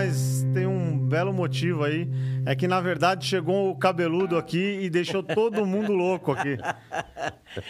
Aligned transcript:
mas 0.00 0.46
tem 0.54 0.66
um 0.66 0.96
belo 0.96 1.32
motivo 1.32 1.84
aí. 1.84 2.08
É 2.46 2.54
que, 2.54 2.66
na 2.66 2.80
verdade, 2.80 3.26
chegou 3.26 3.70
o 3.70 3.76
cabeludo 3.76 4.38
aqui 4.38 4.78
e 4.80 4.88
deixou 4.88 5.22
todo 5.22 5.66
mundo 5.66 5.92
louco 5.92 6.32
aqui. 6.32 6.56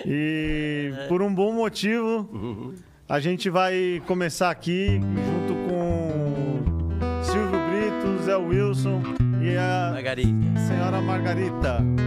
E 0.06 0.92
por 1.08 1.22
um 1.22 1.34
bom 1.34 1.52
motivo, 1.52 2.72
a 3.08 3.18
gente 3.18 3.50
vai 3.50 4.00
começar 4.06 4.50
aqui 4.50 5.00
junto 5.00 5.54
com 5.68 7.22
Silvio 7.24 7.50
Brito, 7.50 8.22
Zé 8.22 8.36
Wilson 8.36 9.02
e 9.42 9.56
a 9.56 9.90
Margarita. 9.92 10.60
senhora 10.68 11.00
Margarita. 11.00 11.99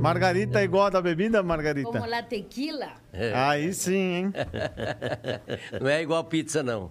Margarita 0.00 0.60
é 0.60 0.64
igual 0.64 0.86
a 0.86 0.90
da 0.90 1.02
bebida, 1.02 1.42
Margarita? 1.42 1.90
Como 1.90 2.06
la 2.06 2.22
tequila. 2.22 2.92
Aí 3.34 3.72
sim, 3.74 3.92
hein? 4.14 4.32
Não 5.80 5.88
é 5.88 6.02
igual 6.02 6.24
pizza, 6.24 6.62
não. 6.62 6.90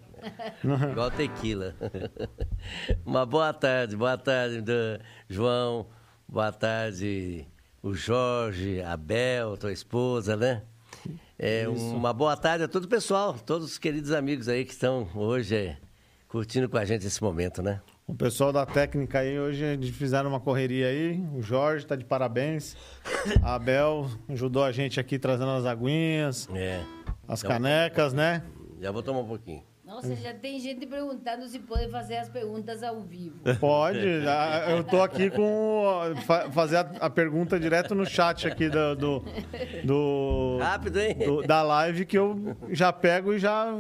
Igual 0.92 1.12
tequila. 1.12 1.74
Uma 3.06 3.26
boa 3.26 3.54
tarde, 3.54 3.96
boa 3.96 4.18
tarde, 4.18 4.64
João. 5.30 5.88
Boa 6.28 6.52
tarde, 6.52 7.48
o 7.82 7.94
Jorge, 7.94 8.82
a 8.82 8.98
Bel, 8.98 9.56
tua 9.56 9.72
esposa, 9.72 10.36
né? 10.36 10.64
É, 11.40 11.70
uma 11.70 12.12
boa 12.12 12.36
tarde 12.36 12.66
a 12.66 12.68
todo 12.68 12.84
o 12.84 12.90
pessoal, 12.90 13.34
todos 13.34 13.72
os 13.72 13.78
queridos 13.78 14.12
amigos 14.12 14.50
aí 14.50 14.66
que 14.66 14.74
estão 14.74 15.08
hoje 15.16 15.56
é, 15.56 15.78
curtindo 16.28 16.68
com 16.68 16.78
a 16.78 16.84
gente 16.84 17.08
esse 17.08 17.24
momento, 17.24 17.62
né? 17.62 17.80
O 18.10 18.16
pessoal 18.16 18.54
da 18.54 18.66
técnica 18.66 19.20
aí 19.20 19.38
hoje 19.38 19.78
fizeram 19.92 20.30
uma 20.30 20.40
correria 20.40 20.88
aí. 20.88 21.22
O 21.34 21.42
Jorge 21.42 21.86
tá 21.86 21.94
de 21.94 22.06
parabéns. 22.06 22.78
A 23.44 23.56
Abel 23.56 24.10
ajudou 24.30 24.64
a 24.64 24.72
gente 24.72 24.98
aqui 24.98 25.20
trazendo 25.20 25.52
as 25.52 25.66
aguinhas, 25.66 26.48
É. 26.56 26.82
as 27.28 27.44
canecas, 27.44 28.14
né? 28.14 28.44
Já 28.80 28.92
vou 28.92 29.04
tomar 29.04 29.20
um 29.20 29.28
pouquinho. 29.28 29.62
Nossa, 29.98 30.16
já 30.16 30.34
tem 30.34 30.60
gente 30.60 30.86
perguntando 30.86 31.48
se 31.48 31.58
pode 31.60 31.90
fazer 31.90 32.18
as 32.18 32.30
perguntas 32.30 32.84
ao 32.84 33.02
vivo. 33.02 33.36
Pode. 33.60 34.00
Eu 34.70 34.84
tô 34.84 35.02
aqui 35.02 35.30
com 35.32 35.84
fa- 36.26 36.52
fazer 36.52 36.78
a, 37.00 37.10
pergunta 37.10 37.60
direto 37.60 37.96
no 37.96 38.06
chat 38.06 38.48
aqui 38.48 38.70
do, 38.70 38.96
do, 38.96 39.24
do- 39.84 40.58
Rápido, 40.62 41.00
hein? 41.00 41.16
do- 41.18 41.42
da 41.42 41.62
live 41.64 42.06
que 42.06 42.18
eu 42.18 42.56
já 42.70 42.94
pego 42.94 43.34
e 43.34 43.40
já 43.40 43.74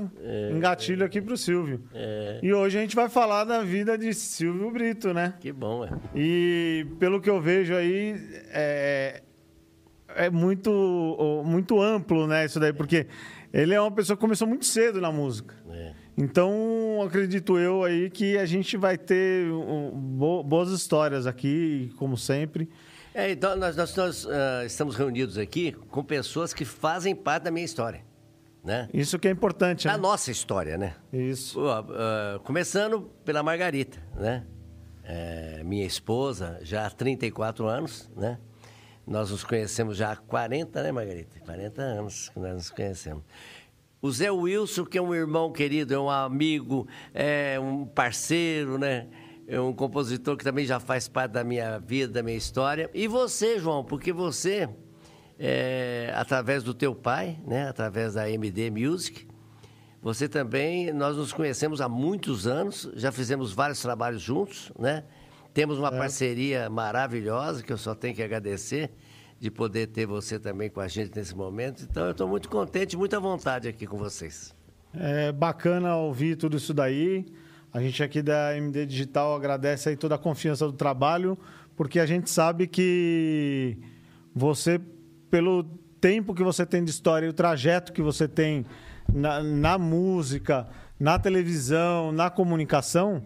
engatilho 0.52 1.06
aqui 1.06 1.22
pro 1.22 1.38
Silvio. 1.38 1.84
É. 1.94 2.40
E 2.42 2.54
hoje 2.54 2.78
a 2.78 2.82
gente 2.82 2.96
vai 2.96 3.10
falar 3.10 3.44
da 3.44 3.62
vida 3.62 3.98
de 3.98 4.14
Silvio 4.14 4.72
Brito, 4.72 5.14
né? 5.14 5.36
Que 5.40 5.52
bom, 5.52 5.86
é. 5.86 5.90
E 6.16 6.86
pelo 7.00 7.22
que 7.22 7.30
eu 7.30 7.40
vejo 7.40 7.76
aí, 7.76 8.16
é, 8.52 9.22
é 10.16 10.30
muito, 10.32 11.44
muito 11.46 11.80
amplo, 11.82 12.26
né, 12.26 12.46
isso 12.46 12.60
daí, 12.60 12.74
porque 12.74 13.06
ele 13.54 13.74
é 13.74 13.80
uma 13.80 13.92
pessoa 13.92 14.18
que 14.18 14.22
começou 14.22 14.48
muito 14.48 14.66
cedo 14.66 15.00
na 15.00 15.12
música. 15.12 15.54
é. 15.70 15.94
Então, 16.18 17.00
acredito 17.06 17.60
eu 17.60 17.84
aí 17.84 18.10
que 18.10 18.38
a 18.38 18.46
gente 18.46 18.76
vai 18.76 18.98
ter 18.98 19.48
bo- 19.94 20.44
boas 20.44 20.70
histórias 20.72 21.28
aqui, 21.28 21.94
como 21.98 22.18
sempre. 22.18 22.68
É, 23.14 23.32
então, 23.32 23.56
nós, 23.56 23.76
nós- 23.76 23.96
nós, 23.96 24.28
ah, 24.28 24.66
estamos 24.66 24.96
reunidos 24.96 25.38
aqui 25.38 25.74
com 25.92 26.04
pessoas 26.04 26.54
que 26.54 26.66
fazem 26.66 27.16
parte 27.16 27.44
da 27.44 27.52
minha 27.52 27.66
história, 27.66 28.02
né? 28.64 28.90
Isso 28.94 29.20
que 29.20 29.28
é 29.28 29.32
importante, 29.32 29.86
Da 29.88 29.94
né? 29.94 30.00
nossa 30.00 30.32
história, 30.32 30.76
né? 30.78 30.96
Isso. 31.14 31.60
Pô, 31.60 31.70
ah, 31.70 32.40
começando 32.44 33.12
pela 33.24 33.44
Margarita, 33.44 34.00
né? 34.16 34.44
É, 35.04 35.62
minha 35.64 35.86
esposa, 35.86 36.60
já 36.64 36.86
há 36.88 36.90
34 36.90 37.68
anos, 37.68 38.10
né? 38.16 38.40
Nós 39.06 39.32
nos 39.32 39.44
conhecemos 39.44 39.96
já 39.96 40.12
há 40.12 40.16
40, 40.18 40.84
né, 40.84 40.92
Margarita? 40.92 41.40
40 41.40 41.82
anos 41.82 42.28
que 42.30 42.40
nós 42.40 42.54
nos 42.54 42.70
conhecemos. 42.72 43.24
O 44.00 44.12
Zé 44.12 44.30
Wilson, 44.30 44.86
que 44.86 44.98
é 44.98 45.02
um 45.02 45.14
irmão 45.14 45.52
querido, 45.52 45.92
é 45.92 46.00
um 46.00 46.10
amigo, 46.10 46.88
é 47.14 47.60
um 47.60 47.84
parceiro, 47.84 48.78
né? 48.78 49.08
É 49.48 49.60
um 49.60 49.74
compositor 49.74 50.38
que 50.38 50.44
também 50.44 50.66
já 50.66 50.80
faz 50.80 51.08
parte 51.08 51.32
da 51.32 51.44
minha 51.44 51.80
vida, 51.80 52.14
da 52.14 52.24
minha 52.24 52.38
história. 52.38 52.92
E 52.94 53.08
você, 53.08 53.58
João, 53.58 53.84
porque 53.84 54.14
você, 54.14 54.70
é, 55.40 56.12
através 56.16 56.62
do 56.62 56.76
teu 56.76 56.94
pai, 56.94 57.40
né? 57.44 57.68
Através 57.68 58.14
da 58.14 58.30
MD 58.30 58.70
Music, 58.70 59.28
você 60.00 60.30
também, 60.30 60.94
nós 60.94 61.18
nos 61.18 61.34
conhecemos 61.34 61.82
há 61.82 61.90
muitos 61.90 62.46
anos, 62.46 62.92
já 62.94 63.12
fizemos 63.12 63.52
vários 63.52 63.82
trabalhos 63.82 64.22
juntos, 64.22 64.72
né? 64.78 65.06
Temos 65.56 65.80
uma 65.80 65.92
parceria 65.92 66.70
maravilhosa 66.70 67.64
que 67.64 67.74
eu 67.74 67.80
só 67.80 67.96
tenho 67.96 68.14
que 68.14 68.22
agradecer 68.22 68.92
de 69.40 69.52
poder 69.52 69.88
ter 69.88 70.06
você 70.06 70.40
também 70.40 70.70
com 70.70 70.80
a 70.80 70.88
gente 70.88 71.16
nesse 71.16 71.36
momento. 71.36 71.84
Então 71.84 72.06
eu 72.06 72.12
estou 72.12 72.28
muito 72.28 72.50
contente, 72.50 72.98
muita 72.98 73.20
vontade 73.20 73.68
aqui 73.68 73.86
com 73.86 73.98
vocês. 73.98 74.56
É 74.94 75.32
bacana 75.32 75.96
ouvir 75.96 76.36
tudo 76.36 76.58
isso 76.58 76.74
daí. 76.74 77.26
A 77.72 77.80
gente 77.82 78.02
aqui 78.02 78.22
da 78.22 78.58
MD 78.58 78.86
Digital 78.86 79.36
agradece 79.36 79.90
aí 79.90 79.96
toda 79.96 80.16
a 80.16 80.18
confiança 80.18 80.66
do 80.66 80.74
trabalho, 80.74 81.38
porque 81.76 82.00
a 82.00 82.06
gente 82.06 82.30
sabe 82.30 82.66
que 82.66 83.78
você, 84.34 84.80
pelo 85.30 85.64
tempo 86.02 86.34
que 86.34 86.44
você 86.44 86.66
tem 86.66 86.84
de 86.84 86.90
história 86.90 87.28
e 87.28 87.30
o 87.30 87.34
trajeto 87.34 87.94
que 87.94 88.02
você 88.02 88.28
tem 88.28 88.66
na, 89.14 89.44
na 89.44 89.78
música, 89.78 90.68
na 91.00 91.20
televisão, 91.20 92.12
na 92.12 92.30
comunicação, 92.30 93.24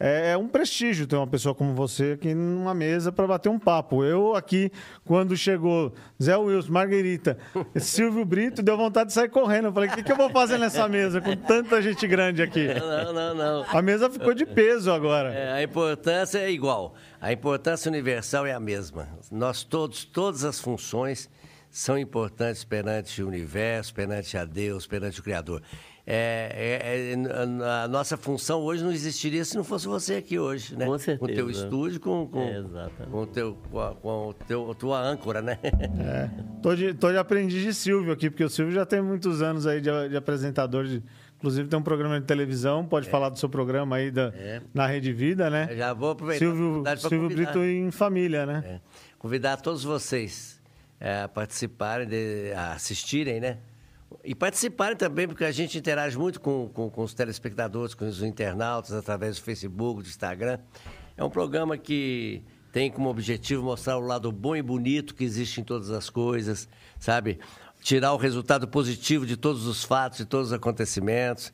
é, 0.00 0.30
é 0.30 0.36
um 0.36 0.46
prestígio 0.46 1.06
ter 1.06 1.16
uma 1.16 1.26
pessoa 1.26 1.54
como 1.54 1.74
você 1.74 2.12
aqui 2.12 2.32
numa 2.34 2.72
mesa 2.72 3.10
para 3.10 3.26
bater 3.26 3.48
um 3.48 3.58
papo. 3.58 4.04
Eu 4.04 4.36
aqui, 4.36 4.70
quando 5.04 5.36
chegou 5.36 5.92
Zé 6.22 6.36
Wilson, 6.36 6.72
Margarita, 6.72 7.36
Silvio 7.76 8.24
Brito, 8.24 8.62
deu 8.62 8.76
vontade 8.76 9.08
de 9.08 9.14
sair 9.14 9.28
correndo. 9.28 9.66
Eu 9.66 9.72
falei, 9.72 9.88
o 9.88 9.92
que, 9.92 10.02
que 10.02 10.12
eu 10.12 10.16
vou 10.16 10.30
fazer 10.30 10.56
nessa 10.56 10.88
mesa 10.88 11.20
com 11.20 11.34
tanta 11.34 11.82
gente 11.82 12.06
grande 12.06 12.42
aqui? 12.42 12.68
Não, 12.74 13.12
não, 13.12 13.34
não. 13.34 13.64
A 13.68 13.82
mesa 13.82 14.08
ficou 14.08 14.34
de 14.34 14.46
peso 14.46 14.92
agora. 14.92 15.32
É, 15.34 15.52
a 15.52 15.62
importância 15.62 16.38
é 16.38 16.50
igual. 16.50 16.94
A 17.20 17.32
importância 17.32 17.88
universal 17.88 18.46
é 18.46 18.52
a 18.52 18.60
mesma. 18.60 19.08
Nós 19.32 19.64
todos, 19.64 20.04
todas 20.04 20.44
as 20.44 20.60
funções 20.60 21.28
são 21.70 21.98
importantes 21.98 22.64
perante 22.64 23.22
o 23.22 23.26
universo, 23.26 23.92
perante 23.92 24.38
a 24.38 24.44
Deus, 24.44 24.86
perante 24.86 25.20
o 25.20 25.22
Criador. 25.22 25.62
É, 26.10 26.80
é, 26.80 27.12
é, 27.12 27.82
a 27.84 27.86
nossa 27.86 28.16
função 28.16 28.60
hoje 28.62 28.82
não 28.82 28.90
existiria 28.90 29.44
se 29.44 29.54
não 29.54 29.62
fosse 29.62 29.86
você 29.86 30.14
aqui 30.14 30.38
hoje, 30.38 30.74
né? 30.74 30.86
Com 30.86 30.92
Com 30.92 30.94
o 30.94 30.98
teu 30.98 31.18
certeza. 31.18 31.50
estúdio, 31.50 32.00
com, 32.00 32.26
com, 32.26 32.40
É, 32.42 32.64
com, 33.10 33.18
o 33.18 33.26
teu, 33.26 33.58
com, 33.70 33.78
a, 33.78 33.94
com 33.94 34.28
o 34.28 34.32
teu, 34.32 34.74
tua 34.74 34.98
âncora, 35.02 35.42
né? 35.42 35.58
É. 35.62 36.30
Tô, 36.62 36.74
de, 36.74 36.94
tô 36.94 37.10
de 37.12 37.18
aprendiz 37.18 37.62
de 37.62 37.74
Silvio 37.74 38.10
aqui, 38.10 38.30
porque 38.30 38.42
o 38.42 38.48
Silvio 38.48 38.72
já 38.72 38.86
tem 38.86 39.02
muitos 39.02 39.42
anos 39.42 39.66
aí 39.66 39.82
de, 39.82 39.90
de 40.08 40.16
apresentador. 40.16 40.86
De, 40.86 41.02
inclusive 41.36 41.68
tem 41.68 41.78
um 41.78 41.82
programa 41.82 42.18
de 42.18 42.24
televisão, 42.24 42.86
pode 42.86 43.06
falar 43.10 43.28
do 43.28 43.38
seu 43.38 43.50
programa 43.50 43.96
aí 43.96 44.10
da, 44.10 44.32
É. 44.34 44.62
na 44.72 44.86
Rede 44.86 45.12
Vida, 45.12 45.50
né? 45.50 45.68
Eu 45.70 45.76
já 45.76 45.92
vou 45.92 46.12
aproveitar 46.12 46.38
Silvio, 46.38 46.84
Silvio. 46.96 47.28
Brito 47.28 47.62
em 47.62 47.90
família, 47.90 48.46
né? 48.46 48.62
É. 48.66 48.80
Convidar 49.18 49.58
todos 49.58 49.84
vocês 49.84 50.58
é, 50.98 51.24
a 51.24 51.28
participarem, 51.28 52.08
de, 52.08 52.50
a 52.56 52.72
assistirem, 52.72 53.40
né? 53.40 53.58
E 54.24 54.34
participarem 54.34 54.96
também, 54.96 55.28
porque 55.28 55.44
a 55.44 55.52
gente 55.52 55.78
interage 55.78 56.16
muito 56.18 56.40
com, 56.40 56.68
com, 56.68 56.90
com 56.90 57.02
os 57.02 57.12
telespectadores, 57.12 57.94
com 57.94 58.06
os 58.06 58.22
internautas, 58.22 58.92
através 58.92 59.36
do 59.36 59.42
Facebook, 59.42 60.02
do 60.02 60.08
Instagram. 60.08 60.58
É 61.16 61.22
um 61.22 61.30
programa 61.30 61.76
que 61.76 62.42
tem 62.72 62.90
como 62.90 63.08
objetivo 63.08 63.62
mostrar 63.62 63.98
o 63.98 64.00
lado 64.00 64.30
bom 64.32 64.56
e 64.56 64.62
bonito 64.62 65.14
que 65.14 65.24
existe 65.24 65.60
em 65.60 65.64
todas 65.64 65.90
as 65.90 66.08
coisas, 66.08 66.68
sabe? 66.98 67.38
Tirar 67.80 68.12
o 68.12 68.16
resultado 68.16 68.66
positivo 68.66 69.26
de 69.26 69.36
todos 69.36 69.66
os 69.66 69.84
fatos, 69.84 70.18
de 70.18 70.24
todos 70.24 70.48
os 70.48 70.52
acontecimentos. 70.52 71.52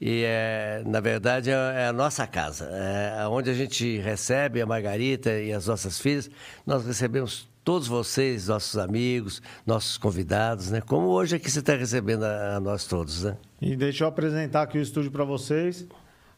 E, 0.00 0.24
é, 0.24 0.82
na 0.84 0.98
verdade, 0.98 1.50
é 1.50 1.54
é 1.54 1.86
a 1.86 1.92
nossa 1.92 2.26
casa. 2.26 2.64
É 2.66 3.26
onde 3.28 3.50
a 3.50 3.54
gente 3.54 3.98
recebe 3.98 4.60
a 4.60 4.66
Margarita 4.66 5.30
e 5.40 5.52
as 5.52 5.66
nossas 5.66 6.00
filhas. 6.00 6.28
Nós 6.66 6.84
recebemos 6.84 7.48
todos 7.64 7.86
vocês, 7.88 8.48
nossos 8.48 8.76
amigos, 8.76 9.40
nossos 9.66 9.96
convidados, 9.96 10.70
né? 10.70 10.80
Como 10.80 11.08
hoje 11.08 11.36
aqui 11.36 11.50
você 11.50 11.60
está 11.60 11.74
recebendo 11.74 12.24
a, 12.24 12.56
a 12.56 12.60
nós 12.60 12.84
todos, 12.86 13.24
né? 13.24 13.36
E 13.60 13.76
deixa 13.76 14.04
eu 14.04 14.08
apresentar 14.08 14.62
aqui 14.62 14.78
o 14.78 14.82
estúdio 14.82 15.10
para 15.10 15.24
vocês. 15.24 15.86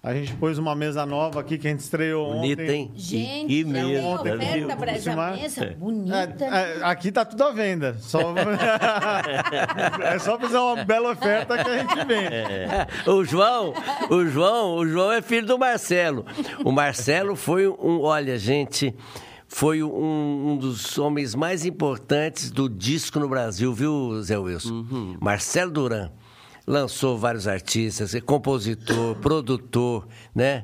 A 0.03 0.12
gente 0.12 0.35
pôs 0.35 0.59
uma 0.59 0.75
mesa 0.75 1.06
nova 1.06 1.41
aqui 1.41 1.56
que 1.56 1.67
a 1.67 1.71
gente 1.71 1.81
estreou 1.81 2.35
Bonita, 2.35 2.61
ontem. 2.62 2.75
hein? 2.75 2.93
Gente, 2.94 3.47
que 3.47 3.62
já 3.65 3.87
mesa, 3.87 4.06
oferta 4.06 4.76
para 4.76 4.93
essa 4.93 5.31
mesa 5.31 5.65
É, 5.65 5.71
bonita. 5.71 6.44
é, 6.44 6.85
aqui 6.85 7.11
tá 7.11 7.25
tudo 7.25 7.43
à 7.43 7.50
venda. 7.53 7.97
Só... 8.00 8.21
é 10.05 10.19
só 10.19 10.38
fazer 10.38 10.59
uma 10.59 10.85
bela 10.85 11.12
oferta 11.12 11.56
que 11.56 11.71
a 11.71 11.79
gente 11.79 11.94
vende. 12.05 13.11
o 13.11 13.25
João, 13.25 13.73
o 14.11 14.26
João, 14.26 14.75
o 14.76 14.87
João 14.87 15.11
é 15.11 15.23
filho 15.23 15.47
do 15.47 15.59
Marcelo. 15.59 16.26
O 16.62 16.71
Marcelo 16.71 17.35
foi 17.35 17.67
um, 17.67 18.03
olha, 18.03 18.38
gente, 18.38 18.94
foi 19.49 19.82
um, 19.82 20.52
um 20.52 20.56
dos 20.56 20.99
homens 20.99 21.35
mais 21.35 21.64
importantes 21.64 22.50
do 22.50 22.69
disco 22.69 23.20
no 23.20 23.29
Brasil, 23.29 23.73
viu, 23.73 24.23
Zé 24.23 24.38
Wilson? 24.38 24.85
Marcelo 25.20 25.70
Duran 25.70 26.11
lançou 26.67 27.19
vários 27.19 27.46
artistas, 27.46 28.14
é 28.14 28.20
compositor, 28.20 29.17
produtor, 29.20 30.06
né? 30.35 30.62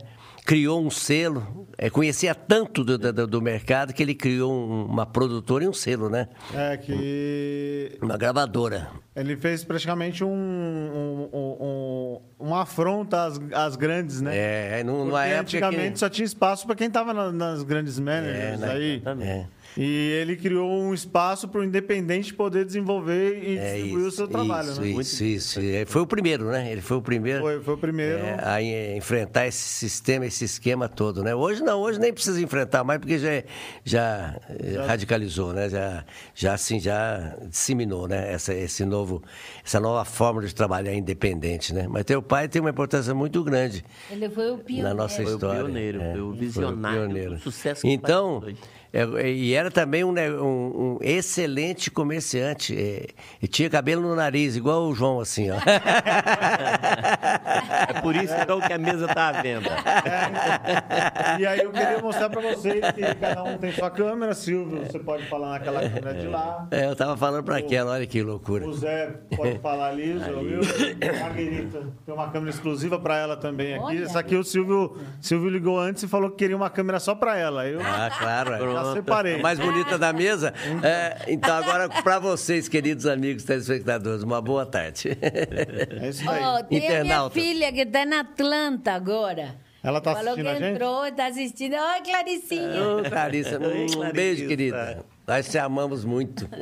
Criou 0.51 0.85
um 0.85 0.91
selo, 0.91 1.69
é, 1.79 1.89
conhecia 1.89 2.35
tanto 2.35 2.83
do, 2.83 2.99
do, 2.99 3.25
do 3.25 3.41
mercado 3.41 3.93
que 3.95 4.03
ele 4.03 4.17
criou 4.17 4.53
um- 4.53 4.85
uma 4.87 5.07
produtora 5.07 5.63
e 5.63 5.69
um 5.69 5.73
selo, 5.73 6.11
né? 6.11 6.27
É 6.53 6.77
que 6.77 7.97
Uma 8.03 8.17
gravadora. 8.17 8.91
ele 9.15 9.37
fez 9.37 9.63
praticamente 9.63 10.25
um, 10.25 10.29
um- 10.29 11.29
um- 11.33 12.21
um- 12.49 12.55
afronta 12.57 13.27
às, 13.27 13.41
às 13.53 13.77
grandes, 13.77 14.21
né? 14.21 14.33
É, 14.81 14.83
numa 14.83 15.05
Porque 15.05 15.17
época 15.29 15.41
antigamente 15.43 15.93
que... 15.93 15.99
só 16.01 16.09
tinha 16.09 16.27
espaço 16.27 16.67
para 16.67 16.75
quem 16.75 16.89
estava 16.89 17.15
nas 17.31 17.63
grandes 17.63 18.01
managers 18.01 18.55
É, 18.55 18.67
né? 18.67 18.73
aí. 18.73 19.03
É. 19.21 19.47
E 19.77 19.85
ele 20.21 20.37
criou 20.37 20.69
um 20.83 20.93
espaço 20.93 21.47
para 21.49 21.61
o 21.61 21.65
independente 21.65 22.35
poder 22.35 22.65
desenvolver 22.65 23.39
e 23.43 23.57
É 23.59 23.73
distribuir 23.75 24.05
o 24.05 24.09
isso, 24.09 24.17
seu 24.17 24.29
trabalho, 24.29 24.71
isso, 24.71 24.81
né? 24.81 24.89
Isso, 24.89 25.25
isso. 25.25 25.61
É, 25.61 25.85
Foi 25.87 26.03
o 26.03 26.07
primeiro, 26.07 26.45
né? 26.51 26.71
Ele 26.73 26.81
foi 26.81 26.97
o 26.97 27.03
primeiro 27.03 27.41
Foi, 27.41 27.61
foi 27.61 27.75
o 27.75 27.79
primeiro. 27.79 28.19
é, 28.19 28.39
a 28.43 28.61
en- 28.63 28.97
enfrentar 28.97 29.47
esse 29.47 29.59
sistema, 29.63 30.27
esse 30.27 30.45
esquema 30.45 30.89
todo, 30.89 31.23
né? 31.23 31.35
Hoje 31.35 31.63
não, 31.63 31.81
hoje 31.81 32.01
nem 32.01 32.13
precisa 32.13 32.41
enfrentar 32.43 32.83
mais 32.85 32.99
porque 32.99 33.19
já, 33.19 33.43
já, 33.85 34.41
eh, 34.49 34.77
radicalizou, 34.87 35.53
né? 35.53 35.69
Já, 35.69 36.05
já 36.35 36.55
assim, 36.55 36.81
já 36.81 37.37
disseminou, 37.49 38.09
né? 38.09 38.33
Essa, 38.33 38.53
esse 38.55 38.85
novo, 38.85 39.23
essa 39.65 39.79
nova 39.81 40.05
forma 40.05 40.43
de 40.43 40.55
trabalhar 40.55 40.93
independente, 40.95 41.73
né? 41.73 41.87
Mas 41.89 42.05
teu 42.05 42.21
pai 42.21 42.49
tem 42.49 42.61
uma 42.61 42.71
importância 42.71 43.15
muito 43.15 43.43
grande 43.45 43.85
Ele 44.11 44.29
foi 44.29 44.51
o 44.51 44.59
pioneiro. 44.59 44.89
na 44.89 44.95
nossa 44.95 45.17
Foi 45.23 45.27
o 45.27 45.35
história. 45.35 45.61
pioneiro, 45.63 46.01
é. 46.03 46.13
foi 46.13 46.21
o 46.21 46.33
visionário 46.33 47.31
do 47.31 47.39
sucesso 47.39 47.83
que 47.83 47.89
o 47.89 47.91
Então, 47.91 48.41
pai 48.41 48.51
é, 48.51 48.55
e 49.25 49.55
era 49.55 49.71
também 49.71 50.03
um, 50.05 50.11
um- 50.13 50.95
um 50.95 50.99
excelente 51.01 51.91
comerciante. 51.91 52.77
é, 52.77 53.07
e 53.43 53.47
tinha 53.49 53.71
cabelo 53.71 54.03
no 54.03 54.15
nariz, 54.17 54.57
igual 54.57 54.83
o 54.89 54.95
João, 54.95 55.21
assim, 55.21 55.51
ó. 55.51 55.57
É 57.89 58.01
por 58.01 58.15
isso 58.17 58.35
então 58.41 58.61
que 58.61 58.73
a 58.73 58.79
mesa 58.79 59.07
tá 59.09 59.29
à 59.29 59.43
venda. 59.43 59.71
E 61.39 61.47
aí 61.47 61.61
eu 61.61 61.71
queria 61.71 61.99
mostrar 62.01 62.29
para 62.31 62.41
vocês 62.41 62.81
que 62.93 63.15
cada 63.17 63.43
um 63.45 63.59
tem 63.59 63.73
sua 63.73 63.91
câmera. 63.91 64.35
Silvio, 64.35 64.85
você 64.87 64.99
pode 64.99 65.25
falar 65.27 65.51
naquela 65.51 65.81
câmera 65.89 66.15
de 66.15 66.27
lá. 66.27 66.67
É, 66.71 66.87
eu 66.87 66.97
tava 66.97 67.17
falando 67.17 67.45
pra 67.45 67.59
aquela, 67.59 67.93
olha 67.93 68.07
que 68.07 68.23
loucura. 68.23 68.67
O 68.67 68.73
Zé 68.73 69.11
pode 69.37 69.59
falar 69.59 69.89
ali, 69.89 70.13
viu? 70.15 70.61
Marguerita 71.21 71.83
tem 72.05 72.15
uma 72.15 72.29
câmera 72.31 72.51
exclusiva 72.51 72.99
para 72.99 73.17
ela 73.19 73.37
também 73.37 73.75
aqui. 73.75 73.85
Olha. 73.85 74.05
Essa 74.05 74.21
aqui 74.21 74.35
o 74.37 74.43
Silvio, 74.45 74.97
Silvio 75.21 75.49
ligou 75.51 75.79
antes 75.79 76.03
e 76.03 76.09
falou 76.09 76.31
que 76.31 76.37
queria 76.37 76.57
uma 76.57 76.71
câmera 76.71 76.99
só 77.01 77.15
para 77.15 77.37
ela. 77.37 77.67
Eu 77.67 77.81
Ah, 77.81 78.11
claro. 78.19 78.55
é. 78.55 78.59
Já 78.85 78.93
separei. 78.95 79.35
A 79.37 79.39
mais 79.39 79.59
bonita 79.59 79.97
da 79.99 80.13
mesa. 80.13 80.53
É, 80.83 81.25
então, 81.29 81.55
agora, 81.55 81.89
para 81.89 82.19
vocês, 82.19 82.69
queridos 82.69 83.07
amigos 83.07 83.45
telespectadores, 83.45 84.23
uma 84.23 84.41
boa 84.41 84.65
tarde. 84.67 85.17
É 85.21 86.09
isso 86.09 86.29
aí. 86.29 86.43
Oh, 86.45 86.65
tem 86.65 86.97
a 86.97 87.05
minha 87.05 87.31
filha 87.31 87.73
que 87.73 87.81
está 87.83 88.05
em 88.05 88.15
Atlanta 88.15 88.93
agora. 88.93 89.55
Ela 89.83 90.01
tá 90.01 90.15
Falou 90.15 90.33
assistindo 90.33 90.45
que 90.45 90.51
a 90.51 90.55
gente? 90.59 90.75
entrou, 90.75 91.07
está 91.07 91.27
assistindo. 91.27 91.75
Oi, 91.75 92.01
Claricinha. 92.05 92.89
Ô, 92.99 93.03
Clarissa, 93.09 93.59
Oi, 93.59 93.85
um 93.85 93.87
Clarissa. 93.87 94.13
beijo, 94.13 94.47
querida. 94.47 95.05
Nós 95.27 95.49
te 95.49 95.57
amamos 95.59 96.05
muito. 96.05 96.47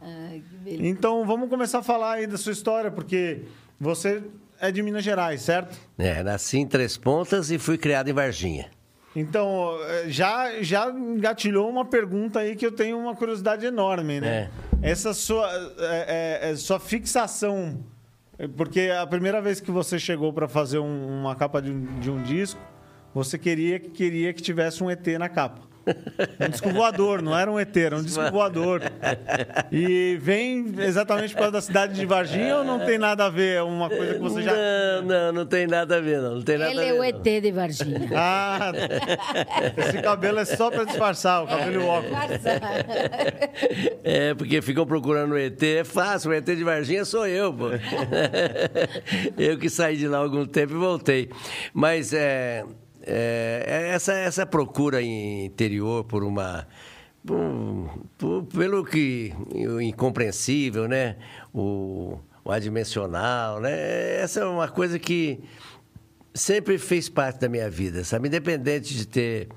Ai, 0.00 0.42
que 0.48 0.56
beleza. 0.56 0.86
Então 0.86 1.24
vamos 1.24 1.48
começar 1.48 1.78
a 1.78 1.82
falar 1.82 2.14
aí 2.14 2.26
da 2.26 2.36
sua 2.36 2.52
história, 2.52 2.90
porque 2.90 3.42
você 3.80 4.22
é 4.60 4.70
de 4.70 4.82
Minas 4.82 5.04
Gerais, 5.04 5.42
certo? 5.42 5.76
É, 5.98 6.22
nasci 6.22 6.58
em 6.58 6.66
Três 6.66 6.96
Pontas 6.96 7.50
e 7.50 7.58
fui 7.58 7.78
criado 7.78 8.08
em 8.08 8.12
Varginha. 8.12 8.68
Então, 9.14 9.76
eh, 9.88 10.04
já, 10.08 10.62
já 10.62 10.88
engatilhou 10.90 11.68
uma 11.68 11.84
pergunta 11.84 12.40
aí 12.40 12.56
que 12.56 12.64
eu 12.64 12.72
tenho 12.72 12.98
uma 12.98 13.14
curiosidade 13.14 13.66
enorme, 13.66 14.20
né? 14.20 14.50
Essa 14.80 15.12
sua, 15.12 15.46
é, 15.78 16.40
é, 16.44 16.50
é, 16.50 16.56
sua 16.56 16.80
fixação, 16.80 17.84
porque 18.56 18.90
a 18.98 19.06
primeira 19.06 19.40
vez 19.42 19.60
que 19.60 19.70
você 19.70 19.98
chegou 19.98 20.32
para 20.32 20.48
fazer 20.48 20.78
um- 20.78 21.20
uma 21.20 21.36
capa 21.36 21.60
de 21.60 21.70
um, 21.70 21.84
de 22.00 22.10
um 22.10 22.22
disco, 22.22 22.58
você 23.14 23.36
queria, 23.38 23.78
queria 23.78 24.32
que 24.32 24.40
tivesse 24.42 24.82
um 24.82 24.90
ET 24.90 25.06
na 25.18 25.28
capa. 25.28 25.60
Um 26.40 26.48
disco 26.48 26.70
voador, 26.70 27.22
não 27.22 27.36
era 27.36 27.50
um 27.50 27.58
ET, 27.58 27.76
era 27.76 27.96
um 27.96 28.02
disco 28.02 28.30
voador. 28.30 28.82
E 29.70 30.16
vem 30.20 30.72
exatamente 30.78 31.32
por 31.32 31.38
causa 31.38 31.52
da 31.52 31.60
cidade 31.60 31.94
de 31.94 32.06
Varginha 32.06 32.58
ou 32.58 32.64
não 32.64 32.78
tem 32.80 32.98
nada 32.98 33.26
a 33.26 33.28
ver? 33.30 33.56
É 33.56 33.62
uma 33.62 33.88
coisa 33.88 34.14
que 34.14 34.20
você 34.20 34.42
já. 34.42 34.52
Não, 34.52 35.02
não, 35.02 35.32
não 35.32 35.46
tem 35.46 35.66
nada 35.66 35.96
a 35.96 36.00
ver, 36.00 36.20
não. 36.20 36.36
Não 36.36 36.42
tem 36.42 36.58
nada 36.58 36.70
Ele 36.70 36.80
a 36.80 36.84
é 36.84 36.86
ver. 36.86 36.92
o 36.92 36.96
não. 36.98 37.04
ET 37.04 37.42
de 37.42 37.52
Varginha. 37.52 38.00
Ah, 38.14 38.72
esse 39.76 40.00
cabelo 40.00 40.38
é 40.38 40.44
só 40.44 40.70
para 40.70 40.84
disfarçar, 40.84 41.42
o 41.42 41.46
cabelo 41.46 41.72
e 41.74 41.78
o 41.78 41.86
óculos. 41.86 42.18
É, 44.04 44.34
porque 44.34 44.60
ficam 44.62 44.86
procurando 44.86 45.32
o 45.32 45.38
ET, 45.38 45.60
é 45.62 45.84
fácil, 45.84 46.30
o 46.30 46.34
ET 46.34 46.44
de 46.44 46.62
Varginha 46.62 47.04
sou 47.04 47.26
eu, 47.26 47.52
pô. 47.52 47.70
eu 49.36 49.58
que 49.58 49.68
saí 49.68 49.96
de 49.96 50.06
lá 50.06 50.18
há 50.18 50.20
algum 50.20 50.44
tempo 50.46 50.72
e 50.74 50.76
voltei. 50.76 51.30
Mas 51.72 52.12
é, 52.12 52.64
é, 53.04 53.90
essa, 53.94 54.12
essa 54.14 54.46
procura 54.46 55.02
interior 55.02 56.04
por 56.04 56.22
uma. 56.24 56.66
por- 57.26 58.44
pelo 58.44 58.84
que. 58.84 59.32
incompreensível, 59.82 60.88
né? 60.88 61.16
O, 61.52 62.18
o 62.44 62.50
adimensional, 62.50 63.60
né? 63.60 64.16
Essa 64.20 64.40
é 64.40 64.44
uma 64.44 64.68
coisa 64.68 64.98
que 64.98 65.40
sempre 66.34 66.78
fez 66.78 67.08
parte 67.08 67.40
da 67.40 67.48
minha 67.48 67.68
vida, 67.70 68.04
sabe? 68.04 68.28
Independente 68.28 68.94
de 68.94 69.06
ter 69.06 69.48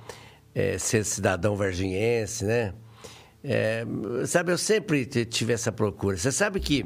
eh, 0.54 0.78
ser 0.78 1.04
cidadão 1.06 1.56
varginhense, 1.56 2.46
né? 2.46 2.74
Eh, 3.44 3.86
sabe, 4.26 4.52
eu 4.52 4.58
sempre 4.58 5.06
tive 5.06 5.54
essa 5.54 5.72
procura. 5.72 6.18
Você 6.18 6.32
sabe 6.32 6.60
que, 6.60 6.84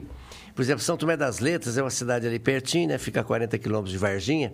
por 0.54 0.62
exemplo, 0.62 0.84
São 0.84 0.98
Tomé 0.98 1.16
das 1.18 1.40
Letras 1.40 1.78
é 1.78 1.82
uma 1.82 1.90
cidade 1.90 2.28
ali 2.28 2.38
pertinho, 2.38 2.90
né? 2.90 2.98
Fica 2.98 3.22
a 3.22 3.24
40 3.24 3.58
quilômetros 3.58 3.92
de 3.92 3.98
Varginha. 3.98 4.54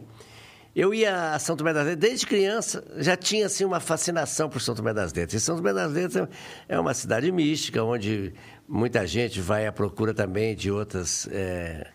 Eu 0.75 0.93
ia 0.93 1.33
a 1.33 1.39
São 1.39 1.55
Tomé 1.55 1.71
das 1.71 1.85
Letras, 1.85 2.09
desde 2.09 2.27
criança, 2.27 2.83
já 2.97 3.15
tinha 3.15 3.45
assim, 3.45 3.63
uma 3.63 3.79
fascinação 3.79 4.49
por 4.49 4.59
São 4.59 4.75
Tomé 4.75 4.93
das 4.93 5.13
Letras. 5.13 5.41
E 5.41 5.45
São 5.45 5.55
Tomé 5.55 5.73
das 5.73 5.89
Letras 5.89 6.27
é 6.67 6.77
uma 6.77 6.93
cidade 6.93 7.31
mística, 7.31 7.81
onde 7.81 8.33
muita 8.67 9.07
gente 9.07 9.39
vai 9.39 9.65
à 9.65 9.71
procura 9.71 10.13
também 10.13 10.53
de 10.53 10.69
outras. 10.69 11.29
eh, 11.31 11.87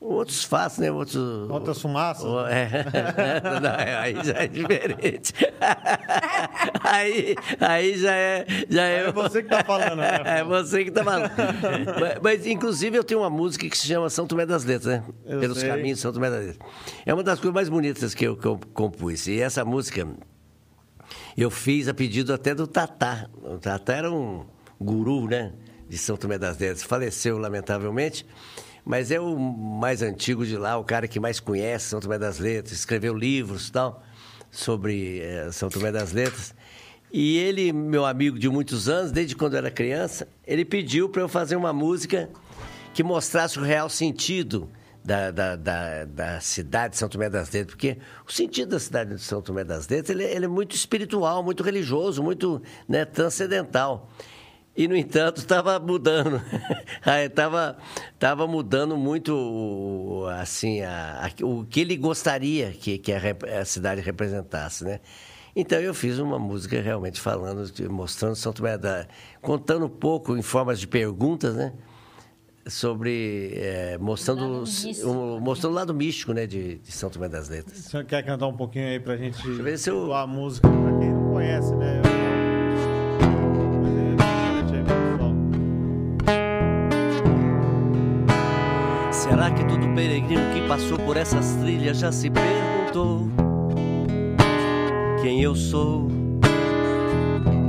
outros 0.00 0.44
fatos, 0.44 0.78
né? 0.78 0.90
Outros, 0.90 1.16
Outras 1.50 1.80
fumaças? 1.80 2.24
o- 2.24 2.46
É. 2.46 2.68
Não, 3.60 4.00
aí 4.00 4.24
já 4.24 4.34
é 4.42 4.46
diferente. 4.46 5.32
aí, 6.82 7.34
aí 7.60 7.98
já 7.98 8.12
é. 8.14 8.46
Já 8.68 8.82
é, 8.84 9.00
É 9.08 9.12
você 9.12 9.42
que 9.42 9.48
tá 9.48 9.64
falando, 9.64 9.96
né? 9.96 10.20
É 10.24 10.44
você 10.44 10.84
que 10.84 10.90
tá 10.90 11.02
falando. 11.04 11.30
mas, 12.00 12.18
mas, 12.22 12.46
inclusive, 12.46 12.96
eu 12.96 13.04
tenho 13.04 13.20
uma 13.20 13.30
música 13.30 13.68
que 13.68 13.76
se 13.76 13.86
chama 13.86 14.08
São 14.10 14.26
Tomé 14.26 14.46
das 14.46 14.64
Letras, 14.64 14.86
né? 14.86 15.04
Eu 15.24 15.40
Pelos 15.40 15.58
sei. 15.58 15.68
caminhos 15.68 15.98
de 15.98 16.02
São 16.02 16.12
Tomé 16.12 16.30
das 16.30 16.46
Letras. 16.46 16.68
É 17.04 17.12
uma 17.14 17.22
das 17.22 17.38
coisas 17.38 17.54
mais 17.54 17.68
bonitas 17.68 18.14
que 18.14 18.26
eu, 18.26 18.36
que 18.36 18.46
eu 18.46 18.58
compus. 18.74 19.26
E 19.26 19.40
essa 19.40 19.64
música 19.64 20.06
eu 21.36 21.50
fiz 21.50 21.88
a 21.88 21.94
pedido 21.94 22.32
até 22.32 22.54
do 22.54 22.66
Tatá. 22.66 23.28
O 23.42 23.58
Tatá 23.58 23.94
era 23.94 24.10
um 24.12 24.44
guru, 24.80 25.26
né? 25.28 25.52
De 25.88 25.96
São 25.98 26.16
Tomé 26.16 26.36
das 26.38 26.58
Letras. 26.58 26.82
Faleceu, 26.82 27.38
lamentavelmente. 27.38 28.26
Mas 28.88 29.10
é 29.10 29.18
o 29.18 29.36
mais 29.36 30.00
antigo 30.00 30.46
de 30.46 30.56
lá, 30.56 30.78
o 30.78 30.84
cara 30.84 31.08
que 31.08 31.18
mais 31.18 31.40
conhece 31.40 31.86
São 31.86 31.98
Tomé 31.98 32.20
das 32.20 32.38
Letras. 32.38 32.78
Escreveu 32.78 33.12
livros 33.12 33.68
tal 33.68 34.00
sobre 34.48 35.18
eh, 35.18 35.50
São 35.50 35.68
Tomé 35.68 35.90
das 35.90 36.12
Letras. 36.12 36.54
E 37.12 37.36
ele, 37.36 37.72
meu 37.72 38.06
amigo 38.06 38.38
de 38.38 38.48
muitos 38.48 38.88
anos, 38.88 39.10
desde 39.10 39.34
quando 39.34 39.54
eu 39.54 39.58
era 39.58 39.72
criança, 39.72 40.28
ele 40.46 40.64
pediu 40.64 41.08
para 41.08 41.20
eu 41.20 41.28
fazer 41.28 41.56
uma 41.56 41.72
música 41.72 42.30
que 42.94 43.02
mostrasse 43.02 43.58
o 43.58 43.62
real 43.62 43.88
sentido 43.88 44.70
da, 45.04 45.32
da, 45.32 45.56
da, 45.56 46.04
da 46.04 46.40
cidade 46.40 46.92
de 46.92 46.98
São 46.98 47.08
Tomé 47.08 47.28
das 47.28 47.50
Letras, 47.50 47.74
porque 47.74 47.98
o 48.24 48.30
sentido 48.30 48.68
da 48.68 48.78
cidade 48.78 49.16
de 49.16 49.20
São 49.20 49.42
Tomé 49.42 49.64
das 49.64 49.88
Letras 49.88 50.10
ele, 50.10 50.22
ele 50.22 50.44
é 50.44 50.48
muito 50.48 50.76
espiritual, 50.76 51.42
muito 51.42 51.64
religioso, 51.64 52.22
muito 52.22 52.62
né, 52.88 53.04
transcendental. 53.04 54.08
E, 54.76 54.86
no 54.86 54.94
entanto, 54.96 55.38
estava 55.38 55.78
mudando. 55.80 56.40
Estava 57.24 57.78
tava 58.18 58.46
mudando 58.46 58.96
muito 58.96 59.32
o- 59.34 60.26
assim, 60.26 60.82
a- 60.82 61.26
a- 61.26 61.44
o 61.46 61.64
que 61.64 61.80
ele 61.80 61.96
gostaria 61.96 62.70
que, 62.72 62.98
que 62.98 63.12
a, 63.12 63.20
a 63.60 63.64
cidade 63.64 64.00
representasse, 64.02 64.84
né? 64.84 65.00
Então 65.54 65.80
eu 65.80 65.94
fiz 65.94 66.18
uma 66.18 66.38
música 66.38 66.78
realmente 66.82 67.18
falando, 67.20 67.64
mostrando 67.90 68.34
São 68.36 68.52
Tomé 68.52 68.76
da, 68.76 69.06
contando 69.40 69.86
um 69.86 69.90
pouco 69.90 70.36
em 70.36 70.42
formas 70.42 70.78
de 70.78 70.86
perguntas, 70.86 71.54
né? 71.54 71.72
Sobre 72.68 73.52
eh, 73.54 73.96
mostrando, 74.00 74.60
místico, 74.62 75.08
o, 75.08 75.40
mostrando 75.40 75.72
o 75.72 75.76
lado 75.76 75.94
místico, 75.94 76.32
né, 76.32 76.46
de, 76.46 76.78
de 76.78 76.90
São 76.92 77.08
Tomé 77.08 77.28
das 77.28 77.48
Letras. 77.48 77.78
Você 77.78 78.02
quer 78.04 78.24
cantar 78.24 78.48
um 78.48 78.56
pouquinho 78.56 78.88
aí 78.88 78.98
pra 79.00 79.16
gente 79.16 79.38
eu 79.48 79.62
ver 79.62 79.78
se 79.78 79.88
eu- 79.88 80.12
a 80.12 80.26
música 80.26 80.68
pra 80.68 80.98
quem 80.98 81.12
não 81.12 81.32
conhece, 81.32 81.74
né? 81.76 82.02
Mas 82.04 82.25
Será 89.28 89.50
que 89.50 89.64
todo 89.64 89.92
peregrino 89.94 90.54
que 90.54 90.68
passou 90.68 90.96
por 90.98 91.16
essas 91.16 91.56
trilhas 91.56 91.98
já 91.98 92.12
se 92.12 92.30
perguntou 92.30 93.28
quem 95.20 95.42
eu 95.42 95.54
sou, 95.56 96.08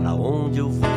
pra 0.04 0.14
onde 0.14 0.60
eu 0.60 0.70
vou? 0.70 0.97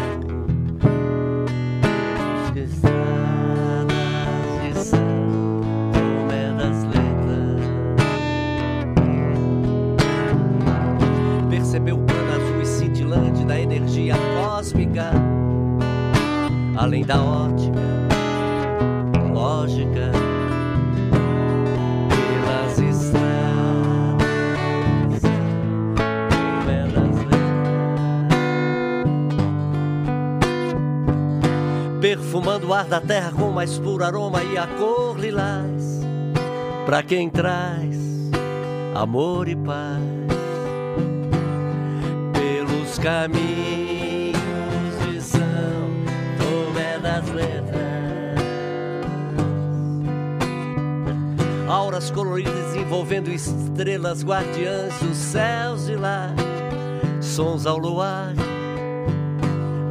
Da 32.91 33.01
terra 33.01 33.31
com 33.31 33.53
mais 33.53 33.79
puro 33.79 34.03
aroma 34.03 34.43
e 34.43 34.59
a 34.59 34.67
cor 34.67 35.17
lilás, 35.17 36.01
para 36.85 37.05
quem 37.05 37.31
traz 37.31 37.97
amor 38.93 39.47
e 39.47 39.55
paz 39.55 40.03
pelos 42.33 42.99
caminhos 42.99 44.35
de 45.05 45.23
São 45.23 45.41
Tomé 46.37 46.99
das 46.99 47.29
Letras. 47.31 47.79
Auras 51.69 52.11
coloridas 52.11 52.75
envolvendo 52.75 53.31
estrelas 53.31 54.25
guardiãs 54.25 54.99
dos 54.99 55.17
céus 55.17 55.87
de 55.87 55.95
lá, 55.95 56.35
sons 57.21 57.67
ao 57.67 57.79
luar, 57.79 58.35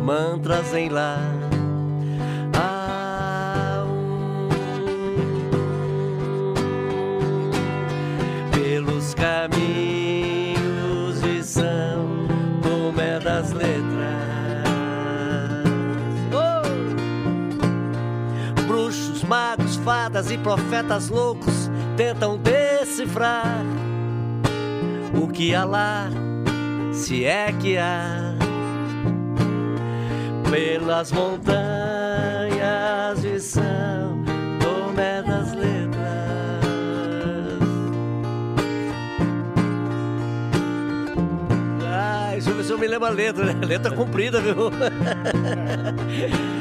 mantras 0.03 0.73
em 0.73 0.89
lá. 0.89 1.38
E 20.31 20.37
profetas 20.37 21.09
loucos 21.09 21.71
tentam 21.97 22.37
decifrar 22.37 23.65
o 25.19 25.27
que 25.27 25.55
há 25.55 25.65
lá, 25.65 26.09
se 26.93 27.25
é 27.25 27.51
que 27.51 27.77
há, 27.77 28.35
pelas 30.51 31.11
montanhas 31.11 31.59
de 33.21 33.39
São 33.39 34.23
Tomé 34.59 35.23
das 35.23 35.53
Letras. 35.53 35.99
Ai, 41.87 42.33
deixa 42.33 42.51
eu 42.51 42.55
ver 42.55 42.63
se 42.63 42.71
eu 42.71 42.77
me 42.77 42.87
lembro 42.87 43.07
a 43.07 43.11
letra, 43.11 43.45
né? 43.45 43.65
Letra 43.65 43.95
comprida, 43.95 44.39
viu? 44.39 44.69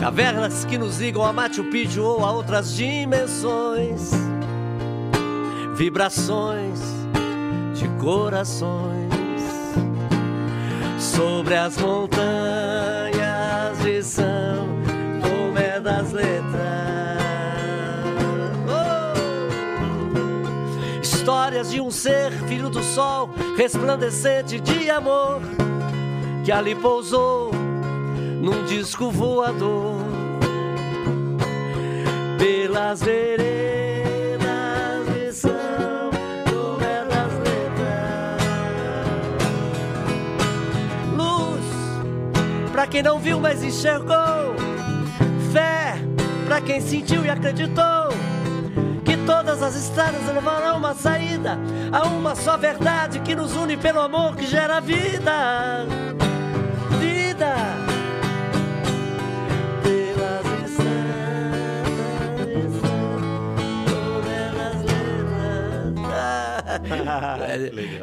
Cavernas 0.00 0.64
que 0.64 0.78
nos 0.78 0.98
ligam 0.98 1.22
a 1.22 1.30
Machu 1.30 1.64
Picchu 1.64 2.02
ou 2.02 2.24
a 2.24 2.32
outras 2.32 2.74
dimensões 2.74 4.10
vibrações 5.80 6.78
de 7.74 7.88
corações 7.98 9.10
sobre 10.98 11.54
as 11.54 11.78
montanhas 11.78 12.18
de 13.82 14.02
São 14.02 14.68
Tomé 15.22 15.80
das 15.80 16.12
Letras. 16.12 16.40
Oh! 18.68 19.14
Histórias 21.00 21.70
de 21.70 21.80
um 21.80 21.90
ser 21.90 22.30
filho 22.46 22.68
do 22.68 22.82
sol, 22.82 23.30
resplandecente 23.56 24.60
de 24.60 24.90
amor, 24.90 25.40
que 26.44 26.52
ali 26.52 26.74
pousou 26.74 27.59
num 28.40 28.64
disco 28.64 29.10
voador 29.10 29.96
pelas 32.38 33.00
veredas 33.00 33.50
para 42.80 42.86
quem 42.86 43.02
não 43.02 43.18
viu, 43.18 43.38
mas 43.38 43.62
enxergou. 43.62 44.54
Fé 45.52 45.96
para 46.46 46.62
quem 46.62 46.80
sentiu 46.80 47.22
e 47.22 47.28
acreditou. 47.28 48.08
Que 49.04 49.18
todas 49.26 49.62
as 49.62 49.76
estradas 49.76 50.26
levarão 50.32 50.78
uma 50.78 50.94
saída 50.94 51.58
a 51.92 52.06
uma 52.06 52.34
só 52.34 52.56
verdade 52.56 53.20
que 53.20 53.34
nos 53.34 53.54
une 53.54 53.76
pelo 53.76 54.00
amor 54.00 54.34
que 54.34 54.46
gera. 54.46 54.80
Vida. 54.80 55.84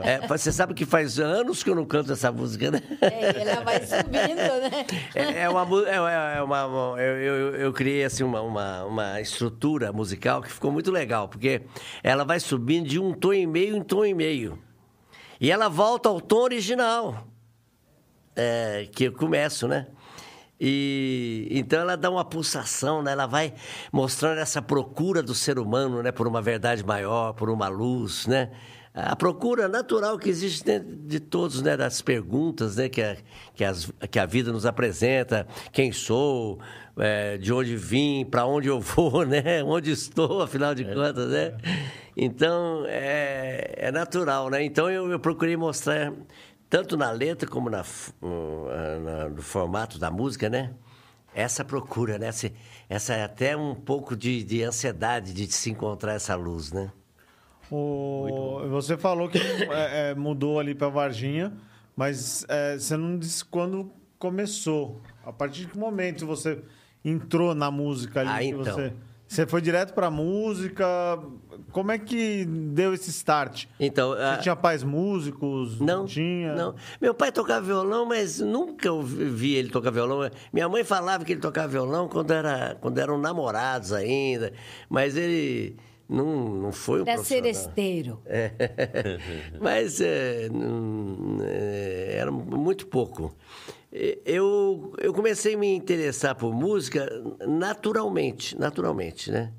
É, 0.04 0.14
é, 0.14 0.28
você 0.28 0.52
sabe 0.52 0.74
que 0.74 0.86
faz 0.86 1.20
anos 1.20 1.64
que 1.64 1.70
eu 1.70 1.76
não 1.76 1.86
canto 1.86 2.12
essa 2.12 2.32
música, 2.32 2.72
né? 2.72 2.82
É, 3.02 3.42
ela 3.42 3.64
vai 3.64 3.86
subindo, 3.86 4.36
né? 4.36 4.86
É, 5.16 5.42
é 5.44 5.50
uma, 5.50 5.68
é, 5.88 6.38
é 6.38 6.42
uma, 6.42 6.96
eu, 7.00 7.18
eu, 7.18 7.56
eu, 7.56 7.74
criei 7.74 8.04
assim 8.04 8.24
uma, 8.24 8.42
uma, 8.42 8.86
uma, 8.86 9.22
estrutura 9.22 9.92
musical 9.92 10.42
que 10.42 10.52
ficou 10.52 10.72
muito 10.72 10.92
legal, 10.92 11.28
porque 11.28 11.62
ela 12.04 12.24
vai 12.24 12.40
subindo 12.40 12.88
de 12.88 13.00
um 13.00 13.14
tom 13.14 13.34
e 13.34 13.48
meio 13.48 13.76
em 13.76 13.82
tom 13.82 14.06
e 14.06 14.14
meio. 14.14 14.60
E 15.40 15.52
ela 15.52 15.68
volta 15.68 16.10
ao 16.10 16.20
tom 16.20 16.44
original, 16.44 17.28
é, 18.36 18.88
que 18.92 19.06
eu 19.06 19.14
começo, 19.14 19.68
né? 19.68 19.88
E 20.60 21.48
então 21.52 21.80
ela 21.80 21.96
dá 21.96 22.10
uma 22.10 22.26
pulsação, 22.26 23.04
né? 23.04 23.12
Ela 23.12 23.28
vai 23.28 23.54
mostrando 23.92 24.40
essa 24.40 24.62
procura 24.62 25.22
do 25.22 25.36
ser 25.36 25.60
humano, 25.60 26.02
né, 26.02 26.12
por 26.12 26.28
uma 26.28 26.42
verdade 26.42 26.84
maior, 26.84 27.34
por 27.34 27.50
uma 27.50 27.68
luz, 27.68 28.26
né? 28.26 28.50
A 29.00 29.16
procura 29.16 29.68
natural 29.68 30.18
que 30.18 30.28
existe 30.28 30.64
dentro 30.66 30.96
de 30.96 31.20
todos, 31.20 31.62
né, 31.62 31.78
das 31.78 32.02
perguntas, 32.02 32.78
né, 32.78 32.90
que 32.90 33.00
a, 33.00 33.16
que, 33.54 33.64
as, 33.64 33.92
que 34.10 34.18
a 34.18 34.26
vida 34.26 34.52
nos 34.52 34.66
apresenta, 34.66 35.46
quem 35.72 35.92
sou, 35.92 36.58
é, 36.98 37.38
de 37.38 37.54
onde 37.54 37.76
vim, 37.76 38.26
para 38.26 38.48
onde 38.48 38.70
eu 38.70 38.80
vou, 38.80 39.22
né, 39.28 39.64
onde 39.64 39.92
estou, 39.92 40.42
afinal 40.42 40.74
de 40.74 40.84
é. 40.84 40.96
contas, 40.96 41.30
né? 41.30 41.56
Então 42.18 42.86
é, 42.88 43.76
é 43.78 43.92
natural, 43.92 44.50
né? 44.50 44.64
Então 44.64 44.90
eu, 44.90 45.12
eu 45.12 45.20
procurei 45.20 45.56
mostrar 45.56 46.12
tanto 46.70 46.98
na 46.98 47.12
letra 47.12 47.50
como 47.50 47.70
na, 47.70 47.84
no, 48.22 49.30
no 49.36 49.42
formato 49.42 49.98
da 49.98 50.12
música, 50.12 50.50
né? 50.50 50.74
Essa 51.34 51.64
procura, 51.64 52.18
né? 52.18 52.28
Essa, 52.28 52.52
essa 52.90 53.14
é 53.14 53.24
até 53.24 53.56
um 53.56 53.76
pouco 53.76 54.16
de, 54.16 54.44
de 54.44 54.64
ansiedade 54.64 55.34
de 55.34 55.48
se 55.52 55.70
encontrar 55.70 56.14
essa 56.14 56.36
luz, 56.36 56.72
né? 56.72 56.92
O... 57.70 58.66
Você 58.70 58.98
falou 58.98 59.30
que 59.30 59.38
é, 59.38 60.12
é, 60.12 60.16
mudou 60.16 60.60
ali 60.60 60.74
para 60.74 60.88
Varginha, 60.90 61.54
mas 61.96 62.46
é, 62.48 62.78
você 62.78 62.96
não 62.96 63.18
disse 63.18 63.44
quando 63.44 63.92
começou. 64.18 65.02
A 65.26 65.34
partir 65.34 65.62
de 65.62 65.68
que 65.68 65.78
momento 65.78 66.26
você 66.26 66.64
entrou 67.04 67.54
na 67.54 67.70
música 67.70 68.22
ali? 68.22 68.30
Ah, 68.30 68.44
então. 68.44 68.76
Você... 68.76 68.94
Você 69.28 69.46
foi 69.46 69.62
direto 69.62 69.94
para 69.94 70.10
música? 70.10 70.86
Como 71.72 71.92
é 71.92 71.98
que 71.98 72.46
deu 72.46 72.94
esse 72.94 73.10
start? 73.10 73.66
Então, 73.80 74.12
Você 74.12 74.22
a... 74.22 74.38
tinha 74.38 74.56
pais 74.56 74.84
músicos? 74.84 75.82
Não, 75.82 76.06
tinha. 76.06 76.56
Não. 76.56 76.76
Meu 77.02 77.14
pai 77.14 77.32
tocava 77.32 77.62
violão, 77.66 78.06
mas 78.06 78.40
nunca 78.40 78.88
eu 78.88 79.02
vi 79.02 79.56
ele 79.56 79.70
tocar 79.70 79.92
violão. 79.92 80.30
Minha 80.54 80.70
mãe 80.70 80.84
falava 80.84 81.26
que 81.26 81.34
ele 81.34 81.42
tocava 81.42 81.68
violão 81.68 82.08
quando 82.08 82.32
era 82.32 82.78
quando 82.80 82.98
eram 83.00 83.18
namorados 83.18 83.92
ainda, 83.92 84.54
mas 84.90 85.18
ele 85.18 85.76
não, 86.08 86.46
não 86.50 86.72
foi 86.72 87.00
um 87.00 87.04
Era 87.04 87.16
profissional. 87.16 87.44
seresteiro. 87.44 88.22
É. 88.26 88.52
mas 89.60 90.00
é, 90.00 90.48
não, 90.50 91.38
é, 91.42 92.16
era 92.18 92.32
muito 92.32 92.88
pouco. 92.88 93.36
Eu, 94.26 94.94
eu 95.00 95.12
comecei 95.12 95.56
a 95.56 95.58
me 95.58 95.74
interessar 95.74 96.36
por 96.36 96.54
música 96.54 97.10
naturalmente, 97.48 98.58
naturalmente, 98.58 99.32
né? 99.32 99.52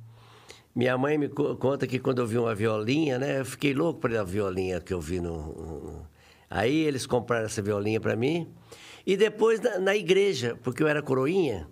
Minha 0.74 0.96
mãe 0.96 1.18
me 1.18 1.28
conta 1.28 1.88
que 1.88 1.98
quando 1.98 2.20
eu 2.20 2.26
vi 2.26 2.38
uma 2.38 2.54
violinha, 2.54 3.18
né? 3.18 3.40
Eu 3.40 3.44
fiquei 3.44 3.74
louco 3.74 4.00
pela 4.00 4.24
violinha 4.24 4.80
que 4.80 4.94
eu 4.94 5.00
vi 5.00 5.18
no... 5.18 6.06
Aí 6.48 6.84
eles 6.84 7.04
compraram 7.04 7.46
essa 7.46 7.60
violinha 7.60 8.00
para 8.00 8.14
mim. 8.14 8.48
E 9.04 9.16
depois 9.16 9.60
na, 9.60 9.78
na, 9.80 9.96
igreja, 9.96 10.56
porque 10.62 10.80
eu 10.80 10.86
era 10.86 11.02
coroinha. 11.02 11.68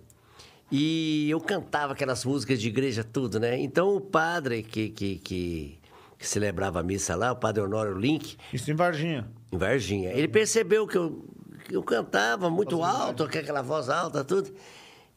E 0.69 1.29
eu 1.29 1.39
cantava 1.39 1.93
aquelas 1.93 2.25
músicas 2.25 2.59
de 2.59 2.67
igreja, 2.67 3.01
tudo, 3.01 3.39
né? 3.39 3.57
Então 3.57 3.95
o 3.95 4.01
padre 4.01 4.61
que, 4.61 4.89
que, 4.89 5.19
que, 5.19 5.79
que 6.19 6.27
celebrava 6.27 6.81
a 6.81 6.83
missa 6.83 7.15
lá, 7.15 7.31
o 7.31 7.35
padre 7.37 7.63
Honório 7.63 7.97
Link... 7.97 8.35
Isso 8.51 8.69
em 8.69 8.75
Varginha. 8.75 9.25
Em 9.53 9.57
Varginha. 9.57 10.11
Ele 10.11 10.27
percebeu 10.27 10.85
que 10.85 10.97
eu 10.97 11.23
eu 11.71 11.83
cantava 11.83 12.49
muito 12.49 12.83
alto, 12.83 13.23
aquela 13.23 13.61
voz 13.61 13.89
alta, 13.89 14.23
tudo. 14.23 14.53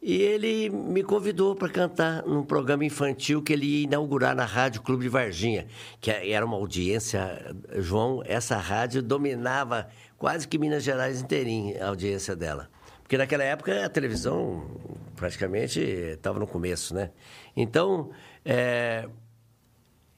E 0.03 0.15
ele 0.15 0.71
me 0.71 1.03
convidou 1.03 1.55
para 1.55 1.69
cantar 1.69 2.23
num 2.23 2.43
programa 2.43 2.85
infantil 2.85 3.43
que 3.43 3.53
ele 3.53 3.67
ia 3.67 3.85
inaugurar 3.85 4.35
na 4.35 4.47
Rádio 4.47 4.81
Clube 4.81 5.03
de 5.03 5.11
Varginha, 5.11 5.67
que 6.01 6.11
é, 6.11 6.31
era 6.31 6.45
uma 6.45 6.57
audiência, 6.57 7.55
João, 7.77 8.23
essa 8.25 8.57
rádio 8.57 9.03
dominava 9.03 9.89
quase 10.17 10.49
que 10.49 10.59
Minas 10.59 10.83
Gerais 10.83 11.21
inteirinha 11.21 11.85
a 11.85 11.89
audiência 11.89 12.35
dela. 12.35 12.71
Porque 13.03 13.19
naquela 13.19 13.45
época 13.45 13.85
a 13.85 13.89
televisão 13.91 14.71
praticamente 15.17 15.81
estava 15.81 16.39
no 16.39 16.47
começo, 16.47 16.95
né? 16.95 17.11
Então, 17.55 18.11
é, 18.43 19.07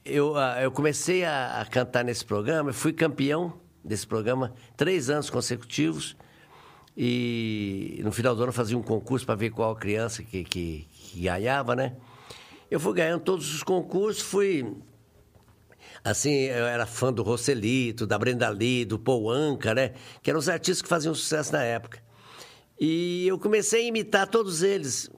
eu, 0.05 0.35
eu 0.63 0.71
comecei 0.71 1.25
a, 1.25 1.61
a 1.61 1.65
cantar 1.67 2.05
nesse 2.05 2.25
programa, 2.25 2.73
fui 2.73 2.93
campeão 2.93 3.62
desse 3.85 4.07
programa 4.07 4.55
três 4.77 5.11
anos 5.11 5.31
consecutivos. 5.31 6.17
E 6.97 8.01
no 8.05 8.13
final 8.13 8.37
do 8.37 8.43
ano 8.43 8.53
fazia 8.53 8.77
um 8.77 8.83
concurso 8.83 9.25
para 9.25 9.35
ver 9.35 9.51
qual 9.51 9.75
criança 9.75 10.23
que, 10.23 10.45
que, 10.45 10.87
que 10.93 11.21
ganhava, 11.23 11.75
né? 11.75 11.97
Eu 12.71 12.79
fui 12.79 12.95
ganhando 12.95 13.23
todos 13.23 13.55
os 13.55 13.63
concursos, 13.63 14.23
fui 14.23 14.67
assim, 16.05 16.33
eu 16.33 16.67
era 16.67 16.87
fã 16.87 17.13
do 17.13 17.23
Roselito, 17.23 18.07
da 18.07 18.19
Brenda 18.19 18.49
Lee, 18.49 18.85
do 18.85 18.99
Paul 18.99 19.31
Anka, 19.31 19.75
né? 19.75 19.93
Que 20.23 20.31
eram 20.31 20.41
os 20.41 20.49
artistas 20.49 20.83
que 20.83 20.89
faziam 20.89 21.15
sucesso 21.15 21.53
na 21.53 21.63
época. 21.63 22.03
E 22.79 23.27
eu 23.27 23.39
comecei 23.39 23.85
a 23.85 23.89
imitar 23.89 24.27
todos 24.27 24.63
eles. 24.63 25.11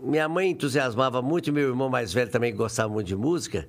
Minha 0.00 0.28
mãe 0.28 0.50
entusiasmava 0.50 1.22
muito, 1.22 1.52
meu 1.52 1.68
irmão 1.68 1.88
mais 1.88 2.12
velho 2.12 2.30
também 2.30 2.54
gostava 2.54 2.92
muito 2.92 3.06
de 3.06 3.16
música. 3.16 3.68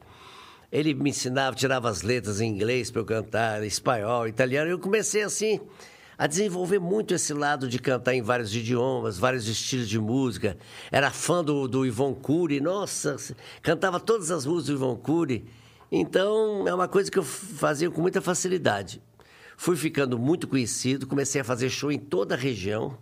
Ele 0.73 0.95
me 0.95 1.11
ensinava, 1.11 1.55
tirava 1.55 1.87
as 1.87 2.01
letras 2.01 2.41
em 2.41 2.49
inglês 2.49 2.89
para 2.89 2.99
eu 2.99 3.05
cantar, 3.05 3.63
espanhol, 3.63 4.27
italiano. 4.27 4.71
Eu 4.71 4.79
comecei 4.79 5.21
assim 5.21 5.61
a 6.17 6.25
desenvolver 6.25 6.79
muito 6.79 7.13
esse 7.13 7.31
lado 7.31 7.67
de 7.67 7.77
cantar 7.77 8.15
em 8.15 8.23
vários 8.23 8.55
idiomas, 8.55 9.19
vários 9.19 9.47
estilos 9.47 9.87
de 9.87 9.99
música. 9.99 10.57
Era 10.91 11.11
fã 11.11 11.43
do, 11.43 11.67
do 11.67 11.85
Ivon 11.85 12.15
Cury, 12.15 12.59
nossa, 12.59 13.17
cantava 13.61 13.99
todas 13.99 14.31
as 14.31 14.47
músicas 14.47 14.65
do 14.65 14.73
Ivon 14.73 14.95
Cury. 14.95 15.45
Então, 15.91 16.67
é 16.67 16.73
uma 16.73 16.87
coisa 16.87 17.11
que 17.11 17.19
eu 17.19 17.23
fazia 17.23 17.91
com 17.91 18.01
muita 18.01 18.19
facilidade. 18.19 18.99
Fui 19.55 19.75
ficando 19.75 20.17
muito 20.17 20.47
conhecido, 20.47 21.05
comecei 21.05 21.39
a 21.39 21.43
fazer 21.43 21.69
show 21.69 21.91
em 21.91 21.99
toda 21.99 22.33
a 22.33 22.37
região. 22.37 22.97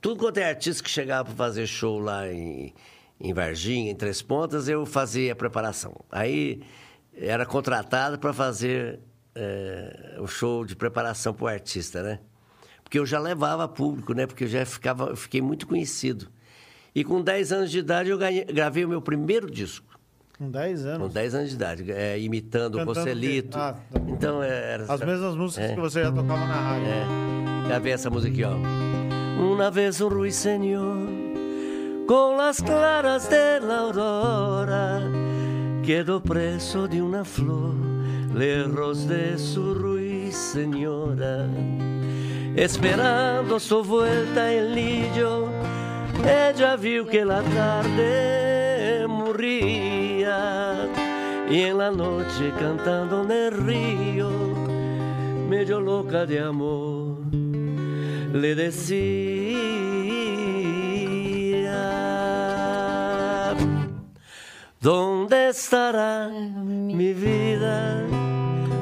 Tudo 0.00 0.18
quanto 0.18 0.38
é 0.38 0.48
artista 0.48 0.82
que 0.82 0.88
chegava 0.88 1.26
para 1.26 1.34
fazer 1.34 1.66
show 1.66 1.98
lá 1.98 2.32
em, 2.32 2.72
em 3.20 3.34
Varginha, 3.34 3.90
em 3.90 3.94
Três 3.94 4.22
Pontas, 4.22 4.70
eu 4.70 4.86
fazia 4.86 5.34
a 5.34 5.36
preparação. 5.36 5.94
Aí 6.10 6.62
era 7.20 7.44
contratado 7.44 8.18
para 8.18 8.32
fazer 8.32 9.00
é, 9.34 10.16
o 10.18 10.26
show 10.26 10.64
de 10.64 10.74
preparação 10.74 11.34
para 11.34 11.44
o 11.44 11.48
artista, 11.48 12.02
né? 12.02 12.20
Porque 12.82 12.98
eu 12.98 13.06
já 13.06 13.20
levava 13.20 13.68
público, 13.68 14.14
né? 14.14 14.26
Porque 14.26 14.44
eu 14.44 14.48
já 14.48 14.64
ficava, 14.64 15.10
eu 15.10 15.16
fiquei 15.16 15.40
muito 15.40 15.66
conhecido. 15.66 16.28
E 16.94 17.04
com 17.04 17.22
10 17.22 17.52
anos 17.52 17.70
de 17.70 17.78
idade 17.78 18.10
eu 18.10 18.18
ganhei, 18.18 18.44
gravei 18.44 18.84
o 18.84 18.88
meu 18.88 19.00
primeiro 19.00 19.48
disco. 19.50 19.86
Com 20.36 20.50
10 20.50 20.86
anos? 20.86 21.08
Com 21.08 21.12
10 21.12 21.34
anos 21.34 21.48
de 21.50 21.54
idade, 21.54 21.92
é, 21.92 22.18
imitando 22.18 22.78
Cantando 22.78 22.90
o 22.90 22.94
Roselito. 22.94 23.56
Ah, 23.56 23.74
tá 23.74 24.00
então, 24.08 24.42
é, 24.42 24.72
era... 24.72 24.92
As 24.92 25.00
mesmas 25.00 25.36
músicas 25.36 25.70
é, 25.70 25.74
que 25.74 25.80
você 25.80 26.02
já 26.02 26.10
tocava 26.10 26.46
na 26.46 26.54
rádio. 26.54 26.88
É. 26.88 27.68
Gravei 27.68 27.92
essa 27.92 28.10
música 28.10 28.32
aqui, 28.32 28.44
ó. 28.44 28.56
Una 29.40 29.70
vez 29.70 30.00
un 30.00 30.10
ruiseñor 30.10 31.08
con 32.06 32.36
las 32.36 32.60
claras 32.60 33.30
de 33.30 33.60
la 33.60 33.78
aurora 33.78 35.29
quedó 35.84 36.22
preso 36.22 36.86
de 36.88 37.02
una 37.02 37.24
flor, 37.24 37.74
lejos 38.34 39.08
de 39.08 39.38
su 39.38 39.74
ruiseñora. 39.74 41.46
Esperando 42.56 43.58
su 43.60 43.82
vuelta 43.82 44.52
el 44.52 44.74
niño, 44.74 45.46
ella 46.24 46.76
vio 46.76 47.06
que 47.06 47.24
la 47.24 47.42
tarde 47.42 49.06
moría 49.08 50.88
y 51.50 51.62
en 51.62 51.78
la 51.78 51.90
noche 51.90 52.52
cantando 52.58 53.22
en 53.24 53.30
el 53.30 53.50
río, 53.52 54.30
medio 55.48 55.80
loca 55.80 56.24
de 56.26 56.40
amor, 56.40 57.16
le 58.32 58.54
decía, 58.54 59.50
¿dónde 64.80 65.50
estará 65.50 66.28
mi 66.28 67.12
vida? 67.12 68.06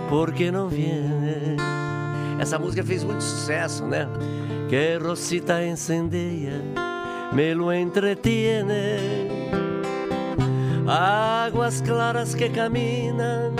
¿Por 0.08 0.32
qué 0.32 0.50
no 0.50 0.68
viene? 0.68 1.56
Essa 2.40 2.58
música 2.58 2.82
fez 2.84 3.04
muito 3.04 3.22
sucesso, 3.22 3.86
né? 3.86 4.06
Que 4.68 4.98
Rosita 4.98 5.64
incendeia, 5.64 6.62
me 7.32 7.54
lo 7.54 7.72
entretiene. 7.72 9.28
Águas 10.86 11.82
claras 11.82 12.34
que 12.34 12.50
caminan 12.50 13.54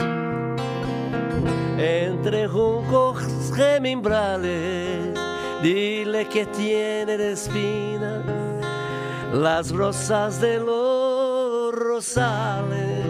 entre 1.78 2.48
juncos 2.48 3.22
remimbrales 3.54 5.14
Dile 5.62 6.26
que 6.28 6.46
tienen 6.46 7.20
espinas 7.20 8.24
las 9.32 9.70
rosas 9.70 10.40
de 10.40 10.60
los 10.60 11.47
rosales. 11.72 13.06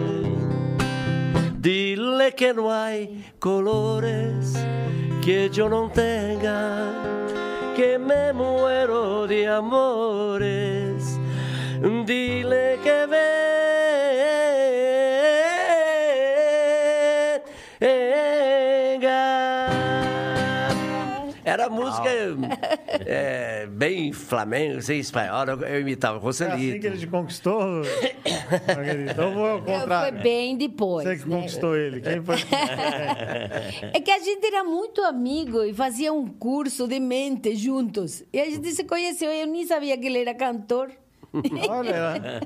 Dile 1.61 2.35
que 2.35 2.55
no 2.55 2.73
hay 2.73 3.33
colores 3.39 4.55
que 5.25 5.51
yo 5.51 5.69
no 5.69 5.91
tenga, 5.91 6.93
que 7.77 7.99
me 7.99 8.33
muero 8.33 9.27
de 9.27 9.49
amores. 9.49 11.19
Dile 12.07 12.79
que 12.83 13.07
Era 21.59 21.69
música 21.69 22.09
é, 23.05 23.67
bem 23.67 24.13
flamengo, 24.13 24.81
sem 24.81 25.01
espanhol. 25.01 25.45
Eu 25.69 25.81
imitava 25.81 26.19
Roselito. 26.19 26.57
É 26.57 26.69
assim 26.71 26.81
que 26.81 26.87
ele 26.87 26.99
te 26.99 27.07
conquistou, 27.09 27.83
Então 29.11 29.35
vou 29.35 29.59
comprar. 29.63 30.03
Foi 30.03 30.23
bem 30.23 30.57
depois. 30.57 31.05
Você 31.07 31.17
que 31.17 31.29
né? 31.29 31.37
conquistou 31.37 31.77
ele. 31.77 32.01
Quem 32.01 32.23
foi? 32.23 32.37
é 33.93 34.01
que 34.01 34.11
a 34.11 34.21
gente 34.21 34.47
era 34.47 34.63
muito 34.63 35.03
amigo 35.03 35.65
e 35.65 35.75
fazia 35.75 36.13
um 36.13 36.29
curso 36.29 36.87
de 36.87 37.01
mente 37.01 37.57
juntos. 37.57 38.23
E 38.33 38.41
a 38.41 38.45
gente 38.45 38.71
se 38.73 38.85
conheceu. 38.85 39.31
Eu 39.31 39.47
nem 39.49 39.67
sabia 39.67 39.99
que 39.99 40.07
ele 40.07 40.21
era 40.21 40.35
cantor. 40.35 40.93
Olha, 41.69 42.41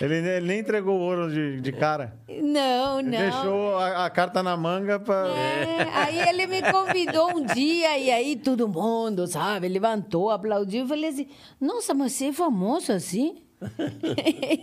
ele, 0.00 0.14
ele, 0.14 0.46
nem 0.46 0.60
entregou 0.60 0.96
o 0.96 1.02
ouro 1.02 1.30
de, 1.30 1.60
de 1.60 1.72
cara. 1.72 2.16
Não, 2.28 3.00
ele 3.00 3.10
não. 3.10 3.18
Deixou 3.18 3.76
a, 3.76 4.06
a, 4.06 4.10
carta 4.10 4.42
na 4.42 4.56
manga 4.56 5.00
para. 5.00 5.28
É, 5.28 5.88
aí 5.92 6.28
ele 6.28 6.46
me 6.46 6.62
convidou 6.70 7.36
um 7.36 7.44
dia 7.44 7.98
e 7.98 8.10
aí 8.10 8.36
todo 8.36 8.68
mundo, 8.68 9.26
sabe, 9.26 9.68
levantou, 9.68 10.30
aplaudiu. 10.30 10.82
Eu 10.82 10.88
falei 10.88 11.10
assim: 11.10 11.28
Nossa, 11.60 11.94
mas 11.94 12.12
você 12.12 12.26
é 12.26 12.32
famoso 12.32 12.92
assim? 12.92 13.42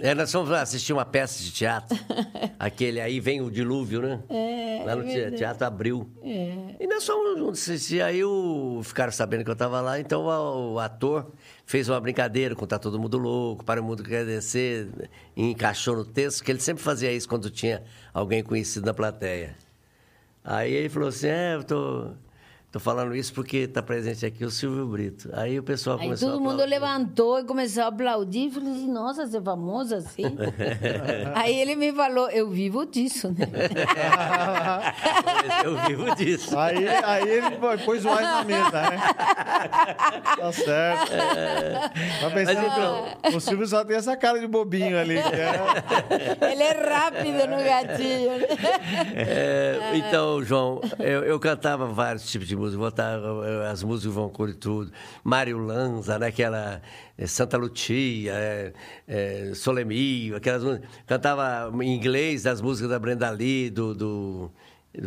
É, 0.02 0.14
nós 0.14 0.32
fomos 0.32 0.52
assistir 0.52 0.94
uma 0.94 1.06
peça 1.06 1.42
de 1.42 1.52
teatro. 1.52 1.98
Aquele 2.60 3.00
aí 3.00 3.20
vem 3.20 3.42
o 3.42 3.50
dilúvio, 3.50 4.02
né? 4.02 4.22
É, 4.30 4.84
lá 4.86 4.96
no 4.96 5.10
é 5.10 5.32
Teatro 5.32 5.66
Abril. 5.66 6.10
É. 6.24 6.76
E 6.80 6.88
nós 6.88 7.06
fomos 7.06 7.60
assistir. 7.60 8.02
Aí 8.02 8.24
o, 8.24 8.82
ficaram 8.84 9.12
sabendo 9.12 9.44
que 9.44 9.50
eu 9.50 9.54
estava 9.54 9.82
lá, 9.82 10.00
então 10.00 10.24
o, 10.24 10.74
o, 10.74 10.80
ator 10.80 11.32
fez 11.66 11.88
uma 11.90 12.00
brincadeira 12.00 12.56
com 12.56 12.66
tá 12.66 12.78
todo 12.78 13.00
mundo 13.00 13.18
louco, 13.18 13.64
para 13.64 13.82
o 13.82 13.84
mundo 13.84 14.04
quer 14.04 14.26
descer, 14.26 14.88
e 15.36 15.52
encaixou 15.52 15.96
no 15.96 16.06
texto, 16.06 16.44
que 16.44 16.52
ele 16.52 16.60
sempre 16.60 16.84
fazia 16.84 17.12
isso 17.12 17.28
quando 17.28 17.50
tinha 17.50 17.84
alguém 18.14 18.44
conhecido 18.44 18.86
na 18.86 18.94
plateia. 18.94 19.56
Aí 20.44 20.74
ele 20.74 20.90
falou 20.90 21.10
assim: 21.10 21.28
É, 21.28 21.56
eu 21.56 21.64
tô. 21.64 22.12
Tô 22.72 22.80
falando 22.80 23.16
isso 23.16 23.34
porque 23.34 23.58
está 23.58 23.82
presente 23.82 24.24
aqui 24.24 24.46
o 24.46 24.52
Silvio 24.52 24.86
Brito. 24.86 25.28
Aí 25.34 25.58
o 25.58 25.64
pessoal 25.64 25.98
Aí 25.98 26.04
começou 26.04 26.30
todo 26.30 26.40
mundo 26.40 26.64
levantou 26.64 27.40
e 27.40 27.44
começou 27.44 27.82
a 27.82 27.88
aplaudir. 27.88 28.52
Falei 28.52 28.72
assim, 28.72 28.92
nossa, 28.92 29.26
você 29.26 29.38
é 29.38 29.42
famoso 29.42 29.96
assim? 29.96 30.38
Aí 31.34 31.60
ele 31.60 31.76
me 31.76 31.92
falou, 31.92 32.30
eu 32.30 32.48
vivo 32.48 32.86
disso, 32.86 33.30
né? 33.30 33.50
eu 35.66 35.76
vivo 35.88 36.16
disso. 36.16 36.60
Aí, 36.60 36.88
aí 36.88 37.28
ele 37.28 37.58
pôs 37.84 38.06
o 38.06 38.10
ar 38.10 38.22
na 38.22 38.44
mesa, 38.44 38.72
né? 38.72 39.00
Tá 40.40 40.54
certo. 40.54 41.14
É... 41.14 41.90
Tá 42.22 42.30
pensando, 42.30 42.66
então... 42.66 43.08
o 43.36 43.40
Silvio 43.40 43.68
só 43.68 43.84
tem 43.84 43.98
essa 43.98 44.16
cara 44.16 44.40
de 44.40 44.48
bobinho 44.48 44.98
ali. 44.98 45.18
É... 45.18 46.52
Ele 46.52 46.64
é 46.64 46.72
rápido 46.72 47.48
no 47.48 47.58
gatinho. 47.58 48.32
É, 49.16 49.92
então, 49.96 50.42
João, 50.44 50.82
eu, 51.00 51.24
eu 51.24 51.40
cantava 51.40 51.88
vários 51.88 52.30
tipos 52.30 52.48
de 52.48 52.56
música, 52.60 52.78
botar 52.78 53.20
as 53.72 53.84
músicas 53.84 54.14
vão 54.14 54.30
cor 54.30 54.50
e 54.50 54.54
tudo. 54.54 54.92
Mário 55.24 55.58
Lanza, 55.58 56.20
né? 56.20 56.28
Aquela 56.28 56.82
é, 57.18 57.28
Santa 57.28 57.58
Lucia, 57.58 58.34
é, 58.34 58.74
é, 59.08 59.52
Solemio, 59.56 60.36
aquelas 60.36 60.64
músicas. 60.64 60.90
Cantava 61.08 61.72
em 61.84 61.96
inglês 61.96 62.46
as 62.46 62.62
músicas 62.62 62.90
da 62.90 63.00
Brenda 63.00 63.30
Lee, 63.30 63.70
do, 63.70 63.96
do 63.96 64.52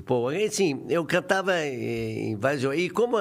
Pô, 0.07 0.29
assim, 0.29 0.87
eu 0.89 1.05
cantava 1.05 1.61
em 1.67 2.37
vários 2.37 2.63
idiomas. 2.63 2.79
E 2.79 2.89
como 2.89 3.17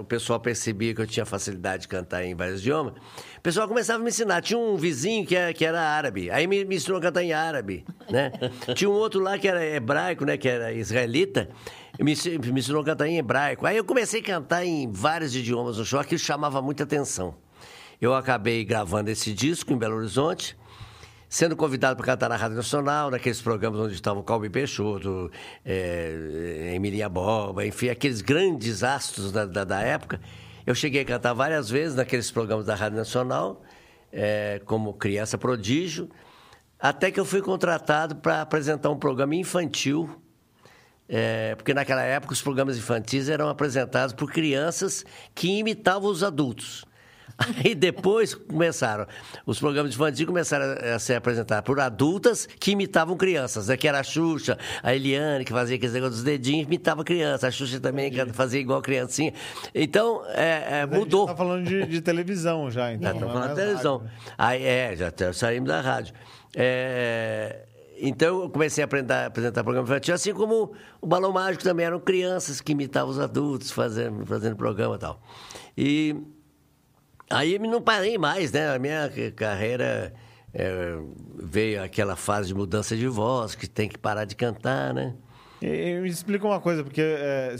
o 0.00 0.04
pessoal 0.04 0.40
percebia 0.40 0.94
que 0.94 1.02
eu 1.02 1.06
tinha 1.06 1.26
facilidade 1.26 1.82
de 1.82 1.88
cantar 1.88 2.24
em 2.24 2.34
vários 2.34 2.60
idiomas, 2.60 2.94
o 3.36 3.40
pessoal 3.42 3.68
começava 3.68 4.00
a 4.00 4.02
me 4.02 4.08
ensinar. 4.08 4.40
Tinha 4.40 4.58
um 4.58 4.74
vizinho 4.76 5.26
que 5.26 5.36
era, 5.36 5.52
que 5.52 5.66
era 5.66 5.80
árabe, 5.80 6.30
aí 6.30 6.46
me, 6.46 6.64
me 6.64 6.76
ensinou 6.76 6.98
a 6.98 7.02
cantar 7.02 7.22
em 7.22 7.34
árabe, 7.34 7.84
né? 8.10 8.32
Tinha 8.74 8.88
um 8.88 8.94
outro 8.94 9.20
lá 9.20 9.38
que 9.38 9.46
era 9.46 9.62
hebraico, 9.62 10.24
né? 10.24 10.38
Que 10.38 10.48
era 10.48 10.72
israelita, 10.72 11.50
me, 12.04 12.14
me 12.52 12.60
ensinou 12.60 12.82
a 12.82 12.84
cantar 12.84 13.06
em 13.06 13.18
hebraico. 13.18 13.66
Aí 13.66 13.76
eu 13.76 13.84
comecei 13.84 14.20
a 14.20 14.24
cantar 14.24 14.64
em 14.64 14.90
vários 14.90 15.34
idiomas 15.34 15.78
no 15.78 15.84
show, 15.84 15.98
aquilo 15.98 16.18
chamava 16.18 16.62
muita 16.62 16.84
atenção. 16.84 17.34
Eu 18.00 18.14
acabei 18.14 18.64
gravando 18.64 19.10
esse 19.10 19.32
disco 19.32 19.72
em 19.72 19.76
Belo 19.76 19.96
Horizonte, 19.96 20.56
sendo 21.28 21.56
convidado 21.56 21.96
para 21.96 22.06
cantar 22.06 22.28
na 22.28 22.36
Rádio 22.36 22.56
Nacional, 22.56 23.10
naqueles 23.10 23.42
programas 23.42 23.80
onde 23.80 23.94
estavam 23.94 24.22
Calbi 24.22 24.48
Peixoto, 24.48 25.30
é, 25.64 26.72
Emilia 26.76 27.08
Boba, 27.08 27.66
enfim, 27.66 27.88
aqueles 27.88 28.20
grandes 28.20 28.84
astros 28.84 29.32
da, 29.32 29.44
da, 29.44 29.64
da, 29.64 29.80
época. 29.82 30.20
Eu 30.64 30.76
cheguei 30.76 31.02
a 31.02 31.04
cantar 31.04 31.32
várias 31.34 31.68
vezes 31.68 31.96
naqueles 31.96 32.30
programas 32.30 32.64
da 32.64 32.76
Rádio 32.76 32.98
Nacional, 32.98 33.62
é, 34.12 34.62
como 34.64 34.94
criança 34.94 35.36
prodígio, 35.36 36.08
até 36.78 37.10
que 37.10 37.18
eu 37.18 37.24
fui 37.24 37.42
contratado 37.42 38.14
para 38.16 38.42
apresentar 38.42 38.90
um 38.90 38.98
programa 38.98 39.34
infantil. 39.34 40.08
É, 41.08 41.54
porque 41.54 41.72
naquela 41.72 42.02
época 42.02 42.34
os 42.34 42.42
programas 42.42 42.76
infantis 42.76 43.28
eram 43.28 43.48
apresentados 43.48 44.14
por 44.14 44.30
crianças 44.30 45.04
que 45.34 45.58
imitavam 45.58 46.10
os 46.10 46.22
adultos. 46.22 46.84
Aí 47.64 47.74
depois 47.74 48.34
começaram, 48.34 49.06
os 49.46 49.58
programas 49.60 49.94
infantis 49.94 50.26
começaram 50.26 50.76
a 50.94 50.98
ser 50.98 51.14
apresentados 51.14 51.64
por 51.64 51.78
adultas 51.78 52.46
que 52.58 52.72
imitavam 52.72 53.16
crianças, 53.16 53.68
né? 53.68 53.76
Que 53.76 53.86
era 53.86 54.00
a 54.00 54.02
Xuxa, 54.02 54.58
a 54.82 54.94
Eliane, 54.94 55.44
que 55.44 55.52
fazia 55.52 55.76
aqueles 55.76 55.94
negócios 55.94 56.16
dos 56.16 56.24
dedinhos, 56.24 56.66
imitava 56.66 57.04
criança. 57.04 57.46
A 57.46 57.50
Xuxa 57.50 57.78
também 57.78 58.12
Entendi. 58.12 58.32
fazia 58.32 58.60
igual 58.60 58.82
criancinha. 58.82 59.32
Então, 59.74 60.22
é, 60.26 60.80
é, 60.80 60.86
mudou. 60.86 61.24
Está 61.24 61.36
falando 61.36 61.64
de, 61.64 61.86
de, 61.86 62.00
televisão 62.00 62.70
já, 62.70 62.92
então. 62.92 63.08
Já 63.08 63.14
estamos 63.14 63.32
falando 63.32 63.50
de 63.50 63.56
televisão. 63.56 63.98
Rádio. 63.98 64.34
Aí, 64.36 64.62
é, 64.64 64.96
já 64.96 65.32
saímos 65.32 65.68
da 65.68 65.80
rádio. 65.80 66.14
É, 66.56 67.67
então 68.00 68.42
eu 68.42 68.50
comecei 68.50 68.82
a 68.82 68.86
aprender, 68.86 69.12
apresentar 69.12 69.64
programa 69.64 69.88
infantil, 69.88 70.14
assim 70.14 70.32
como 70.32 70.72
o 71.00 71.06
Balão 71.06 71.32
Mágico 71.32 71.64
também 71.64 71.86
eram 71.86 72.00
crianças 72.00 72.60
que 72.60 72.72
imitavam 72.72 73.10
os 73.10 73.18
adultos 73.18 73.70
fazendo, 73.70 74.24
fazendo 74.26 74.56
programa 74.56 74.96
e 74.96 74.98
tal. 74.98 75.22
E 75.76 76.16
aí 77.30 77.58
não 77.58 77.82
parei 77.82 78.16
mais, 78.18 78.52
né? 78.52 78.74
A 78.74 78.78
minha 78.78 79.10
carreira 79.34 80.14
é, 80.54 80.98
veio 81.36 81.82
aquela 81.82 82.16
fase 82.16 82.48
de 82.48 82.54
mudança 82.54 82.96
de 82.96 83.06
voz, 83.06 83.54
que 83.54 83.68
tem 83.68 83.88
que 83.88 83.98
parar 83.98 84.24
de 84.24 84.34
cantar, 84.34 84.94
né? 84.94 85.14
E, 85.60 86.00
me 86.00 86.08
explica 86.08 86.46
uma 86.46 86.60
coisa, 86.60 86.84
porque 86.84 87.02
é, 87.02 87.56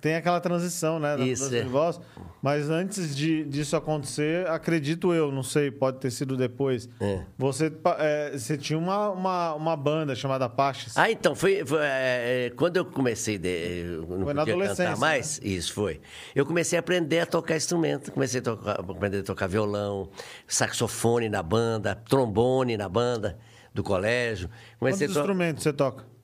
tem 0.00 0.16
aquela 0.16 0.40
transição, 0.40 0.98
né? 0.98 1.16
Da 1.16 1.24
Isso, 1.24 1.54
é. 1.54 1.62
de 1.62 1.68
voz. 1.68 2.00
Mas 2.42 2.70
antes 2.70 3.16
de, 3.16 3.44
disso 3.44 3.76
acontecer, 3.76 4.46
acredito 4.48 5.12
eu, 5.12 5.32
não 5.32 5.42
sei, 5.42 5.70
pode 5.70 5.98
ter 5.98 6.10
sido 6.10 6.36
depois. 6.36 6.88
É. 7.00 7.22
Você, 7.36 7.72
é, 7.98 8.30
você 8.32 8.56
tinha 8.56 8.78
uma, 8.78 9.10
uma, 9.10 9.54
uma, 9.54 9.76
banda 9.76 10.14
chamada 10.14 10.48
Paches. 10.48 10.96
Ah, 10.96 11.10
então, 11.10 11.34
foi, 11.34 11.64
foi 11.64 11.80
é, 11.82 12.46
é 12.46 12.50
quando 12.50 12.76
eu 12.76 12.84
comecei, 12.84 13.38
de, 13.38 13.48
eu 13.48 14.06
não 14.06 14.24
foi 14.24 14.34
na 14.34 14.42
adolescência, 14.42 14.84
cantar 14.84 14.98
mais, 14.98 15.40
né? 15.40 15.48
isso 15.48 15.72
foi. 15.72 16.00
Eu 16.34 16.46
comecei 16.46 16.78
a 16.78 16.80
aprender 16.80 17.20
a 17.20 17.26
tocar 17.26 17.56
instrumento, 17.56 18.12
comecei 18.12 18.40
a, 18.40 18.44
tocar, 18.44 18.80
aprender 18.80 19.20
a 19.20 19.22
tocar 19.22 19.46
violão, 19.46 20.08
saxofone 20.46 21.28
na 21.28 21.42
banda, 21.42 21.94
trombone 21.94 22.76
na 22.76 22.88
banda 22.88 23.38
do 23.74 23.82
colégio. 23.82 24.48
Comecei 24.78 25.06
Quantos 25.06 25.14
to... 25.14 25.20
instrumentos 25.20 25.62
você 25.62 25.72
toca? 25.72 26.15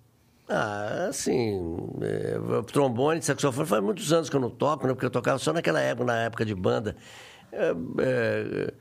Ah, 0.54 1.06
assim, 1.08 1.58
é, 2.02 2.62
trombone, 2.70 3.22
saxofone, 3.22 3.66
faz 3.66 3.82
muitos 3.82 4.12
anos 4.12 4.28
que 4.28 4.36
eu 4.36 4.40
não 4.40 4.50
toco, 4.50 4.86
né? 4.86 4.92
Porque 4.92 5.06
eu 5.06 5.10
tocava 5.10 5.38
só 5.38 5.50
naquela 5.50 5.80
época, 5.80 6.04
na 6.04 6.24
época 6.24 6.44
de 6.44 6.54
banda. 6.54 6.94
É, 7.50 7.74
é, 8.00 8.74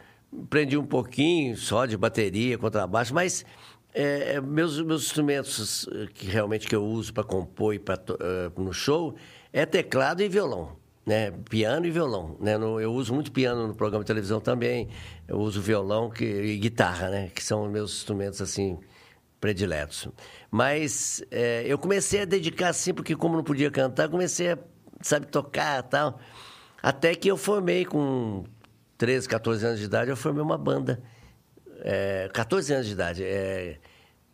aprendi 0.43 0.77
um 0.77 0.85
pouquinho 0.85 1.55
só 1.55 1.85
de 1.85 1.95
bateria, 1.95 2.57
contrabaixo, 2.57 3.13
mas 3.13 3.45
é, 3.93 4.33
é 4.33 4.41
meus, 4.41 4.81
meus 4.81 5.03
instrumentos 5.03 5.87
que 6.13 6.25
realmente 6.27 6.67
que 6.67 6.75
eu 6.75 6.83
uso 6.83 7.13
para 7.13 7.23
compor 7.23 7.73
e 7.73 7.79
pra, 7.79 7.95
uh, 7.95 8.61
no 8.61 8.73
show 8.73 9.15
é 9.53 9.65
teclado 9.65 10.21
e 10.21 10.27
violão. 10.27 10.75
Né? 11.05 11.31
Piano 11.49 11.85
e 11.85 11.91
violão. 11.91 12.35
Né? 12.41 12.55
eu 12.55 12.93
uso 12.93 13.13
muito 13.13 13.31
piano 13.31 13.65
no 13.65 13.73
programa 13.73 14.03
de 14.03 14.07
televisão 14.07 14.41
também. 14.41 14.89
Eu 15.25 15.39
uso 15.39 15.61
violão 15.61 16.09
que, 16.09 16.25
e 16.25 16.57
guitarra, 16.57 17.09
né? 17.09 17.31
Que 17.33 17.41
são 17.41 17.69
meus 17.69 17.93
instrumentos 17.93 18.41
assim 18.41 18.77
prediletos. 19.41 20.07
Mas 20.49 21.23
é, 21.31 21.63
eu 21.65 21.77
comecei 21.77 22.21
a 22.21 22.25
dedicar 22.25 22.69
assim, 22.69 22.93
porque 22.93 23.15
como 23.15 23.35
não 23.35 23.43
podia 23.43 23.71
cantar, 23.71 24.07
comecei 24.07 24.51
a, 24.51 24.57
sabe, 25.01 25.25
tocar 25.25 25.81
tal. 25.83 26.19
Até 26.81 27.15
que 27.15 27.29
eu 27.29 27.35
formei 27.35 27.83
com 27.83 28.45
13, 28.97 29.27
14 29.27 29.65
anos 29.65 29.79
de 29.79 29.85
idade, 29.85 30.11
eu 30.11 30.15
formei 30.15 30.43
uma 30.43 30.57
banda. 30.57 31.01
É, 31.83 32.29
14 32.31 32.73
anos 32.73 32.85
de 32.85 32.93
idade. 32.93 33.23
É, 33.23 33.79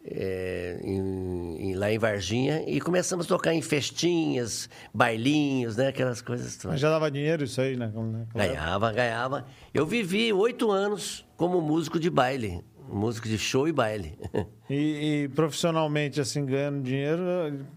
é, 0.09 0.79
em, 0.83 1.71
em, 1.71 1.75
lá 1.75 1.91
em 1.91 1.97
Varginha 1.97 2.63
e 2.65 2.79
começamos 2.79 3.25
a 3.25 3.29
tocar 3.29 3.53
em 3.53 3.61
festinhas, 3.61 4.69
bailinhos, 4.93 5.75
né? 5.75 5.87
Aquelas 5.87 6.21
coisas. 6.21 6.57
Mas 6.63 6.79
já 6.79 6.89
dava 6.89 7.11
dinheiro 7.11 7.43
isso 7.43 7.59
aí, 7.59 7.75
né? 7.75 7.91
Ganhava, 8.33 8.93
ganhava. 8.93 9.45
Eu 9.73 9.85
vivi 9.85 10.31
oito 10.31 10.71
anos 10.71 11.25
como 11.35 11.59
músico 11.59 11.99
de 11.99 12.09
baile 12.09 12.63
música 12.87 13.27
de 13.27 13.37
show 13.37 13.67
e 13.67 13.71
baile. 13.71 14.17
E, 14.69 15.23
e, 15.23 15.27
profissionalmente, 15.29 16.19
assim, 16.19 16.45
ganhando 16.45 16.83
dinheiro, 16.83 17.23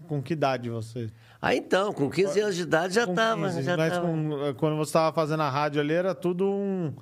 com 0.09 0.21
que 0.21 0.33
idade 0.33 0.69
você? 0.69 1.09
Ah, 1.41 1.55
então, 1.55 1.93
com 1.93 2.09
15 2.09 2.39
anos 2.41 2.55
de 2.57 2.63
idade 2.63 2.95
já 2.95 3.05
estava. 3.05 3.37
Mas 3.37 3.65
tava. 3.65 4.01
Com, 4.01 4.53
quando 4.57 4.75
você 4.75 4.89
estava 4.89 5.15
fazendo 5.15 5.41
a 5.41 5.49
rádio 5.49 5.79
ali, 5.79 5.93
era 5.93 6.13
tudo 6.13 6.51
um. 6.51 6.93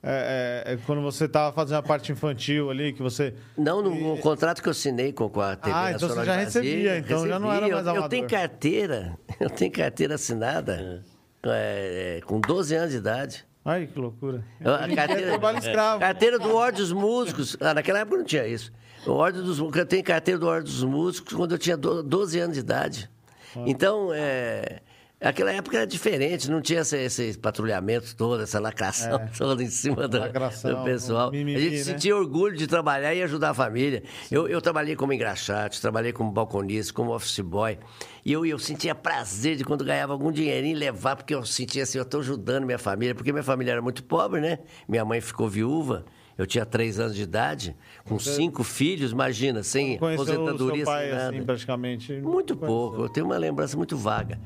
É, 0.00 0.62
é, 0.66 0.78
quando 0.86 1.02
você 1.02 1.24
estava 1.24 1.52
fazendo 1.52 1.78
a 1.78 1.82
parte 1.82 2.12
infantil 2.12 2.70
ali, 2.70 2.92
que 2.92 3.02
você. 3.02 3.34
Não, 3.58 3.82
no, 3.82 3.92
no 3.92 4.18
contrato 4.18 4.62
que 4.62 4.68
eu 4.68 4.70
assinei 4.70 5.12
com, 5.12 5.28
com 5.28 5.40
a 5.40 5.56
TV 5.56 5.76
Ah, 5.76 5.92
então 5.92 6.08
você 6.08 6.24
já 6.24 6.36
recebia, 6.36 6.98
então 6.98 7.16
recebia. 7.16 7.32
já 7.32 7.38
não 7.40 7.52
era 7.52 7.68
mais 7.68 7.86
amador. 7.86 8.04
Eu 8.04 8.08
tenho 8.08 8.28
carteira, 8.28 9.18
eu 9.40 9.50
tenho 9.50 9.72
carteira 9.72 10.14
assinada 10.14 11.02
é, 11.42 12.18
é 12.18 12.20
com 12.20 12.40
12 12.40 12.74
anos 12.74 12.90
de 12.92 12.98
idade. 12.98 13.44
Ai, 13.64 13.86
que 13.86 13.98
loucura. 13.98 14.44
Carteira, 14.94 15.28
trabalho 15.28 15.58
escravo. 15.58 16.00
Carteira 16.00 16.38
do 16.38 16.54
Ordem 16.54 16.80
dos 16.82 16.92
Músicos. 16.92 17.56
Ah, 17.60 17.72
naquela 17.72 18.00
época 18.00 18.18
não 18.18 18.24
tinha 18.24 18.46
isso. 18.46 18.70
O 19.06 19.12
Ordem 19.12 19.42
dos, 19.42 19.58
eu 19.58 19.86
tenho 19.86 20.04
carteira 20.04 20.38
do 20.38 20.46
Ordem 20.46 20.64
dos 20.64 20.82
Músicos 20.82 21.32
quando 21.32 21.52
eu 21.52 21.58
tinha 21.58 21.76
12 21.76 22.38
anos 22.38 22.54
de 22.54 22.60
idade. 22.60 23.10
Ah. 23.56 23.62
Então, 23.66 24.10
é, 24.12 24.80
Aquela 25.24 25.52
época 25.52 25.78
era 25.78 25.86
diferente, 25.86 26.50
não 26.50 26.60
tinha 26.60 26.80
esse, 26.80 26.98
esse 26.98 27.38
patrulhamento 27.38 28.14
todo, 28.14 28.42
essa 28.42 28.60
lacração 28.60 29.16
é. 29.16 29.26
toda 29.36 29.62
em 29.62 29.70
cima 29.70 30.06
do, 30.06 30.18
lacração, 30.18 30.74
do 30.74 30.84
pessoal. 30.84 31.30
Mimimi, 31.30 31.56
a 31.56 31.60
gente 31.60 31.76
né? 31.76 31.82
sentia 31.82 32.14
orgulho 32.14 32.54
de 32.54 32.66
trabalhar 32.66 33.14
e 33.14 33.22
ajudar 33.22 33.50
a 33.50 33.54
família. 33.54 34.02
Eu, 34.30 34.46
eu 34.46 34.60
trabalhei 34.60 34.94
como 34.94 35.14
engraxate, 35.14 35.80
trabalhei 35.80 36.12
como 36.12 36.30
balconista, 36.30 36.92
como 36.92 37.14
office 37.14 37.40
boy. 37.40 37.78
E 38.22 38.32
eu, 38.32 38.44
eu 38.44 38.58
sentia 38.58 38.94
prazer 38.94 39.56
de 39.56 39.64
quando 39.64 39.82
ganhava 39.82 40.12
algum 40.12 40.30
dinheirinho 40.30 40.76
levar, 40.76 41.16
porque 41.16 41.34
eu 41.34 41.44
sentia 41.44 41.84
assim, 41.84 41.96
eu 41.96 42.02
estou 42.02 42.20
ajudando 42.20 42.64
minha 42.64 42.78
família, 42.78 43.14
porque 43.14 43.32
minha 43.32 43.42
família 43.42 43.72
era 43.72 43.82
muito 43.82 44.04
pobre, 44.04 44.42
né? 44.42 44.58
Minha 44.86 45.04
mãe 45.06 45.22
ficou 45.22 45.48
viúva. 45.48 46.04
Eu 46.36 46.46
tinha 46.46 46.66
três 46.66 46.98
anos 46.98 47.14
de 47.14 47.22
idade, 47.22 47.76
com 48.04 48.18
Você... 48.18 48.34
cinco 48.34 48.64
filhos, 48.64 49.12
imagina, 49.12 49.62
sem 49.62 49.94
aposentadoria, 49.94 50.82
o 50.82 50.84
seu 50.84 50.84
pai, 50.84 51.04
sem 51.04 51.14
nada. 51.14 51.28
Assim, 51.28 51.44
praticamente. 51.44 52.12
Muito 52.14 52.56
pouco, 52.56 53.02
eu 53.02 53.08
tenho 53.08 53.26
uma 53.26 53.38
lembrança 53.38 53.76
muito 53.76 53.96
vaga. 53.96 54.40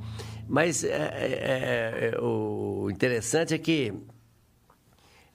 Mas 0.48 0.82
é, 0.82 0.88
é, 0.88 2.10
é, 2.14 2.20
o 2.20 2.88
interessante 2.90 3.52
é 3.52 3.58
que 3.58 3.92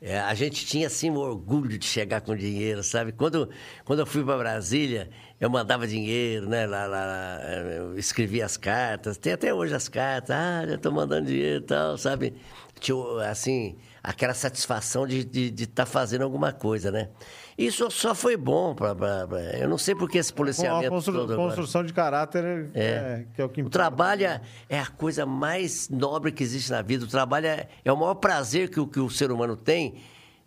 é, 0.02 0.20
a 0.20 0.34
gente 0.34 0.66
tinha 0.66 0.88
assim 0.88 1.12
um 1.12 1.18
orgulho 1.18 1.78
de 1.78 1.86
chegar 1.86 2.20
com 2.22 2.36
dinheiro, 2.36 2.84
sabe? 2.84 3.12
Quando, 3.12 3.48
quando 3.86 4.00
eu 4.00 4.06
fui 4.08 4.24
para 4.24 4.38
Brasília, 4.38 5.10
eu 5.40 5.50
mandava 5.52 5.88
dinheiro, 5.88 6.50
né? 6.50 6.66
Lá, 6.66 6.88
lá, 6.88 7.40
eu 7.78 7.98
escrevia 7.98 8.44
as 8.44 8.58
cartas, 8.58 9.18
tem 9.18 9.34
até 9.34 9.54
hoje 9.54 9.76
as 9.76 9.88
cartas, 9.88 10.36
ah, 10.36 10.66
já 10.68 10.76
estou 10.76 10.92
mandando 10.92 11.28
dinheiro 11.28 11.64
e 11.64 11.68
tal, 11.68 11.98
sabe? 11.98 12.34
Tinha, 12.80 13.30
assim, 13.30 13.78
aquela 14.04 14.34
satisfação 14.34 15.08
de 15.08 15.20
estar 15.20 15.32
de, 15.32 15.52
de 15.52 15.68
tá 15.68 15.86
fazendo 15.86 16.24
alguma 16.24 16.52
coisa, 16.52 16.92
né? 16.92 17.10
Isso 17.58 17.90
só 17.92 18.16
foi 18.16 18.36
bom 18.36 18.74
para. 18.74 19.28
Eu 19.60 19.70
não 19.70 19.78
sei 19.78 19.94
por 19.94 20.10
que 20.10 20.18
esse 20.18 20.34
policiamento. 20.34 20.88
A 20.88 20.90
constru, 20.90 21.14
todo 21.14 21.36
construção 21.36 21.82
agora. 21.82 21.88
de 21.88 21.94
caráter 21.94 22.44
é, 22.74 22.84
é, 22.84 23.26
que 23.36 23.42
é 23.42 23.46
o 23.46 23.50
que 23.50 23.62
importa. 23.62 23.78
O 23.78 23.80
trabalho 23.80 24.26
é, 24.26 24.42
é 24.70 24.80
a 24.80 24.88
coisa 24.88 25.26
mais 25.26 25.90
nobre 25.90 26.32
que 26.32 26.44
existe 26.44 26.72
na 26.72 26.82
vida. 26.82 27.06
O 27.06 27.08
trabalho 27.08 27.48
é, 27.48 27.68
é 27.86 27.92
o 27.92 27.98
maior 27.98 28.16
prazer 28.16 28.70
que 28.70 28.80
o, 28.80 28.88
que 28.88 29.00
o 29.00 29.10
ser 29.10 29.32
humano 29.32 29.56
tem. 29.56 29.96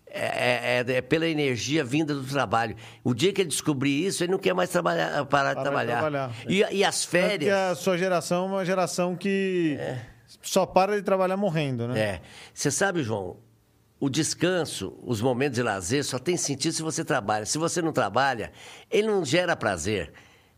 É, 0.09 0.79
é, 0.79 0.93
é, 0.97 1.03
pela 1.03 1.27
energia 1.27 1.85
vinda 1.85 2.15
do 2.15 2.23
trabalho. 2.25 2.77
O 3.05 3.13
dia 3.13 3.33
que 3.33 3.43
ele 3.43 3.51
descobrir 3.51 4.07
isso, 4.07 4.25
ele 4.25 4.33
não 4.33 4.39
quer 4.39 4.55
mais 4.55 4.71
trabalhar, 4.71 5.27
parar 5.27 5.53
de 5.53 5.63
trabalhar. 5.63 5.99
trabalhar. 5.99 6.31
E, 6.49 6.65
e, 6.71 6.85
as 6.85 7.05
férias. 7.05 7.39
Porque 7.39 7.51
a 7.51 7.75
sua 7.75 7.99
geração 7.99 8.45
é 8.45 8.49
uma 8.49 8.65
geração 8.65 9.15
que 9.17 9.77
é. 9.79 9.99
só 10.41 10.65
para 10.65 10.97
de 10.97 11.03
trabalhar 11.03 11.37
morrendo, 11.37 11.89
né? 11.89 12.01
É. 12.01 12.21
Você 12.55 12.71
sabe, 12.71 13.03
João, 13.03 13.37
o 13.99 14.11
descanso, 14.11 14.99
os 15.03 15.21
momentos 15.21 15.57
de 15.57 15.63
lazer 15.63 16.05
só 16.05 16.19
tem 16.19 16.37
sentido 16.37 16.73
se 16.73 16.83
você 16.83 17.05
trabalha. 17.05 17.47
Se 17.47 17.59
você 17.59 17.81
não 17.81 17.93
trabalha, 17.93 18.53
ele 18.91 19.07
não 19.07 19.25
gera 19.25 19.57
prazer. 19.57 20.13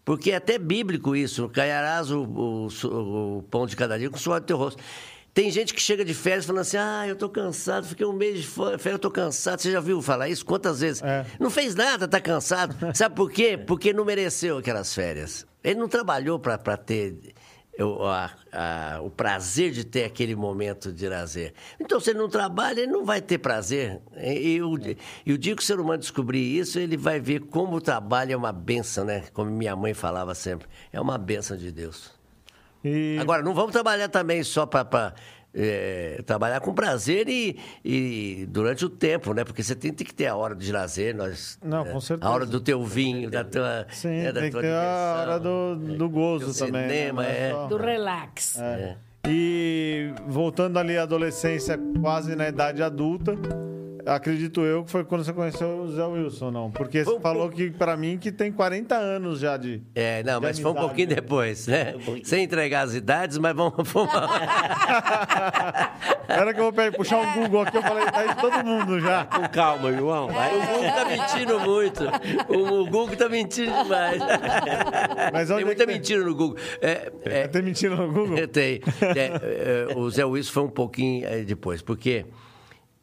Porque 0.04 0.30
é 0.30 0.36
até 0.36 0.58
bíblico 0.58 1.14
isso. 1.14 1.48
Caiarás 1.48 2.10
o, 2.10 2.22
o, 2.22 3.38
o 3.38 3.42
pão 3.44 3.66
de 3.66 3.76
cada 3.76 3.98
dia 3.98 4.10
com 4.10 4.16
o 4.16 4.18
suor 4.18 4.40
do 4.40 4.46
teu 4.46 4.56
rosto. 4.56 4.82
Tem 5.34 5.50
gente 5.52 5.72
que 5.72 5.80
chega 5.80 6.04
de 6.04 6.14
férias 6.14 6.46
falando 6.46 6.62
assim: 6.62 6.78
ah, 6.78 7.06
eu 7.06 7.14
tô 7.14 7.28
cansado, 7.28 7.86
fiquei 7.86 8.04
um 8.04 8.12
mês 8.12 8.40
de 8.40 8.46
férias, 8.46 8.86
eu 8.86 8.98
tô 8.98 9.10
cansado. 9.10 9.60
Você 9.60 9.70
já 9.70 9.80
viu 9.80 10.02
falar 10.02 10.28
isso? 10.28 10.44
Quantas 10.44 10.80
vezes? 10.80 11.00
É. 11.02 11.24
Não 11.38 11.48
fez 11.48 11.76
nada, 11.76 12.08
tá 12.08 12.20
cansado. 12.20 12.74
Sabe 12.96 13.14
por 13.14 13.30
quê? 13.30 13.56
Porque 13.56 13.92
não 13.92 14.04
mereceu 14.04 14.58
aquelas 14.58 14.92
férias. 14.92 15.46
Ele 15.62 15.78
não 15.78 15.88
trabalhou 15.88 16.40
para 16.40 16.76
ter 16.76 17.34
eu, 17.78 18.04
a, 18.04 18.32
a, 18.52 19.00
o 19.02 19.08
prazer 19.08 19.70
de 19.70 19.84
ter 19.84 20.02
aquele 20.02 20.34
momento 20.34 20.92
de 20.92 21.08
lazer. 21.08 21.54
Então, 21.78 22.00
se 22.00 22.10
ele 22.10 22.18
não 22.18 22.28
trabalha, 22.28 22.80
ele 22.80 22.90
não 22.90 23.04
vai 23.04 23.22
ter 23.22 23.38
prazer. 23.38 24.00
E, 24.20 24.60
o, 24.60 24.76
e 25.24 25.32
o 25.32 25.38
dia 25.38 25.54
que 25.54 25.62
o 25.62 25.64
ser 25.64 25.78
humano 25.78 25.98
descobrir 25.98 26.40
isso, 26.40 26.80
ele 26.80 26.96
vai 26.96 27.20
ver 27.20 27.42
como 27.42 27.76
o 27.76 27.80
trabalho 27.80 28.32
é 28.32 28.36
uma 28.36 28.50
benção, 28.50 29.04
né? 29.04 29.26
Como 29.32 29.48
minha 29.48 29.76
mãe 29.76 29.94
falava 29.94 30.34
sempre. 30.34 30.66
É 30.92 31.00
uma 31.00 31.16
benção 31.16 31.56
de 31.56 31.70
Deus. 31.70 32.10
E... 32.82 33.16
Agora, 33.20 33.44
não 33.44 33.54
vamos 33.54 33.70
trabalhar 33.70 34.08
também 34.08 34.42
só 34.42 34.66
para 34.66 35.14
é, 35.58 36.22
trabalhar 36.24 36.60
com 36.60 36.72
prazer 36.72 37.28
e, 37.28 37.58
e 37.84 38.46
durante 38.48 38.84
o 38.84 38.88
tempo, 38.88 39.34
né? 39.34 39.42
Porque 39.44 39.62
você 39.62 39.74
tem, 39.74 39.92
tem 39.92 40.06
que 40.06 40.14
ter 40.14 40.26
a 40.26 40.36
hora 40.36 40.54
de 40.54 40.70
lazer, 40.70 41.14
nós, 41.14 41.58
Não, 41.62 41.84
né? 41.84 41.90
com 41.92 42.00
certeza. 42.00 42.30
a 42.30 42.32
hora 42.32 42.46
do 42.46 42.60
teu 42.60 42.84
vinho, 42.84 43.28
da 43.28 43.42
tua, 43.44 43.86
Sim, 43.90 44.08
né, 44.08 44.32
da 44.32 44.40
tem 44.40 44.50
que 44.50 44.52
tua 44.52 44.62
ter 44.62 44.72
a 44.72 45.16
hora 45.20 45.40
do, 45.40 45.74
do 45.76 46.08
gozo 46.08 46.46
do 46.46 46.54
também. 46.54 46.82
né? 46.82 46.88
cinema, 46.88 47.22
Não 47.22 47.28
é. 47.28 47.68
Do 47.68 47.76
relax. 47.76 48.58
É. 48.60 48.96
E 49.26 50.12
voltando 50.26 50.78
ali 50.78 50.96
à 50.96 51.02
adolescência, 51.02 51.78
quase 52.00 52.34
na 52.36 52.48
idade 52.48 52.82
adulta, 52.82 53.36
acredito 54.06 54.60
eu 54.62 54.84
que 54.84 54.90
foi 54.90 55.04
quando 55.04 55.24
você 55.24 55.32
conheceu 55.32 55.82
o 55.82 55.88
Zé 55.92 56.04
Wilson, 56.04 56.50
não? 56.50 56.70
Porque 56.70 57.04
você 57.04 57.10
um 57.10 57.20
falou 57.20 57.48
que 57.50 57.70
para 57.70 57.96
mim 57.96 58.18
que 58.18 58.30
tem 58.32 58.52
40 58.52 58.94
anos 58.94 59.40
já 59.40 59.56
de. 59.56 59.82
É, 59.94 60.22
não, 60.22 60.40
de 60.40 60.46
mas 60.46 60.58
foi 60.58 60.70
um 60.70 60.74
amizade, 60.74 60.86
pouquinho 60.86 61.08
né? 61.08 61.14
depois, 61.14 61.66
né? 61.66 61.94
Sem 62.24 62.44
entregar 62.44 62.82
as 62.82 62.94
idades, 62.94 63.38
mas 63.38 63.54
vamos. 63.54 63.74
vamos... 63.88 64.12
Era 66.28 66.52
que 66.52 66.60
eu 66.60 66.70
vou 66.70 66.92
puxar 66.92 67.16
um 67.18 67.32
Google 67.32 67.62
aqui, 67.62 67.76
eu 67.76 67.82
falei, 67.82 68.04
tá 68.04 68.18
aí 68.20 68.34
todo 68.34 68.64
mundo 68.64 69.00
já. 69.00 69.24
Com 69.34 69.48
calma, 69.48 69.92
João. 69.92 70.28
Vai. 70.28 70.54
O 70.54 70.60
Google 70.60 70.90
tá 70.90 71.04
mentindo 71.06 71.60
muito. 71.60 72.04
O, 72.48 72.80
o 72.82 72.84
Google 72.86 73.16
tá 73.16 73.28
mentindo 73.28 73.72
demais. 73.82 74.20
Mas 75.32 75.48
Tem 75.48 75.58
é 75.58 75.64
muita 75.64 75.80
que 75.80 75.86
tem? 75.86 75.96
mentira 75.96 76.24
no 76.24 76.34
Google. 76.34 76.58
É, 76.80 77.10
é, 77.24 77.48
Tem 77.48 77.62
mentira 77.62 77.96
no 77.96 78.12
Google? 78.12 78.46
Tem. 78.48 78.80
É, 79.16 79.88
é, 79.90 79.96
o 79.96 80.10
Zé 80.10 80.24
Wilson 80.24 80.52
foi 80.52 80.62
um 80.64 80.70
pouquinho 80.70 81.26
é, 81.26 81.42
depois, 81.42 81.80
porque 81.80 82.26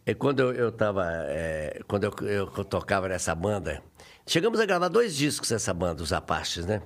é, 0.05 0.13
quando 0.13 0.39
eu, 0.39 0.53
eu 0.53 0.71
tava. 0.71 1.05
é, 1.27 1.81
quando 1.87 2.03
eu, 2.03 2.13
eu 2.27 2.47
tocava 2.65 3.09
nessa 3.09 3.33
banda, 3.33 3.81
chegamos 4.27 4.59
a 4.59 4.65
gravar 4.65 4.87
dois 4.87 5.15
discos 5.15 5.49
dessa 5.49 5.73
banda, 5.73 6.03
os 6.03 6.13
Apaches, 6.13 6.65
né? 6.65 6.81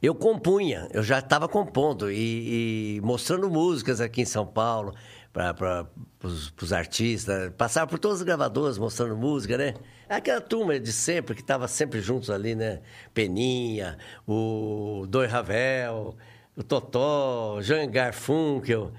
Eu 0.00 0.14
compunha, 0.14 0.88
eu 0.92 1.02
já 1.02 1.20
estava 1.20 1.48
compondo 1.48 2.10
e, 2.10 2.96
e 2.96 3.00
mostrando 3.02 3.48
músicas 3.48 4.00
aqui 4.00 4.22
em 4.22 4.24
São 4.24 4.44
Paulo 4.44 4.94
para 5.32 5.86
os 6.22 6.72
artistas, 6.72 7.52
passava 7.56 7.86
por 7.86 7.98
todas 7.98 8.18
as 8.18 8.24
gravadoras 8.24 8.78
mostrando 8.78 9.16
música, 9.16 9.56
né? 9.56 9.74
Aquela 10.08 10.40
turma 10.40 10.78
de 10.80 10.92
sempre, 10.92 11.34
que 11.34 11.40
estava 11.40 11.68
sempre 11.68 12.00
juntos 12.00 12.30
ali, 12.30 12.54
né? 12.54 12.80
Peninha, 13.14 13.96
o 14.26 15.06
Doi 15.08 15.26
Ravel, 15.26 16.16
o 16.56 16.62
Totó, 16.62 17.60
Jean 17.62 17.88
Garfunkel, 17.90 18.92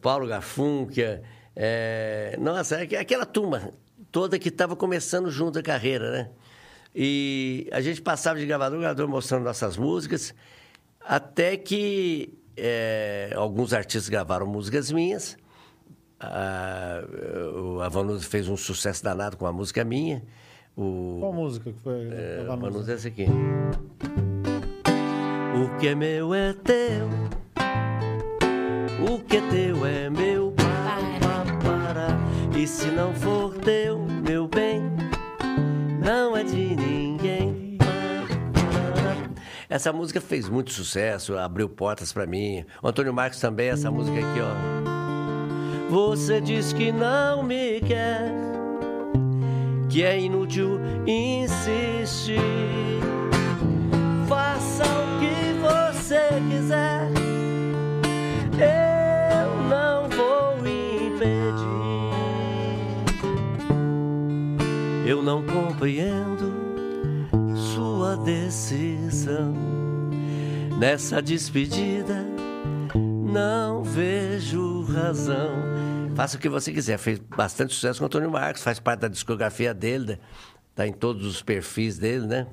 Paulo 0.00 0.26
Garfunkel. 0.26 1.22
Eh, 1.60 2.36
nossa, 2.40 2.82
aqu- 2.82 2.94
aquela 2.96 3.26
turma 3.26 3.72
toda 4.12 4.38
que 4.38 4.48
estava 4.48 4.76
começando 4.76 5.28
junto 5.28 5.58
a 5.58 5.62
carreira, 5.62 6.10
né? 6.12 6.30
E 6.94 7.68
a 7.72 7.80
gente 7.80 8.00
passava 8.00 8.38
de 8.38 8.46
gravador 8.46 8.78
em 8.78 8.82
gravador 8.82 9.08
mostrando 9.08 9.42
nossas 9.44 9.76
músicas, 9.76 10.32
até 11.04 11.56
que 11.56 12.32
eh, 12.56 13.32
alguns 13.34 13.72
artistas 13.72 14.08
gravaram 14.08 14.46
músicas 14.46 14.90
minhas. 14.92 15.36
A, 16.20 17.00
o 17.54 17.80
a 17.80 17.88
Vanusa 17.88 18.24
fez 18.26 18.48
um 18.48 18.56
sucesso 18.56 19.02
danado 19.04 19.36
com 19.36 19.46
a 19.46 19.52
música 19.52 19.84
minha. 19.84 20.22
O, 20.76 21.18
Qual 21.20 21.32
música 21.32 21.72
que 21.72 21.78
foi? 21.80 22.08
é, 22.12 22.38
Tava 22.38 22.52
a 22.52 22.56
no- 22.56 22.62
Vanusa 22.62 22.92
é 22.92 22.94
essa 22.94 23.08
aqui. 23.08 23.26
O 25.54 25.76
que 25.78 25.88
é 25.88 25.94
meu 25.94 26.32
é 26.34 26.52
teu, 26.52 27.08
o 29.12 29.18
que 29.24 29.36
é 29.36 29.40
teu 29.50 29.84
é 29.86 30.08
meu. 30.10 30.54
Para, 32.58 32.62
para. 32.62 32.62
E 32.62 32.66
se 32.66 32.86
não 32.86 33.14
for 33.14 33.54
teu, 33.54 33.98
meu 33.98 34.48
bem, 34.48 34.82
não 36.04 36.36
é 36.36 36.42
de 36.42 36.74
ninguém. 36.74 37.78
Essa 39.68 39.92
música 39.92 40.20
fez 40.20 40.48
muito 40.48 40.72
sucesso, 40.72 41.36
abriu 41.36 41.68
portas 41.68 42.12
pra 42.12 42.26
mim. 42.26 42.64
O 42.82 42.88
Antônio 42.88 43.12
Marcos 43.12 43.38
também, 43.38 43.68
essa 43.68 43.90
música 43.90 44.18
aqui, 44.18 44.40
ó. 44.40 44.54
Você 45.90 46.40
diz 46.40 46.72
que 46.72 46.90
não 46.90 47.42
me 47.42 47.80
quer, 47.80 48.32
que 49.88 50.02
é 50.02 50.18
inútil 50.18 50.80
insistir. 51.06 52.40
Faça 54.26 54.84
o 54.84 55.20
que 55.20 55.52
você 55.60 56.28
quiser, 56.50 56.97
compreendo 65.78 66.52
sua 67.54 68.16
decisão 68.16 69.54
nessa 70.76 71.22
despedida. 71.22 72.26
Não 73.32 73.84
vejo 73.84 74.82
razão. 74.82 75.52
Faça 76.16 76.36
o 76.36 76.40
que 76.40 76.48
você 76.48 76.72
quiser. 76.72 76.98
Fez 76.98 77.20
bastante 77.20 77.74
sucesso 77.74 78.00
com 78.00 78.06
Antônio 78.06 78.28
Marcos, 78.28 78.60
faz 78.60 78.80
parte 78.80 79.00
da 79.00 79.08
discografia 79.08 79.72
dele, 79.72 80.18
tá 80.74 80.84
em 80.84 80.92
todos 80.92 81.24
os 81.24 81.42
perfis 81.42 81.96
dele, 81.96 82.26
né? 82.26 82.48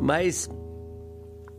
Mas, 0.00 0.48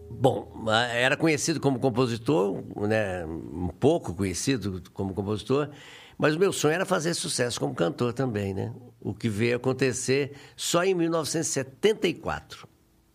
bom, 0.09 0.65
era 0.95 1.15
conhecido 1.15 1.59
como 1.59 1.77
compositor, 1.77 2.63
né? 2.87 3.23
Um 3.23 3.67
pouco 3.67 4.15
conhecido 4.15 4.81
como 4.93 5.13
compositor, 5.13 5.69
mas 6.17 6.35
o 6.35 6.39
meu 6.39 6.51
sonho 6.51 6.73
era 6.73 6.85
fazer 6.87 7.13
sucesso 7.13 7.59
como 7.59 7.75
cantor 7.75 8.13
também, 8.13 8.51
né? 8.51 8.73
O 9.01 9.13
que 9.13 9.29
veio 9.29 9.55
acontecer 9.57 10.33
só 10.55 10.83
em 10.83 10.93
1974, 10.93 12.67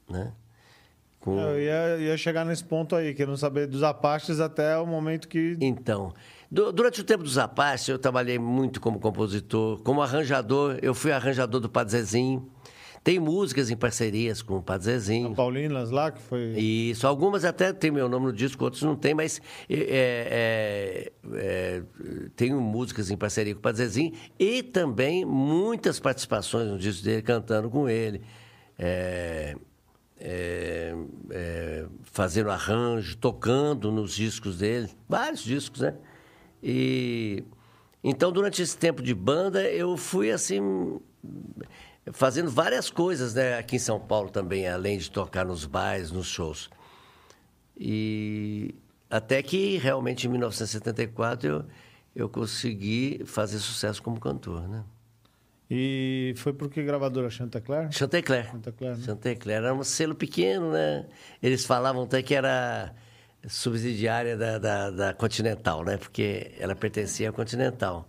né? 0.08 0.32
Com... 1.20 1.38
Eu 1.38 1.60
ia, 1.60 1.96
ia 1.98 2.16
chegar 2.16 2.44
nesse 2.44 2.64
ponto 2.64 2.96
aí, 2.96 3.14
querendo 3.14 3.36
saber 3.36 3.66
dos 3.68 3.82
Apaches 3.82 4.40
até 4.40 4.76
o 4.78 4.86
momento 4.86 5.28
que. 5.28 5.56
Então, 5.60 6.12
du- 6.50 6.72
durante 6.72 7.00
o 7.00 7.04
tempo 7.04 7.22
dos 7.22 7.38
Apaches, 7.38 7.88
eu 7.88 7.98
trabalhei 7.98 8.38
muito 8.40 8.80
como 8.80 8.98
compositor, 8.98 9.80
como 9.82 10.02
arranjador. 10.02 10.78
Eu 10.82 10.94
fui 10.94 11.12
arranjador 11.12 11.60
do 11.60 11.68
Padre 11.68 11.92
Zezinho. 11.92 12.50
Tem 13.04 13.18
músicas 13.18 13.68
em 13.68 13.76
parcerias 13.76 14.42
com 14.42 14.58
o 14.58 14.62
Padre 14.62 14.84
Zezinho. 14.84 15.34
Paulinas 15.34 15.90
lá, 15.90 16.12
que 16.12 16.22
foi. 16.22 16.52
Isso, 16.56 17.06
algumas 17.06 17.44
até 17.44 17.72
tem 17.72 17.90
meu 17.90 18.08
nome 18.08 18.26
no 18.26 18.32
disco, 18.32 18.62
outros 18.62 18.82
não 18.82 18.94
tem, 18.94 19.12
mas 19.12 19.40
é, 19.68 21.10
é, 21.10 21.12
é, 21.34 21.82
tenho 22.36 22.60
músicas 22.60 23.10
em 23.10 23.16
parceria 23.16 23.54
com 23.54 23.58
o 23.58 23.62
Padre 23.62 23.78
Zezinho 23.78 24.12
e 24.38 24.62
também 24.62 25.24
muitas 25.24 25.98
participações 25.98 26.68
no 26.68 26.78
disco 26.78 27.04
dele, 27.04 27.22
cantando 27.22 27.68
com 27.68 27.88
ele. 27.88 28.22
É, 28.78 29.56
é, 30.24 30.94
é, 31.30 31.86
fazendo 32.04 32.50
arranjo, 32.50 33.16
tocando 33.16 33.90
nos 33.90 34.14
discos 34.14 34.58
dele, 34.58 34.88
vários 35.08 35.42
discos, 35.42 35.80
né? 35.80 35.94
E 36.62 37.42
então 38.04 38.30
durante 38.30 38.62
esse 38.62 38.76
tempo 38.76 39.02
de 39.02 39.12
banda 39.12 39.68
eu 39.68 39.96
fui 39.96 40.30
assim 40.30 41.00
fazendo 42.10 42.50
várias 42.50 42.90
coisas, 42.90 43.34
né? 43.34 43.58
Aqui 43.58 43.76
em 43.76 43.78
São 43.78 44.00
Paulo 44.00 44.30
também, 44.30 44.66
além 44.66 44.98
de 44.98 45.10
tocar 45.10 45.44
nos 45.44 45.64
bares, 45.64 46.10
nos 46.10 46.26
shows. 46.26 46.70
E 47.76 48.74
até 49.10 49.42
que 49.42 49.76
realmente 49.76 50.26
em 50.26 50.30
1974 50.30 51.48
eu 51.48 51.64
eu 52.14 52.28
consegui 52.28 53.22
fazer 53.24 53.58
sucesso 53.58 54.02
como 54.02 54.20
cantor, 54.20 54.68
né? 54.68 54.84
E 55.70 56.34
foi 56.36 56.52
por 56.52 56.68
que 56.68 56.82
gravadora 56.82 57.30
Chantecler? 57.30 57.90
Chantecler. 57.90 58.50
Chantecler, 58.50 58.96
né? 58.96 59.02
Chantecler. 59.04 59.56
Era 59.56 59.74
um 59.74 59.82
selo 59.82 60.14
pequeno, 60.14 60.70
né? 60.70 61.06
Eles 61.42 61.64
falavam 61.64 62.02
até 62.02 62.22
que 62.22 62.34
era 62.34 62.94
subsidiária 63.48 64.36
da, 64.36 64.58
da, 64.58 64.90
da 64.90 65.14
Continental, 65.14 65.82
né? 65.82 65.96
Porque 65.96 66.52
ela 66.58 66.74
pertencia 66.74 67.30
à 67.30 67.32
Continental. 67.32 68.06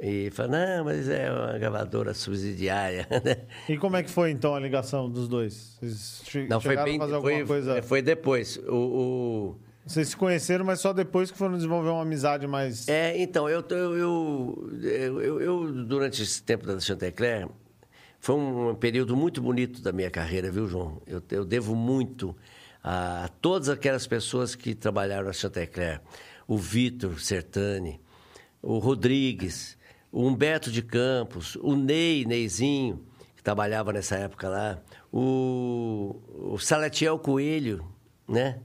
E 0.00 0.30
falaram, 0.32 0.76
não, 0.78 0.84
mas 0.86 1.08
é 1.08 1.30
uma 1.32 1.56
gravadora 1.58 2.12
subsidiária, 2.12 3.06
né? 3.24 3.36
E 3.68 3.78
como 3.78 3.96
é 3.96 4.02
que 4.02 4.10
foi 4.10 4.30
então 4.30 4.54
a 4.54 4.60
ligação 4.60 5.08
dos 5.08 5.28
dois? 5.28 5.76
Vocês 5.80 6.22
che- 6.26 6.46
Não, 6.48 6.60
foi 6.60 6.76
bem... 6.76 6.96
a 6.96 6.98
fazer 7.00 7.20
Foi, 7.20 7.46
coisa? 7.46 7.82
foi 7.82 8.02
depois. 8.02 8.56
O, 8.68 8.74
o- 8.74 9.56
Vocês 9.86 10.08
se 10.08 10.16
conheceram, 10.16 10.64
mas 10.64 10.80
só 10.80 10.92
depois 10.92 11.30
que 11.30 11.38
foram 11.38 11.54
desenvolver 11.56 11.90
uma 11.90 12.02
amizade 12.02 12.46
mais. 12.46 12.88
É, 12.88 13.16
então, 13.22 13.48
eu, 13.48 13.64
eu, 13.70 13.96
eu, 14.82 15.20
eu, 15.22 15.40
eu- 15.40 15.84
durante 15.84 16.22
esse 16.22 16.42
tempo 16.42 16.66
da 16.66 16.78
Chantecler, 16.80 17.48
foi 18.18 18.34
um 18.34 18.74
período 18.74 19.16
muito 19.16 19.40
bonito 19.40 19.80
da 19.80 19.92
minha 19.92 20.10
carreira, 20.10 20.50
viu, 20.50 20.66
João? 20.66 21.00
Eu, 21.06 21.22
eu 21.30 21.44
devo 21.44 21.74
muito 21.76 22.36
a 22.82 23.30
todas 23.40 23.68
aquelas 23.68 24.06
pessoas 24.06 24.54
que 24.54 24.74
trabalharam 24.74 25.26
na 25.26 25.32
Chantecler. 25.32 26.00
O 26.46 26.58
Vitor 26.58 27.18
Sertani, 27.20 28.00
o 28.60 28.78
Rodrigues, 28.78 29.78
o 30.16 30.24
Humberto 30.28 30.70
de 30.70 30.80
Campos, 30.80 31.56
o 31.56 31.74
Ney, 31.74 32.24
Neizinho, 32.24 33.04
que 33.36 33.42
trabalhava 33.42 33.92
nessa 33.92 34.14
época 34.16 34.48
lá, 34.48 34.78
o, 35.12 36.52
o 36.52 36.58
Salatiel 36.58 37.18
Coelho, 37.18 37.84
né? 38.28 38.60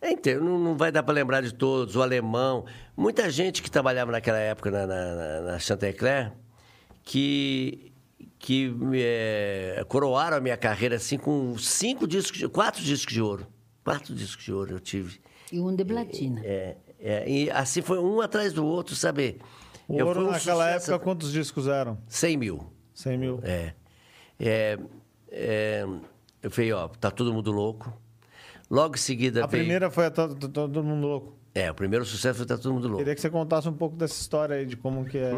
É, 0.00 0.12
Então, 0.12 0.40
não, 0.40 0.56
não 0.58 0.76
vai 0.76 0.92
dar 0.92 1.02
para 1.02 1.12
lembrar 1.14 1.40
de 1.40 1.52
todos, 1.52 1.96
o 1.96 2.02
alemão, 2.02 2.64
muita 2.96 3.28
gente 3.28 3.60
que 3.60 3.68
trabalhava 3.70 4.12
naquela 4.12 4.38
época 4.38 4.70
na, 4.70 4.86
na, 4.86 5.40
na- 5.40 5.58
Chantecler, 5.58 6.30
que, 7.02 7.92
que 8.38 8.72
eh, 8.94 9.84
coroaram 9.88 10.36
a 10.36 10.40
minha 10.40 10.56
carreira 10.56 10.96
assim 10.96 11.18
com 11.18 11.56
cinco 11.58 12.06
discos, 12.06 12.38
de- 12.38 12.48
quatro 12.48 12.82
discos 12.82 13.12
de 13.12 13.20
ouro. 13.20 13.46
Quatro 13.82 14.14
discos 14.14 14.44
de 14.44 14.52
ouro 14.52 14.72
eu 14.76 14.80
tive. 14.80 15.18
E 15.50 15.58
um 15.58 15.74
de 15.74 15.84
platina. 15.84 16.40
É, 16.44 16.76
É, 17.00 17.28
e 17.28 17.50
assim 17.50 17.82
foi 17.82 17.98
um 17.98 18.20
atrás 18.22 18.52
do 18.52 18.64
outro, 18.64 18.94
sabe? 18.94 19.38
O 19.88 19.98
Eu 19.98 20.06
Ouro, 20.06 20.20
um 20.26 20.30
naquela 20.30 20.64
sucesso- 20.64 20.90
época, 20.92 21.04
quantos 21.04 21.32
discos 21.32 21.66
eram? 21.68 21.98
100 22.08 22.36
mil. 22.36 22.72
100 22.94 23.18
mil. 23.18 23.40
É. 23.42 23.72
É, 24.40 24.78
é, 25.30 25.86
eu 26.42 26.50
falei, 26.50 26.72
ó, 26.72 26.88
tá 26.88 27.10
todo 27.10 27.32
mundo 27.32 27.52
louco. 27.52 27.92
Logo 28.70 28.94
em 28.94 28.98
seguida 28.98 29.44
A 29.44 29.46
veio... 29.46 29.62
primeira 29.62 29.90
foi 29.90 30.06
a 30.06 30.10
to- 30.10 30.34
Todo 30.34 30.82
Mundo 30.82 31.06
Louco. 31.06 31.36
É, 31.54 31.70
o 31.70 31.74
primeiro 31.74 32.04
sucesso 32.04 32.38
foi 32.38 32.46
Tá 32.46 32.56
Todo 32.56 32.72
Mundo 32.72 32.84
Louco. 32.88 32.98
Queria 32.98 33.14
que 33.14 33.20
você 33.20 33.28
contasse 33.30 33.68
um 33.68 33.72
pouco 33.74 33.94
dessa 33.94 34.14
história 34.20 34.56
aí, 34.56 34.64
de 34.66 34.74
como 34.76 35.04
que 35.04 35.18
é... 35.18 35.30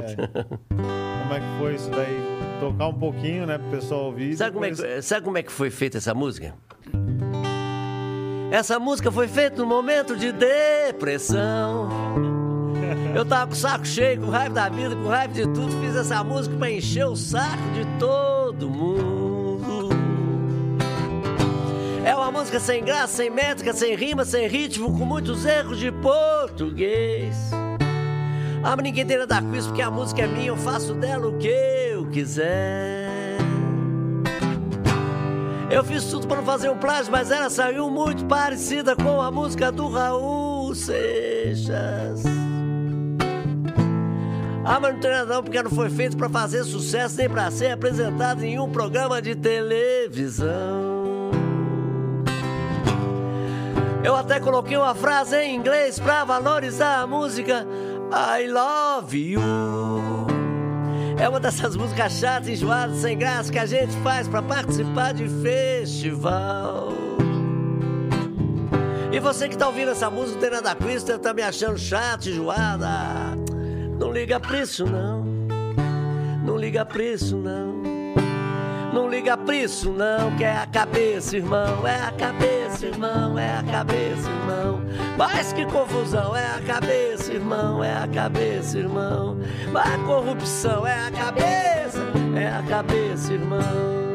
como 0.71 1.35
é 1.35 1.41
que 1.41 1.59
foi 1.59 1.75
isso 1.75 1.91
daí. 1.91 2.17
Tocar 2.61 2.87
um 2.87 2.95
pouquinho, 2.99 3.45
né, 3.47 3.59
pro 3.59 3.69
pessoal 3.69 4.05
ouvir. 4.07 4.35
Sabe 4.37 4.53
como, 4.53 4.65
é 4.65 4.71
depois- 4.71 4.95
que, 4.95 5.03
sabe 5.03 5.25
como 5.25 5.37
é 5.39 5.43
que 5.43 5.53
foi 5.53 5.71
feita 5.71 5.99
essa 5.99 6.15
música? 6.15 6.55
Essa 8.51 8.79
música 8.79 9.11
foi 9.11 9.27
feita 9.29 9.61
num 9.61 9.69
momento 9.69 10.17
de 10.17 10.31
depressão. 10.33 11.89
Eu 13.17 13.25
tava 13.25 13.47
com 13.47 13.55
o 13.55 13.57
saco 13.57 13.87
cheio, 13.87 14.21
com 14.21 14.29
raiva 14.29 14.55
da 14.55 14.69
vida, 14.69 14.95
com 14.95 15.09
raiva 15.09 15.33
de 15.33 15.45
tudo. 15.45 15.73
Fiz 15.81 15.97
essa 15.97 16.23
música 16.23 16.55
pra 16.55 16.71
encher 16.71 17.07
o 17.07 17.17
saco 17.17 17.71
de 17.73 17.83
todo 17.99 18.69
mundo. 18.69 19.89
É 22.05 22.15
uma 22.15 22.31
música 22.31 22.61
sem 22.61 22.85
graça, 22.85 23.17
sem 23.17 23.31
métrica, 23.31 23.73
sem 23.73 23.97
rima, 23.97 24.23
sem 24.23 24.47
ritmo, 24.47 24.93
com 24.93 25.07
muitos 25.07 25.47
erros 25.47 25.79
de 25.79 25.91
português. 25.91 27.35
Ah, 28.63 28.77
ninguém 28.77 29.07
tem 29.07 29.17
nada 29.17 29.41
com 29.41 29.57
isso, 29.57 29.69
porque 29.69 29.81
a 29.81 29.91
música 29.91 30.21
é 30.21 30.27
minha, 30.27 30.49
eu 30.49 30.57
faço 30.59 30.93
dela 30.93 31.27
o 31.27 31.39
que 31.39 31.49
eu 31.49 32.05
quiser. 32.11 33.39
Eu 35.71 35.83
fiz 35.83 36.05
tudo 36.05 36.27
para 36.27 36.37
não 36.37 36.45
fazer 36.45 36.69
um 36.69 36.77
plágio, 36.77 37.11
mas 37.11 37.31
ela 37.31 37.49
saiu 37.49 37.89
muito 37.89 38.27
parecida 38.27 38.95
com 38.95 39.23
a 39.23 39.31
música 39.31 39.73
do 39.73 39.89
Raul 39.89 40.75
Seixas. 40.75 42.46
Ah, 44.69 44.81
tem 45.01 45.11
nada 45.13 45.33
não, 45.33 45.45
porque 45.45 45.63
não 45.63 45.71
foi 45.71 45.89
feito 45.89 46.17
para 46.17 46.29
fazer 46.29 46.65
sucesso 46.65 47.17
nem 47.19 47.29
para 47.29 47.49
ser 47.53 47.71
apresentado 47.71 48.43
em 48.43 48.59
um 48.59 48.69
programa 48.69 49.23
de 49.23 49.37
televisão. 49.37 51.31
Eu 54.03 54.17
até 54.17 54.41
coloquei 54.41 54.77
uma 54.77 54.93
frase 54.93 55.37
em 55.37 55.55
inglês 55.55 56.01
pra 56.01 56.25
valorizar 56.25 57.03
a 57.03 57.07
música 57.07 57.65
I 58.39 58.49
Love 58.49 59.31
You. 59.35 60.27
É 61.17 61.29
uma 61.29 61.39
dessas 61.39 61.75
músicas 61.79 62.15
chatas, 62.15 62.49
enjoadas, 62.49 62.97
sem 62.97 63.17
graça 63.17 63.53
que 63.53 63.61
a 63.61 63.67
gente 63.67 63.97
faz 63.99 64.27
pra 64.27 64.43
participar 64.43 65.15
de 65.15 65.29
festival. 65.29 66.89
E 69.13 69.21
você 69.21 69.49
que 69.49 69.57
tá 69.57 69.69
ouvindo 69.69 69.93
essa 69.93 70.11
música 70.11 70.35
não 70.35 70.41
tem 70.41 70.51
nada 70.51 70.75
com 70.75 70.91
isso, 70.91 71.19
tá 71.21 71.33
me 71.33 71.43
achando 71.43 71.79
chato, 71.79 72.29
enjoada. 72.29 73.47
Não 73.99 74.13
liga 74.13 74.41
isso, 74.61 74.87
não. 74.87 75.25
Não 76.45 76.57
liga 76.57 76.87
isso, 76.99 77.37
não. 77.37 77.97
Não 78.97 79.11
liga 79.11 79.39
isso 79.53 79.91
não, 79.91 80.35
que 80.39 80.45
é 80.45 80.57
a 80.57 80.67
cabeça, 80.67 81.37
irmão, 81.37 81.87
é 81.87 81.97
a 81.97 82.11
cabeça, 82.13 82.87
irmão, 82.87 83.39
é 83.39 83.59
a 83.59 83.63
cabeça, 83.63 84.31
irmão. 84.31 84.81
Mas 85.19 85.53
que 85.53 85.67
confusão, 85.67 86.35
é 86.35 86.47
a 86.47 86.63
cabeça, 86.63 87.31
irmão, 87.31 87.85
é 87.85 87.95
a 87.95 88.09
cabeça, 88.09 88.79
irmão. 88.79 89.37
Mas 89.71 90.03
corrupção 90.03 90.87
é 90.87 91.09
a 91.09 91.11
cabeça, 91.11 92.01
é 92.37 92.49
a 92.49 92.63
cabeça, 92.63 93.35
irmão. 93.35 94.07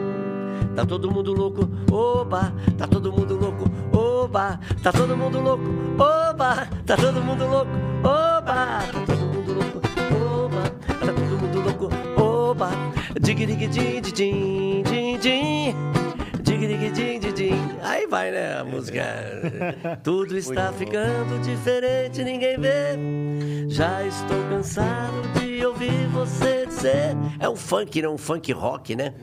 Tá 0.76 0.84
todo 0.84 1.12
mundo 1.12 1.32
louco, 1.32 1.70
oba, 1.92 2.52
tá 2.76 2.88
todo 2.88 3.14
mundo 3.14 3.38
louco, 3.38 3.66
oba, 3.96 4.60
tá 4.82 4.92
todo 4.92 5.16
mundo 5.16 5.40
louco, 5.42 5.64
oba, 6.00 6.68
tá 6.88 6.98
todo 6.98 7.22
mundo 7.22 7.46
louco, 7.46 7.72
oba, 8.04 8.42
tá 8.42 8.82
todo 8.82 8.96
mundo 9.00 9.12
louco, 9.12 9.21
oba, 12.52 12.70
digiriguidim, 13.20 14.02
din, 14.02 14.84
din, 14.84 15.18
din, 15.20 15.74
digiriguidim, 16.44 17.20
din, 17.20 17.34
din. 17.34 17.54
Aí 17.82 18.06
vai, 18.08 18.30
né, 18.30 18.60
a 18.60 18.64
música. 18.66 19.06
Tudo 20.04 20.38
está 20.38 20.74
ficando 20.74 21.40
diferente, 21.42 22.22
ninguém 22.26 22.60
vê. 22.60 22.98
Já 23.70 24.06
estou 24.06 24.38
cansado 24.50 25.22
de 25.40 25.66
ouvir 25.66 26.08
você 26.08 26.66
dizer. 26.66 27.16
É 27.40 27.48
um 27.48 27.56
funk, 27.56 28.02
né? 28.02 28.10
Um 28.10 28.18
funk 28.18 28.52
rock, 28.52 28.98
né? 28.98 29.14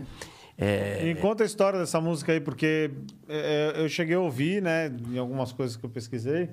É, 0.57 1.11
E 1.11 1.15
conta 1.17 1.43
a 1.43 1.47
história 1.47 1.79
dessa 1.79 2.01
música 2.01 2.33
aí, 2.33 2.41
porque 2.41 2.91
é, 3.29 3.75
eu 3.77 3.89
cheguei 3.91 4.17
a 4.17 4.21
ouvir, 4.21 4.63
né, 4.63 4.91
em 5.13 5.19
algumas 5.19 5.53
coisas 5.53 5.77
que 5.77 5.85
eu 5.85 5.91
pesquisei, 5.91 6.49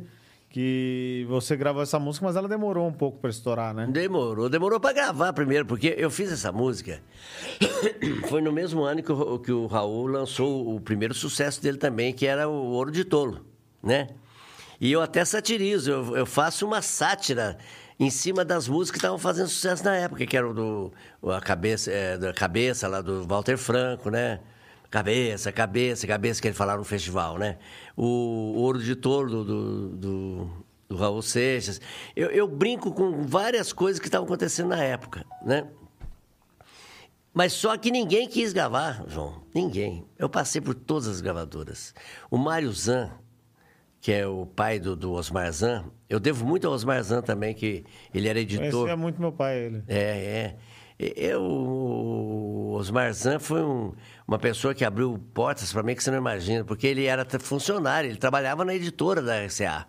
que 0.56 1.26
você 1.28 1.58
gravou 1.58 1.84
essa 1.84 2.00
música, 2.00 2.26
mas 2.26 2.38
ela 2.38 2.48
demorou 2.48 2.88
um 2.88 2.94
pouco 2.94 3.20
para 3.20 3.30
estourar, 3.30 3.74
né? 3.74 3.88
Demorou, 3.92 4.48
demorou 4.48 4.80
pra 4.80 4.94
gravar 4.94 5.34
primeiro, 5.34 5.66
porque 5.66 5.94
eu 5.98 6.10
fiz 6.10 6.32
essa 6.32 6.50
música. 6.50 7.02
Foi 8.30 8.42
no 8.42 8.54
mesmo 8.54 8.82
ano 8.82 9.04
que 9.04 9.12
o, 9.12 9.38
que 9.38 9.52
o 9.52 9.68
Raul 9.68 10.08
lançou 10.08 10.74
o 10.74 10.80
primeiro 10.80 11.14
sucesso 11.14 11.62
dele 11.62 11.78
também, 11.78 12.14
que 12.14 12.26
era 12.26 12.48
o 12.48 12.54
Ouro 12.54 12.90
de 12.90 13.04
Tolo, 13.04 13.46
né? 13.84 14.08
E 14.80 14.90
eu 14.94 15.02
até 15.02 15.26
satirizo, 15.26 15.92
eu, 15.92 16.16
eu 16.16 16.26
faço 16.26 16.66
uma 16.66 16.82
sátira 16.82 17.58
em 18.00 18.10
cima 18.10 18.46
das 18.46 18.70
músicas 18.70 18.92
que 18.92 18.98
estavam 19.00 19.18
fazendo 19.18 19.50
sucesso 19.50 19.84
na 19.84 19.98
época, 19.98 20.26
que 20.26 20.38
era 20.38 20.54
do 20.54 20.90
a 21.22 21.42
cabeça, 21.42 21.92
é, 21.92 22.18
da 22.18 22.32
cabeça 22.32 22.88
lá 22.88 23.02
do 23.02 23.28
Walter 23.28 23.58
Franco, 23.58 24.10
né? 24.10 24.40
Cabeça, 24.96 25.52
cabeça, 25.52 26.08
cabeça, 26.08 26.42
que 26.42 26.48
ele 26.48 26.56
falaram 26.56 26.80
no 26.80 26.86
festival, 26.86 27.38
né? 27.38 27.58
O, 27.98 28.06
o 28.06 28.60
Ouro 28.62 28.82
de 28.82 28.96
Tolo 28.96 29.30
do, 29.30 29.44
do, 29.44 29.90
do, 29.90 30.50
do 30.88 30.96
Raul 30.96 31.22
Seixas. 31.22 31.82
Eu, 32.16 32.30
eu 32.30 32.48
brinco 32.48 32.94
com 32.94 33.24
várias 33.24 33.74
coisas 33.74 34.00
que 34.00 34.08
estavam 34.08 34.26
acontecendo 34.26 34.70
na 34.70 34.82
época, 34.82 35.26
né? 35.46 35.68
Mas 37.34 37.52
só 37.52 37.76
que 37.76 37.92
ninguém 37.92 38.26
quis 38.30 38.54
gravar, 38.54 39.04
João. 39.10 39.44
Ninguém. 39.54 40.06
Eu 40.18 40.30
passei 40.30 40.62
por 40.62 40.74
todas 40.74 41.10
as 41.10 41.20
gravadoras. 41.20 41.94
O 42.32 42.38
Mário 42.38 42.72
Zan, 42.72 43.12
que 44.00 44.14
é 44.14 44.26
o 44.26 44.46
pai 44.46 44.80
do, 44.80 44.96
do 44.96 45.12
Osmar 45.12 45.52
Zan, 45.52 45.84
eu 46.10 46.22
devo 46.22 46.46
muito 46.46 46.68
ao 46.68 46.72
Osmar 46.74 47.04
Zan 47.04 47.22
também, 47.22 47.54
que 47.54 47.84
ele 48.14 48.30
era 48.30 48.40
editor. 48.40 48.72
Conhecia 48.72 48.96
muito 48.96 49.20
meu 49.20 49.34
pai, 49.34 49.58
ele. 49.58 49.84
É, 49.90 49.98
é. 49.98 50.56
Eu, 50.98 51.42
o 51.42 52.72
Osmar 52.76 53.12
Zan 53.14 53.38
foi 53.38 53.62
um- 53.62 53.92
uma 54.28 54.40
pessoa 54.40 54.74
que 54.74 54.84
abriu 54.84 55.20
portas 55.34 55.72
para 55.72 55.84
mim 55.84 55.96
que 55.96 56.04
você 56.04 56.12
não 56.12 56.18
imagina, 56.18 56.64
porque 56.64 56.88
ele 56.88 57.06
era 57.06 57.26
funcionário, 57.40 58.10
ele 58.10 58.18
trabalhava 58.18 58.66
na 58.66 58.74
editora 58.74 59.22
da 59.22 59.46
RCA. 59.46 59.86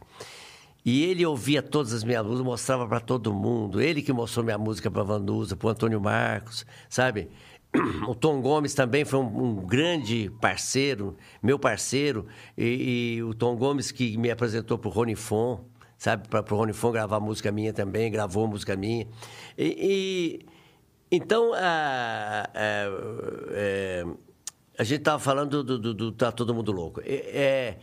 E 0.85 1.05
ele 1.05 1.27
ouvia 1.27 1.61
todas 1.61 1.93
as 1.93 2.05
minhas 2.05 2.25
músicas, 2.25 2.45
mostrava 2.45 2.87
para 2.87 3.01
todo 3.01 3.35
mundo. 3.35 3.81
Ele 3.81 4.01
que 4.01 4.13
mostrou 4.13 4.45
minha 4.45 4.57
música 4.57 4.89
para 4.89 5.03
Vanusa, 5.03 5.57
para 5.57 5.71
Antônio 5.71 6.01
Marcos, 6.01 6.65
sabe? 6.89 7.29
O 8.07 8.15
Tom 8.15 8.41
Gomes 8.41 8.73
também 8.73 9.05
foi 9.05 9.19
um, 9.19 9.45
um 9.45 9.55
grande 9.67 10.31
parceiro, 10.41 11.17
meu 11.43 11.59
parceiro. 11.59 12.27
E, 12.57 13.17
e 13.17 13.23
o 13.25 13.35
Tom 13.35 13.57
Gomes 13.57 13.91
que 13.91 14.17
me 14.17 14.31
apresentou 14.31 14.79
para 14.79 14.89
o 14.89 14.93
Rony 14.93 15.17
Fon, 15.17 15.65
sabe? 15.99 16.29
Para 16.29 16.55
o 16.55 16.57
Rony 16.57 16.73
Fon 16.73 16.93
gravar 16.93 17.19
música 17.19 17.51
minha 17.51 17.73
também, 17.73 18.09
gravou 18.11 18.47
música 18.47 18.77
minha. 18.77 19.09
E, 19.59 20.41
e- 20.47 20.56
então, 21.11 21.53
a, 21.55 22.49
a, 22.55 22.85
é, 23.51 24.05
a 24.79 24.85
gente 24.85 25.01
estava 25.01 25.19
falando 25.19 25.63
do, 25.63 25.79
do, 25.79 25.95
do 25.95 26.13
Tá 26.13 26.33
Todo 26.33 26.55
Mundo 26.55 26.73
Louco. 26.73 27.01
É, 27.05 27.15
é, 27.15 27.79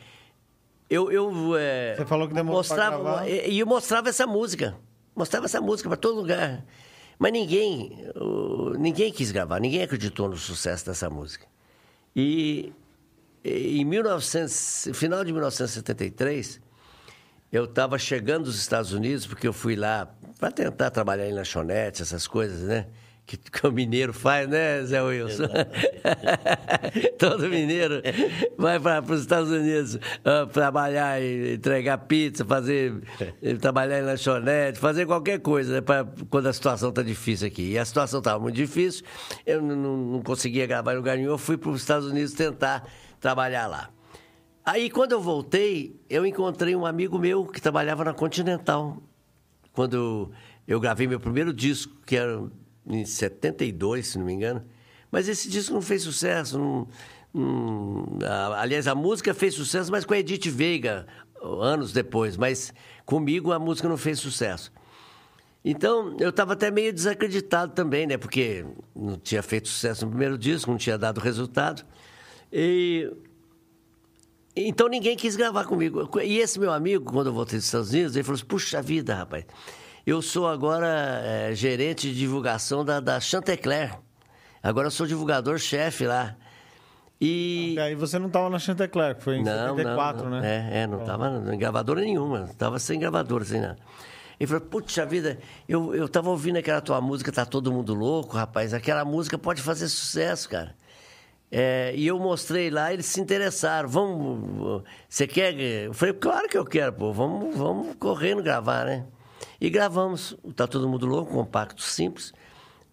eu, 0.89 1.11
eu 1.11 1.55
é, 1.57 1.95
Você 1.95 2.05
falou 2.05 2.27
que 2.27 2.33
demorou 2.33 2.59
mostrava. 2.59 3.27
E 3.29 3.59
eu 3.59 3.65
mostrava 3.65 4.09
essa 4.09 4.27
música. 4.27 4.75
Mostrava 5.15 5.45
essa 5.45 5.61
música 5.61 5.89
para 5.89 5.97
todo 5.97 6.15
lugar. 6.15 6.65
Mas 7.19 7.31
ninguém, 7.31 8.05
ninguém 8.77 9.11
quis 9.11 9.31
gravar, 9.31 9.59
ninguém 9.59 9.83
acreditou 9.83 10.27
no 10.27 10.35
sucesso 10.35 10.85
dessa 10.85 11.09
música. 11.09 11.45
E 12.15 12.73
e 13.43 13.81
em 13.81 13.85
1900, 13.85 14.89
final 14.93 15.23
de 15.23 15.33
1973, 15.33 16.61
eu 17.51 17.65
estava 17.65 17.99
chegando 17.99 18.45
dos 18.45 18.57
Estados 18.57 18.93
Unidos, 18.93 19.27
porque 19.27 19.45
eu 19.45 19.51
fui 19.51 19.75
lá 19.75 20.15
para 20.39 20.49
tentar 20.49 20.89
trabalhar 20.91 21.27
em 21.27 21.33
lanchonete, 21.33 22.01
essas 22.01 22.25
coisas, 22.25 22.61
né? 22.61 22.87
Que, 23.25 23.37
que 23.37 23.65
o 23.65 23.71
mineiro 23.71 24.11
faz, 24.11 24.49
né, 24.49 24.83
Zé 24.83 25.01
Wilson? 25.01 25.45
Todo 27.17 27.47
mineiro 27.49 28.01
vai 28.57 28.79
para 28.79 29.01
os 29.13 29.21
Estados 29.21 29.49
Unidos 29.49 29.97
ah, 30.25 30.45
trabalhar, 30.51 31.21
e 31.21 31.53
entregar 31.55 31.97
pizza, 31.99 32.43
fazer, 32.43 33.01
eh, 33.41 33.53
trabalhar 33.55 33.99
em 33.99 34.03
lanchonete, 34.03 34.77
fazer 34.77 35.05
qualquer 35.05 35.39
coisa, 35.39 35.75
né, 35.75 35.81
pra, 35.81 36.05
quando 36.29 36.47
a 36.47 36.53
situação 36.53 36.89
está 36.89 37.01
difícil 37.01 37.47
aqui. 37.47 37.71
E 37.71 37.77
a 37.77 37.85
situação 37.85 38.19
estava 38.19 38.39
muito 38.39 38.55
difícil, 38.55 39.05
eu 39.45 39.61
não, 39.61 39.75
não- 39.75 39.97
não 39.97 40.21
conseguia 40.21 40.65
gravar 40.67 40.93
em 40.93 40.97
lugar 40.97 41.15
nenhum, 41.17 41.29
eu 41.31 41.37
fui 41.37 41.57
para 41.57 41.69
os 41.69 41.81
Estados 41.81 42.07
Unidos 42.07 42.33
tentar 42.33 42.85
trabalhar 43.19 43.67
lá. 43.67 43.89
Aí, 44.65 44.89
quando 44.89 45.11
eu 45.13 45.21
voltei, 45.21 45.99
eu 46.09 46.25
encontrei 46.25 46.75
um 46.75 46.85
amigo 46.85 47.17
meu 47.19 47.45
que 47.45 47.61
trabalhava 47.61 48.03
na 48.03 48.13
Continental. 48.13 49.01
Quando 49.73 50.31
eu 50.67 50.79
gravei 50.79 51.05
meu 51.07 51.19
primeiro 51.19 51.51
disco, 51.53 51.93
que 52.05 52.15
era 52.15 52.41
em 52.87 53.05
72, 53.05 54.07
se 54.07 54.17
não 54.17 54.25
me 54.25 54.33
engano. 54.33 54.63
Mas 55.11 55.27
esse 55.27 55.49
disco 55.49 55.73
não 55.73 55.81
fez 55.81 56.01
sucesso. 56.01 56.57
não- 56.57 56.87
não- 57.33 58.19
aliás, 58.57 58.87
a 58.87 58.93
música 58.95 59.33
fez 59.33 59.55
sucesso, 59.55 59.91
mas 59.91 60.05
com 60.05 60.13
a 60.13 60.19
Edith 60.19 60.49
Veiga 60.49 61.07
anos 61.41 61.91
depois, 61.91 62.37
mas 62.37 62.73
comigo 63.05 63.51
a 63.51 63.59
música 63.59 63.89
não 63.89 63.97
fez 63.97 64.19
sucesso. 64.19 64.71
Então, 65.65 66.17
eu 66.19 66.29
estava 66.29 66.53
até 66.53 66.69
meio 66.69 66.91
desacreditado 66.91 67.73
também, 67.73 68.05
né? 68.05 68.17
Porque 68.17 68.65
não 68.95 69.17
tinha 69.17 69.41
feito 69.41 69.69
sucesso 69.69 70.03
no 70.05 70.11
primeiro 70.11 70.37
disco, 70.37 70.69
não 70.69 70.77
tinha 70.77 70.97
dado 70.97 71.21
resultado. 71.21 71.85
E... 72.51 73.09
Então, 74.55 74.87
ninguém 74.87 75.15
quis 75.15 75.35
gravar 75.35 75.65
comigo. 75.65 76.09
E 76.21 76.37
esse 76.37 76.59
meu 76.59 76.71
amigo, 76.71 77.11
quando 77.11 77.27
eu 77.27 77.33
voltei 77.33 77.57
dos 77.57 77.65
Estados 77.65 77.91
Unidos, 77.91 78.15
ele 78.15 78.23
falou 78.23 78.35
assim, 78.35 78.45
puxa 78.45 78.81
vida, 78.81 79.15
rapaz, 79.15 79.45
eu 80.05 80.21
sou 80.21 80.47
agora 80.47 81.21
é, 81.23 81.55
gerente 81.55 82.09
de 82.09 82.19
divulgação 82.19 82.83
da, 82.83 82.99
da 82.99 83.19
Chantecler. 83.19 83.97
Agora 84.61 84.87
eu 84.87 84.91
sou 84.91 85.07
divulgador-chefe 85.07 86.05
lá. 86.05 86.35
E... 87.19 87.77
Aí 87.79 87.95
você 87.95 88.19
não 88.19 88.27
estava 88.27 88.49
na 88.49 88.59
Chantecler, 88.59 89.15
que 89.15 89.23
foi 89.23 89.37
em 89.37 89.43
não, 89.43 89.75
74, 89.75 90.23
não, 90.23 90.29
não. 90.31 90.39
né? 90.41 90.69
É, 90.71 90.79
é 90.79 90.87
não 90.87 91.01
estava 91.01 91.53
em 91.53 91.57
gravadora 91.57 92.01
nenhuma. 92.01 92.45
Estava 92.51 92.79
sem 92.79 92.99
gravadora, 92.99 93.45
sem 93.45 93.61
nada. 93.61 93.77
Ele 94.37 94.47
falou, 94.47 94.61
puxa 94.61 95.05
vida, 95.05 95.39
eu, 95.69 95.95
eu 95.95 96.09
tava 96.09 96.29
ouvindo 96.29 96.57
aquela 96.57 96.81
tua 96.81 96.99
música, 96.99 97.31
tá 97.31 97.45
todo 97.45 97.71
mundo 97.71 97.93
louco, 97.93 98.35
rapaz. 98.35 98.73
Aquela 98.73 99.05
música 99.05 99.37
pode 99.37 99.61
fazer 99.61 99.87
sucesso, 99.87 100.49
cara. 100.49 100.75
É, 101.49 101.93
e 101.95 102.07
eu 102.07 102.19
mostrei 102.19 102.69
lá, 102.69 102.91
eles 102.91 103.05
se 103.05 103.21
interessaram. 103.21 103.87
Vamos. 103.87 104.83
Você 105.07 105.27
quer. 105.27 105.53
Eu 105.57 105.93
falei, 105.93 106.13
claro 106.13 106.49
que 106.49 106.57
eu 106.57 106.65
quero, 106.65 106.91
pô. 106.91 107.13
Vamos, 107.13 107.55
vamos 107.55 107.95
correndo 107.95 108.41
gravar, 108.43 108.85
né? 108.85 109.05
E 109.63 109.69
gravamos. 109.69 110.37
Tá 110.57 110.67
todo 110.67 110.89
mundo 110.89 111.05
louco, 111.05 111.31
compacto 111.31 111.81
simples. 111.81 112.33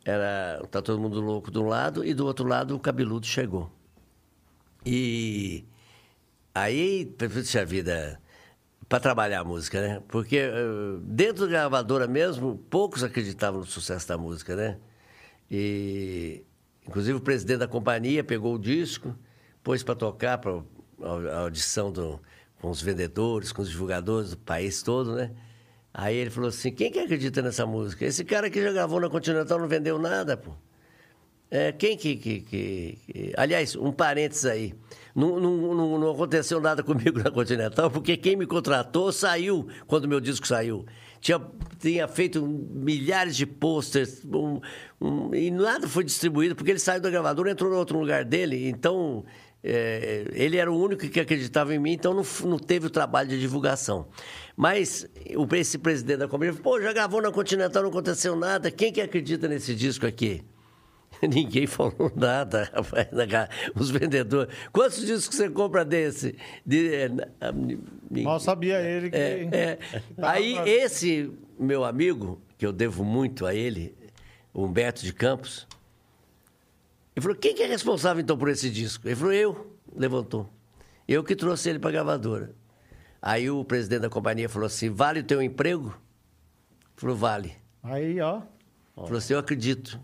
Era 0.04 0.62
Tá 0.70 0.80
todo 0.80 1.00
mundo 1.00 1.20
louco 1.20 1.50
de 1.50 1.58
um 1.58 1.66
lado 1.66 2.04
e 2.04 2.14
do 2.14 2.24
outro 2.24 2.46
lado 2.46 2.76
o 2.76 2.78
cabeludo 2.78 3.26
chegou. 3.26 3.68
E 4.86 5.64
aí, 6.54 7.06
puxa 7.06 7.64
vida 7.64 8.20
para 8.88 9.00
trabalhar 9.00 9.40
a 9.40 9.44
música, 9.44 9.80
né? 9.80 10.02
Porque 10.06 10.42
uh, 10.46 11.00
dentro 11.00 11.46
da 11.46 11.50
gravadora 11.50 12.06
mesmo, 12.06 12.56
poucos 12.70 13.02
acreditavam 13.02 13.58
no 13.60 13.66
sucesso 13.66 14.06
da 14.06 14.16
música, 14.16 14.54
né? 14.54 14.78
E 15.50 16.44
inclusive 16.86 17.18
o 17.18 17.20
presidente 17.20 17.58
da 17.58 17.68
companhia 17.68 18.22
pegou 18.22 18.54
o 18.54 18.58
disco, 18.58 19.12
pôs 19.64 19.82
para 19.82 19.96
tocar 19.96 20.38
para 20.38 20.62
a 21.32 21.40
audição 21.40 21.90
do, 21.90 22.20
com 22.60 22.70
os 22.70 22.80
vendedores, 22.80 23.50
com 23.50 23.60
os 23.60 23.68
divulgadores 23.70 24.30
do 24.30 24.38
país 24.38 24.84
todo, 24.84 25.16
né? 25.16 25.32
Aí 25.93 26.16
ele 26.16 26.30
falou 26.30 26.49
assim: 26.49 26.72
quem 26.72 26.91
que 26.91 26.99
acredita 26.99 27.43
nessa 27.43 27.66
música? 27.66 28.05
Esse 28.05 28.24
cara 28.24 28.49
que 28.49 28.62
já 28.62 28.72
gravou 28.72 29.01
na 29.01 29.09
Continental 29.09 29.59
não 29.59 29.68
vendeu 29.68 29.99
nada, 29.99 30.36
pô. 30.36 30.53
É, 31.51 31.72
quem 31.72 31.97
que, 31.97 32.14
que, 32.14 32.41
que, 32.41 32.99
que, 33.07 33.32
Aliás, 33.36 33.74
um 33.74 33.91
parênteses 33.91 34.47
aí. 34.47 34.74
Não, 35.12 35.41
não, 35.41 35.74
não, 35.74 35.99
não, 35.99 36.11
aconteceu 36.12 36.61
nada 36.61 36.80
comigo 36.84 37.18
na 37.18 37.30
Continental, 37.30 37.91
porque 37.91 38.16
quem 38.16 38.36
me 38.36 38.47
contratou 38.47 39.11
saiu 39.11 39.66
quando 39.88 40.07
meu 40.07 40.20
disco 40.20 40.47
saiu. 40.47 40.86
Tinha, 41.20 41.41
tinha 41.78 42.07
feito 42.07 42.41
milhares 42.47 43.36
de 43.36 43.45
posters 43.45 44.24
um, 44.24 44.61
um, 45.01 45.34
e 45.34 45.51
nada 45.51 45.88
foi 45.88 46.05
distribuído, 46.05 46.55
porque 46.55 46.70
ele 46.70 46.78
saiu 46.78 47.01
da 47.01 47.11
gravadora 47.11 47.51
entrou 47.51 47.72
em 47.72 47.76
outro 47.76 47.99
lugar 47.99 48.24
dele. 48.24 48.68
Então, 48.68 49.24
é, 49.62 50.24
ele 50.32 50.56
era 50.56 50.72
o 50.72 50.78
único 50.78 51.06
que 51.08 51.20
acreditava 51.20 51.74
em 51.74 51.78
mim, 51.78 51.92
então 51.92 52.14
não, 52.14 52.24
não 52.48 52.58
teve 52.58 52.86
o 52.86 52.90
trabalho 52.90 53.28
de 53.28 53.38
divulgação. 53.38 54.08
Mas 54.56 55.06
o, 55.36 55.54
esse 55.54 55.78
presidente 55.78 56.18
da 56.18 56.28
companhia 56.28 56.54
falou: 56.54 56.78
pô, 56.78 56.82
já 56.82 56.92
gravou 56.92 57.20
na 57.20 57.30
Continental, 57.30 57.82
não 57.82 57.90
aconteceu 57.90 58.34
nada. 58.34 58.70
Quem 58.70 58.92
que 58.92 59.00
acredita 59.00 59.48
nesse 59.48 59.74
disco 59.74 60.06
aqui? 60.06 60.42
Ninguém 61.22 61.66
falou 61.66 62.11
nada, 62.14 62.70
rapaz. 62.72 63.08
Os 63.74 63.90
vendedores. 63.90 64.54
Quantos 64.72 65.04
discos 65.04 65.36
você 65.36 65.50
compra 65.50 65.84
desse? 65.84 66.36
De, 66.64 66.94
é, 66.94 67.11
Mal 68.22 68.40
sabia 68.40 68.80
ele 68.80 69.11
que. 69.11 69.16
É, 69.16 69.48
é. 69.52 69.78
Aí, 70.22 70.56
esse 70.66 71.30
meu 71.58 71.84
amigo, 71.84 72.40
que 72.56 72.64
eu 72.64 72.72
devo 72.72 73.04
muito 73.04 73.44
a 73.44 73.54
ele, 73.54 73.94
Humberto 74.54 75.04
de 75.04 75.12
Campos, 75.12 75.66
ele 77.14 77.22
falou: 77.22 77.36
quem 77.36 77.54
que 77.54 77.62
é 77.62 77.66
responsável 77.66 78.22
então 78.22 78.36
por 78.36 78.48
esse 78.48 78.70
disco? 78.70 79.06
Ele 79.06 79.16
falou: 79.16 79.32
eu. 79.32 79.76
Levantou. 79.94 80.48
Eu 81.08 81.24
que 81.24 81.34
trouxe 81.34 81.68
ele 81.68 81.78
para 81.78 81.90
a 81.90 81.92
gravadora. 81.92 82.54
Aí 83.20 83.50
o 83.50 83.64
presidente 83.64 84.02
da 84.02 84.11
companhia 84.11 84.48
falou 84.48 84.66
assim: 84.66 84.90
vale 84.90 85.20
o 85.20 85.24
teu 85.24 85.42
emprego? 85.42 85.88
Ele 85.88 86.96
falou: 86.96 87.16
vale. 87.16 87.56
Aí, 87.82 88.20
ó. 88.20 88.42
Falou 88.94 89.18
assim: 89.18 89.32
eu 89.32 89.38
acredito 89.38 90.00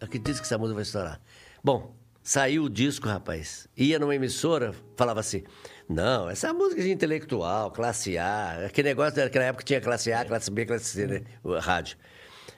acredito 0.00 0.36
que 0.36 0.42
essa 0.42 0.58
música 0.58 0.74
vai 0.74 0.82
estourar. 0.82 1.20
Bom, 1.62 1.94
saiu 2.22 2.64
o 2.64 2.70
disco, 2.70 3.08
rapaz. 3.08 3.66
Ia 3.76 3.98
numa 3.98 4.14
emissora, 4.14 4.74
falava 4.96 5.20
assim: 5.20 5.42
não, 5.88 6.28
essa 6.28 6.48
é 6.48 6.52
música 6.52 6.82
de 6.82 6.90
intelectual, 6.90 7.70
classe 7.70 8.18
A. 8.18 8.66
Aquele 8.66 8.88
negócio 8.88 9.16
daquela 9.16 9.46
época 9.46 9.64
tinha 9.64 9.80
classe 9.80 10.12
A, 10.12 10.24
classe 10.24 10.50
B, 10.50 10.66
classe 10.66 10.84
C, 10.86 11.06
né? 11.06 11.22
O 11.42 11.58
rádio. 11.58 11.96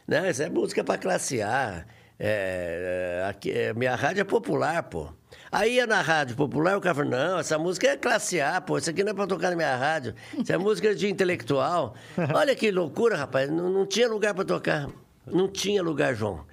Não, 0.07 0.24
essa 0.24 0.44
é 0.44 0.49
música 0.49 0.82
para 0.82 0.99
classe 0.99 1.42
A. 1.42 1.86
É, 2.18 3.24
aqui, 3.28 3.50
é, 3.50 3.72
minha 3.72 3.94
rádio 3.94 4.22
é 4.22 4.24
popular, 4.24 4.82
pô. 4.84 5.08
Aí 5.52 5.76
ia 5.76 5.86
na 5.86 6.00
rádio 6.02 6.36
popular, 6.36 6.76
o 6.76 6.80
cara 6.80 6.94
falou, 6.94 7.10
não, 7.10 7.38
essa 7.38 7.58
música 7.58 7.86
é 7.88 7.96
classe 7.96 8.40
A, 8.40 8.60
pô, 8.60 8.76
isso 8.76 8.90
aqui 8.90 9.04
não 9.04 9.12
é 9.12 9.14
pra 9.14 9.26
tocar 9.26 9.50
na 9.50 9.56
minha 9.56 9.76
rádio. 9.76 10.14
Isso 10.36 10.52
é 10.52 10.58
música 10.58 10.94
de 10.94 11.08
intelectual. 11.08 11.94
Olha 12.34 12.54
que 12.54 12.70
loucura, 12.70 13.16
rapaz, 13.16 13.48
não, 13.50 13.70
não 13.70 13.86
tinha 13.86 14.08
lugar 14.08 14.34
para 14.34 14.44
tocar. 14.44 14.88
Não 15.26 15.46
tinha 15.46 15.82
lugar, 15.82 16.14
João. 16.14 16.44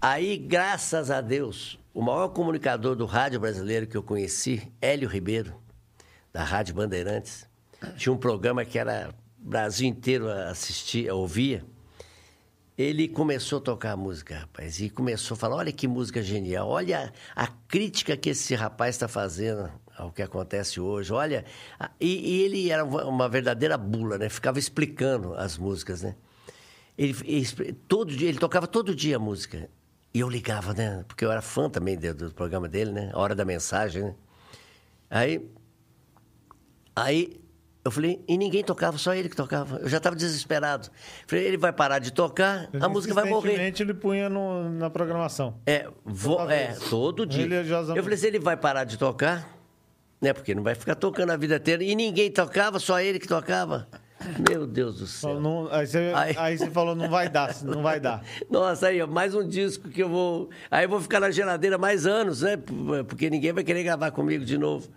Aí, 0.00 0.36
graças 0.36 1.10
a 1.10 1.20
Deus, 1.20 1.78
o 1.92 2.02
maior 2.02 2.28
comunicador 2.28 2.94
do 2.94 3.06
rádio 3.06 3.40
brasileiro 3.40 3.86
que 3.86 3.96
eu 3.96 4.02
conheci, 4.02 4.70
Hélio 4.80 5.08
Ribeiro, 5.08 5.54
da 6.32 6.44
Rádio 6.44 6.74
Bandeirantes, 6.74 7.48
tinha 7.96 8.12
um 8.12 8.16
programa 8.16 8.64
que 8.64 8.78
era 8.78 9.14
Brasil 9.36 9.88
inteiro 9.88 10.28
assistia, 10.28 11.14
ouvia. 11.14 11.64
Ele 12.78 13.08
começou 13.08 13.58
a 13.58 13.62
tocar 13.62 13.92
a 13.92 13.96
música, 13.96 14.38
rapaz, 14.38 14.80
e 14.80 14.88
começou 14.88 15.34
a 15.34 15.38
falar: 15.38 15.56
olha 15.56 15.72
que 15.72 15.86
música 15.86 16.22
genial, 16.22 16.68
olha 16.68 17.12
a 17.36 17.46
crítica 17.46 18.16
que 18.16 18.30
esse 18.30 18.54
rapaz 18.54 18.94
está 18.94 19.06
fazendo 19.06 19.70
ao 19.96 20.10
que 20.10 20.22
acontece 20.22 20.80
hoje, 20.80 21.12
olha. 21.12 21.44
E, 22.00 22.38
e, 22.38 22.42
ele 22.42 22.70
era 22.70 22.84
uma 22.84 23.28
verdadeira 23.28 23.76
bula, 23.76 24.16
né? 24.16 24.28
Ficava 24.28 24.58
explicando 24.58 25.34
as 25.34 25.58
músicas, 25.58 26.02
né? 26.02 26.16
Ele, 26.96 27.14
ele, 27.24 27.72
todo 27.86 28.14
dia, 28.16 28.28
ele 28.28 28.38
tocava 28.38 28.66
todo 28.66 28.94
dia 28.94 29.16
a 29.16 29.18
música. 29.18 29.68
E 30.12 30.20
eu 30.20 30.28
ligava, 30.28 30.72
né? 30.72 31.04
Porque 31.06 31.24
eu 31.24 31.30
era 31.30 31.42
fã 31.42 31.68
também 31.68 31.96
do, 31.96 32.14
do 32.14 32.32
programa 32.32 32.68
dele, 32.68 32.92
né? 32.92 33.10
A 33.12 33.18
hora 33.18 33.34
da 33.34 33.44
mensagem, 33.44 34.02
né? 34.04 34.14
Aí. 35.10 35.50
Aí 36.96 37.40
eu 37.82 37.90
falei, 37.90 38.22
e 38.28 38.36
ninguém 38.36 38.62
tocava, 38.62 38.98
só 38.98 39.14
ele 39.14 39.28
que 39.28 39.36
tocava. 39.36 39.78
Eu 39.78 39.88
já 39.88 39.96
estava 39.96 40.14
desesperado. 40.14 40.90
Falei, 41.26 41.46
ele 41.46 41.56
vai 41.56 41.72
parar 41.72 41.98
de 41.98 42.12
tocar, 42.12 42.68
a 42.78 42.88
música 42.88 43.14
vai 43.14 43.24
morrer. 43.24 43.72
ele 43.80 43.94
punha 43.94 44.28
no, 44.28 44.68
na 44.68 44.90
programação. 44.90 45.58
É, 45.66 45.88
vo, 46.04 46.38
é 46.50 46.76
todo 46.90 47.24
dia. 47.24 47.46
Eu 47.96 48.02
falei, 48.02 48.18
se 48.18 48.26
ele 48.26 48.38
vai 48.38 48.56
parar 48.56 48.84
de 48.84 48.98
tocar, 48.98 49.48
né? 50.20 50.34
Porque 50.34 50.54
não 50.54 50.62
vai 50.62 50.74
ficar 50.74 50.94
tocando 50.94 51.30
a 51.30 51.36
vida 51.38 51.56
inteira. 51.56 51.82
E 51.82 51.94
ninguém 51.94 52.30
tocava, 52.30 52.78
só 52.78 53.00
ele 53.00 53.18
que 53.18 53.26
tocava. 53.26 53.88
Meu 54.46 54.66
Deus 54.66 54.98
do 54.98 55.06
céu. 55.06 55.40
Não, 55.40 55.66
aí, 55.72 55.86
você, 55.86 56.12
aí... 56.14 56.36
aí, 56.36 56.58
você, 56.58 56.70
falou, 56.70 56.94
não 56.94 57.08
vai 57.08 57.30
dar, 57.30 57.56
não 57.64 57.82
vai 57.82 57.98
dar. 57.98 58.22
Nossa, 58.50 58.88
aí, 58.88 59.04
mais 59.06 59.34
um 59.34 59.48
disco 59.48 59.88
que 59.88 60.02
eu 60.02 60.08
vou. 60.10 60.50
Aí 60.70 60.84
eu 60.84 60.88
vou 60.90 61.00
ficar 61.00 61.20
na 61.20 61.30
geladeira 61.30 61.78
mais 61.78 62.06
anos, 62.06 62.42
né? 62.42 62.58
Porque 63.08 63.30
ninguém 63.30 63.54
vai 63.54 63.64
querer 63.64 63.82
gravar 63.82 64.10
comigo 64.10 64.44
de 64.44 64.58
novo. 64.58 64.90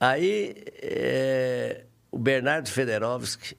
Aí 0.00 0.54
é... 0.80 1.84
o 2.10 2.18
Bernardo 2.18 2.68
Federovski, 2.68 3.56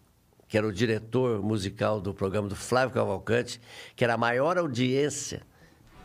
que 0.48 0.58
era 0.58 0.68
o 0.68 0.72
diretor 0.72 1.42
musical 1.42 2.02
do 2.02 2.14
programa 2.14 2.48
do 2.50 2.56
Flávio 2.56 2.94
Cavalcante, 2.94 3.62
que 3.96 4.04
era 4.04 4.16
a 4.16 4.18
maior 4.18 4.58
audiência 4.58 5.42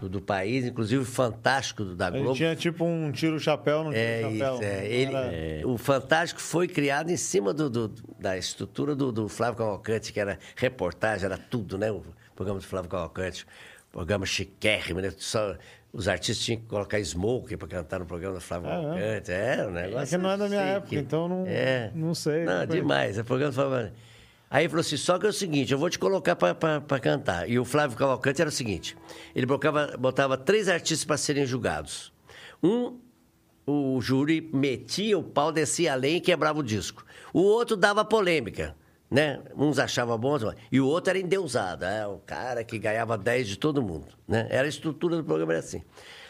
do, 0.01 0.09
do, 0.09 0.21
país, 0.21 0.65
inclusive 0.65 1.05
fantástico 1.05 1.85
da 1.85 2.11
Globo. 2.11 2.29
Ele 2.29 2.37
tinha 2.37 2.55
tipo 2.55 2.85
um 2.85 3.11
tiro-chapéu 3.11 3.85
no 3.85 3.93
é, 3.93 4.23
tiro-chapéu. 4.23 4.61
É. 4.63 4.87
Ele, 4.87 5.13
é. 5.15 5.63
O 5.65 5.77
Fantástico 5.77 6.41
foi 6.41 6.69
criado 6.69 7.11
em 7.11 7.17
cima 7.17 7.53
do, 7.53 7.69
do 7.69 7.89
da 8.19 8.37
estrutura 8.37 8.95
do, 8.95 9.11
do, 9.11 9.29
Flávio 9.29 9.59
Cavalcante, 9.59 10.13
que 10.13 10.21
era 10.21 10.39
reportagem, 10.55 11.27
era 11.27 11.39
tudo, 11.39 11.77
né? 11.77 11.91
O 11.91 12.03
programa 12.35 12.61
do 12.61 12.67
Flávio 12.67 12.91
Cavalcante. 12.91 13.47
Programa 13.91 14.27
chiquérrimo, 14.27 15.01
né? 15.01 15.11
Só, 15.17 15.57
os 15.97 16.09
artistas 16.09 16.45
tinham 16.45 16.61
que 16.61 16.67
colocar 16.67 17.03
smoke 17.03 17.57
para 17.57 17.69
cantar 17.69 18.01
no 18.01 18.05
programa 18.05 18.35
do 18.35 18.41
Flávio 18.41 18.69
é, 18.69 18.73
Cavalcante. 18.73 19.33
É, 19.33 19.67
um 19.67 19.71
negócio. 19.71 19.99
É 19.99 20.07
que 20.07 20.17
não 20.19 20.31
é 20.31 20.37
da 20.37 20.49
minha 20.49 20.61
época, 20.61 20.95
então 20.95 21.27
não, 21.27 21.45
é. 21.47 21.91
não 21.95 22.15
sei. 22.15 22.45
Não, 22.45 22.67
demais. 22.67 23.17
É 23.17 23.23
programa 23.23 23.51
do 23.51 23.55
Flávio 23.55 23.93
Aí 24.51 24.65
ele 24.65 24.69
falou 24.69 24.83
assim: 24.83 24.97
só 24.99 25.19
que 25.19 25.25
é 25.25 25.31
o 25.31 25.33
seguinte, 25.33 25.73
eu 25.73 25.79
vou 25.79 25.89
te 25.89 25.99
colocar 25.99 26.37
para 26.37 27.01
cantar. 27.01 27.49
E 27.49 27.59
o 27.59 27.65
Flávio 27.65 27.97
Cavalcante 27.97 28.43
era 28.43 28.51
o 28.51 28.53
seguinte: 28.53 28.95
ele 29.35 29.47
botava, 29.47 29.97
botava 29.99 30.37
três 30.37 30.69
artistas 30.69 31.05
para 31.05 31.17
serem 31.17 31.47
julgados. 31.47 32.13
Um, 32.63 32.99
o 33.67 33.99
júri 34.03 34.51
metia 34.53 35.19
o 35.19 35.23
pau, 35.23 35.51
descia 35.51 35.95
além 35.95 36.17
e 36.17 36.21
quebrava 36.21 36.61
o 36.61 36.63
disco. 36.63 37.07
O 37.33 37.41
outro 37.41 37.75
dava 37.75 38.05
polêmica. 38.05 38.77
Né? 39.11 39.41
Uns 39.57 39.79
achavam 39.79 40.19
bom, 40.19 40.37
e 40.71 40.81
o 40.81 40.87
outro 40.87 41.11
era 41.11 41.19
endeusado, 41.19 41.85
é 41.85 42.07
o 42.07 42.19
cara 42.19 42.65
que 42.65 42.79
ganhava 42.79 43.17
10 43.17 43.49
de 43.49 43.59
todo 43.59 43.83
mundo, 43.83 44.07
né? 44.27 44.47
Era 44.51 44.65
a 44.65 44.69
estrutura 44.69 45.17
do 45.17 45.25
programa 45.25 45.53
era 45.53 45.61
assim. 45.61 45.83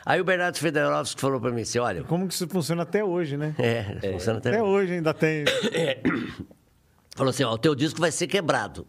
Aí 0.04 0.20
o 0.20 0.24
Bernardo 0.24 0.56
Federovski 0.56 1.20
falou 1.20 1.40
para 1.40 1.50
mim 1.50 1.62
assim, 1.62 1.78
olha... 1.80 2.04
Como 2.04 2.28
que 2.28 2.34
isso 2.34 2.46
funciona 2.48 2.82
até 2.82 3.02
hoje, 3.02 3.36
né? 3.36 3.54
É, 3.58 3.98
é 4.02 4.12
funciona 4.12 4.38
até, 4.38 4.50
até 4.50 4.62
hoje 4.62 4.92
ainda 4.92 5.12
tem... 5.12 5.44
É. 5.72 6.00
Falou 7.16 7.30
assim, 7.30 7.44
ó, 7.44 7.52
o 7.52 7.58
teu 7.58 7.74
disco 7.74 7.98
vai 7.98 8.12
ser 8.12 8.26
quebrado. 8.26 8.86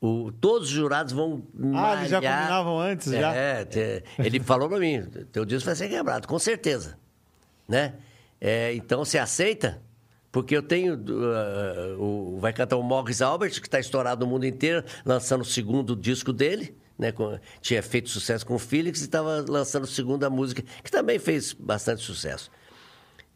O, 0.00 0.30
todos 0.30 0.68
os 0.68 0.74
jurados 0.74 1.12
vão 1.12 1.42
Ah, 1.74 1.96
eles 1.96 2.10
já 2.10 2.16
combinavam 2.20 2.78
antes, 2.78 3.12
é, 3.12 3.20
já? 3.20 3.34
É, 3.34 4.02
ele 4.18 4.38
falou 4.38 4.68
para 4.68 4.78
mim, 4.78 5.02
teu 5.32 5.44
disco 5.44 5.66
vai 5.66 5.74
ser 5.74 5.88
quebrado, 5.88 6.28
com 6.28 6.38
certeza, 6.38 6.96
né? 7.66 7.94
É, 8.40 8.74
então, 8.74 9.04
você 9.04 9.18
aceita? 9.18 9.82
Porque 10.34 10.56
eu 10.56 10.64
tenho. 10.64 10.96
Uh, 10.96 12.02
o, 12.02 12.38
vai 12.40 12.52
cantar 12.52 12.76
o 12.76 12.82
Morris 12.82 13.22
Albert, 13.22 13.52
que 13.52 13.68
está 13.68 13.78
estourado 13.78 14.26
no 14.26 14.32
mundo 14.32 14.44
inteiro, 14.44 14.84
lançando 15.04 15.42
o 15.42 15.44
segundo 15.44 15.94
disco 15.94 16.32
dele. 16.32 16.76
Né, 16.98 17.12
com, 17.12 17.38
tinha 17.60 17.80
feito 17.80 18.08
sucesso 18.08 18.44
com 18.44 18.56
o 18.56 18.58
Felix 18.58 19.00
e 19.00 19.04
estava 19.04 19.44
lançando 19.48 19.84
a 19.84 19.86
segunda 19.86 20.28
música, 20.28 20.62
que 20.82 20.90
também 20.90 21.20
fez 21.20 21.52
bastante 21.52 22.02
sucesso. 22.02 22.50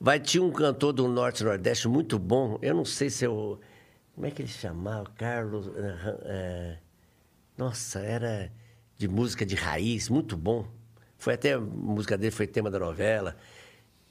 Vai 0.00 0.18
ter 0.18 0.40
um 0.40 0.50
cantor 0.50 0.92
do 0.92 1.06
Norte 1.06 1.44
Nordeste 1.44 1.86
muito 1.86 2.18
bom, 2.18 2.58
eu 2.60 2.74
não 2.74 2.84
sei 2.84 3.10
se 3.10 3.24
eu. 3.24 3.60
Como 4.16 4.26
é 4.26 4.32
que 4.32 4.42
ele 4.42 4.48
chamava? 4.48 5.08
Carlos. 5.16 5.70
É, 6.24 6.78
nossa, 7.56 8.00
era 8.00 8.52
de 8.96 9.06
música 9.06 9.46
de 9.46 9.54
raiz, 9.54 10.08
muito 10.08 10.36
bom. 10.36 10.66
Foi 11.16 11.34
até 11.34 11.52
a 11.52 11.60
música 11.60 12.18
dele, 12.18 12.32
foi 12.32 12.48
tema 12.48 12.72
da 12.72 12.80
novela. 12.80 13.36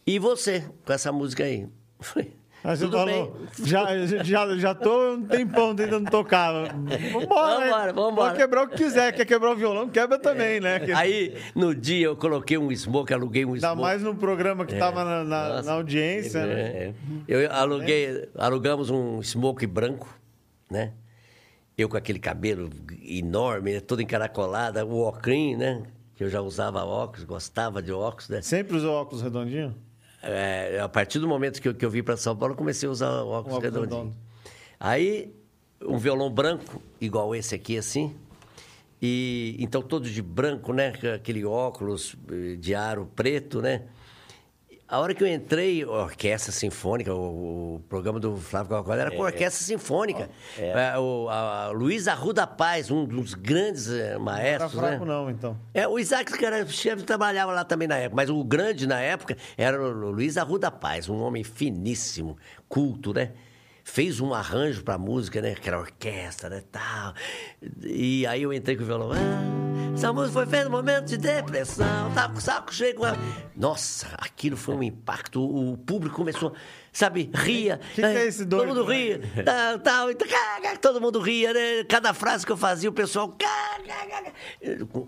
E 0.05 0.17
você, 0.19 0.63
com 0.85 0.93
essa 0.93 1.11
música 1.11 1.43
aí? 1.43 1.67
Foi. 1.99 2.33
Mas 2.63 2.79
você 2.79 2.89
falou, 2.89 3.37
já, 3.63 4.05
já, 4.23 4.57
já 4.57 4.75
tô 4.75 5.13
um 5.13 5.23
tempão 5.23 5.75
tentando 5.75 6.09
tocar. 6.09 6.51
Vambora, 7.13 7.65
vambora, 7.65 7.93
vambora. 7.93 8.15
Pode 8.15 8.37
quebrar 8.37 8.63
o 8.63 8.67
que 8.67 8.77
quiser. 8.77 9.13
Quer 9.13 9.25
quebrar 9.25 9.51
o 9.51 9.55
violão, 9.55 9.87
quebra 9.87 10.17
também, 10.17 10.59
né? 10.59 10.81
Aí, 10.95 11.37
no 11.55 11.73
dia, 11.73 12.07
eu 12.07 12.15
coloquei 12.15 12.57
um 12.57 12.71
smoke, 12.75 13.13
aluguei 13.13 13.45
um 13.45 13.55
smoke. 13.55 13.65
Ainda 13.65 13.75
mais 13.81 14.01
no 14.01 14.15
programa 14.15 14.65
que 14.65 14.75
é. 14.75 14.79
tava 14.79 15.03
na, 15.05 15.23
na, 15.23 15.61
na 15.61 15.71
audiência, 15.73 16.39
é, 16.39 16.45
né? 16.45 16.61
É. 16.61 16.93
Eu 17.27 17.51
aluguei, 17.51 18.27
alugamos 18.35 18.89
um 18.89 19.21
smoke 19.21 19.65
branco, 19.65 20.13
né? 20.69 20.93
Eu 21.77 21.87
com 21.87 21.95
aquele 21.95 22.19
cabelo 22.19 22.69
enorme, 23.03 23.79
todo 23.79 24.01
encaracolado, 24.01 24.79
o 24.79 25.01
óculos, 25.01 25.57
né? 25.57 25.83
Que 26.15 26.23
eu 26.23 26.29
já 26.29 26.41
usava 26.41 26.83
óculos, 26.83 27.23
gostava 27.23 27.81
de 27.83 27.91
óculos, 27.91 28.29
né? 28.29 28.41
Sempre 28.41 28.75
usou 28.75 28.95
óculos 28.95 29.21
redondinho? 29.21 29.75
É, 30.21 30.79
a 30.81 30.89
partir 30.89 31.19
do 31.19 31.27
momento 31.27 31.61
que 31.61 31.67
eu, 31.67 31.75
que 31.75 31.85
eu 31.85 31.89
vim 31.89 32.03
para 32.03 32.17
São 32.17 32.35
Paulo, 32.35 32.55
comecei 32.55 32.87
a 32.87 32.91
usar 32.91 33.09
óculos, 33.09 33.37
óculos 33.37 33.63
redondinhos. 33.63 33.95
Redondo. 33.95 34.17
Aí, 34.79 35.33
um 35.81 35.97
violão 35.97 36.29
branco, 36.29 36.81
igual 36.99 37.35
esse 37.35 37.55
aqui, 37.55 37.77
assim. 37.77 38.15
E 39.01 39.55
então 39.59 39.81
todo 39.81 40.09
de 40.09 40.21
branco, 40.21 40.73
né? 40.73 40.93
Aquele 41.15 41.45
óculos 41.45 42.15
eh, 42.31 42.55
de 42.55 42.73
aro 42.73 43.09
preto, 43.15 43.61
né? 43.61 43.83
A 44.89 44.99
hora 44.99 45.13
que 45.13 45.21
eu 45.21 45.27
entrei, 45.27 45.83
orquestra 45.83 46.49
sinfônica, 46.49 47.13
o, 47.13 47.75
o 47.75 47.79
programa 47.89 48.21
do 48.21 48.37
Flávio 48.37 48.69
Cavalcante 48.69 49.01
era 49.01 49.11
com 49.11 49.23
é, 49.23 49.25
orquestra 49.25 49.65
sinfônica. 49.65 50.29
É. 50.57 50.93
é. 50.93 50.97
O, 50.97 51.27
a, 51.27 51.65
a 51.65 51.69
Luiz 51.71 52.07
Arruda 52.07 52.47
Paz, 52.47 52.89
um 52.89 53.03
dos 53.03 53.33
grandes 53.33 53.91
é, 53.91 54.17
maestros. 54.17 54.73
Não 54.73 54.79
era 54.79 54.89
fraco, 54.91 55.05
né? 55.05 55.11
não, 55.11 55.29
então. 55.29 55.57
É, 55.73 55.85
o 55.85 55.99
Isaac, 55.99 56.31
que 56.31 56.45
era 56.45 56.65
chefe, 56.67 57.03
trabalhava 57.03 57.51
lá 57.51 57.65
também 57.65 57.85
na 57.85 57.97
época, 57.97 58.15
mas 58.15 58.29
o 58.29 58.41
grande 58.45 58.87
na 58.87 59.01
época 59.01 59.35
era 59.57 59.77
o 59.81 60.11
Luiz 60.11 60.37
Arruda 60.37 60.71
Paz, 60.71 61.09
um 61.09 61.19
homem 61.21 61.43
finíssimo, 61.43 62.37
culto, 62.69 63.13
né? 63.13 63.31
Fez 63.87 64.19
um 64.19 64.33
arranjo 64.33 64.83
para 64.83 64.97
música, 64.97 65.41
né? 65.41 65.55
Que 65.55 65.69
era 65.69 65.79
orquestra, 65.79 66.49
né? 66.49 66.61
Tal. 66.71 67.13
E 67.81 68.27
aí 68.27 68.43
eu 68.43 68.51
entrei 68.51 68.75
com 68.75 68.83
o 68.83 68.85
violão. 68.85 69.11
Ah, 69.13 69.93
essa 69.93 70.11
música 70.11 70.33
foi 70.33 70.45
feita 70.45 70.65
no 70.65 70.71
momento 70.71 71.05
de 71.05 71.17
depressão. 71.17 72.11
Tava 72.13 72.33
com 72.33 72.37
o 72.37 72.41
saco 72.41 72.75
cheio. 72.75 73.03
A... 73.05 73.15
Nossa, 73.55 74.07
aquilo 74.17 74.57
foi 74.57 74.75
um 74.75 74.83
impacto. 74.83 75.41
O 75.41 75.77
público 75.77 76.17
começou 76.17 76.53
sabe, 76.97 77.29
ria. 77.33 77.79
Que, 77.93 78.01
que 78.01 78.07
é 78.07 78.25
esse 78.25 78.43
doido? 78.43 78.69
Todo 78.69 78.75
mundo 78.75 78.89
ria. 78.89 79.21
tal, 79.45 79.79
tal, 79.79 80.07
todo 80.81 80.99
mundo 80.99 81.19
ria, 81.19 81.53
né? 81.53 81.83
Cada 81.87 82.13
frase 82.13 82.45
que 82.45 82.51
eu 82.51 82.57
fazia, 82.57 82.89
o 82.89 82.93
pessoal. 82.93 83.35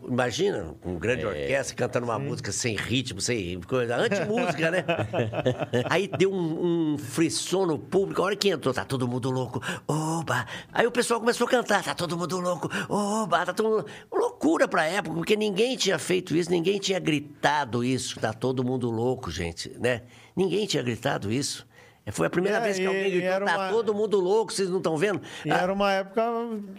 Imagina, 0.07 0.75
com 0.81 0.91
um 0.91 0.99
grande 0.99 1.23
é. 1.23 1.27
orquestra 1.27 1.75
cantando 1.75 2.05
uma 2.05 2.17
Sim. 2.17 2.25
música 2.25 2.51
sem 2.51 2.75
ritmo, 2.75 3.19
sem 3.19 3.59
coisa, 3.61 3.95
anti-música, 3.95 4.69
né? 4.69 4.85
Aí 5.89 6.07
deu 6.07 6.31
um, 6.31 6.93
um 6.93 6.97
frisson 6.97 7.65
no 7.65 7.79
público. 7.79 8.21
A 8.21 8.25
hora 8.25 8.35
que 8.35 8.49
entrou, 8.49 8.73
tá 8.73 8.85
todo 8.85 9.07
mundo 9.07 9.31
louco. 9.31 9.59
Oba! 9.87 10.45
Aí 10.71 10.85
o 10.85 10.91
pessoal 10.91 11.19
começou 11.19 11.47
a 11.47 11.49
cantar, 11.49 11.83
tá 11.83 11.95
todo 11.95 12.15
mundo 12.15 12.39
louco. 12.39 12.69
Oba! 12.87 13.45
Tá 13.47 13.53
todo 13.53 13.69
mundo. 13.69 13.85
Loucura 14.11 14.67
pra 14.67 14.85
época, 14.85 15.15
porque 15.15 15.35
ninguém 15.35 15.75
tinha 15.75 15.97
feito 15.97 16.35
isso, 16.35 16.51
ninguém 16.51 16.77
tinha 16.77 16.99
gritado 16.99 17.83
isso. 17.83 18.19
Tá 18.19 18.31
todo 18.31 18.63
mundo 18.63 18.91
louco, 18.91 19.31
gente, 19.31 19.75
né? 19.79 20.03
Ninguém 20.35 20.67
tinha 20.67 20.83
gritado 20.83 21.31
isso. 21.31 21.67
Foi 22.11 22.27
a 22.27 22.29
primeira 22.29 22.57
é, 22.57 22.61
vez 22.61 22.77
que 22.77 22.85
alguém 22.85 23.11
gritou, 23.11 23.45
tá 23.45 23.57
uma... 23.57 23.69
todo 23.69 23.93
mundo 23.93 24.19
louco, 24.19 24.53
vocês 24.53 24.69
não 24.69 24.77
estão 24.77 24.97
vendo? 24.97 25.21
E 25.45 25.51
ah, 25.51 25.57
era 25.57 25.73
uma 25.73 25.91
época 25.91 26.23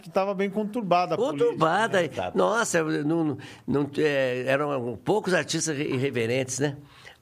que 0.01 0.07
estava 0.09 0.33
bem 0.33 0.49
conturbada 0.49 1.15
Conturbada. 1.15 1.99
Política, 1.99 2.25
né? 2.25 2.31
Nossa, 2.35 2.83
não, 3.03 3.37
não, 3.67 3.89
é, 3.97 4.43
eram 4.47 4.97
poucos 5.03 5.33
artistas 5.33 5.77
irreverentes, 5.77 6.59
né? 6.59 6.77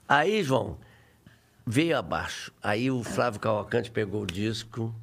Aí, 0.08 0.42
João, 0.44 0.78
veio 1.66 1.98
abaixo. 1.98 2.52
Aí 2.64 2.90
o 2.90 3.04
Flávio 3.04 3.40
Cavalcante 3.40 3.92
pegou 3.92 4.24
o 4.24 4.26
disco, 4.26 4.94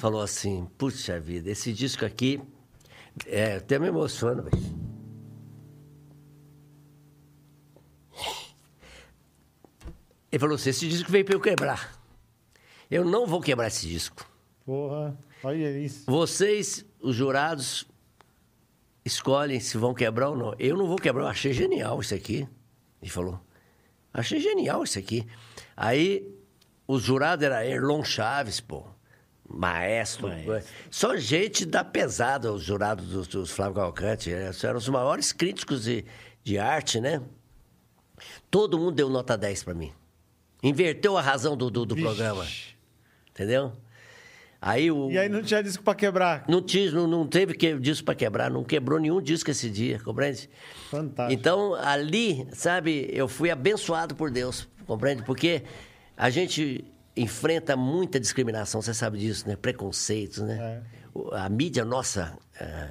falou 0.00 0.22
assim, 0.22 0.66
puxa 0.76 1.20
vida, 1.20 1.50
esse 1.50 1.72
disco 1.72 2.04
aqui, 2.04 2.40
é, 3.26 3.56
até 3.56 3.78
me 3.78 3.88
emociona, 3.88 4.42
velho. 4.42 4.84
Ele 10.32 10.40
falou 10.40 10.56
assim, 10.56 10.70
esse 10.70 10.88
disco 10.88 11.12
veio 11.12 11.24
para 11.24 11.34
eu 11.36 11.40
quebrar. 11.40 11.93
Eu 12.90 13.04
não 13.04 13.26
vou 13.26 13.40
quebrar 13.40 13.68
esse 13.68 13.86
disco. 13.86 14.28
Porra, 14.64 15.16
olha 15.42 15.78
isso. 15.78 16.04
Vocês, 16.06 16.84
os 17.00 17.14
jurados, 17.14 17.86
escolhem 19.04 19.60
se 19.60 19.76
vão 19.76 19.92
quebrar 19.92 20.30
ou 20.30 20.36
não. 20.36 20.54
Eu 20.58 20.76
não 20.76 20.86
vou 20.86 20.96
quebrar, 20.96 21.24
eu 21.24 21.28
achei 21.28 21.52
genial 21.52 22.00
isso 22.00 22.14
aqui. 22.14 22.48
Ele 23.02 23.10
falou. 23.10 23.40
Achei 24.12 24.40
genial 24.40 24.84
isso 24.84 24.98
aqui. 24.98 25.26
Aí, 25.76 26.26
os 26.86 27.02
jurados 27.02 27.44
era 27.44 27.66
Erlon 27.66 28.02
Chaves, 28.04 28.60
pô. 28.60 28.84
Maestro. 29.46 30.28
Maestro. 30.28 30.72
Só 30.90 31.16
gente 31.16 31.66
da 31.66 31.84
pesada, 31.84 32.52
os 32.52 32.62
jurados 32.62 33.06
dos, 33.08 33.28
dos 33.28 33.50
Flávio 33.50 33.74
Calcante. 33.74 34.30
Eram 34.32 34.78
os 34.78 34.88
maiores 34.88 35.32
críticos 35.32 35.84
de, 35.84 36.04
de 36.42 36.58
arte, 36.58 37.00
né? 37.00 37.20
Todo 38.50 38.78
mundo 38.78 38.92
deu 38.92 39.10
nota 39.10 39.36
10 39.36 39.64
para 39.64 39.74
mim. 39.74 39.92
Inverteu 40.62 41.18
a 41.18 41.20
razão 41.20 41.56
do, 41.56 41.70
do, 41.70 41.84
do 41.84 41.94
programa. 41.94 42.46
Entendeu? 43.34 43.72
Aí 44.60 44.90
o... 44.90 45.10
E 45.10 45.18
aí 45.18 45.28
não 45.28 45.42
tinha 45.42 45.62
disco 45.62 45.82
para 45.82 45.94
quebrar? 45.94 46.44
Não, 46.48 46.62
tinha, 46.62 46.90
não, 46.90 47.06
não 47.06 47.26
teve 47.26 47.52
que, 47.52 47.74
disco 47.78 48.04
para 48.06 48.14
quebrar, 48.14 48.50
não 48.50 48.64
quebrou 48.64 48.98
nenhum 48.98 49.20
disco 49.20 49.50
esse 49.50 49.68
dia, 49.68 50.00
compreende? 50.00 50.48
Fantástico. 50.88 51.38
Então, 51.38 51.74
ali, 51.74 52.46
sabe, 52.52 53.10
eu 53.12 53.28
fui 53.28 53.50
abençoado 53.50 54.14
por 54.14 54.30
Deus, 54.30 54.66
compreende? 54.86 55.22
Porque 55.22 55.64
a 56.16 56.30
gente 56.30 56.82
enfrenta 57.14 57.76
muita 57.76 58.18
discriminação, 58.18 58.80
você 58.80 58.94
sabe 58.94 59.18
disso, 59.18 59.46
né? 59.46 59.54
Preconceitos, 59.54 60.38
né? 60.38 60.82
É. 61.12 61.36
A 61.36 61.48
mídia 61.48 61.84
nossa, 61.84 62.38
é, 62.58 62.90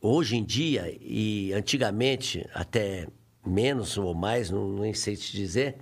hoje 0.00 0.36
em 0.36 0.44
dia 0.44 0.96
e 1.00 1.52
antigamente, 1.52 2.48
até 2.54 3.08
menos 3.44 3.98
ou 3.98 4.14
mais, 4.14 4.48
não, 4.50 4.68
nem 4.74 4.94
sei 4.94 5.16
te 5.16 5.32
dizer, 5.32 5.76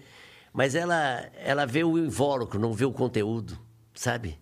mas 0.53 0.75
ela, 0.75 1.29
ela 1.37 1.67
vê 1.67 1.85
o 1.85 1.99
invólucro, 1.99 2.59
não 2.59 2.73
vê 2.73 2.85
o 2.85 2.93
conteúdo, 2.93 3.59
sabe? 3.95 4.39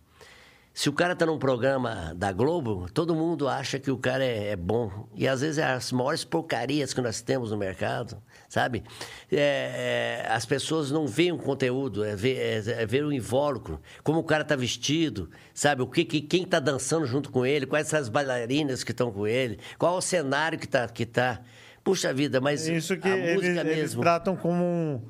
Se 0.79 0.89
o 0.89 0.93
cara 0.93 1.17
tá 1.17 1.27
num 1.27 1.41
programa 1.41 2.15
da 2.15 2.31
Globo, 2.31 2.89
todo 2.95 3.13
mundo 3.13 3.49
acha 3.49 3.81
que 3.81 3.91
o 3.91 3.99
cara 3.99 4.25
é, 4.25 4.51
é 4.51 4.57
bom. 4.57 5.09
E 5.13 5.27
às 5.27 5.41
vezes 5.41 5.59
é 5.59 5.65
as 5.65 5.91
maiores 5.91 6.23
porcarias 6.23 6.95
que 6.95 7.01
nós 7.01 7.21
temos 7.21 7.51
no 7.51 7.57
mercado, 7.57 8.23
sabe? 8.49 8.85
É, 9.29 10.23
é, 10.25 10.33
as 10.33 10.47
pessoas 10.47 10.93
não 10.93 11.05
veem 11.05 11.33
o 11.33 11.37
conteúdo, 11.37 12.05
é 12.05 12.15
ver, 12.15 12.37
é, 12.37 12.83
é 12.83 12.87
ver 12.87 13.05
o 13.05 13.13
invólucro, 13.13 13.83
como 14.05 14.21
o 14.21 14.23
cara 14.23 14.45
tá 14.45 14.55
vestido, 14.55 15.29
sabe? 15.53 15.83
O 15.83 15.87
que, 15.89 16.05
que 16.05 16.21
quem 16.21 16.45
tá 16.45 16.61
dançando 16.61 17.07
junto 17.07 17.33
com 17.33 17.45
ele, 17.45 17.67
quais 17.67 17.89
são 17.89 17.99
as 17.99 18.09
bailarinas 18.09 18.85
que 18.85 18.93
estão 18.93 19.11
com 19.11 19.27
ele, 19.27 19.59
qual 19.81 19.97
o 19.97 20.01
cenário 20.01 20.61
que 20.61 20.69
tá. 20.69 20.87
Que 20.87 21.05
tá. 21.05 21.41
Puxa 21.83 22.15
vida, 22.15 22.41
mas 22.41 22.69
Isso 22.69 22.97
que 22.97 23.09
a 23.09 23.17
eles, 23.17 23.35
música 23.35 23.65
mesmo. 23.65 23.81
Eles 23.81 23.95
tratam 23.95 24.37
como 24.37 24.63
um 24.63 25.03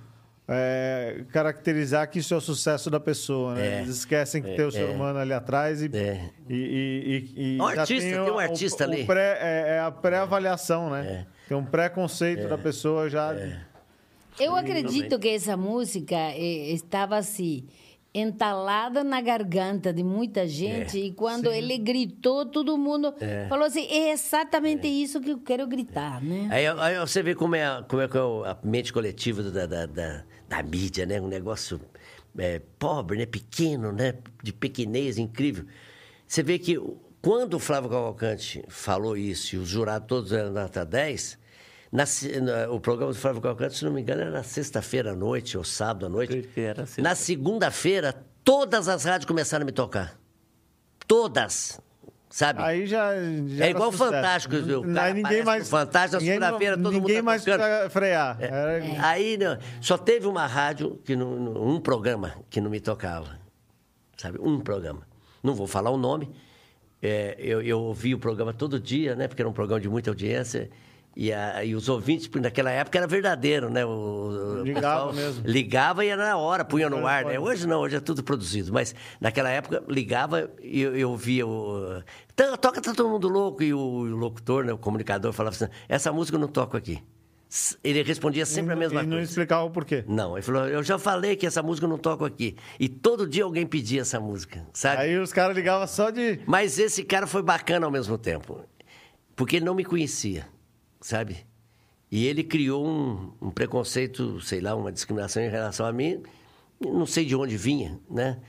é, 0.49 1.25
caracterizar 1.31 2.09
que 2.11 2.21
isso 2.21 2.33
é 2.33 2.37
o 2.37 2.41
sucesso 2.41 2.89
da 2.89 2.99
pessoa, 2.99 3.55
né? 3.55 3.77
É, 3.77 3.81
Eles 3.83 3.99
esquecem 3.99 4.43
que 4.43 4.49
é, 4.51 4.55
tem 4.57 4.65
o 4.65 4.73
ser 4.73 4.89
é. 4.89 4.91
humano 4.91 5.19
ali 5.19 5.33
atrás 5.35 5.83
e. 5.83 5.91
É. 5.95 6.31
E, 6.49 6.55
e, 6.55 7.33
e, 7.37 7.57
e 7.57 7.61
um 7.61 7.67
artista, 7.67 8.11
tem, 8.11 8.25
tem 8.25 8.33
um 8.33 8.39
artista 8.39 8.85
o, 8.85 8.91
ali. 8.91 9.03
O 9.03 9.07
pré, 9.07 9.39
é, 9.41 9.65
é, 9.77 9.81
a 9.81 9.91
pré-avaliação, 9.91 10.89
né? 10.91 11.27
Tem 11.47 11.57
um 11.57 11.65
pré-conceito 11.65 12.49
da 12.49 12.57
pessoa 12.57 13.09
já. 13.11 13.35
Eu 14.41 14.55
acredito 14.57 15.19
que 15.19 15.29
essa 15.29 15.57
música 15.57 16.35
estava 16.37 17.17
assim 17.17 17.67
entalada 18.15 19.05
na 19.05 19.21
garganta 19.21 19.93
de 19.93 20.03
muita 20.03 20.47
gente. 20.47 21.01
É, 21.01 21.05
e 21.07 21.13
quando 21.13 21.51
ele 21.53 21.77
gritou, 21.79 22.47
todo 22.47 22.77
mundo 22.79 23.15
falou 23.49 23.67
assim: 23.67 23.87
é 23.91 24.13
exatamente 24.13 24.87
É. 24.87 24.91
isso 24.91 25.21
que 25.21 25.31
eu 25.31 25.39
quero 25.39 25.67
gritar, 25.67 26.23
né? 26.23 26.49
Aí, 26.51 26.67
aí 26.67 26.99
você 26.99 27.23
vê 27.23 27.35
como 27.35 27.55
é, 27.55 27.65
a- 27.67 27.85
como 27.87 28.03
é, 28.03 28.07
é 28.07 28.51
a 28.51 28.57
mente 28.63 28.93
coletiva 28.93 29.43
da, 29.43 29.67
da, 29.67 29.87
da, 29.87 30.25
da 30.49 30.63
mídia, 30.63 31.05
né? 31.07 31.21
Um 31.21 31.29
negócio 31.29 31.81
é, 32.39 32.61
pobre, 32.79 33.19
né? 33.19 33.27
Pequeno, 33.27 33.93
né? 33.93 34.15
De 34.43 34.53
pequenez, 34.53 35.19
incrível. 35.19 35.65
Você 36.27 36.43
vê 36.43 36.59
que 36.59 36.77
quando 37.21 37.55
o 37.55 37.59
Flávio 37.59 37.91
Cavalcante 37.91 38.65
falou 38.69 39.17
isso 39.17 39.57
e 39.57 39.59
os 39.59 39.69
jurados 39.69 40.07
todos 40.09 40.33
eram 40.33 40.53
nota 40.53 40.85
10, 40.85 41.39
na 41.91 42.05
na- 42.43 42.71
o 42.71 42.79
programa 42.81 43.13
do 43.13 43.19
Flávio 43.19 43.41
Cavalcante, 43.41 43.77
se 43.79 43.85
não 43.85 43.93
me 43.93 44.01
engano, 44.01 44.21
era 44.23 44.31
na 44.31 44.43
sexta-feira 44.43 45.13
à 45.13 45.15
noite 45.17 45.57
ou 45.59 45.65
sábado 45.65 46.07
à 46.07 46.09
noite. 46.09 46.49
Era 46.57 46.87
sexta. 46.87 47.03
Na 47.03 47.15
segunda-feira, 47.15 48.15
todas 48.45 48.89
as 48.89 49.05
rádios 49.05 49.27
começaram 49.27 49.63
a 49.63 49.67
me 49.67 49.73
tocar. 49.73 50.19
Todas. 51.07 51.81
Sabe? 52.31 52.63
Aí 52.63 52.87
já. 52.87 53.13
já 53.47 53.65
É 53.67 53.71
igual. 53.71 53.91
Fantástico, 53.91 54.57
viu? 54.57 54.83
Cara 54.83 55.03
Aí 55.05 55.15
ninguém 55.15 55.43
mais. 55.43 55.69
Fantástico, 55.69 56.21
ninguém- 56.23 56.39
segunda-feira, 56.39 56.77
todo 56.77 56.85
mundo 56.93 57.01
Ninguém 57.01 57.17
tá 57.17 57.23
mais 57.23 57.45
tocando. 57.45 57.91
frear. 57.91 58.37
Era- 58.41 58.81
Aí 59.07 59.37
não, 59.39 59.59
só 59.81 59.97
teve 59.97 60.27
uma 60.27 60.47
rádio, 60.47 61.01
que 61.05 61.17
não- 61.17 61.33
um 61.67 61.81
programa 61.81 62.35
que 62.51 62.61
não 62.61 62.71
me 62.71 62.81
tocava. 62.81 63.39
Sabe? 64.17 64.39
Um 64.41 64.61
programa. 64.61 65.01
Não 65.43 65.55
vou 65.55 65.67
falar 65.67 65.91
o 65.91 65.97
nome. 65.97 66.31
É, 67.01 67.37
eu, 67.39 67.63
eu 67.63 67.81
ouvi 67.81 68.13
o 68.15 68.19
programa 68.19 68.53
todo 68.53 68.79
dia, 68.81 69.15
né? 69.15 69.29
Porque 69.29 69.41
era 69.41 69.49
um 69.49 69.53
programa 69.53 69.81
de 69.81 69.89
muita 69.89 70.11
audiência. 70.11 70.69
E, 71.21 71.33
a- 71.33 71.65
e 71.65 71.75
os 71.75 71.89
ouvintes, 71.89 72.31
naquela 72.41 72.71
época 72.71 72.97
era 72.97 73.07
verdadeiro, 73.09 73.69
né? 73.69 73.85
O, 73.85 74.63
Ligava 74.63 75.13
mesmo. 75.13 75.45
Ligava 75.45 76.05
e 76.05 76.09
era 76.09 76.25
na 76.29 76.37
hora, 76.37 76.65
punha 76.65 76.89
no 76.89 77.05
ar, 77.09 77.25
né? 77.25 77.41
Hoje 77.41 77.67
não, 77.67 77.81
hoje 77.81 77.97
é 77.97 78.01
tudo 78.01 78.23
produzido. 78.23 78.73
Mas 78.73 78.95
naquela 79.21 79.51
época, 79.51 79.83
ligava 79.89 80.49
e 80.63 80.81
eu, 80.81 80.97
eu 80.97 81.17
via 81.17 81.45
o... 81.45 82.01
"Tá, 82.37 82.57
Toca 82.57 82.81
Tá 82.81 82.95
Todo 82.95 83.09
Mundo 83.09 83.29
Louco. 83.29 83.65
E 83.65 83.75
o, 83.75 83.79
o 83.79 84.05
locutor, 84.05 84.65
né? 84.65 84.73
o 84.73 84.79
comunicador, 84.79 85.33
falava 85.33 85.57
assim, 85.57 85.67
essa 85.89 86.13
música 86.13 86.37
eu 86.37 86.41
não 86.41 86.47
toco 86.47 86.77
aqui. 86.77 87.03
Ele 87.83 88.01
respondia 88.05 88.47
sempre 88.47 88.75
a 88.75 88.77
mesma 88.77 89.03
e 89.03 89.07
não 89.07 89.17
coisa. 89.17 89.29
explicava 89.29 89.65
o 89.65 89.71
porquê. 89.71 90.05
Não, 90.07 90.37
ele 90.37 90.43
falou, 90.43 90.69
eu 90.69 90.85
já 90.85 91.01
falei 91.01 91.35
que 91.35 91.47
essa 91.47 91.63
música 91.65 91.87
eu 91.87 91.91
não 91.91 91.99
toco 91.99 92.25
aqui. 92.25 92.55
E 92.79 92.89
todo 92.89 93.27
dia 93.27 93.43
alguém 93.43 93.67
pedia 93.67 94.03
essa 94.03 94.21
música, 94.21 94.65
sabe? 94.73 95.03
Aí 95.03 95.19
os 95.19 95.33
caras 95.33 95.57
ligavam 95.57 95.87
só 95.89 96.11
de. 96.11 96.39
Mas 96.47 96.79
esse 96.79 97.03
cara 97.03 97.27
foi 97.27 97.43
bacana 97.43 97.87
ao 97.87 97.91
mesmo 97.91 98.17
tempo. 98.19 98.61
Porque 99.35 99.57
ele 99.57 99.65
não 99.65 99.75
me 99.75 99.85
conhecia, 99.85 100.47
sabe? 101.01 101.47
E 102.11 102.27
ele 102.27 102.43
criou 102.43 102.87
um, 102.87 103.33
um 103.41 103.51
preconceito, 103.51 104.41
sei 104.41 104.61
lá, 104.61 104.75
uma 104.75 104.91
discriminação 104.91 105.43
em 105.43 105.51
relação 105.51 105.85
a 105.85 105.93
mim. 105.93 106.23
Não 106.81 107.07
sei 107.07 107.25
de 107.25 107.37
onde 107.37 107.57
vinha, 107.57 108.01
né? 108.11 108.41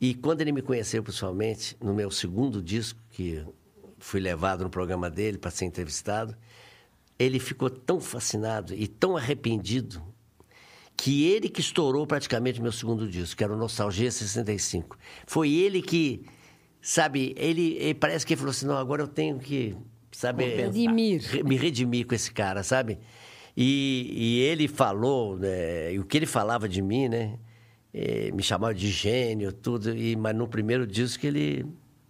E 0.00 0.14
quando 0.14 0.40
ele 0.40 0.52
me 0.52 0.62
conheceu 0.62 1.02
pessoalmente, 1.02 1.76
no 1.80 1.92
meu 1.92 2.10
segundo 2.10 2.62
disco, 2.62 3.00
que 3.10 3.44
fui 3.98 4.20
levado 4.20 4.64
no 4.64 4.70
programa 4.70 5.10
dele 5.10 5.38
para 5.38 5.50
ser 5.50 5.64
entrevistado, 5.64 6.36
ele 7.18 7.40
ficou 7.40 7.68
tão 7.68 8.00
fascinado 8.00 8.74
e 8.74 8.86
tão 8.86 9.16
arrependido 9.16 10.02
que 10.96 11.24
ele 11.28 11.48
que 11.48 11.60
estourou 11.60 12.06
praticamente 12.06 12.60
meu 12.60 12.72
segundo 12.72 13.08
disco, 13.08 13.36
que 13.36 13.44
era 13.44 13.52
o 13.52 13.56
Nostalgia 13.56 14.10
65. 14.10 14.98
Foi 15.26 15.50
ele 15.52 15.80
que, 15.80 16.24
sabe, 16.80 17.34
ele, 17.36 17.74
ele 17.74 17.94
parece 17.94 18.26
que 18.26 18.34
ele 18.34 18.38
falou 18.38 18.50
assim, 18.50 18.66
não, 18.66 18.76
agora 18.76 19.02
eu 19.02 19.08
tenho 19.08 19.38
que, 19.38 19.76
sabe... 20.18 20.44
Redimir. 20.56 21.22
re- 21.22 21.42
Me 21.42 21.56
redimir 21.56 22.06
com 22.06 22.14
esse 22.14 22.30
cara, 22.32 22.62
sabe? 22.62 22.98
E, 23.56 24.08
e 24.12 24.40
ele 24.40 24.66
falou, 24.68 25.36
né, 25.36 25.92
e 25.92 25.98
o 25.98 26.04
que 26.04 26.16
ele 26.16 26.26
falava 26.26 26.68
de 26.68 26.80
mim, 26.82 27.08
né? 27.08 27.38
eh, 27.92 28.30
me 28.32 28.42
chamava 28.42 28.74
de 28.74 28.88
gênio, 28.90 29.52
tudo, 29.52 29.96
e, 29.96 30.14
mas 30.14 30.34
no 30.36 30.46
primeiro 30.46 30.86
disco 30.86 31.26
ele, 31.26 31.64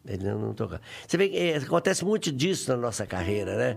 ele 0.06 0.24
não, 0.24 0.38
não 0.38 0.54
tocava. 0.54 0.82
Você 1.06 1.16
vê 1.16 1.28
que 1.28 1.36
eh, 1.36 1.56
acontece 1.56 2.04
muito 2.04 2.30
disso 2.32 2.70
na 2.70 2.76
nossa 2.76 3.06
carreira, 3.06 3.56
né? 3.56 3.76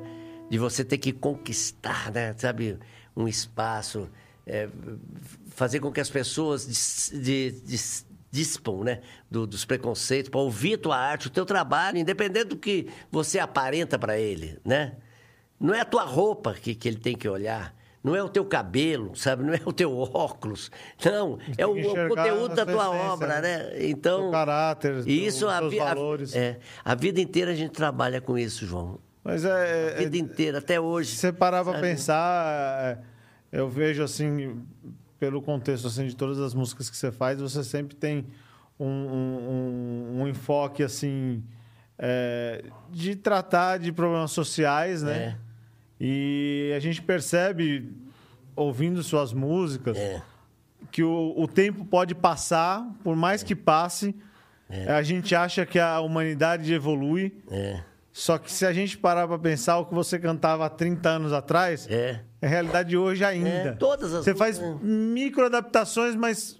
De 0.49 0.57
você 0.57 0.84
ter 0.84 0.97
que 0.97 1.13
conquistar, 1.13 2.11
né? 2.11 2.34
Sabe, 2.38 2.77
um 3.15 3.27
espaço, 3.27 4.09
eh, 4.47 4.67
fazer 5.49 5.79
com 5.79 5.91
que 5.91 6.01
as 6.01 6.09
pessoas 6.09 6.67
dis, 6.67 7.11
de- 7.23 7.51
dis- 7.65 8.05
dispam, 8.32 8.84
né? 8.84 9.01
do- 9.29 9.45
dos 9.45 9.65
preconceitos, 9.65 10.29
para 10.29 10.39
ouvir 10.39 10.75
a 10.75 10.77
tua 10.77 10.97
arte, 10.97 11.27
o 11.27 11.29
teu 11.29 11.45
trabalho, 11.45 11.97
independente 11.97 12.45
do 12.45 12.55
que 12.57 12.88
você 13.11 13.38
aparenta 13.39 13.99
para 13.99 14.17
ele, 14.17 14.57
né? 14.65 14.93
Não 15.59 15.73
é 15.75 15.82
a 15.82 15.86
tua 15.86 16.03
roupa 16.03 16.53
que, 16.53 16.73
que 16.73 16.88
ele 16.88 16.97
tem 16.97 17.15
que 17.15 17.27
olhar. 17.29 17.75
Não 18.03 18.15
é 18.15 18.23
o 18.23 18.29
teu 18.29 18.43
cabelo, 18.43 19.15
sabe? 19.15 19.43
Não 19.43 19.53
é 19.53 19.59
o 19.63 19.71
teu 19.71 19.95
óculos. 19.95 20.71
Não, 21.05 21.38
é 21.55 21.67
o, 21.67 21.71
o 21.73 22.07
conteúdo 22.09 22.55
da 22.55 22.65
tua 22.65 22.89
obra, 22.89 23.39
né? 23.41 23.57
né? 23.59 23.86
Então, 23.86 24.21
Teu 24.23 24.32
caráter, 24.32 25.03
e 25.07 25.23
isso 25.27 25.47
a, 25.47 25.61
vi- 25.61 25.79
a- 25.79 25.86
valores. 25.93 26.36
é, 26.36 26.57
a 26.84 26.95
vida 26.95 27.21
inteira 27.21 27.51
a 27.51 27.55
gente 27.55 27.73
trabalha 27.73 28.19
com 28.19 28.36
isso, 28.39 28.65
João. 28.65 28.97
Mas 29.23 29.45
A 29.45 29.59
é. 29.59 29.91
é- 29.91 29.95
vida 29.99 30.17
inteira, 30.17 30.57
até 30.57 30.79
hoje. 30.82 31.11
Se 31.11 31.17
você 31.17 31.32
parar 31.32 31.63
sabe? 31.63 31.79
pensar, 31.79 32.97
é, 33.53 33.59
eu 33.59 33.69
vejo 33.69 34.01
assim, 34.01 34.63
pelo 35.22 35.39
contexto 35.39 35.86
assim, 35.86 36.07
de 36.07 36.15
todas 36.15 36.39
as 36.39 36.55
músicas 36.55 36.89
que 36.89 36.97
você 36.97 37.11
faz, 37.11 37.39
você 37.39 37.63
sempre 37.63 37.95
tem 37.95 38.26
um, 38.80 38.88
um- 38.88 40.22
um- 40.22 40.28
enfoque 40.28 40.82
assim 40.82 41.43
é, 41.99 42.63
de 42.89 43.15
tratar 43.15 43.78
de 43.78 43.91
problemas 43.91 44.32
sociais, 44.32 45.03
né? 45.03 45.17
É. 45.24 45.38
E 45.99 46.74
a 46.76 46.80
gente 46.80 46.99
percebe, 47.03 47.93
ouvindo 48.55 49.03
suas 49.03 49.32
músicas, 49.32 49.95
É. 49.95 50.24
que 50.91 51.03
o, 51.03 51.36
o 51.38 51.47
tempo 51.47 51.86
pode 51.86 52.15
passar, 52.15 52.84
por 53.03 53.15
mais 53.15 53.43
que 53.43 53.55
passe, 53.55 54.15
a 54.88 55.03
gente 55.03 55.36
acha 55.36 55.63
que 55.67 55.78
a 55.78 55.99
humanidade 55.99 56.74
evolui. 56.74 57.32
É, 57.51 57.84
Só 58.14 58.38
que 58.38 58.51
se 58.51 58.66
a 58.66 58.74
gente 58.74 58.97
parar 58.97 59.28
pra 59.28 59.39
pensar 59.39 59.78
o 59.80 59.86
que 59.86 59.93
você 59.93 60.20
cantava 60.20 60.66
há 60.66 60.70
30 60.70 61.07
anos 61.09 61.32
atrás, 61.34 61.88
é. 61.89 62.20
é 62.41 62.47
realidade 62.47 62.97
hoje 62.97 63.24
ainda. 63.24 63.49
É, 63.49 63.72
todas 63.72 64.14
as 64.14 64.26
Você 64.26 64.36
faz 64.36 64.59
músicas, 64.59 64.82
micro 64.88 65.45
adaptações, 65.45 66.16
mas 66.16 66.59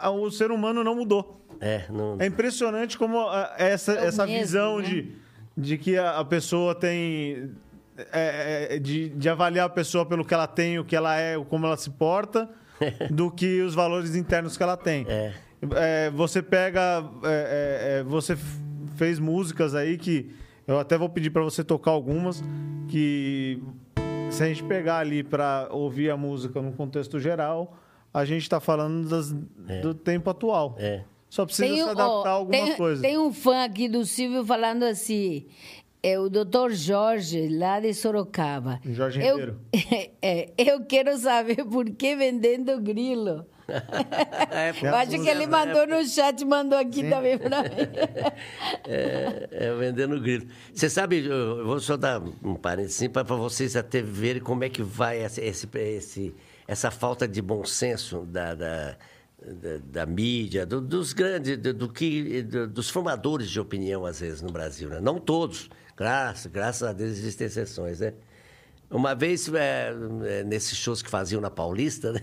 a- 0.00 0.10
o 0.10 0.30
ser 0.30 0.50
humano 0.50 0.82
não 0.82 0.94
mudou. 0.94 1.44
É, 1.60 1.84
não, 1.90 2.16
É 2.18 2.26
impressionante 2.26 2.96
como 2.96 3.20
a- 3.28 3.54
essa, 3.58 3.92
É 3.92 4.06
essa 4.06 4.26
mesmo, 4.26 4.40
visão 4.40 4.78
né? 4.78 4.84
de, 4.84 5.12
de 5.56 5.76
que 5.78 5.98
a, 5.98 6.24
pessoa 6.24 6.74
tem. 6.74 7.50
é, 8.12 8.76
é, 8.76 8.78
de, 8.78 9.10
de 9.10 9.28
avaliar 9.28 9.66
a 9.66 9.70
pessoa 9.70 10.04
pelo 10.06 10.24
que 10.24 10.32
ela 10.34 10.46
tem, 10.46 10.78
o 10.78 10.84
que 10.84 10.94
ela 10.96 11.18
é, 11.18 11.36
como 11.44 11.66
ela 11.66 11.76
se 11.76 11.90
porta, 11.90 12.48
do 13.10 13.30
que 13.30 13.60
os 13.62 13.74
valores 13.74 14.14
internos 14.14 14.56
que 14.56 14.62
ela 14.62 14.76
tem. 14.78 15.04
É. 15.08 15.32
É, 15.74 16.10
você 16.10 16.42
pega. 16.42 17.04
é, 17.24 17.28
é, 17.28 17.98
é, 18.00 18.02
você 18.02 18.34
fez 18.96 19.18
músicas 19.18 19.74
aí 19.74 19.98
que. 19.98 20.34
Eu 20.66 20.78
até 20.78 20.98
vou 20.98 21.08
pedir 21.08 21.30
para 21.30 21.42
você 21.42 21.62
tocar 21.62 21.90
algumas 21.92 22.42
que. 22.88 23.62
Se 24.30 24.42
a 24.42 24.46
gente 24.48 24.64
pegar 24.64 24.98
ali 24.98 25.22
para 25.22 25.68
ouvir 25.70 26.10
a 26.10 26.16
música 26.16 26.60
no 26.60 26.72
contexto 26.72 27.20
geral, 27.20 27.76
a 28.12 28.24
gente 28.24 28.42
está 28.42 28.58
falando 28.58 29.08
das- 29.08 29.32
do 29.82 29.94
tempo 29.94 30.28
atual. 30.28 30.74
É. 30.78 31.04
Só 31.30 31.44
precisa 31.46 31.72
se 31.74 31.82
um- 31.82 31.88
adaptar 31.90 32.04
ó, 32.08 32.26
a 32.26 32.30
algumas 32.30 32.60
tem, 32.60 32.76
coisas. 32.76 33.00
Tem 33.02 33.18
um 33.18 33.32
fã 33.32 33.64
aqui 33.64 33.88
do 33.88 34.04
Silvio 34.04 34.44
falando 34.44 34.82
assim. 34.82 35.46
É 36.02 36.18
o 36.18 36.28
doutor 36.28 36.72
Jorge, 36.72 37.48
lá 37.48 37.80
de 37.80 37.92
Sorocaba. 37.94 38.80
Jorge 38.84 39.20
eu, 39.20 39.36
Ribeiro. 39.38 39.60
é, 40.22 40.50
eu 40.56 40.84
quero 40.84 41.16
saber 41.18 41.64
por 41.64 41.88
que 41.90 42.14
vendendo 42.16 42.80
grilo. 42.80 43.44
É, 43.68 44.70
acho 44.70 45.10
que 45.22 45.28
ele 45.28 45.46
mandou 45.46 45.86
no 45.86 46.04
chat, 46.06 46.44
mandou 46.44 46.78
aqui 46.78 47.08
também 47.08 47.38
para 47.38 47.62
mim. 47.62 47.68
É, 48.88 49.48
é 49.50 49.74
vendendo 49.74 50.20
grilo. 50.20 50.46
Você 50.72 50.88
sabe, 50.88 51.24
eu 51.26 51.64
vou 51.64 51.80
só 51.80 51.96
dar 51.96 52.22
um 52.42 52.54
parênteses 52.54 53.08
para 53.08 53.22
vocês 53.24 53.74
até 53.76 54.00
verem 54.00 54.40
como 54.42 54.62
é 54.64 54.68
que 54.68 54.82
vai 54.82 55.24
esse, 55.24 55.40
esse- 55.40 56.34
essa 56.68 56.90
falta 56.90 57.26
de 57.26 57.42
bom 57.42 57.64
senso 57.64 58.20
da, 58.26 58.54
da, 58.54 58.96
da- 59.44 59.78
da 59.84 60.06
mídia, 60.06 60.64
do- 60.66 60.80
dos 60.80 61.12
grandes, 61.12 61.56
do, 61.58 61.74
do 61.74 61.92
que, 61.92 62.42
do- 62.42 62.68
dos 62.68 62.88
formadores 62.90 63.50
de 63.50 63.58
opinião, 63.60 64.04
às 64.06 64.20
vezes, 64.20 64.42
no 64.42 64.50
Brasil. 64.52 64.88
Né? 64.88 65.00
Não 65.00 65.18
todos, 65.18 65.68
graças, 65.96 66.46
graças 66.50 66.82
a 66.88 66.92
Deus 66.92 67.10
existem 67.10 67.46
exceções, 67.46 68.00
né? 68.00 68.14
Uma 68.88 69.14
vez, 69.16 69.52
é, 69.52 69.92
é, 70.24 70.44
nesses 70.44 70.78
shows 70.78 71.02
que 71.02 71.10
faziam 71.10 71.40
na 71.40 71.50
Paulista, 71.50 72.12
né? 72.14 72.20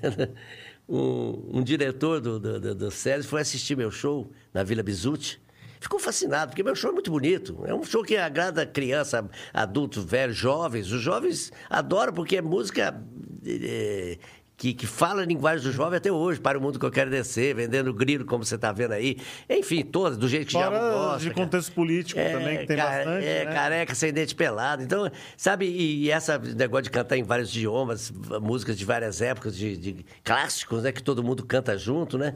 Um, 0.88 1.60
um 1.60 1.64
diretor 1.64 2.20
do, 2.20 2.40
do, 2.40 2.60
do, 2.60 2.76
do 2.76 2.92
Sérgio 2.92 3.30
foi 3.30 3.42
assistir 3.42 3.76
meu 3.76 3.92
show 3.92 4.30
na 4.54 4.64
Vila 4.64 4.84
Bizuti. 4.84 5.42
Ficou 5.80 6.00
fascinado, 6.00 6.52
porque 6.52 6.64
meu 6.64 6.76
show 6.76 6.92
é 6.92 6.94
muito 6.94 7.12
bonito. 7.12 7.62
É 7.66 7.74
um 7.74 7.84
show 7.84 8.04
que 8.04 8.16
agrada 8.16 8.66
criança, 8.66 9.30
adultos, 9.54 10.06
velhos, 10.06 10.38
jovens. 10.38 10.90
Os 10.90 11.02
jovens 11.02 11.52
adoram, 11.70 12.14
porque 12.14 12.38
é 12.38 12.42
música 12.42 13.04
eh, 13.46 14.18
que, 14.64 14.74
que 14.74 14.88
fala 14.88 15.24
a 15.24 15.26
linguagem 15.26 15.62
do 15.62 15.74
jovem 15.74 15.98
até 15.98 16.10
hoje. 16.10 16.40
Para 16.40 16.58
o 16.58 16.62
mundo 16.62 16.80
que 16.80 16.86
eu 16.86 16.92
quero 16.92 17.10
descer, 17.12 17.54
vendendo 17.54 17.94
grilo, 17.94 18.24
como 18.24 18.46
você 18.46 18.56
está 18.56 18.72
vendo 18.72 18.94
aí. 18.94 19.18
Enfim, 19.50 19.84
todas, 19.84 20.18
do 20.18 20.26
jeito 20.26 20.48
que 20.48 20.54
já 20.54 20.70
gosta. 20.70 21.20
de 21.20 21.32
cara. 21.32 21.44
contexto 21.44 21.74
político 21.74 22.18
também, 22.22 22.60
que 22.60 22.68
tem 22.68 22.78
bastante. 22.78 23.26
É, 23.26 23.44
né? 23.44 23.54
careca, 23.54 23.94
sem 23.94 24.14
dente 24.14 24.34
pelado. 24.34 24.82
Então, 24.82 25.12
sabe, 25.36 25.66
e, 25.66 26.06
e 26.06 26.12
essa 26.12 26.38
negócio 26.38 26.84
de 26.84 26.92
cantar 26.92 27.18
em 27.18 27.24
vários 27.24 27.50
idiomas, 27.50 28.10
músicas 28.42 28.78
de 28.78 28.86
várias 28.86 29.22
épocas, 29.22 29.54
de, 29.54 29.76
de 29.76 30.06
clássicos, 30.24 30.84
né? 30.84 30.94
Que 30.94 31.04
todo 31.04 31.22
mundo 31.22 31.46
canta 31.46 31.78
junto, 31.78 32.18
né? 32.18 32.34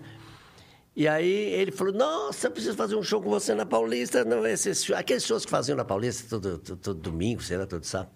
E 0.94 1.08
aí 1.08 1.32
ele 1.54 1.72
falou, 1.72 1.94
nossa, 1.94 2.48
eu 2.48 2.52
preciso 2.52 2.76
fazer 2.76 2.98
um 2.98 3.04
show 3.04 3.22
com 3.22 3.30
você 3.30 3.56
na 3.56 3.66
Paulista. 3.66 4.26
Não, 4.26 4.46
esses, 4.46 4.92
aqueles 4.92 5.24
shows 5.24 5.46
que 5.46 5.52
faziam 5.52 5.78
na 5.78 5.86
Paulista 5.86 6.28
todo, 6.30 6.58
todo, 6.58 6.78
todo 6.78 7.00
domingo, 7.00 7.42
sei 7.42 7.56
lá, 7.56 7.66
todo 7.66 7.86
sábado. 7.86 8.12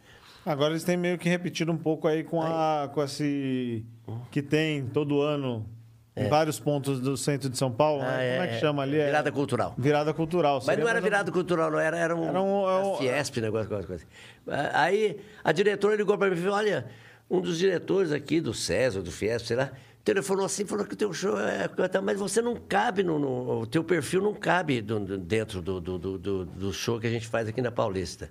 Agora 0.46 0.72
eles 0.72 0.84
têm 0.84 0.98
meio 0.98 1.18
que 1.18 1.30
repetido 1.30 1.72
um 1.72 1.78
pouco 1.78 2.08
aí 2.08 2.24
com, 2.24 2.42
a, 2.42 2.90
com 2.94 3.04
esse. 3.04 3.86
que 4.32 4.42
tem 4.42 4.86
todo 4.88 5.22
ano 5.22 5.66
em 6.16 6.28
vários 6.28 6.60
pontos 6.60 7.00
do 7.00 7.16
centro 7.16 7.50
de 7.50 7.58
São 7.58 7.72
Paulo. 7.72 8.02
Ah, 8.02 8.18
né? 8.18 8.32
Como 8.34 8.44
é 8.44 8.48
que 8.48 8.56
é, 8.56 8.60
chama 8.60 8.82
ali? 8.84 9.00
É- 9.00 9.06
Virada 9.06 9.32
cultural. 9.32 9.76
Virada 9.78 10.14
cultural. 10.14 10.62
Mas 10.66 10.78
não 10.80 10.88
era 10.88 11.00
virada 11.00 11.32
cultural, 11.32 11.70
não. 11.72 11.80
Era, 11.80 11.98
era 11.98 12.16
um, 12.16 12.28
Era 12.28 12.42
um- 12.42 12.70
é 12.70 12.84
um- 12.84 12.96
Fiesp, 12.98 13.38
negócio, 13.40 13.70
coisa, 13.70 13.88
coisa. 13.88 14.06
Aí 14.74 15.18
a 15.44 15.52
diretora 15.52 15.96
ligou 15.96 16.18
para 16.18 16.30
mim 16.30 16.36
e 16.38 16.40
falou, 16.42 16.58
olha, 16.58 16.86
um 17.30 17.40
dos 17.40 17.58
diretores 17.58 18.12
aqui 18.12 18.42
do 18.42 18.54
César, 18.54 19.02
do 19.02 19.12
Fiesp, 19.12 19.48
sei 19.48 19.56
lá, 19.58 19.72
telefonou 20.04 20.46
assim, 20.46 20.66
falou 20.66 20.86
que 20.86 20.94
o 20.96 20.98
teu 20.98 21.14
show 21.14 21.40
é... 21.40 21.70
Mas 22.04 22.20
você 22.20 22.42
não 22.42 22.56
cabe, 22.56 23.04
no, 23.04 23.18
no- 23.20 23.60
o 23.62 23.68
teu 23.68 23.84
perfil 23.84 24.22
não 24.22 24.34
cabe 24.34 24.82
do- 24.82 25.18
dentro 25.18 25.62
do, 25.62 25.80
do, 25.80 25.98
do- 26.18 26.46
do 26.46 26.74
show 26.74 27.00
que 27.00 27.06
a 27.08 27.12
gente 27.12 27.28
faz 27.28 27.48
aqui 27.48 27.62
na 27.62 27.72
Paulista. 27.72 28.30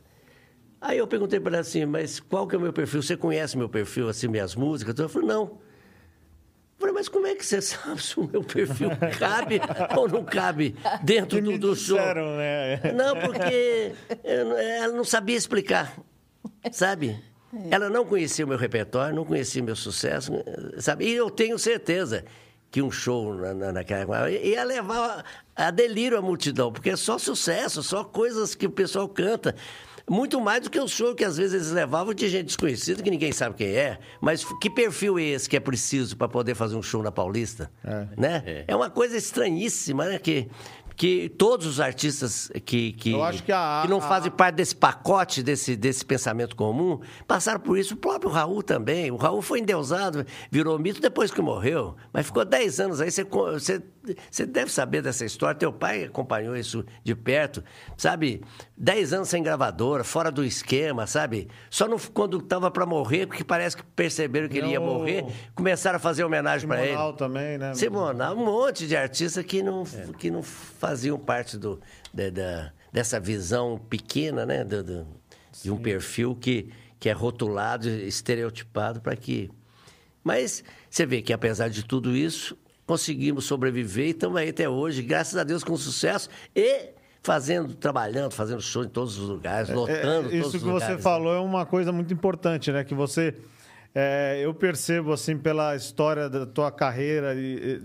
Aí 0.81 0.99
eu 0.99 1.07
perguntei 1.07 1.39
para 1.39 1.57
ela 1.57 1.61
assim, 1.61 1.85
mas 1.85 2.19
qual 2.21 2.47
que 2.47 2.55
é 2.55 2.59
o 2.59 2.61
meu 2.61 2.73
perfil? 2.73 3.03
Você 3.03 3.17
conhece 3.17 3.57
meu 3.59 3.69
perfil, 3.69 4.09
assim, 4.09 4.29
minhas 4.29 4.55
músicas? 4.55 4.99
Ela 4.99 5.09
falou, 5.09 5.29
não. 5.29 5.43
Eu 5.43 5.59
falei, 6.79 6.95
mas 6.95 7.09
como 7.09 7.27
é 7.27 7.35
que 7.35 7.45
você 7.45 7.61
sabe 7.63 8.03
se 8.03 8.19
o 8.19 8.27
meu 8.27 8.43
perfil 8.43 8.89
cabe 9.19 9.61
ou 9.95 10.09
não 10.09 10.25
cabe 10.25 10.75
dentro 11.03 11.41
do, 11.43 11.59
do 11.59 11.77
show? 11.77 11.99
disseram, 11.99 12.37
né? 12.37 12.81
Não, 12.95 13.15
porque 13.17 13.93
eu 14.25 14.57
ela 14.57 14.95
não 14.95 15.05
sabia 15.05 15.37
explicar, 15.37 15.95
sabe? 16.73 17.23
Ela 17.71 17.91
não 17.91 18.07
conhecia 18.07 18.45
o 18.45 18.49
meu 18.49 18.57
repertório, 18.57 19.15
não 19.15 19.25
conhecia 19.25 19.61
o 19.61 19.65
meu 19.65 19.77
sucesso, 19.77 20.33
sabe? 20.79 21.05
E 21.05 21.13
eu 21.13 21.29
tenho 21.29 21.59
certeza 21.59 22.25
que 22.71 22.81
um 22.81 22.91
show 22.91 23.35
na, 23.35 23.53
na, 23.53 23.73
naquela 23.73 24.31
ia 24.31 24.63
levar 24.63 25.25
a, 25.57 25.67
a 25.67 25.71
delírio 25.71 26.17
a 26.17 26.23
multidão, 26.23 26.73
porque 26.73 26.91
é 26.91 26.97
só 26.97 27.19
sucesso, 27.19 27.83
só 27.83 28.05
coisas 28.05 28.55
que 28.55 28.67
o 28.67 28.71
pessoal 28.71 29.09
canta. 29.09 29.57
Muito 30.11 30.41
mais 30.41 30.63
do 30.63 30.69
que 30.71 30.81
o 30.81 30.89
show 30.89 31.15
que 31.15 31.25
às 31.25 31.37
vezes 31.37 31.55
eles 31.55 31.71
levavam 31.71 32.13
de 32.13 32.29
gente 32.29 32.47
desconhecida, 32.47 33.01
que 33.01 33.11
ninguém 33.11 33.31
sabe 33.31 33.55
quem 33.55 33.69
é. 33.69 34.01
Mas 34.21 34.45
que 34.61 34.69
perfil 34.69 35.17
é 35.21 35.23
esse 35.23 35.49
que 35.49 35.57
é 35.57 35.61
preciso 35.61 36.17
para 36.17 36.27
poder 36.29 36.57
fazer 36.57 36.75
um 36.75 36.83
show 36.83 37.01
na 37.01 37.13
Paulista? 37.13 37.71
É. 37.85 38.07
Né? 38.17 38.65
É. 38.67 38.75
uma 38.75 38.91
coisa 38.91 39.17
estranhíssima, 39.17 40.07
né? 40.07 40.19
Que, 40.19 40.49
que 40.97 41.29
todos 41.31 41.65
os 41.67 41.81
artistas 41.81 42.51
que, 42.67 42.93
que, 42.93 43.13
Eu 43.13 43.23
acho 43.23 43.43
que 43.45 43.53
a- 43.53 43.87
não 43.89 43.99
a- 43.99 44.01
fazem 44.03 44.31
parte 44.33 44.57
desse 44.57 44.75
pacote, 44.75 45.43
desse, 45.45 45.77
desse 45.77 46.05
pensamento 46.05 46.57
comum, 46.57 46.99
passaram 47.27 47.61
por 47.61 47.79
isso. 47.79 47.95
O 47.95 47.97
próprio 47.97 48.31
Raul 48.31 48.63
também. 48.65 49.11
O 49.13 49.17
Raul 49.17 49.41
foi 49.41 49.61
endeusado, 49.61 50.27
virou 50.51 50.77
mito 50.79 51.01
depois 51.01 51.31
que 51.31 51.41
morreu. 51.41 51.95
Mas 52.13 52.27
ficou 52.27 52.45
10 52.45 52.81
anos 52.81 53.01
aí. 53.01 53.11
Você, 53.11 53.25
você, 53.25 53.83
você 54.31 54.47
deve 54.47 54.71
saber 54.73 55.03
dessa 55.03 55.25
história. 55.25 55.59
Teu 55.59 55.73
pai 55.73 56.05
acompanhou 56.05 56.57
isso 56.57 56.85
de 57.05 57.15
perto. 57.15 57.63
Sabe? 57.97 58.43
10 58.77 59.13
anos 59.13 59.29
sem 59.29 59.43
gravadora, 59.43 60.03
fora 60.05 60.31
do 60.31 60.45
esquema, 60.45 61.07
sabe? 61.07 61.49
Só 61.69 61.87
no, 61.87 61.99
quando 62.11 62.39
estava 62.39 62.71
para 62.71 62.87
morrer, 62.87 63.27
porque 63.27 63.45
parece 63.45 63.77
que 63.77 63.83
perceberam 63.83 64.49
que 64.49 64.59
ele 64.59 64.69
ia 64.69 64.81
Não. 64.81 64.87
morrer, 64.87 65.25
começaram 65.55 65.97
a 65.97 66.01
fazer 66.01 66.25
homenagem 66.25 66.67
para 66.67 66.81
ele. 66.81 66.89
Simonal 66.93 67.13
também, 67.13 67.59
né? 67.59 67.75
Simonal, 67.75 68.35
um 68.37 68.45
monte 68.45 68.87
de 68.87 68.97
artistas 68.97 69.45
que 69.45 69.63
não, 69.63 69.85
que 70.19 70.31
não 70.31 70.43
faziam 70.43 71.19
parte 71.19 71.59
do, 71.59 71.81
da, 72.13 72.31
da- 72.31 72.73
dessa 72.93 73.21
visão 73.21 73.79
pequena, 73.89 74.45
né? 74.47 74.65
do- 74.65 74.83
do- 74.83 75.07
de 75.63 75.71
um 75.71 75.77
perfil 75.77 76.35
que, 76.35 76.71
que 76.99 77.09
é 77.09 77.13
rotulado, 77.13 77.89
estereotipado 77.89 79.01
para 79.01 79.15
que. 79.17 79.51
Mas 80.23 80.63
você 80.89 81.05
vê 81.07 81.23
que, 81.23 81.33
apesar 81.33 81.69
de 81.69 81.85
tudo 81.85 82.17
isso, 82.17 82.57
conseguimos 82.91 83.45
sobreviver 83.45 84.07
e 84.09 84.11
estamos 84.11 84.37
aí 84.37 84.49
até 84.49 84.69
hoje, 84.69 85.01
graças 85.01 85.37
a 85.37 85.45
Deus, 85.45 85.63
com 85.63 85.77
sucesso 85.77 86.29
e 86.57 86.89
fazendo, 87.23 87.73
trabalhando, 87.75 88.33
fazendo 88.33 88.61
show 88.61 88.83
em 88.83 88.89
todos 88.89 89.17
os 89.17 89.29
lugares, 89.29 89.69
lotando 89.71 89.97
É, 89.97 90.23
todos 90.23 90.33
isso 90.33 90.51
que 90.59 90.59
você 90.65 90.85
lugares. 90.87 91.03
falou 91.05 91.33
é 91.33 91.39
uma 91.39 91.65
coisa 91.65 91.93
muito 91.93 92.13
importante, 92.13 92.73
né? 92.73 92.83
Que 92.83 92.93
você. 92.93 93.37
é, 93.95 94.41
eu 94.43 94.53
percebo, 94.53 95.13
assim, 95.13 95.39
pela 95.39 95.77
história 95.77 96.29
da 96.29 96.45
tua 96.47 96.73
carreira 96.73 97.33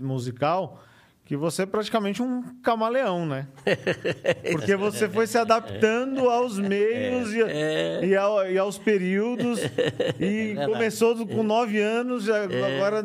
musical, 0.00 0.82
que 1.26 1.36
você 1.36 1.62
é 1.62 1.66
praticamente 1.66 2.22
um 2.22 2.40
camaleão, 2.62 3.26
né? 3.26 3.48
Porque 4.52 4.76
você 4.76 5.08
foi 5.08 5.26
se 5.26 5.36
adaptando 5.36 6.30
aos 6.30 6.58
meios 6.58 7.32
e, 7.34 8.06
e 8.06 8.16
ao- 8.16 8.48
e 8.50 8.56
aos 8.56 8.78
períodos. 8.78 9.58
E 10.20 10.54
começou 10.66 11.26
com 11.26 11.42
nove 11.42 11.80
anos, 11.80 12.28
agora 12.30 13.04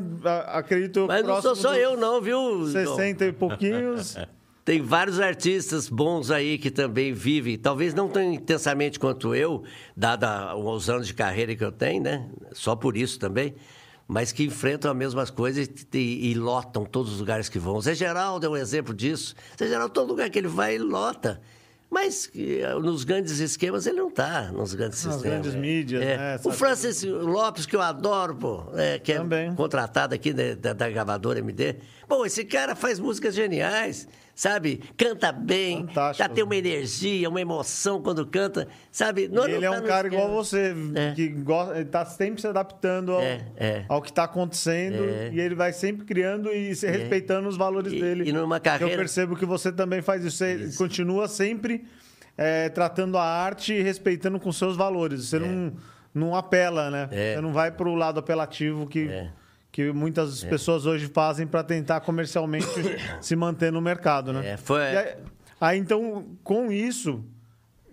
acredito. 0.49 1.05
Mas 1.07 1.25
não 1.25 1.41
sou 1.41 1.55
só 1.55 1.73
eu, 1.75 1.97
não, 1.97 2.21
viu? 2.21 2.59
Dom? 2.59 2.67
60 2.67 3.25
e 3.25 3.31
pouquinhos. 3.33 4.15
Tem 4.63 4.79
vários 4.79 5.19
artistas 5.19 5.89
bons 5.89 6.29
aí 6.29 6.59
que 6.59 6.69
também 6.69 7.11
vivem, 7.11 7.57
talvez 7.57 7.95
não 7.95 8.07
tão 8.07 8.21
intensamente 8.21 8.99
quanto 8.99 9.33
eu, 9.33 9.63
dada 9.97 10.55
os 10.55 10.87
anos 10.87 11.07
de 11.07 11.15
carreira 11.15 11.55
que 11.55 11.65
eu 11.65 11.71
tenho, 11.71 12.03
né? 12.03 12.29
Só 12.53 12.75
por 12.75 12.95
isso 12.95 13.17
também. 13.19 13.55
Mas 14.13 14.33
que 14.33 14.43
enfrentam 14.43 14.91
as 14.91 14.97
mesmas 14.97 15.29
coisas 15.29 15.67
e, 15.93 15.97
e- 15.97 16.31
e 16.31 16.33
lotam 16.33 16.83
todos 16.83 17.13
os 17.13 17.19
lugares 17.19 17.47
que 17.47 17.57
vão. 17.57 17.79
Zé 17.79 17.95
Geraldo 17.95 18.45
é 18.45 18.49
um 18.49 18.57
exemplo 18.57 18.93
disso. 18.93 19.33
Zé 19.57 19.67
Geraldo, 19.69 19.93
todo 19.93 20.09
lugar 20.09 20.29
que 20.29 20.37
ele 20.37 20.49
vai, 20.49 20.75
ele 20.75 20.83
lota. 20.83 21.39
Mas 21.89 22.29
eh, 22.35 22.73
nos 22.81 23.03
grandes 23.05 23.39
esquemas 23.39 23.85
ele 23.85 23.97
não 23.99 24.07
está, 24.09 24.51
nos 24.51 24.73
grandes 24.73 25.03
Nas 25.05 25.13
sistemas. 25.15 25.41
grandes 25.41 25.55
mídias, 25.59 26.01
É. 26.01 26.17
né? 26.17 26.39
O 26.43 26.51
Francis 26.51 27.03
Lopes, 27.03 27.65
que 27.65 27.75
eu 27.75 27.81
adoro, 27.81 28.35
pô, 28.35 28.63
é, 28.75 28.97
que 28.99 29.11
é 29.13 29.17
Também. 29.17 29.53
contratado 29.55 30.13
aqui 30.15 30.31
da, 30.33 30.55
da, 30.55 30.73
da 30.73 30.89
gravadora 30.89 31.39
MD. 31.39 31.75
Pô, 32.11 32.25
esse 32.25 32.43
cara 32.43 32.75
faz 32.75 32.99
músicas 32.99 33.33
geniais, 33.33 34.05
sabe? 34.35 34.81
Canta 34.97 35.31
bem, 35.31 35.87
Fantástico. 35.87 36.17
já 36.27 36.27
tem 36.27 36.43
uma 36.43 36.57
energia, 36.57 37.29
uma 37.29 37.39
emoção 37.39 38.01
quando 38.01 38.25
canta, 38.25 38.67
sabe? 38.91 39.29
Não- 39.29 39.45
E 39.45 39.47
não 39.51 39.55
ele 39.55 39.65
é 39.65 39.69
tá 39.69 39.77
um 39.77 39.81
no 39.81 39.87
cara 39.87 40.07
esquema. 40.09 40.23
igual 40.25 40.35
você, 40.43 40.75
É. 40.93 41.13
que 41.15 41.29
gosta, 41.29 41.75
ele 41.77 41.85
tá 41.85 42.03
sempre 42.03 42.41
se 42.41 42.47
adaptando 42.47 43.13
ao, 43.13 43.21
É, 43.21 43.45
é. 43.55 43.85
ao 43.87 44.01
que 44.01 44.09
está 44.09 44.25
acontecendo 44.25 45.05
É. 45.05 45.29
e 45.31 45.39
ele 45.39 45.55
vai 45.55 45.71
sempre 45.71 46.05
criando 46.05 46.49
e 46.51 46.75
se 46.75 46.85
respeitando 46.85 47.47
os 47.47 47.55
valores 47.55 47.93
E- 47.93 47.99
dele. 48.01 48.27
e 48.27 48.33
numa 48.33 48.59
carreira- 48.59 48.93
Eu 48.93 48.97
percebo 48.97 49.37
que 49.37 49.45
você 49.45 49.71
também 49.71 50.01
faz 50.01 50.25
isso, 50.25 50.35
você 50.35 50.55
Isso. 50.55 50.77
continua 50.77 51.29
sempre 51.29 51.85
é, 52.37 52.67
tratando 52.67 53.17
a 53.17 53.23
arte 53.23 53.71
e 53.73 53.81
respeitando 53.81 54.37
com 54.37 54.51
seus 54.51 54.75
valores. 54.75 55.29
Você 55.29 55.39
não, 55.39 55.73
não 56.13 56.35
apela, 56.35 56.89
né? 56.91 57.07
É. 57.11 57.35
Você 57.35 57.41
não 57.41 57.53
vai 57.53 57.71
para 57.71 57.87
o 57.87 57.95
lado 57.95 58.19
apelativo 58.19 58.85
que, 58.87 59.07
É. 59.07 59.29
que 59.71 59.91
muitas 59.91 60.43
pessoas 60.43 60.85
hoje 60.85 61.07
fazem 61.07 61.47
para 61.47 61.63
tentar 61.63 62.01
comercialmente 62.01 62.67
se 63.21 63.35
manter 63.35 63.71
no 63.71 63.81
mercado, 63.81 64.33
né? 64.33 64.51
É, 64.51 64.57
foi- 64.57 64.81
aí, 64.97 65.15
aí, 65.59 65.79
então, 65.79 66.25
com 66.43 66.71
isso, 66.71 67.23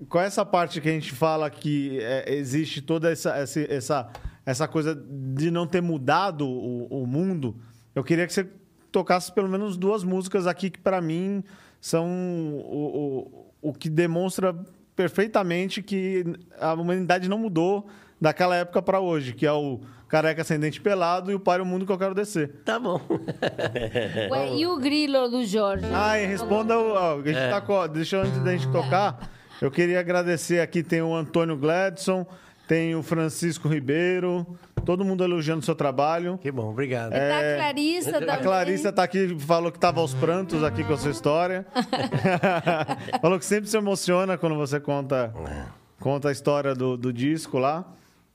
com 0.09 0.19
essa 0.21 0.45
parte 0.45 0.81
que 0.81 0.89
a 0.89 0.93
gente 0.93 1.13
fala 1.13 1.49
que 1.49 1.99
é, 2.01 2.35
existe 2.35 2.83
toda 2.83 3.11
essa, 3.11 3.37
essa, 3.37 3.61
essa, 3.61 4.09
essa 4.45 4.69
coisa 4.69 4.95
de 4.95 5.51
não 5.51 5.67
ter 5.67 5.81
mudado 5.81 6.47
o, 6.49 7.03
o 7.03 7.07
mundo, 7.07 7.57
eu 7.95 8.03
queria 8.03 8.27
que 8.27 8.33
você 8.33 8.49
tocasse 8.91 9.31
pelo 9.33 9.49
menos 9.49 9.77
duas 9.77 10.03
músicas 10.03 10.47
aqui 10.47 10.71
que, 10.71 10.79
para 10.81 11.01
mim, 11.01 11.45
são 11.81 12.07
o, 12.09 13.29
o, 13.63 13.71
o 13.71 13.73
que 13.73 13.89
demonstra 13.89 14.57
perfeitamente 14.97 15.81
que 15.81 16.25
a 16.59 16.73
humanidade 16.75 17.29
não 17.29 17.39
mudou 17.39 17.87
daquela 18.21 18.57
época 18.57 18.83
para 18.83 18.99
hoje, 18.99 19.33
que 19.33 19.47
é 19.47 19.53
o 19.53 19.81
Careca 20.09 20.41
Ascendente 20.43 20.81
Pelado 20.81 21.31
e 21.31 21.35
o 21.35 21.41
Pai 21.41 21.61
o 21.61 21.67
Mundo 21.67 21.85
que 21.85 21.93
eu 21.93 21.99
quero 21.99 22.15
descer. 22.15 22.49
Tá 22.65 22.79
bom. 22.79 23.01
Ué, 24.31 24.55
e 24.57 24.67
o 24.67 24.79
grilo 24.79 25.29
do 25.29 25.45
Jorge? 25.45 25.85
Ah, 25.93 26.19
e 26.21 26.27
responda 26.27 26.79
o. 26.79 26.93
ó, 26.95 27.15
a 27.15 27.17
gente 27.19 27.37
É. 27.37 27.51
tá 27.51 27.61
co- 27.61 27.87
deixa 27.89 28.17
eu, 28.17 28.23
antes 28.23 28.39
da 28.43 28.53
gente 28.53 28.69
tocar, 28.73 29.31
eu 29.61 29.71
queria 29.71 30.01
agradecer 30.01 30.61
aqui, 30.61 30.83
tem 30.83 31.03
o 31.03 31.15
Antônio 31.15 31.57
Gladson, 31.57 32.27
tem 32.67 32.95
o 32.95 33.03
Francisco 33.03 33.69
Ribeiro, 33.69 34.47
todo 34.85 35.05
mundo 35.05 35.23
elogiando 35.25 35.61
o 35.61 35.65
seu 35.65 35.75
trabalho. 35.75 36.39
que 36.39 36.51
bom, 36.51 36.71
obrigado. 36.71 37.13
E 37.13 37.19
da 37.19 37.57
Clarissa 37.57 38.13
também. 38.13 38.29
É, 38.29 38.33
A 38.33 38.37
Clarissa 38.39 38.93
tá 38.93 39.03
aqui, 39.03 39.37
falou 39.41 39.71
que 39.71 39.79
tava 39.79 40.01
aos 40.01 40.15
prantos 40.15 40.63
aqui 40.65 40.85
com 40.85 40.93
a 40.95 40.99
sua 40.99 41.11
história. 41.11 41.67
falou 43.21 43.39
que 43.39 43.45
sempre 43.45 43.69
se 43.69 43.77
emociona 43.77 44.37
quando 44.39 44.55
você 44.57 44.81
conta, 44.81 45.33
conta 46.01 46.29
a 46.29 46.33
história 46.33 46.75
do, 46.75 46.97
do 46.97 47.13
disco 47.13 47.59
lá, 47.59 47.85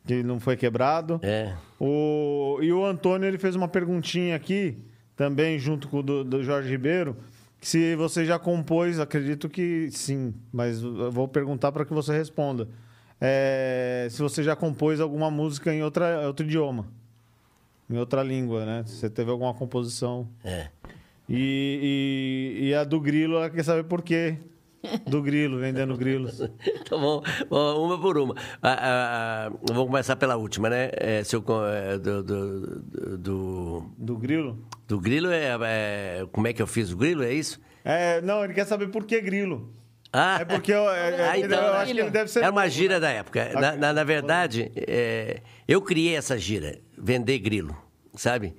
que 0.06 0.24
não 0.24 0.40
foi 0.40 0.56
quebrado. 0.56 1.20
É. 1.24 1.54
O, 1.80 2.60
e 2.62 2.72
o 2.72 2.86
Antônio 2.86 3.28
ele 3.28 3.38
fez 3.38 3.56
uma 3.56 3.68
perguntinha 3.68 4.36
aqui, 4.36 4.78
também 5.16 5.58
junto 5.60 5.88
com 5.88 6.00
o 6.00 6.04
do, 6.04 6.24
do 6.24 6.44
Jorge 6.44 6.70
Ribeiro, 6.70 7.16
que 7.60 7.68
se 7.68 7.96
você 7.96 8.26
já 8.26 8.38
compôs, 8.38 9.00
acredito 9.00 9.48
que 9.48 9.90
sim, 9.92 10.34
mas 10.52 10.82
eu 10.82 11.12
vou 11.12 11.28
perguntar 11.28 11.72
para 11.72 11.86
que 11.86 11.94
você 11.94 12.12
responda. 12.12 12.68
É, 13.22 14.08
se 14.12 14.22
você 14.22 14.44
já 14.44 14.56
compôs 14.56 15.00
alguma 15.00 15.32
música 15.32 15.74
em 15.74 15.82
outra, 15.82 16.28
outro 16.28 16.46
idioma, 16.46 16.88
em 17.90 17.98
outra 17.98 18.22
língua, 18.22 18.66
né? 18.66 18.84
Se 18.86 18.98
você 18.98 19.10
teve 19.10 19.32
alguma 19.32 19.54
composição. 19.54 20.28
É. 20.44 20.68
E, 21.30 22.60
e, 22.60 22.68
e 22.68 22.76
a 22.76 22.84
do 22.84 23.00
Grilo, 23.00 23.38
ela 23.38 23.50
quer 23.50 23.64
saber 23.64 23.84
por 23.86 24.02
quê. 24.02 24.38
Do 25.08 25.22
grilo, 25.22 25.60
vendendo 25.60 25.96
grilos. 25.96 26.40
tá 26.90 26.98
bom, 26.98 27.24
bom, 27.50 27.86
uma 27.86 28.00
por 28.00 28.18
uma. 28.18 28.36
Ah, 28.62 28.74
ah, 28.74 29.48
ah, 29.48 29.52
vamos 29.64 29.86
começar 29.86 30.16
pela 30.16 30.36
última, 30.36 30.70
né? 30.70 30.90
É, 30.94 31.24
seu, 31.24 31.44
é, 31.66 31.98
do, 31.98 32.24
do, 32.24 32.82
do, 33.18 33.94
do, 33.98 34.18
grilo? 34.18 34.68
Do 34.88 35.00
grilo 35.00 35.32
é, 35.32 35.58
é, 35.64 36.26
Como 36.32 36.48
é 36.48 36.54
que 36.54 36.62
eu 36.62 36.68
fiz 36.68 36.92
o 36.92 36.98
grilo? 36.98 37.24
É 37.24 37.34
isso? 37.34 37.62
É, 37.86 38.22
não, 38.22 38.44
ele 38.44 38.54
quer 38.54 38.66
saber 38.66 38.88
por 38.88 39.06
que 39.06 39.22
grilo. 39.22 39.74
Ah, 40.12 40.40
é 40.42 40.46
porque 40.46 40.72
eu, 40.72 40.90
é, 40.90 41.30
ah, 41.32 41.40
então, 41.40 41.60
eu 41.60 41.74
acho 41.74 41.94
que 41.94 42.00
ele 42.00 42.10
deve 42.10 42.30
ser. 42.30 42.40
Era 42.40 42.52
uma 42.52 42.68
gira 42.68 43.00
da 43.00 43.10
época. 43.10 43.52
Na, 43.54 43.76
na, 43.76 43.94
na 43.94 44.04
verdade, 44.04 44.72
é, 44.76 45.42
eu 45.68 45.82
criei 45.82 46.16
essa 46.16 46.38
gira, 46.38 46.80
vender 46.98 47.40
grilo, 47.40 47.76
sabe? 48.16 48.54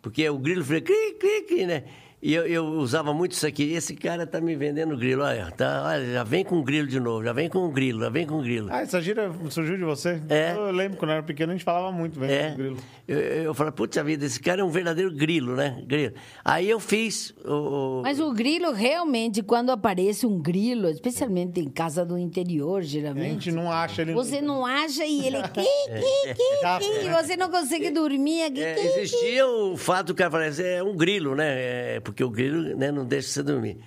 Porque 0.00 0.28
o 0.28 0.38
grilo 0.38 0.64
fica 0.64 0.80
cri, 0.80 1.16
cri, 1.18 1.42
cri, 1.42 1.66
né? 1.66 1.84
E 2.26 2.34
eu, 2.34 2.44
eu, 2.44 2.64
usava 2.64 3.14
muito 3.14 3.32
isso 3.32 3.46
aqui. 3.46 3.72
Esse 3.72 3.94
cara 3.94 4.26
tá 4.26 4.40
me 4.40 4.56
vendendo 4.56 4.96
grilo. 4.96 5.22
Olha, 5.22 5.48
tá, 5.52 5.84
olha, 5.86 6.12
já 6.12 6.24
vem 6.24 6.44
com 6.44 6.60
grilo 6.60 6.88
de 6.88 6.98
novo, 6.98 7.22
já 7.22 7.32
vem 7.32 7.48
com 7.48 7.70
grilo, 7.70 8.00
já 8.00 8.08
vem 8.08 8.26
com 8.26 8.42
grilo. 8.42 8.66
Ah, 8.68 8.80
essa 8.80 9.00
gira 9.00 9.30
surgiu 9.48 9.76
de 9.76 9.84
você? 9.84 10.20
É. 10.28 10.50
Eu 10.50 10.72
lembro 10.72 10.98
quando 10.98 11.12
eu 11.12 11.18
era 11.18 11.22
pequeno, 11.22 11.52
a 11.52 11.54
gente 11.54 11.64
falava 11.64 11.92
muito, 11.92 12.18
vem 12.18 12.28
é. 12.28 12.50
com 12.50 12.56
grilo. 12.56 12.78
Eu, 13.08 13.18
eu 13.18 13.54
falei, 13.54 13.72
putz, 13.72 13.96
vida, 14.02 14.24
esse 14.24 14.40
cara 14.40 14.62
é 14.62 14.64
um 14.64 14.70
verdadeiro 14.70 15.12
grilo, 15.12 15.54
né? 15.54 15.80
Grilo. 15.86 16.14
Aí 16.44 16.68
eu 16.68 16.80
fiz 16.80 17.32
o, 17.44 18.00
o... 18.00 18.02
Mas 18.02 18.18
o 18.18 18.32
grilo, 18.32 18.72
realmente, 18.72 19.42
quando 19.42 19.70
aparece 19.70 20.26
um 20.26 20.40
grilo, 20.40 20.88
especialmente 20.88 21.60
em 21.60 21.70
casa 21.70 22.04
do 22.04 22.18
interior, 22.18 22.82
geralmente. 22.82 23.26
A 23.26 23.32
gente 23.32 23.52
não 23.52 23.70
acha 23.70 24.02
ele. 24.02 24.12
Você 24.12 24.40
não 24.40 24.66
acha 24.66 25.04
e 25.04 25.24
ele. 25.24 25.40
Qui, 25.42 25.62
qui, 25.62 26.34
qui, 26.34 27.06
e 27.06 27.08
você 27.10 27.36
não 27.36 27.48
consegue 27.48 27.90
dormir. 27.92 28.42
Aqui, 28.42 28.62
é, 28.62 28.84
existia 28.84 29.46
o 29.46 29.76
fato 29.76 30.12
que 30.12 30.22
aparece, 30.24 30.64
é 30.64 30.82
um 30.82 30.96
grilo, 30.96 31.36
né? 31.36 31.96
É, 31.96 32.00
porque 32.00 32.24
o 32.24 32.30
grilo 32.30 32.76
né, 32.76 32.90
não 32.90 33.04
deixa 33.04 33.28
você 33.28 33.42
dormir. 33.42 33.78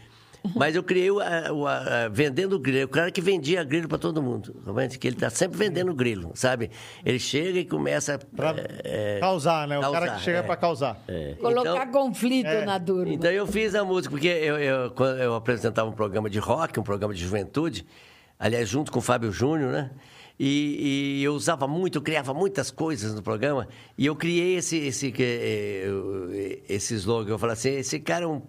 Mas 0.55 0.75
eu 0.75 0.83
criei 0.83 1.11
o, 1.11 1.19
a, 1.19 1.51
o 1.51 1.67
a, 1.67 2.07
vendendo 2.09 2.57
grilo. 2.59 2.85
O 2.85 2.89
cara 2.89 3.11
que 3.11 3.21
vendia 3.21 3.63
grilo 3.63 3.87
para 3.87 3.97
todo 3.97 4.21
mundo. 4.21 4.55
Que 4.99 5.07
ele 5.07 5.15
está 5.15 5.29
sempre 5.29 5.57
vendendo 5.57 5.93
grilo, 5.93 6.31
sabe? 6.33 6.71
Ele 7.05 7.19
chega 7.19 7.59
e 7.59 7.65
começa. 7.65 8.17
Pra 8.35 8.55
é, 8.83 9.19
causar, 9.19 9.67
né? 9.67 9.79
Causar, 9.79 9.89
o 9.89 9.93
cara 9.93 10.15
que 10.15 10.21
chega 10.21 10.37
é, 10.39 10.41
para 10.43 10.55
causar. 10.55 11.03
É. 11.07 11.35
Colocar 11.39 11.87
então, 11.87 11.91
conflito 11.91 12.47
é. 12.47 12.65
na 12.65 12.79
turma. 12.79 13.13
Então 13.13 13.31
eu 13.31 13.45
fiz 13.45 13.75
a 13.75 13.83
música, 13.83 14.11
porque 14.11 14.27
eu, 14.27 14.57
eu, 14.57 14.91
quando 14.91 15.19
eu 15.19 15.35
apresentava 15.35 15.89
um 15.89 15.93
programa 15.93 16.29
de 16.29 16.39
rock, 16.39 16.79
um 16.79 16.83
programa 16.83 17.13
de 17.13 17.21
juventude, 17.21 17.85
aliás, 18.37 18.67
junto 18.67 18.91
com 18.91 18.99
o 18.99 19.01
Fábio 19.01 19.31
Júnior, 19.31 19.71
né? 19.71 19.91
E, 20.39 21.19
e, 21.19 21.23
eu 21.23 21.33
usava 21.33 21.67
muito, 21.67 21.97
eu 21.97 22.01
criava 22.01 22.33
muitas 22.33 22.71
coisas 22.71 23.13
no 23.13 23.21
programa. 23.21 23.67
E 23.97 24.05
eu 24.05 24.15
criei 24.15 24.55
esse, 24.55 24.77
esse, 24.77 25.13
esse, 25.17 25.83
esse 26.69 26.95
slogan. 26.95 27.31
Eu 27.31 27.37
falei 27.37 27.53
assim: 27.53 27.71
esse 27.71 27.99
cara 27.99 28.23
é 28.23 28.27
um, 28.27 28.41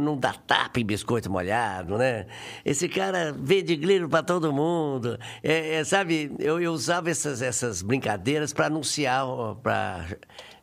não 0.00 0.16
dá 0.16 0.32
tapa 0.32 0.78
em 0.78 0.84
biscoito 0.84 1.28
molhado, 1.28 1.98
né? 1.98 2.26
Esse 2.64 2.88
cara 2.88 3.34
vende 3.36 3.74
grilo 3.74 4.08
para 4.08 4.22
todo 4.22 4.52
mundo. 4.52 5.18
É, 5.42 5.74
é, 5.74 5.84
sabe, 5.84 6.30
eu, 6.38 6.60
eu, 6.60 6.72
usava 6.72 7.10
essas, 7.10 7.42
essas 7.42 7.82
brincadeiras 7.82 8.52
para 8.52 8.66
anunciar, 8.66 9.26
para 9.60 10.06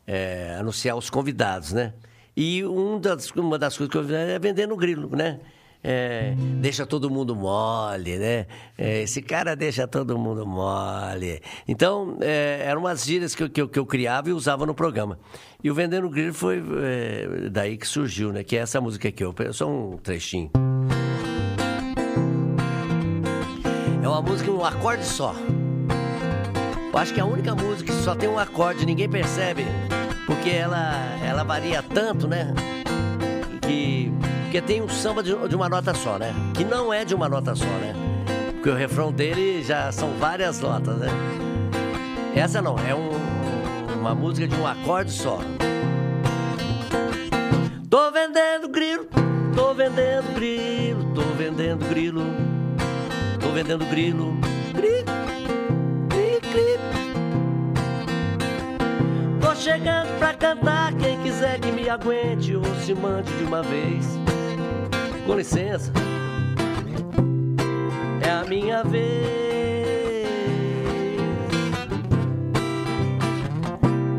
é, 0.06 0.56
anunciar 0.58 0.96
os 0.96 1.10
convidados, 1.10 1.74
né? 1.74 1.92
E 2.34 2.64
um 2.64 2.98
das, 2.98 3.30
uma 3.32 3.58
das 3.58 3.76
coisas 3.76 3.90
que 3.90 3.98
eu 3.98 4.04
fiz 4.04 4.12
é 4.12 4.38
vendendo 4.38 4.74
grilo, 4.74 5.14
né? 5.14 5.38
É, 5.82 6.34
deixa 6.60 6.84
todo 6.86 7.10
mundo 7.10 7.34
mole, 7.34 8.16
né? 8.16 8.46
É, 8.76 9.02
esse 9.02 9.22
cara 9.22 9.54
deixa 9.54 9.86
todo 9.86 10.18
mundo 10.18 10.46
mole. 10.46 11.40
Então, 11.66 12.18
é, 12.20 12.62
eram 12.64 12.80
umas 12.80 13.04
gírias 13.04 13.34
que 13.34 13.42
eu, 13.42 13.50
que, 13.50 13.60
eu, 13.62 13.68
que 13.68 13.78
eu 13.78 13.86
criava 13.86 14.28
e 14.28 14.32
usava 14.32 14.66
no 14.66 14.74
programa. 14.74 15.18
E 15.62 15.70
o 15.70 15.74
Vendendo 15.74 16.08
Grilo 16.08 16.34
foi 16.34 16.62
é, 16.82 17.48
daí 17.50 17.76
que 17.76 17.86
surgiu, 17.86 18.32
né? 18.32 18.42
Que 18.42 18.56
é 18.56 18.60
essa 18.60 18.80
música 18.80 19.08
aqui, 19.08 19.24
só 19.52 19.68
um 19.68 19.96
trechinho. 19.96 20.50
É 24.02 24.08
uma 24.08 24.22
música, 24.22 24.50
um 24.50 24.64
acorde 24.64 25.04
só. 25.04 25.34
Eu 26.92 26.98
acho 26.98 27.12
que 27.12 27.20
é 27.20 27.22
a 27.22 27.26
única 27.26 27.54
música 27.54 27.92
que 27.92 28.02
só 28.02 28.14
tem 28.14 28.28
um 28.28 28.38
acorde, 28.38 28.86
ninguém 28.86 29.08
percebe. 29.08 29.64
Porque 30.26 30.50
ela, 30.50 31.18
ela 31.24 31.44
varia 31.44 31.82
tanto, 31.82 32.26
né? 32.26 32.54
Que 33.62 34.10
porque 34.46 34.60
tem 34.60 34.80
um 34.80 34.88
samba 34.88 35.22
de, 35.22 35.34
de, 35.48 35.56
uma 35.56 35.68
nota 35.68 35.92
só, 35.92 36.18
né? 36.18 36.32
Que 36.54 36.64
não 36.64 36.92
é 36.92 37.04
de 37.04 37.14
uma 37.14 37.28
nota 37.28 37.54
só, 37.54 37.64
né? 37.64 37.94
Porque 38.52 38.70
o 38.70 38.74
refrão 38.74 39.12
dele 39.12 39.62
já 39.62 39.90
são 39.90 40.10
várias 40.18 40.60
notas, 40.60 40.96
né? 40.98 41.08
Essa 42.34 42.62
não, 42.62 42.76
é 42.78 42.94
um, 42.94 43.10
uma 43.98 44.14
música 44.14 44.46
de 44.46 44.54
um 44.54 44.66
acorde 44.66 45.10
só. 45.10 45.40
Tô 47.90 48.10
vendendo 48.12 48.68
grilo, 48.68 49.08
tô 49.54 49.74
vendendo 49.74 50.32
grilo, 50.34 51.04
tô 51.12 51.22
vendendo 51.36 51.88
grilo, 51.88 52.22
tô 53.40 53.48
vendendo 53.48 53.84
grilo, 53.86 54.36
grilo. 54.72 55.06
Tô 59.40 59.54
chegando 59.56 60.16
pra 60.18 60.34
cantar, 60.34 60.94
quem 60.94 61.20
quiser 61.22 61.58
que 61.58 61.72
me 61.72 61.88
aguente 61.88 62.54
ou 62.54 62.64
se 62.84 62.94
mande 62.94 63.32
de 63.36 63.44
uma 63.44 63.62
vez. 63.62 64.25
Com 65.26 65.34
licença, 65.34 65.92
é 68.22 68.30
a 68.30 68.44
minha 68.44 68.84
vez. 68.84 69.36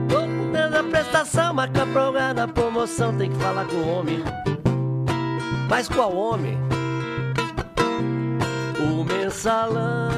Tô 0.09 0.27
dando 0.51 0.75
a 0.75 0.83
prestação, 0.83 1.53
marca 1.53 1.85
pra 1.85 2.33
na 2.33 2.45
promoção, 2.45 3.15
tem 3.17 3.31
que 3.31 3.37
falar 3.37 3.65
com 3.67 3.77
o 3.77 3.87
homem. 3.87 4.21
Mas 5.69 5.87
qual 5.87 6.13
homem? 6.13 6.57
O 8.77 9.05
mensalão. 9.05 10.11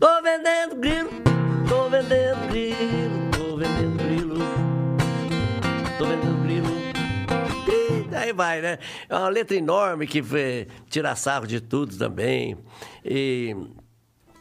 Tô 0.00 0.22
vendendo 0.22 0.76
grilo, 0.80 1.10
tô 1.68 1.90
vendendo 1.90 2.48
grilo. 2.48 3.21
Aí 8.32 8.34
vai, 8.34 8.60
né? 8.60 8.78
É 9.08 9.16
uma 9.16 9.28
letra 9.28 9.56
enorme 9.56 10.06
que 10.06 10.22
tira 10.88 11.14
sarro 11.14 11.46
de 11.46 11.60
tudo 11.60 11.96
também. 11.96 12.56
E 13.04 13.54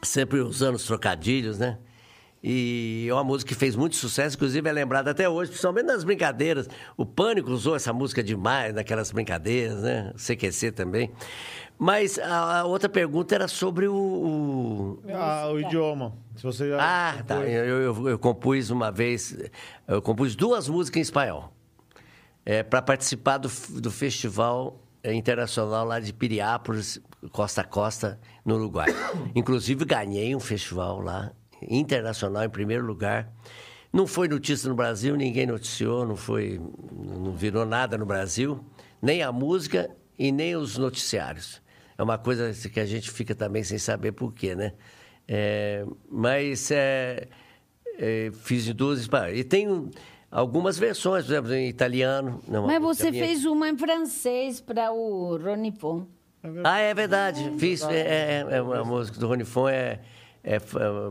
sempre 0.01 0.39
usando 0.39 0.75
os 0.75 0.85
trocadilhos, 0.85 1.59
né? 1.59 1.77
E 2.43 3.05
é 3.07 3.13
uma 3.13 3.23
música 3.23 3.49
que 3.49 3.55
fez 3.55 3.75
muito 3.75 3.95
sucesso, 3.95 4.35
inclusive 4.35 4.67
é 4.67 4.71
lembrada 4.71 5.11
até 5.11 5.29
hoje, 5.29 5.51
principalmente 5.51 5.85
nas 5.85 6.03
brincadeiras. 6.03 6.67
O 6.97 7.05
Pânico 7.05 7.51
usou 7.51 7.75
essa 7.75 7.93
música 7.93 8.23
demais 8.23 8.73
naquelas 8.73 9.11
brincadeiras, 9.11 9.83
né? 9.83 10.11
O 10.15 10.17
CQC 10.17 10.71
também. 10.71 11.11
Mas 11.77 12.17
a, 12.17 12.63
outra 12.65 12.89
pergunta 12.89 13.35
era 13.35 13.47
sobre 13.47 13.87
o. 13.87 13.93
O, 13.93 14.99
ah, 15.13 15.51
o 15.51 15.59
idioma. 15.59 16.15
Se 16.35 16.43
você 16.43 16.69
já 16.69 16.77
ah, 16.79 17.23
tá. 17.23 17.35
Eu, 17.45 17.95
eu, 17.95 18.09
eu, 18.09 18.19
compus 18.19 18.71
uma 18.71 18.91
vez. 18.91 19.37
Eu 19.87 20.01
compus 20.01 20.35
duas 20.35 20.67
músicas 20.67 20.97
em 20.97 21.01
espanhol 21.01 21.53
é, 22.45 22.63
para 22.63 22.81
participar 22.81 23.37
do, 23.37 23.49
do 23.79 23.91
festival 23.91 24.81
é, 25.03 25.13
internacional 25.13 25.85
lá 25.85 25.99
de 25.99 26.13
Piriápolis, 26.13 26.99
Costa 27.31 27.61
a 27.61 27.63
Costa, 27.63 28.19
no 28.43 28.55
Uruguai. 28.55 28.87
Inclusive, 29.35 29.85
ganhei 29.85 30.35
um 30.35 30.39
festival 30.39 30.99
lá, 30.99 31.31
internacional, 31.61 32.43
em 32.43 32.49
primeiro 32.49 32.85
lugar. 32.85 33.31
Não 33.93 34.07
foi 34.07 34.27
notícia 34.27 34.69
no 34.69 34.75
Brasil, 34.75 35.15
ninguém 35.15 35.45
noticiou, 35.45 36.05
não 36.05 36.15
foi, 36.15 36.61
não 36.91 37.33
virou 37.35 37.65
nada 37.65 37.97
no 37.97 38.05
Brasil, 38.05 38.63
nem 39.01 39.21
a 39.21 39.31
música 39.31 39.89
e 40.17 40.31
nem 40.31 40.55
os 40.55 40.77
noticiários. 40.77 41.61
É 41.97 42.03
uma 42.03 42.17
coisa 42.17 42.51
que 42.69 42.79
a 42.79 42.85
gente 42.85 43.11
fica 43.11 43.35
também 43.35 43.63
sem 43.63 43.77
saber 43.77 44.13
por 44.13 44.33
quê, 44.33 44.55
né? 44.55 44.73
É, 45.27 45.85
mas 46.09 46.71
é, 46.71 47.27
é, 47.97 48.31
fiz 48.33 48.67
em 48.67 48.73
duas... 48.73 49.07
E 49.33 49.43
tem 49.43 49.91
algumas 50.32 50.79
versões, 50.79 51.25
por 51.25 51.34
exemplo, 51.34 51.53
em 51.53 51.67
italiano. 51.67 52.41
Não, 52.47 52.65
Mas 52.65 52.82
você 52.82 53.11
fez 53.11 53.45
uma 53.45 53.69
em 53.69 53.77
francês 53.77 54.61
para 54.61 54.91
o 54.91 55.38
Rony 55.38 55.71
Fon. 55.71 56.07
Ah, 56.63 56.79
é 56.79 56.93
verdade. 56.93 57.51
Fiz. 57.59 57.84
É, 57.84 57.99
é, 57.99 58.45
é, 58.49 58.57
a 58.57 58.84
música 58.84 59.19
do 59.19 59.27
Rony 59.27 59.43
Fon 59.43 59.67
é, 59.67 59.99
é, 60.43 60.55
é 60.55 60.59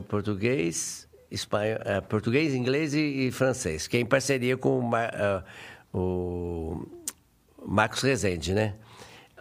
português, 0.09 1.07
espanhol, 1.31 1.79
é, 1.85 2.01
português, 2.01 2.55
inglês 2.55 2.95
e, 2.95 3.27
e, 3.27 3.31
francês, 3.31 3.87
que 3.87 3.97
é 3.97 4.01
em 4.01 4.07
parceria 4.07 4.57
com 4.57 4.79
o, 4.79 4.83
Mar, 4.83 5.12
uh, 5.95 5.97
o 5.97 6.87
Marcos 7.64 8.03
Rezende, 8.03 8.53
né? 8.55 8.75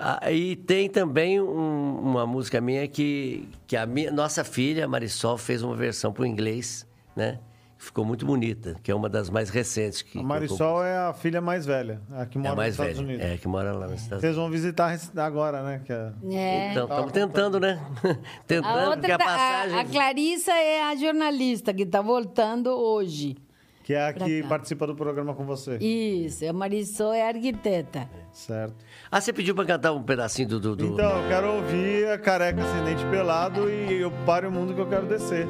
Ah, 0.01 0.31
e 0.31 0.55
tem 0.55 0.89
também 0.89 1.41
um, 1.41 1.99
uma 1.99 2.25
música 2.25 2.61
minha 2.61 2.87
que, 2.87 3.49
que 3.67 3.75
a 3.75 3.85
minha, 3.85 4.11
nossa 4.11 4.45
filha, 4.45 4.87
Marisol, 4.87 5.37
fez 5.37 5.61
uma 5.61 5.75
versão 5.75 6.13
para 6.13 6.23
o 6.23 6.25
inglês, 6.25 6.87
né? 7.15 7.39
Ficou 7.79 8.03
muito 8.03 8.25
bonita, 8.25 8.75
que 8.83 8.91
é 8.91 8.95
uma 8.95 9.09
das 9.09 9.29
mais 9.29 9.49
recentes. 9.49 10.01
Que, 10.01 10.19
a 10.19 10.21
Marisol 10.21 10.83
é 10.83 10.97
a 10.97 11.13
filha 11.13 11.39
mais 11.39 11.65
velha, 11.65 12.01
a 12.11 12.25
que 12.25 12.37
mora 12.37 12.49
é 12.49 12.51
a 12.51 12.55
mais 12.55 12.77
nos 12.77 12.85
Estados 12.87 12.97
velha, 12.97 13.09
Unidos. 13.09 13.25
É, 13.25 13.37
que 13.37 13.47
mora 13.47 13.71
lá 13.71 13.87
nos 13.87 14.01
Estados 14.01 14.21
Vocês 14.21 14.35
vão 14.35 14.49
visitar 14.51 14.99
agora, 15.15 15.63
né? 15.63 15.81
Que 15.85 15.93
é... 15.93 16.11
é. 16.29 16.71
Então, 16.71 16.83
estamos 16.83 17.11
tentando, 17.13 17.59
né? 17.59 17.81
tentando, 18.45 18.77
a 18.77 18.89
outra, 18.89 19.15
a 19.15 19.17
passagem... 19.17 19.77
A, 19.77 19.81
a 19.81 19.85
Clarissa 19.85 20.51
é 20.51 20.83
a 20.83 20.95
jornalista 20.95 21.73
que 21.73 21.83
está 21.83 22.01
voltando 22.01 22.69
hoje. 22.69 23.37
Que 23.81 23.93
é 23.93 24.07
a 24.07 24.13
que 24.13 24.43
cá. 24.43 24.49
participa 24.49 24.85
do 24.85 24.93
programa 24.93 25.33
com 25.33 25.45
você. 25.45 25.77
Isso, 25.77 26.45
a 26.45 26.53
Marisol 26.53 27.13
é 27.13 27.27
arquiteta. 27.27 28.07
Certo. 28.31 28.75
Ah, 29.09 29.19
você 29.19 29.33
pediu 29.33 29.55
pra 29.55 29.65
cantar 29.65 29.93
um 29.93 30.03
pedacinho 30.03 30.47
do. 30.47 30.59
do, 30.59 30.75
do- 30.75 30.85
Então, 30.85 31.23
eu 31.23 31.27
quero 31.27 31.53
ouvir 31.55 32.07
a 32.07 32.19
careca 32.19 32.61
ascendente 32.61 33.03
pelado 33.09 33.67
e 33.67 34.01
eu 34.01 34.11
pare 34.27 34.45
o 34.45 34.51
mundo 34.51 34.75
que 34.75 34.81
eu 34.81 34.87
quero 34.87 35.07
descer. 35.07 35.47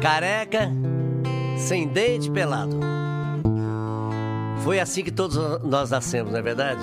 Careca, 0.00 0.70
sem 1.60 1.86
dente, 1.86 2.30
pelado. 2.30 2.78
Foi 4.64 4.80
assim 4.80 5.02
que 5.02 5.10
todos 5.10 5.36
nós 5.62 5.90
nascemos, 5.90 6.32
não 6.32 6.38
é 6.38 6.42
verdade? 6.42 6.80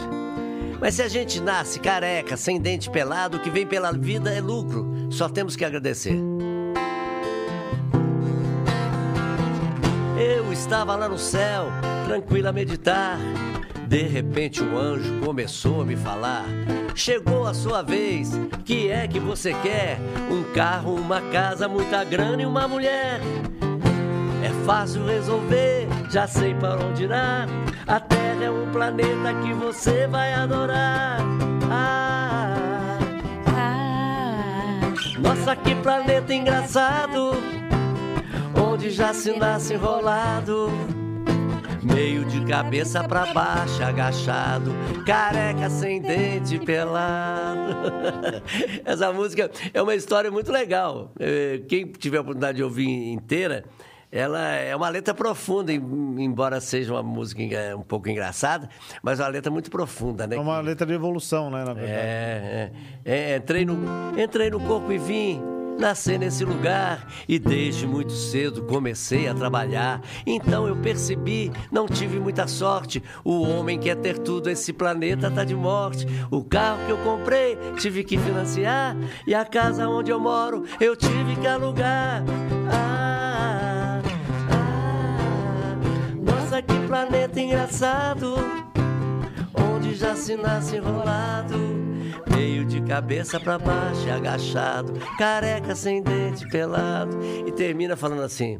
Mas 0.79 0.95
se 0.95 1.01
a 1.01 1.07
gente 1.07 1.41
nasce 1.41 1.79
careca, 1.79 2.37
sem 2.37 2.59
dente 2.59 2.89
pelado, 2.89 3.37
o 3.37 3.39
que 3.39 3.49
vem 3.49 3.65
pela 3.65 3.91
vida 3.91 4.31
é 4.31 4.39
lucro. 4.39 4.87
Só 5.09 5.27
temos 5.27 5.55
que 5.55 5.65
agradecer. 5.65 6.17
Eu 10.17 10.51
estava 10.51 10.95
lá 10.95 11.09
no 11.09 11.17
céu, 11.17 11.67
tranquilo 12.05 12.47
a 12.47 12.51
meditar. 12.51 13.17
De 13.87 14.01
repente 14.03 14.61
um 14.61 14.77
anjo 14.77 15.19
começou 15.21 15.81
a 15.81 15.85
me 15.85 15.95
falar. 15.95 16.45
Chegou 16.93 17.45
a 17.45 17.53
sua 17.53 17.81
vez, 17.81 18.31
que 18.65 18.89
é 18.89 19.07
que 19.07 19.19
você 19.19 19.53
quer? 19.53 19.97
Um 20.29 20.43
carro, 20.53 20.95
uma 20.95 21.21
casa, 21.21 21.67
muita 21.67 22.03
grana 22.03 22.41
e 22.41 22.45
uma 22.45 22.67
mulher. 22.67 23.21
Fácil 24.67 25.05
resolver, 25.05 25.87
já 26.11 26.27
sei 26.27 26.53
para 26.53 26.75
onde 26.85 27.03
irá. 27.05 27.45
A 27.87 28.01
Terra 28.01 28.43
é 28.43 28.51
um 28.51 28.69
planeta 28.69 29.33
que 29.41 29.53
você 29.53 30.05
vai 30.07 30.33
adorar. 30.33 31.19
Ah, 31.71 32.97
Ah, 33.47 34.93
nossa, 35.19 35.55
que 35.55 35.73
planeta 35.75 36.33
engraçado, 36.33 37.31
onde 38.61 38.89
já 38.89 39.13
se 39.13 39.31
nasce 39.39 39.73
enrolado. 39.75 40.69
Meio 41.81 42.25
de 42.25 42.43
cabeça 42.45 43.01
pra 43.05 43.27
baixo, 43.33 43.81
agachado, 43.81 44.71
careca 45.05 45.69
sem 45.69 46.01
dente 46.01 46.59
pelado. 46.59 47.71
Essa 48.83 49.13
música 49.13 49.49
é 49.73 49.81
uma 49.81 49.95
história 49.95 50.29
muito 50.29 50.51
legal. 50.51 51.13
Eh, 51.17 51.61
Quem 51.69 51.85
tiver 51.85 52.17
a 52.17 52.21
oportunidade 52.21 52.57
de 52.57 52.63
ouvir 52.63 52.89
inteira, 53.13 53.63
ela 54.17 54.39
é 54.55 54.75
uma 54.75 54.89
letra 54.89 55.13
profunda, 55.13 55.71
em- 55.71 55.81
embora 56.23 56.59
seja 56.59 56.93
uma 56.93 57.03
música 57.03 57.41
enga- 57.41 57.75
um 57.77 57.81
pouco 57.83 58.09
engraçada, 58.09 58.69
mas 59.01 59.19
é 59.19 59.23
uma 59.23 59.29
letra 59.29 59.51
muito 59.51 59.69
profunda, 59.69 60.25
né? 60.25 60.35
É 60.35 60.39
uma 60.39 60.59
letra 60.59 60.85
de 60.87 60.93
evolução, 60.93 61.49
né, 61.51 61.59
na 61.63 61.73
verdade. 61.73 61.91
É, 61.99 62.71
é, 63.05 63.31
é, 63.33 63.37
entrei, 63.37 63.65
no, 63.65 63.77
entrei 64.19 64.49
no 64.49 64.59
corpo 64.59 64.91
e 64.91 64.97
vim 64.97 65.41
nascer 65.79 66.17
nesse 66.17 66.43
lugar 66.43 67.05
e 67.29 67.37
desde 67.37 67.85
muito 67.85 68.11
cedo 68.11 68.63
comecei 68.63 69.27
a 69.27 69.35
trabalhar. 69.35 70.01
Então 70.25 70.67
eu 70.67 70.75
percebi, 70.75 71.51
não 71.71 71.85
tive 71.87 72.19
muita 72.19 72.47
sorte. 72.47 73.03
O 73.23 73.43
homem 73.43 73.77
quer 73.77 73.95
ter 73.97 74.17
tudo, 74.17 74.49
esse 74.49 74.73
planeta 74.73 75.29
tá 75.29 75.43
de 75.43 75.53
morte. 75.55 76.07
O 76.31 76.43
carro 76.43 76.83
que 76.87 76.91
eu 76.91 76.97
comprei 77.03 77.55
tive 77.77 78.03
que 78.03 78.17
financiar 78.17 78.97
e 79.27 79.35
a 79.35 79.45
casa 79.45 79.87
onde 79.87 80.09
eu 80.09 80.19
moro 80.19 80.63
eu 80.81 80.95
tive 80.95 81.35
que 81.39 81.45
alugar. 81.45 82.23
Ah, 82.71 83.16
planeta 86.87 87.39
engraçado 87.41 88.35
já 89.97 90.15
se 90.15 90.35
nasce 90.37 90.77
enrolado. 90.77 91.57
Meio 92.29 92.65
de 92.65 92.81
cabeça 92.81 93.39
pra 93.39 93.57
baixo, 93.57 94.09
agachado, 94.11 94.93
careca 95.17 95.75
sem 95.75 96.03
dente, 96.03 96.47
pelado. 96.49 97.17
E 97.45 97.51
termina 97.51 97.95
falando 97.95 98.21
assim: 98.21 98.59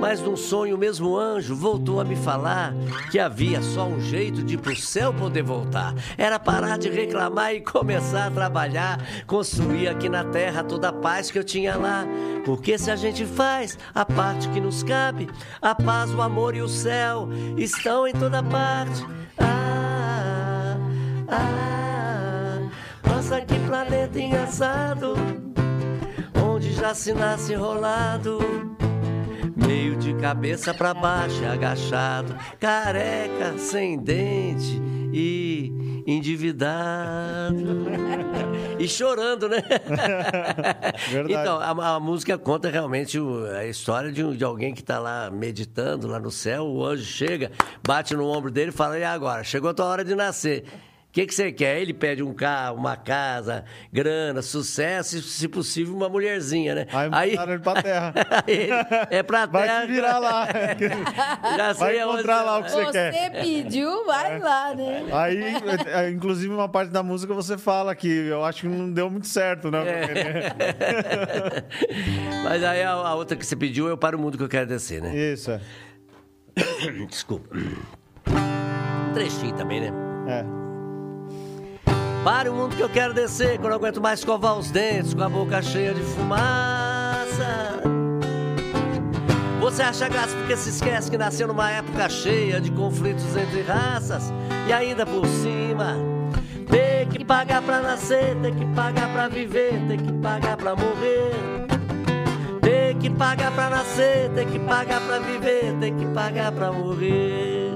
Mas 0.00 0.20
num 0.20 0.36
sonho, 0.36 0.74
o 0.74 0.78
mesmo 0.78 1.16
anjo 1.16 1.54
voltou 1.54 2.00
a 2.00 2.04
me 2.04 2.16
falar 2.16 2.74
que 3.10 3.18
havia 3.18 3.62
só 3.62 3.86
um 3.86 4.00
jeito 4.00 4.42
de 4.42 4.58
pro 4.58 4.74
céu 4.74 5.12
poder 5.14 5.42
voltar. 5.42 5.94
Era 6.18 6.38
parar 6.38 6.78
de 6.78 6.88
reclamar 6.88 7.54
e 7.54 7.60
começar 7.60 8.26
a 8.26 8.30
trabalhar. 8.30 9.00
Construir 9.26 9.88
aqui 9.88 10.08
na 10.08 10.24
terra 10.24 10.64
toda 10.64 10.88
a 10.88 10.92
paz 10.92 11.30
que 11.30 11.38
eu 11.38 11.44
tinha 11.44 11.76
lá. 11.76 12.04
Porque 12.44 12.78
se 12.78 12.90
a 12.90 12.96
gente 12.96 13.24
faz 13.24 13.78
a 13.94 14.04
parte 14.04 14.48
que 14.48 14.60
nos 14.60 14.82
cabe, 14.82 15.28
a 15.60 15.74
paz, 15.74 16.12
o 16.12 16.22
amor 16.22 16.56
e 16.56 16.62
o 16.62 16.68
céu 16.68 17.28
estão 17.56 18.06
em 18.06 18.12
toda 18.12 18.42
parte. 18.42 19.04
Ah, 21.28 22.58
nossa, 23.06 23.40
que 23.40 23.58
planeta 23.60 24.18
engraçado, 24.20 25.14
onde 26.44 26.72
já 26.72 26.94
se 26.94 27.12
nasce 27.12 27.52
enrolado. 27.54 28.38
Meio 29.56 29.96
de 29.96 30.14
cabeça 30.14 30.72
pra 30.74 30.94
baixo, 30.94 31.44
agachado, 31.44 32.36
careca, 32.60 33.56
sem 33.58 33.98
dente 33.98 34.80
e 35.12 36.02
endividado. 36.06 37.56
E 38.78 38.86
chorando, 38.86 39.48
né? 39.48 39.62
Verdade. 41.10 41.32
Então, 41.32 41.58
a, 41.58 41.94
a 41.94 41.98
música 42.00 42.36
conta 42.36 42.68
realmente 42.68 43.18
o- 43.18 43.46
a 43.56 43.64
história 43.64 44.12
de, 44.12 44.36
de 44.36 44.44
alguém 44.44 44.74
que 44.74 44.82
está 44.82 44.98
lá 44.98 45.30
meditando 45.30 46.06
lá 46.06 46.20
no 46.20 46.30
céu. 46.30 46.66
O 46.66 46.84
anjo 46.84 47.02
chega, 47.02 47.50
bate 47.86 48.14
no 48.14 48.26
ombro 48.28 48.50
dele 48.50 48.68
e 48.68 48.72
fala: 48.72 48.98
E 48.98 49.02
agora? 49.02 49.42
Chegou 49.44 49.70
a 49.70 49.74
tua 49.74 49.86
hora 49.86 50.04
de 50.04 50.14
nascer. 50.14 50.64
O 51.16 51.18
que, 51.18 51.24
que 51.28 51.34
você 51.34 51.50
quer? 51.50 51.80
Ele 51.80 51.94
pede 51.94 52.22
um 52.22 52.34
carro, 52.34 52.76
uma 52.76 52.94
casa, 52.94 53.64
grana, 53.90 54.42
sucesso 54.42 55.16
e, 55.16 55.22
se 55.22 55.48
possível, 55.48 55.96
uma 55.96 56.10
mulherzinha, 56.10 56.74
né? 56.74 56.86
Aí 56.92 57.08
mandaram 57.30 57.52
ele 57.54 57.62
pra 57.62 57.82
terra. 57.82 58.12
Aí, 58.46 58.68
é 59.10 59.22
pra 59.22 59.46
Vai 59.46 59.66
terra. 59.66 59.80
se 59.80 59.86
virar 59.86 60.18
lá. 60.18 60.44
Já 61.56 61.72
Vai 61.72 61.92
sei 61.92 62.00
aonde- 62.02 62.14
encontrar 62.18 62.42
lá 62.42 62.58
o 62.58 62.64
que 62.64 62.70
você 62.70 62.84
você 62.84 62.92
quer. 62.92 63.40
pediu, 63.40 64.04
vai 64.04 64.38
lá, 64.38 64.74
né? 64.74 65.06
Aí, 65.10 65.40
é, 65.86 66.10
inclusive, 66.10 66.52
uma 66.52 66.68
parte 66.68 66.90
da 66.90 67.02
música 67.02 67.32
você 67.32 67.56
fala 67.56 67.94
que 67.94 68.08
eu 68.08 68.44
acho 68.44 68.60
que 68.60 68.68
não 68.68 68.92
deu 68.92 69.08
muito 69.08 69.26
certo, 69.26 69.70
né? 69.70 69.78
Mas 72.44 72.62
aí 72.62 72.82
a, 72.82 72.90
a 72.90 73.14
outra 73.14 73.38
que 73.38 73.46
você 73.46 73.56
pediu 73.56 73.88
é 73.88 73.92
o 73.94 73.96
Para 73.96 74.14
o 74.14 74.18
Mundo 74.20 74.36
que 74.36 74.44
eu 74.44 74.48
quero 74.50 74.66
descer, 74.66 75.00
né? 75.00 75.16
Isso, 75.16 75.50
é. 75.50 75.60
Desculpa. 77.08 77.56
Um 77.56 79.12
trechinho 79.14 79.54
também, 79.56 79.80
né? 79.80 79.90
É. 80.28 80.65
Para 82.26 82.50
o 82.50 82.54
mundo 82.56 82.74
que 82.74 82.82
eu 82.82 82.88
quero 82.88 83.14
descer, 83.14 83.56
quando 83.56 83.70
eu 83.70 83.76
aguento 83.76 84.00
mais 84.00 84.18
escovar 84.18 84.58
os 84.58 84.68
dentes 84.68 85.14
com 85.14 85.22
a 85.22 85.28
boca 85.28 85.62
cheia 85.62 85.94
de 85.94 86.02
fumaça. 86.02 87.80
Você 89.60 89.80
acha 89.80 90.08
graça 90.08 90.34
porque 90.34 90.56
se 90.56 90.70
esquece 90.70 91.08
que 91.08 91.16
nasceu 91.16 91.46
numa 91.46 91.70
época 91.70 92.08
cheia 92.08 92.60
de 92.60 92.72
conflitos 92.72 93.36
entre 93.36 93.62
raças 93.62 94.32
e 94.66 94.72
ainda 94.72 95.06
por 95.06 95.24
cima. 95.24 95.94
Tem 96.68 97.06
que 97.06 97.24
pagar 97.24 97.62
pra 97.62 97.80
nascer, 97.80 98.34
tem 98.42 98.52
que 98.52 98.66
pagar 98.74 99.08
pra 99.12 99.28
viver, 99.28 99.80
tem 99.86 99.96
que 99.96 100.12
pagar 100.14 100.56
pra 100.56 100.74
morrer. 100.74 101.30
Tem 102.60 102.98
que 102.98 103.08
pagar 103.08 103.52
pra 103.52 103.70
nascer, 103.70 104.32
tem 104.34 104.48
que 104.48 104.58
pagar 104.58 105.00
pra 105.00 105.20
viver, 105.20 105.76
tem 105.78 105.96
que 105.96 106.06
pagar 106.06 106.50
pra 106.50 106.72
morrer. 106.72 107.70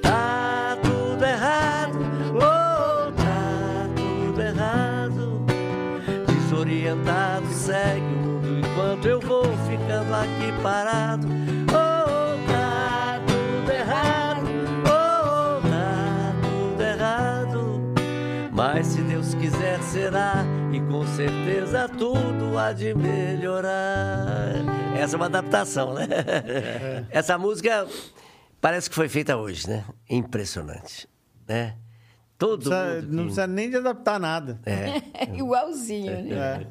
Tá 0.00 0.78
tudo 0.82 1.22
errado, 1.22 1.77
Segue 7.68 8.00
o 8.00 8.16
mundo 8.16 8.58
enquanto 8.60 9.06
eu 9.06 9.20
vou 9.20 9.44
ficando 9.44 10.14
aqui 10.14 10.62
parado. 10.62 11.28
Oh, 11.68 12.50
tá 12.50 13.20
tudo 13.26 13.70
errado, 13.70 14.48
oh, 14.84 15.60
tá 15.68 16.32
tudo 16.40 16.82
errado. 16.82 17.94
Mas 18.52 18.86
se 18.86 19.02
Deus 19.02 19.34
quiser, 19.34 19.78
será. 19.82 20.46
E 20.72 20.80
com 20.80 21.06
certeza 21.08 21.90
tudo 21.90 22.56
há 22.56 22.72
de 22.72 22.94
melhorar. 22.94 24.54
Essa 24.96 25.16
é 25.16 25.18
uma 25.18 25.26
adaptação, 25.26 25.92
né? 25.92 26.08
Essa 27.10 27.36
música 27.36 27.86
parece 28.62 28.88
que 28.88 28.96
foi 28.96 29.10
feita 29.10 29.36
hoje, 29.36 29.68
né? 29.68 29.84
Impressionante, 30.08 31.06
né? 31.46 31.76
Todo 32.38 32.70
Precisa- 32.70 32.94
mundo. 33.02 33.08
não 33.12 33.22
precisa 33.24 33.46
nem 33.48 33.68
de 33.68 33.76
adaptar 33.76 34.20
nada. 34.20 34.60
É. 34.64 35.02
Igualzinho, 35.36 36.22
né? 36.22 36.64
É. 36.64 36.66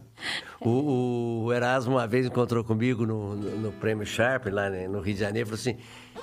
O, 0.65 1.43
o 1.45 1.53
Erasmo 1.53 1.95
uma 1.95 2.07
vez 2.07 2.25
encontrou 2.25 2.63
comigo 2.63 3.05
no, 3.05 3.35
no, 3.35 3.57
no 3.57 3.71
Prêmio 3.73 4.05
Sharp, 4.05 4.45
lá 4.47 4.69
né, 4.69 4.87
no 4.87 5.01
Rio 5.01 5.13
de 5.13 5.19
Janeiro, 5.19 5.47
e 5.47 5.51
falou 5.55 5.59
assim: 5.59 5.77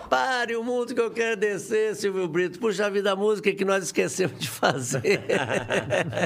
pare 0.09 0.57
o 0.57 0.65
mundo 0.65 0.95
que 0.95 1.01
eu 1.01 1.11
quero 1.11 1.39
descer, 1.39 1.95
Silvio 1.95 2.27
Brito. 2.27 2.59
Puxa 2.59 2.91
vida, 2.91 3.13
a 3.13 3.17
música 3.17 3.53
que 3.53 3.65
nós 3.67 3.85
esquecemos 3.85 4.39
de 4.41 4.49
fazer. 4.49 5.21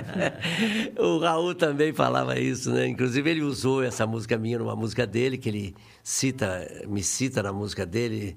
o 0.99 1.19
Raul 1.19 1.55
também 1.55 1.93
falava 1.93 2.39
isso, 2.39 2.71
né? 2.73 2.87
Inclusive, 2.87 3.31
ele 3.31 3.43
usou 3.43 3.83
essa 3.83 4.07
música 4.07 4.39
minha 4.39 4.59
numa 4.59 4.77
música 4.77 5.07
dele, 5.07 5.37
que 5.37 5.49
ele 5.49 5.75
cita, 6.03 6.67
me 6.87 7.03
cita 7.03 7.43
na 7.43 7.53
música 7.53 7.85
dele. 7.85 8.37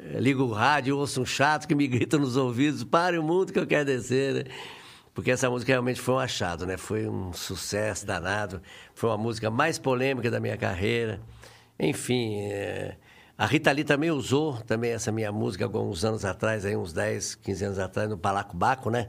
Eh, 0.00 0.20
Ligo 0.20 0.44
o 0.44 0.52
rádio, 0.52 0.96
ouço 0.96 1.20
um 1.20 1.26
chato 1.26 1.66
que 1.68 1.74
me 1.74 1.86
grita 1.88 2.18
nos 2.18 2.36
ouvidos, 2.36 2.84
pare 2.84 3.18
o 3.18 3.22
mundo 3.22 3.52
que 3.52 3.58
eu 3.58 3.66
quero 3.66 3.84
descer, 3.84 4.34
né? 4.34 4.44
Porque 5.12 5.30
essa 5.30 5.50
música 5.50 5.72
realmente 5.72 6.00
foi 6.00 6.14
um 6.14 6.18
achado, 6.18 6.64
né? 6.66 6.76
Foi 6.76 7.06
um 7.08 7.32
sucesso 7.32 8.06
danado. 8.06 8.62
Foi 8.94 9.10
uma 9.10 9.18
música 9.18 9.50
mais 9.50 9.78
polêmica 9.78 10.30
da 10.30 10.40
minha 10.40 10.56
carreira. 10.56 11.20
Enfim, 11.78 12.40
é, 12.42 12.96
A 13.36 13.44
Rita 13.46 13.72
Lee 13.72 13.84
também 13.84 14.10
usou 14.10 14.58
também 14.62 14.92
essa 14.92 15.10
minha 15.10 15.32
música 15.32 15.64
alguns 15.64 16.04
anos 16.04 16.24
atrás, 16.24 16.64
aí 16.64 16.76
uns 16.76 16.92
10, 16.92 17.34
15 17.34 17.64
anos 17.64 17.78
atrás, 17.78 18.08
no 18.08 18.16
Palaco 18.16 18.90
né? 18.90 19.08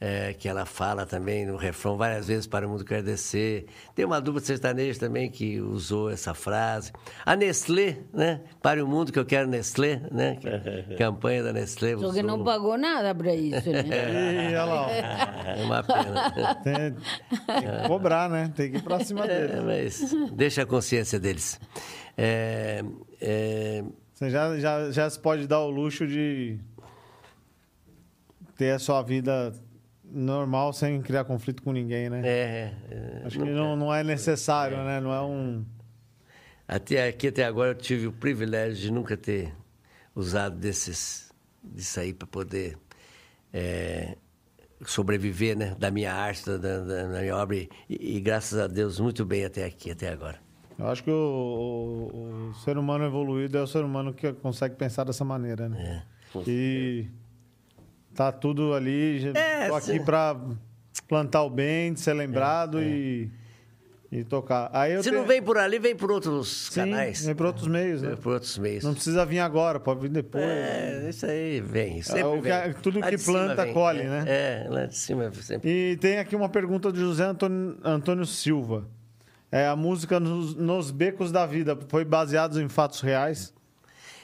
É, 0.00 0.32
que 0.32 0.48
ela 0.48 0.64
fala 0.64 1.04
também 1.04 1.44
no 1.44 1.56
refrão 1.56 1.96
várias 1.96 2.28
vezes 2.28 2.46
para 2.46 2.64
o 2.64 2.70
mundo 2.70 2.84
quer 2.84 3.02
descer. 3.02 3.66
Tem 3.96 4.04
uma 4.04 4.20
dupla 4.20 4.40
sertaneja 4.40 4.96
também 5.00 5.28
que 5.28 5.60
usou 5.60 6.08
essa 6.08 6.32
frase. 6.34 6.92
A 7.26 7.34
Nestlé, 7.34 7.98
né? 8.12 8.42
Para 8.62 8.84
o 8.84 8.86
mundo 8.86 9.10
que 9.12 9.18
eu 9.18 9.26
quero 9.26 9.48
Nestlé, 9.48 10.00
né? 10.12 10.38
Campanha 10.96 11.42
da 11.42 11.52
Nestlé. 11.52 11.96
Só 11.96 12.12
que 12.12 12.22
não 12.22 12.44
pagou 12.44 12.78
nada 12.78 13.12
para 13.12 13.34
isso, 13.34 13.68
né? 13.70 13.82
E 14.52 14.54
olha 14.54 14.64
lá, 14.66 14.86
ó. 14.86 14.90
É 14.90 15.64
uma 15.64 15.82
pena. 15.82 16.54
Tem, 16.62 16.74
tem 16.74 16.94
que 17.82 17.88
cobrar, 17.88 18.30
né? 18.30 18.52
Tem 18.54 18.70
que 18.70 18.76
ir 18.78 18.82
pra 18.82 19.04
cima 19.04 19.24
É, 19.26 19.48
dele. 19.48 19.60
mas 19.62 20.14
deixa 20.32 20.62
a 20.62 20.66
consciência 20.66 21.18
deles. 21.18 21.60
É, 22.16 22.84
é, 23.20 23.82
Você 24.14 24.30
já, 24.30 24.56
já, 24.60 24.92
já 24.92 25.10
se 25.10 25.18
pode 25.18 25.48
dar 25.48 25.58
o 25.58 25.70
luxo 25.70 26.06
de 26.06 26.56
ter 28.56 28.70
a 28.70 28.78
sua 28.78 29.02
vida 29.02 29.52
normal 30.10 30.72
sem 30.72 31.00
criar 31.02 31.24
conflito 31.24 31.62
com 31.62 31.72
ninguém, 31.72 32.08
né? 32.10 32.22
é, 32.24 32.74
é, 32.90 33.22
Acho 33.26 33.38
que 33.38 33.44
não, 33.50 33.76
não 33.76 33.94
é 33.94 34.02
necessário, 34.04 34.76
né? 34.78 35.00
Não 35.00 35.12
é 35.12 35.20
um. 35.22 35.64
Até 36.66 37.08
aqui, 37.08 37.28
até 37.28 37.44
agora, 37.44 37.70
eu 37.70 37.74
tive 37.74 38.06
o 38.06 38.12
privilégio 38.12 38.76
de 38.76 38.90
nunca 38.92 39.16
ter 39.16 39.54
usado 40.14 40.56
desses, 40.56 41.30
disso 41.62 41.98
aí 42.00 42.12
para 42.12 42.26
poder 42.26 42.76
é, 43.52 44.16
sobreviver, 44.84 45.56
né? 45.56 45.74
Da 45.78 45.90
minha 45.90 46.12
arte, 46.12 46.44
da, 46.44 46.56
da, 46.58 46.80
da 46.84 47.20
minha 47.20 47.36
obra. 47.36 47.56
E, 47.56 47.68
e, 47.88 48.20
graças 48.20 48.58
a 48.58 48.66
Deus, 48.66 49.00
muito 49.00 49.24
bem 49.24 49.44
até 49.44 49.64
aqui, 49.64 49.90
até 49.90 50.08
agora. 50.10 50.38
Eu 50.78 50.86
acho 50.88 51.02
que 51.02 51.10
o, 51.10 51.14
o- 52.12 52.48
o 52.50 52.54
ser 52.54 52.78
humano 52.78 53.04
evoluído 53.04 53.58
é 53.58 53.62
o 53.62 53.66
ser 53.66 53.82
humano 53.84 54.12
que 54.14 54.32
consegue 54.34 54.76
pensar 54.76 55.04
dessa 55.04 55.24
maneira, 55.24 55.68
né? 55.68 56.04
E 56.46 57.08
tá 58.18 58.32
tudo 58.32 58.74
ali. 58.74 59.20
já 59.20 59.30
É, 59.30 59.68
tô 59.68 59.74
aqui 59.76 60.00
pra 60.00 60.36
plantar 61.06 61.42
o 61.44 61.50
bem, 61.50 61.94
ser 61.94 62.14
lembrado 62.14 62.82
e, 62.82 63.30
e 64.10 64.24
tocar. 64.24 64.68
Aí 64.72 64.92
eu 64.94 65.02
Se 65.04 65.08
tenho- 65.10 65.20
não 65.22 65.28
vem 65.28 65.40
por 65.40 65.56
ali, 65.56 65.78
vem 65.78 65.94
por 65.94 66.10
outros 66.10 66.68
Sim, 66.70 66.80
canais. 66.80 67.24
Vem 67.24 67.34
por 67.36 67.46
outros 67.46 67.68
meios, 67.68 68.02
né? 68.02 68.08
Vem 68.08 68.16
por 68.16 68.32
outros 68.32 68.58
meios. 68.58 68.82
Não 68.82 68.92
precisa 68.92 69.24
vir 69.24 69.38
agora, 69.38 69.78
pode 69.78 70.00
vir 70.00 70.10
depois. 70.10 70.42
É, 70.44 71.06
isso 71.08 71.24
aí 71.26 71.60
vem. 71.60 72.02
Sempre 72.02 72.24
o 72.24 72.42
que- 72.42 72.82
tudo 72.82 72.98
Lá 72.98 73.08
que 73.08 73.16
de 73.16 73.24
planta, 73.24 73.64
vem. 73.64 73.72
colhe, 73.72 74.00
É, 74.00 74.04
né? 74.08 74.24
É, 74.26 74.66
lá 74.68 74.86
de 74.86 74.96
cima 74.96 75.30
sempre. 75.32 75.70
E 75.70 75.96
tem 75.98 76.18
aqui 76.18 76.34
uma 76.34 76.48
pergunta 76.48 76.90
do 76.90 76.98
José 76.98 77.24
Antônio, 77.24 77.78
Antônio 77.84 78.26
Silva. 78.26 78.84
É 79.50 79.66
a 79.66 79.76
música 79.76 80.18
nos, 80.20 80.54
Nos 80.56 80.90
Becos 80.90 81.30
da 81.32 81.46
Vida 81.46 81.78
foi 81.88 82.04
baseada 82.04 82.60
em 82.60 82.68
fatos 82.68 83.00
reais? 83.00 83.54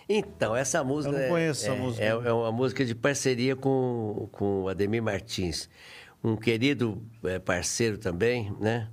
Então, 0.08 0.54
essa 0.54 0.82
música. 0.84 1.14
Eu 1.14 1.18
não 1.18 1.24
é- 1.24 1.28
conheço 1.28 1.64
essa 1.64 1.74
é, 1.74 1.78
música. 1.78 2.04
É, 2.04 2.08
é 2.08 2.32
uma 2.32 2.52
música 2.52 2.84
de 2.84 2.94
parceria 2.94 3.56
com, 3.56 4.28
com 4.32 4.62
o 4.64 4.68
Ademir 4.68 5.02
Martins, 5.02 5.68
um 6.22 6.36
querido 6.36 7.02
eh, 7.24 7.38
parceiro 7.38 7.98
também, 7.98 8.54
né? 8.60 8.88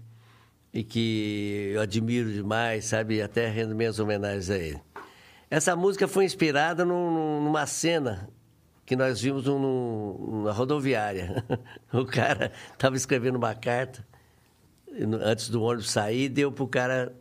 E 0.73 0.83
que 0.83 1.71
eu 1.73 1.81
admiro 1.81 2.31
demais, 2.31 2.85
sabe? 2.85 3.21
Até 3.21 3.47
rendo 3.49 3.75
minhas 3.75 3.99
homenagens 3.99 4.49
a 4.49 4.57
ele. 4.57 4.79
Essa 5.49 5.75
música 5.75 6.07
foi 6.07 6.23
inspirada 6.23 6.85
num- 6.85 7.11
num- 7.11 7.43
numa 7.43 7.65
cena 7.65 8.29
que 8.85 8.95
nós 8.95 9.19
vimos 9.19 9.45
num- 9.45 10.43
na 10.45 10.51
rodoviária. 10.53 11.43
O 11.91 12.05
cara 12.05 12.53
estava 12.71 12.95
escrevendo 12.95 13.35
uma 13.35 13.53
carta 13.53 14.05
antes 15.25 15.49
do 15.49 15.61
ônibus 15.61 15.91
sair, 15.91 16.29
deu 16.29 16.51
para 16.53 16.63
o 16.63 16.67
cara 16.67 17.13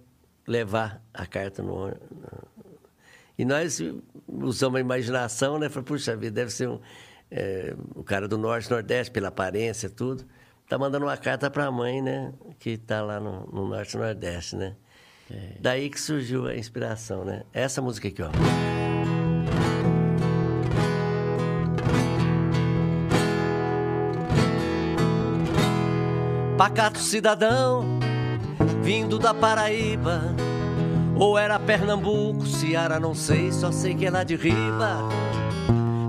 levar 0.46 1.02
a 1.12 1.26
carta 1.26 1.60
no 1.62 1.74
ônibus. 1.74 2.08
E 3.40 3.44
nós 3.46 3.82
usamos 4.28 4.76
a 4.76 4.80
imaginação, 4.80 5.58
né? 5.58 5.70
Falei, 5.70 5.86
puxa 5.86 6.14
vida, 6.14 6.30
deve 6.30 6.50
ser 6.50 6.68
um, 6.68 6.78
é, 7.30 7.74
o 7.94 8.04
cara 8.04 8.28
do 8.28 8.36
Norte, 8.36 8.70
Nordeste, 8.70 9.10
pela 9.10 9.28
aparência, 9.28 9.88
tudo. 9.88 10.26
Tá 10.68 10.76
mandando 10.76 11.06
uma 11.06 11.16
carta 11.16 11.48
para 11.48 11.64
a 11.64 11.70
mãe, 11.72 12.02
né? 12.02 12.34
Que 12.58 12.76
tá 12.76 13.00
lá 13.00 13.18
no, 13.18 13.46
no 13.46 13.66
Norte 13.66 13.96
Nordeste, 13.96 14.56
né? 14.56 14.76
Daí 15.58 15.88
que 15.88 15.98
surgiu 15.98 16.48
a 16.48 16.54
inspiração, 16.54 17.24
né? 17.24 17.44
Essa 17.50 17.80
música 17.80 18.08
aqui, 18.08 18.22
ó. 18.22 18.28
Pacato 26.58 26.98
cidadão, 26.98 27.86
vindo 28.82 29.18
da 29.18 29.32
Paraíba, 29.32 30.36
ou 31.20 31.38
era 31.38 31.58
Pernambuco, 31.60 32.46
Ceará, 32.46 32.98
não 32.98 33.14
sei, 33.14 33.52
só 33.52 33.70
sei 33.70 33.94
que 33.94 34.06
é 34.06 34.10
lá 34.10 34.24
de 34.24 34.36
riba. 34.36 34.96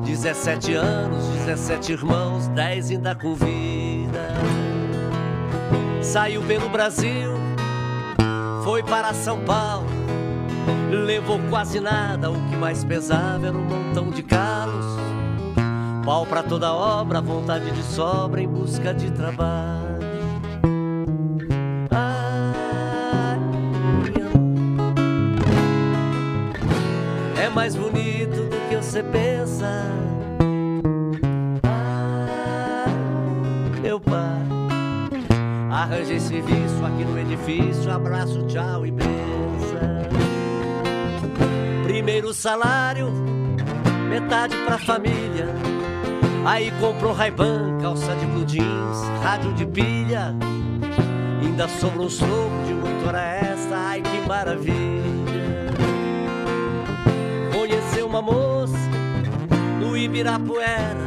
17 0.05 0.73
anos, 0.73 1.27
17 1.45 1.91
irmãos, 1.91 2.47
10 2.47 2.91
ainda 2.91 3.13
com 3.13 3.35
vida. 3.35 4.29
Saiu 6.01 6.41
pelo 6.43 6.69
Brasil, 6.69 7.33
foi 8.63 8.81
para 8.83 9.13
São 9.13 9.41
Paulo, 9.41 9.85
levou 10.89 11.39
quase 11.49 11.81
nada, 11.81 12.31
o 12.31 12.49
que 12.49 12.55
mais 12.55 12.85
pesava 12.85 13.47
era 13.47 13.57
um 13.57 13.65
montão 13.65 14.09
de 14.11 14.23
calos. 14.23 14.85
Pau 16.05 16.25
pra 16.25 16.41
toda 16.41 16.73
obra, 16.73 17.19
vontade 17.19 17.69
de 17.69 17.83
sobra 17.83 18.41
em 18.41 18.47
busca 18.47 18.93
de 18.93 19.11
trabalho. 19.11 19.90
Mais 27.61 27.75
bonito 27.75 28.49
do 28.49 28.69
que 28.69 28.75
você 28.75 29.03
pensa. 29.03 29.85
Ah, 31.61 32.85
meu 33.83 33.99
pai, 33.99 34.41
arranjei 35.69 36.19
serviço 36.19 36.83
aqui 36.83 37.05
no 37.05 37.19
edifício. 37.19 37.91
Abraço, 37.91 38.41
tchau 38.47 38.83
e 38.83 38.89
benção. 38.89 39.11
Primeiro 41.83 42.33
salário, 42.33 43.11
metade 44.09 44.57
pra 44.65 44.79
família. 44.79 45.47
Aí 46.43 46.71
comprou 46.79 47.13
Ray-Ban, 47.13 47.77
calça 47.79 48.15
de 48.15 48.25
blue 48.25 48.43
jeans, 48.43 49.03
rádio 49.21 49.53
de 49.53 49.67
pilha. 49.67 50.33
Ainda 51.43 51.67
sobrou 51.67 52.07
um 52.07 52.09
troco 52.09 52.65
de 52.65 52.73
muito 52.73 53.07
hora 53.07 53.21
extra, 53.21 53.77
ai 53.77 54.01
que 54.01 54.27
maravilha. 54.27 54.90
Uma 58.11 58.21
moça 58.21 58.75
no 59.79 59.95
Ibirapuera. 59.95 60.99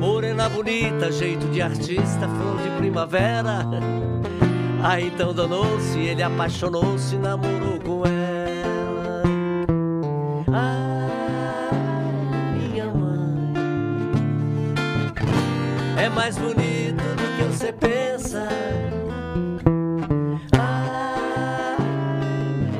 Morena 0.00 0.48
bonita, 0.48 1.12
jeito 1.12 1.46
de 1.46 1.62
artista, 1.62 2.28
flor 2.28 2.60
de 2.60 2.70
primavera. 2.78 3.64
Aí 4.82 5.06
então 5.06 5.32
danou-se, 5.32 5.96
ele 6.00 6.20
apaixonou-se, 6.20 7.16
namorou 7.16 7.78
com 7.78 8.02
ela. 8.04 9.22
Ah, 10.52 11.70
minha 12.56 12.86
mãe, 12.86 13.54
é 15.96 16.08
mais 16.08 16.36
bonito 16.36 16.96
do 16.96 17.36
que 17.36 17.44
você 17.52 17.72
pensa. 17.72 18.48
Ah, 20.58 21.76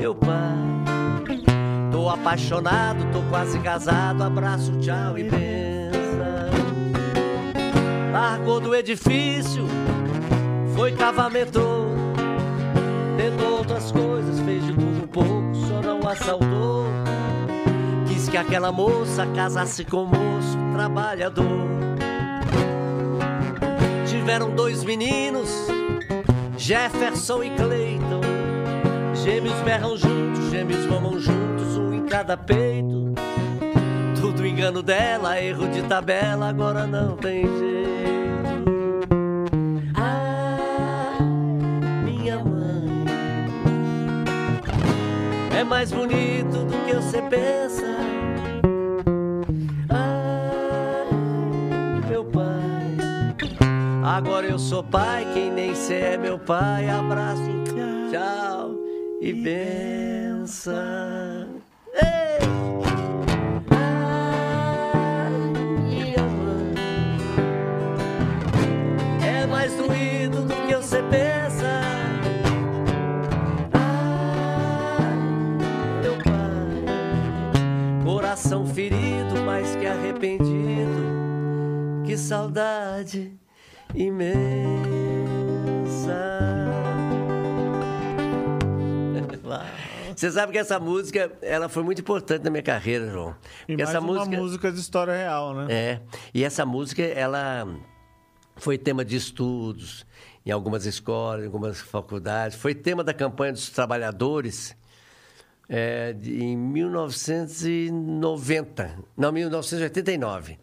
meu 0.01 0.17
pai. 0.17 0.59
Tô 1.91 2.09
apaixonado, 2.09 2.98
quase 3.29 3.59
casado. 3.61 4.23
Abraço, 4.23 4.73
tchau 4.81 5.19
e 5.19 5.25
benção. 5.25 5.39
Largou 8.13 8.61
do 8.61 8.75
edifício, 8.75 9.67
foi 10.75 10.93
cavamentou. 10.93 11.87
Tentou 13.17 13.59
outras 13.59 13.93
coisas, 13.93 14.41
fez 14.41 14.65
de 14.65 14.73
tudo 14.73 15.05
um 15.05 15.07
pouco, 15.07 15.55
só 15.69 15.83
não 15.83 16.09
assaltou. 16.09 16.87
Quis 18.07 18.29
que 18.29 18.37
aquela 18.37 18.73
moça 18.73 19.27
casasse 19.27 19.85
com 19.85 20.05
um 20.05 20.07
moço 20.07 20.59
trabalhador. 20.73 21.69
Tiveram 24.07 24.51
dois 24.51 24.85
meninos, 24.85 25.51
Jefferson 26.57 27.43
e 27.43 27.51
Cleiton. 27.51 28.21
Gêmeos 29.15 29.61
berram 29.63 29.97
juntos, 29.97 30.51
gêmeos 30.51 30.87
mamam 30.87 31.19
juntos, 31.19 31.77
um 31.77 31.93
em 31.93 32.07
cada 32.07 32.37
peito. 32.37 32.88
Tudo 34.21 34.47
engano 34.47 34.83
dela, 34.83 35.41
erro 35.41 35.69
de 35.69 35.83
tabela, 35.83 36.49
agora 36.49 36.87
não 36.87 37.17
tem 37.17 37.43
jeito. 37.43 39.09
Ah, 39.97 41.19
minha 42.05 42.39
mãe, 42.39 43.05
é 45.59 45.65
mais 45.65 45.93
bonito 45.93 46.65
do 46.65 46.77
que 46.85 46.95
você 46.95 47.23
pensa. 47.23 47.87
Ah, 49.89 51.05
meu 52.09 52.25
pai, 52.25 52.97
agora 54.05 54.47
eu 54.47 54.59
sou 54.59 54.83
pai, 54.83 55.27
quem 55.33 55.51
nem 55.51 55.75
cê 55.75 55.95
é 55.95 56.19
meu 56.19 56.39
pai. 56.39 56.89
Abraço, 56.89 57.43
tchau 58.11 58.75
e 59.21 59.33
benção. 59.33 60.79
você 70.89 71.03
pensa. 71.03 71.67
Ah, 73.75 74.99
meu 76.01 76.15
pai, 76.25 78.05
coração 78.05 78.67
ferido, 78.67 79.43
mais 79.45 79.77
que 79.77 79.87
arrependido. 79.87 80.49
Que 82.07 82.17
saudade 82.17 83.39
imensa. 83.95 84.39
Você 90.17 90.33
sabe 90.33 90.53
que 90.53 90.59
essa 90.59 90.81
música, 90.81 91.31
ela 91.43 91.69
foi 91.69 91.83
muito 91.85 92.01
importante 92.01 92.43
na 92.43 92.51
minha 92.51 92.63
carreira, 92.63 93.11
João. 93.11 93.37
E 93.69 93.77
mais 93.77 93.91
essa 93.91 94.01
uma 94.01 94.15
música... 94.15 94.37
música 94.37 94.73
de 94.73 94.81
história 94.81 95.13
real, 95.13 95.55
né? 95.55 95.67
É. 95.69 96.01
E 96.35 96.43
essa 96.43 96.65
música, 96.67 97.03
ela 97.03 97.69
foi 98.57 98.77
tema 98.77 99.05
de 99.05 99.15
estudos, 99.17 100.05
em 100.49 100.51
algumas 100.51 100.87
escolas, 100.87 101.43
em 101.43 101.47
algumas 101.47 101.79
faculdades. 101.79 102.57
Foi 102.57 102.75
tema 102.75 103.05
da 103.05 103.13
campanha 103.13 103.53
dos 103.53 103.69
trabalhadores 103.69 104.75
é, 105.69 106.15
de- 106.15 106.43
em 106.43 106.57
1990, 106.57 108.95
não, 109.15 109.31
1989. 109.31 110.59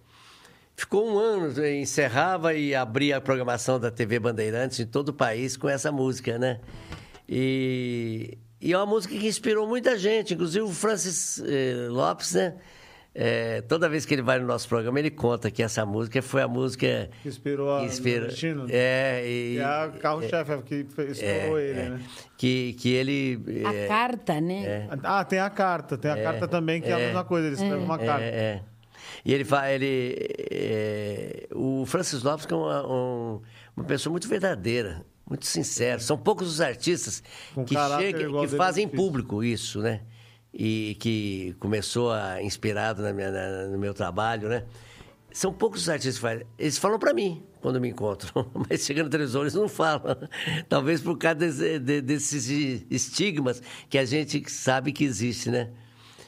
Ficou 0.76 1.08
um 1.08 1.20
ano, 1.20 1.64
encerrava 1.68 2.56
e 2.56 2.74
abria 2.74 3.18
a 3.18 3.22
programação 3.22 3.80
da 3.80 3.92
TV 3.92 4.18
Bandeirantes 4.20 4.80
em 4.80 4.88
todo 4.88 5.10
o 5.10 5.14
país 5.14 5.56
com 5.56 5.70
essa 5.70 5.92
música, 5.92 6.40
né? 6.40 6.60
E, 7.30 8.40
e 8.60 8.74
é 8.74 8.78
uma 8.78 8.88
música 8.88 9.14
que 9.16 9.28
inspirou 9.28 9.68
muita 9.68 9.96
gente, 9.98 10.34
inclusive 10.34 10.66
o 10.66 10.74
Francis 10.74 11.40
eh, 11.46 11.88
Lopes, 11.90 12.34
né? 12.34 12.56
Eh, 13.18 13.62
toda 13.70 13.88
vez 13.88 14.06
que 14.06 14.14
ele 14.14 14.22
vai 14.22 14.38
no 14.40 14.46
nosso 14.46 14.68
programa, 14.68 15.00
ele 15.00 15.10
conta 15.10 15.50
que 15.50 15.64
essa 15.64 15.86
música 15.86 16.22
foi 16.22 16.42
a 16.42 16.50
música 16.50 17.10
Que 17.24 17.30
inspirou 17.30 17.74
a 17.78 17.84
inspira- 17.86 18.20
Nordestino. 18.22 18.66
É, 18.70 19.24
e, 19.26 19.56
E 19.56 19.62
a 19.62 19.90
carro-chefe 20.02 20.58
que 20.64 20.84
fez- 20.94 21.18
estourou 21.22 21.58
ele, 21.58 21.80
é, 21.80 21.90
né? 21.92 22.02
que, 22.38 22.74
que 22.74 22.90
ele... 22.94 23.40
A 23.66 23.74
é, 23.74 23.88
carta, 23.88 24.42
né? 24.42 24.90
Ah, 25.02 25.24
tem 25.24 25.40
a 25.40 25.50
carta. 25.50 25.98
Tem 25.98 26.12
a 26.12 26.22
carta 26.22 26.46
também, 26.46 26.82
que 26.82 26.90
é, 26.90 26.94
a 26.94 26.98
mesma 26.98 27.24
coisa. 27.24 27.48
Ele 27.48 27.56
escreve 27.56 27.78
uma 27.82 27.98
carta. 27.98 28.22
É, 28.26 28.28
é. 28.28 28.62
E 29.24 29.34
ele 29.34 29.46
fala, 29.46 29.72
ele, 29.72 30.16
é, 30.52 31.48
o 31.54 31.86
Francis 31.86 32.22
Lopes 32.22 32.46
que 32.46 32.54
é 32.54 32.58
uma, 32.58 32.86
um- 32.86 33.42
uma 33.78 33.86
pessoa 33.86 34.12
muito 34.12 34.28
verdadeira, 34.28 35.06
muito 35.30 35.46
sincera. 35.46 36.00
São 36.00 36.18
poucos 36.18 36.48
os 36.50 36.60
artistas 36.60 37.24
Com 37.54 37.64
que 37.64 37.76
chegam, 37.76 38.40
que 38.42 38.46
é 38.54 38.58
fazem 38.58 38.86
difícil. 38.88 39.06
público 39.06 39.42
isso, 39.44 39.80
né? 39.80 40.02
E 40.58 40.96
que 41.02 41.54
começou 41.60 42.12
a 42.14 42.42
inspirado 42.42 43.02
na 43.04 43.12
minha- 43.12 43.30
na- 43.32 43.66
no 43.68 43.78
meu 43.78 43.94
trabalho, 43.94 44.48
né? 44.48 44.64
São 45.32 45.52
poucos 45.52 45.82
os 45.82 45.90
artistas 45.90 46.16
que 46.16 46.22
fazem. 46.22 46.48
Eles 46.58 46.78
falam 46.78 46.98
para 46.98 47.14
mim 47.14 47.44
quando 47.60 47.82
me 47.82 47.90
encontram, 47.90 48.32
mas 48.70 48.86
chegando 48.86 49.06
na 49.08 49.12
televisão 49.12 49.42
eles 49.42 49.54
não 49.54 49.68
falam. 49.68 50.16
Talvez 50.70 51.02
por 51.02 51.18
causa 51.18 51.36
desse- 51.36 51.78
de- 51.80 52.02
desses 52.02 52.48
estigmas 52.90 53.62
que 53.90 53.98
a 53.98 54.06
gente 54.06 54.50
sabe 54.50 54.94
que 54.94 55.04
existe, 55.04 55.50
né? 55.52 55.72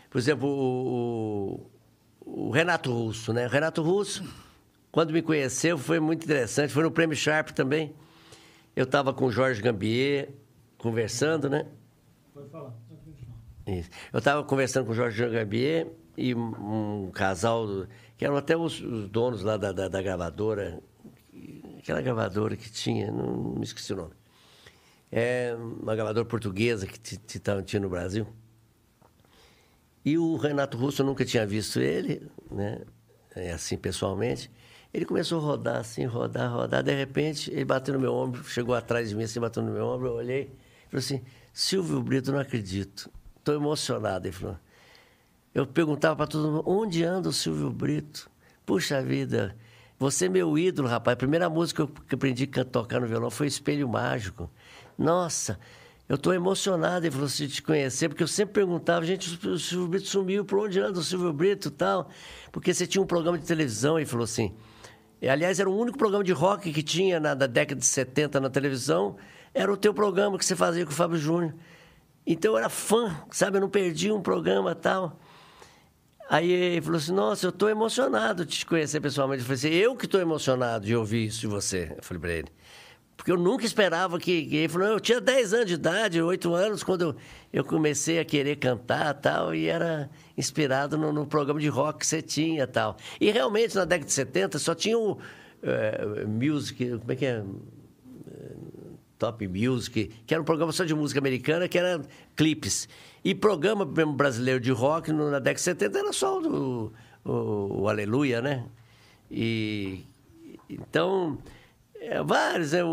Por 0.09 0.17
exemplo, 0.17 0.49
o, 0.49 1.69
o- 2.25 2.47
o 2.49 2.51
Renato 2.51 2.91
Russo, 2.91 3.31
né? 3.31 3.45
O 3.47 3.49
Renato 3.49 3.81
Russo, 3.81 4.25
quando 4.91 5.13
me 5.13 5.21
conheceu, 5.21 5.77
foi 5.77 6.01
muito 6.01 6.25
interessante. 6.25 6.73
Foi 6.73 6.83
no 6.83 6.91
Prêmio 6.91 7.15
Sharp 7.15 7.51
também. 7.51 7.93
Eu 8.75 8.83
estava 8.83 9.13
com 9.13 9.25
o 9.27 9.31
Jorge 9.31 9.61
Gambier 9.61 10.31
conversando, 10.77 11.49
né? 11.49 11.65
Pode 12.33 12.49
falar. 12.49 12.73
Isso. 13.67 13.89
Eu 14.13 14.19
estava 14.19 14.43
conversando 14.43 14.85
com 14.85 14.91
o 14.93 14.95
Jorge 14.95 15.27
Gambier 15.27 15.87
e 16.15 16.33
um, 16.33 17.11
casal, 17.13 17.67
que 18.17 18.25
eram 18.25 18.37
até 18.37 18.55
os, 18.55 18.79
os 18.79 19.09
donos 19.09 19.43
lá 19.43 19.57
da, 19.57 19.71
da, 19.71 19.87
da 19.87 20.01
gravadora, 20.01 20.81
aquela 21.77 22.01
gravadora 22.01 22.55
que 22.55 22.71
tinha, 22.71 23.11
não, 23.11 23.35
não 23.35 23.55
me 23.55 23.63
esqueci 23.63 23.91
o 23.93 23.97
nome. 23.97 24.13
É 25.11 25.55
uma 25.55 25.95
gravadora 25.95 26.25
portuguesa 26.25 26.87
que 26.87 26.97
tinha 26.97 27.79
no 27.81 27.89
Brasil. 27.89 28.25
E 30.03 30.17
o 30.17 30.37
Renato 30.37 30.77
Russo, 30.77 31.01
eu 31.01 31.05
nunca 31.05 31.25
tinha 31.25 31.45
visto 31.45 31.79
ele, 31.79 32.25
né? 32.49 32.81
É, 33.35 33.51
assim, 33.51 33.77
pessoalmente. 33.77 34.49
Ele 34.93 35.05
começou 35.05 35.39
a 35.39 35.41
rodar, 35.41 35.77
assim, 35.77 36.05
rodar, 36.05 36.51
rodar. 36.51 36.81
De 36.81 36.93
repente, 36.95 37.51
ele 37.51 37.65
bateu 37.65 37.93
no 37.93 37.99
meu 37.99 38.13
ombro, 38.13 38.43
chegou 38.45 38.73
atrás 38.73 39.09
de 39.09 39.15
mim, 39.15 39.23
assim, 39.23 39.39
bateu 39.39 39.61
no 39.61 39.71
meu 39.71 39.85
ombro. 39.85 40.07
Eu 40.07 40.13
olhei 40.13 40.51
falou 40.89 40.99
assim: 40.99 41.21
Silvio 41.53 42.01
Brito, 42.01 42.31
não 42.31 42.39
acredito. 42.39 43.09
Estou 43.47 43.55
emocionado. 43.55 44.27
Ele 44.27 44.33
falou. 44.33 44.57
Eu 45.55 45.65
perguntava 45.65 46.17
para 46.17 46.27
todo 46.27 46.51
mundo: 46.51 46.63
onde 46.65 47.05
anda 47.05 47.29
o 47.29 47.33
Silvio 47.33 47.69
Brito? 47.69 48.29
Puxa 48.65 49.01
vida, 49.01 49.55
você 49.97 50.25
é 50.25 50.29
meu 50.29 50.57
ídolo, 50.57 50.89
rapaz. 50.89 51.13
A 51.13 51.17
primeira 51.17 51.49
música 51.49 51.87
que 51.87 52.13
eu 52.13 52.17
aprendi 52.17 52.49
a 52.59 52.65
tocar 52.65 52.99
no 52.99 53.07
violão 53.07 53.29
foi 53.29 53.47
Espelho 53.47 53.87
Mágico. 53.87 54.51
Nossa, 54.97 55.57
eu 56.09 56.15
estou 56.15 56.33
emocionado 56.33 57.07
em 57.07 57.09
você 57.09 57.47
te 57.47 57.61
conhecer, 57.61 58.09
porque 58.09 58.21
eu 58.21 58.27
sempre 58.27 58.55
perguntava, 58.55 59.05
gente, 59.05 59.47
o 59.47 59.57
Silvio 59.57 59.87
Brito 59.87 60.07
sumiu, 60.07 60.43
por 60.43 60.59
onde 60.59 60.81
anda 60.81 60.99
o 60.99 61.03
Silvio 61.03 61.31
Brito 61.31 61.69
e 61.69 61.71
tal? 61.71 62.09
Porque 62.51 62.73
você 62.73 62.85
tinha 62.85 63.01
um 63.01 63.07
programa 63.07 63.37
de 63.37 63.45
televisão, 63.45 63.97
ele 63.97 64.05
falou 64.05 64.25
assim. 64.25 64.53
E, 65.21 65.29
aliás, 65.29 65.57
era 65.57 65.69
o 65.69 65.79
único 65.79 65.97
programa 65.97 66.25
de 66.25 66.33
rock 66.33 66.73
que 66.73 66.83
tinha 66.83 67.17
na, 67.17 67.33
da 67.33 67.47
década 67.47 67.79
de 67.79 67.85
70 67.85 68.41
na 68.41 68.49
televisão, 68.49 69.15
era 69.53 69.71
o 69.71 69.77
teu 69.77 69.93
programa 69.93 70.37
que 70.37 70.43
você 70.43 70.55
fazia 70.55 70.85
com 70.85 70.91
o 70.91 70.93
Fábio 70.93 71.17
Júnior. 71.17 71.53
Então 72.27 72.51
eu 72.51 72.57
era 72.57 72.67
fã, 72.67 73.15
sabe? 73.31 73.55
Eu 73.55 73.61
não 73.61 73.69
perdi 73.69 74.11
um 74.11 74.21
programa 74.21 74.75
tal. 74.75 75.17
Aí 76.29 76.51
ele 76.51 76.81
falou 76.81 76.97
assim: 76.97 77.13
Nossa, 77.13 77.45
eu 77.45 77.51
estou 77.51 77.69
emocionado 77.69 78.45
de 78.45 78.57
te 78.57 78.65
conhecer 78.65 78.99
pessoalmente. 78.99 79.39
Eu 79.39 79.45
falei 79.45 79.57
assim: 79.57 79.69
Eu 79.69 79.95
que 79.95 80.05
estou 80.05 80.19
emocionado 80.19 80.85
de 80.85 80.93
ouvir 80.93 81.27
isso 81.27 81.39
de 81.39 81.47
você. 81.47 81.93
Eu 81.95 82.03
falei 82.03 82.19
para 82.19 82.31
ele. 82.33 82.47
Porque 83.15 83.31
eu 83.31 83.37
nunca 83.37 83.65
esperava 83.65 84.19
que. 84.19 84.49
Ele 84.51 84.67
falou: 84.67 84.89
Eu 84.89 84.99
tinha 84.99 85.21
10 85.21 85.53
anos 85.53 85.65
de 85.67 85.73
idade, 85.75 86.21
8 86.21 86.53
anos, 86.53 86.83
quando 86.83 87.01
eu, 87.01 87.15
eu 87.53 87.63
comecei 87.63 88.19
a 88.19 88.25
querer 88.25 88.57
cantar 88.57 89.13
tal, 89.13 89.55
e 89.55 89.67
era 89.67 90.09
inspirado 90.37 90.97
no, 90.97 91.13
no 91.13 91.25
programa 91.25 91.61
de 91.61 91.69
rock 91.69 91.99
que 91.99 92.05
você 92.05 92.21
tinha 92.21 92.67
tal. 92.67 92.97
E 93.21 93.31
realmente, 93.31 93.73
na 93.73 93.85
década 93.85 94.05
de 94.05 94.13
70, 94.13 94.59
só 94.59 94.75
tinha 94.75 94.99
o 94.99 95.17
eh, 95.63 96.25
music. 96.25 96.99
Como 96.99 97.11
é 97.11 97.15
que 97.15 97.25
é? 97.25 97.41
Top 99.17 99.47
Music, 99.47 100.11
que 100.25 100.33
era 100.33 100.41
um 100.41 100.45
programa 100.45 100.71
só 100.71 100.83
de 100.85 100.93
música 100.93 101.19
americana, 101.19 101.67
que 101.67 101.77
era 101.77 102.01
clipes. 102.35 102.87
E 103.23 103.33
programa 103.35 103.85
mesmo 103.85 104.13
brasileiro 104.13 104.59
de 104.59 104.71
rock 104.71 105.11
no- 105.11 105.31
na 105.31 105.39
década 105.39 105.55
de 105.55 105.61
70 105.61 105.99
era 105.99 106.13
só 106.13 106.39
o, 106.41 106.93
o, 107.25 107.81
o 107.81 107.89
Aleluia, 107.89 108.41
né? 108.41 108.65
E 109.29 110.03
então, 110.69 111.37
é, 111.99 112.21
vários 112.23 112.71
né, 112.73 112.83
o, 112.83 112.87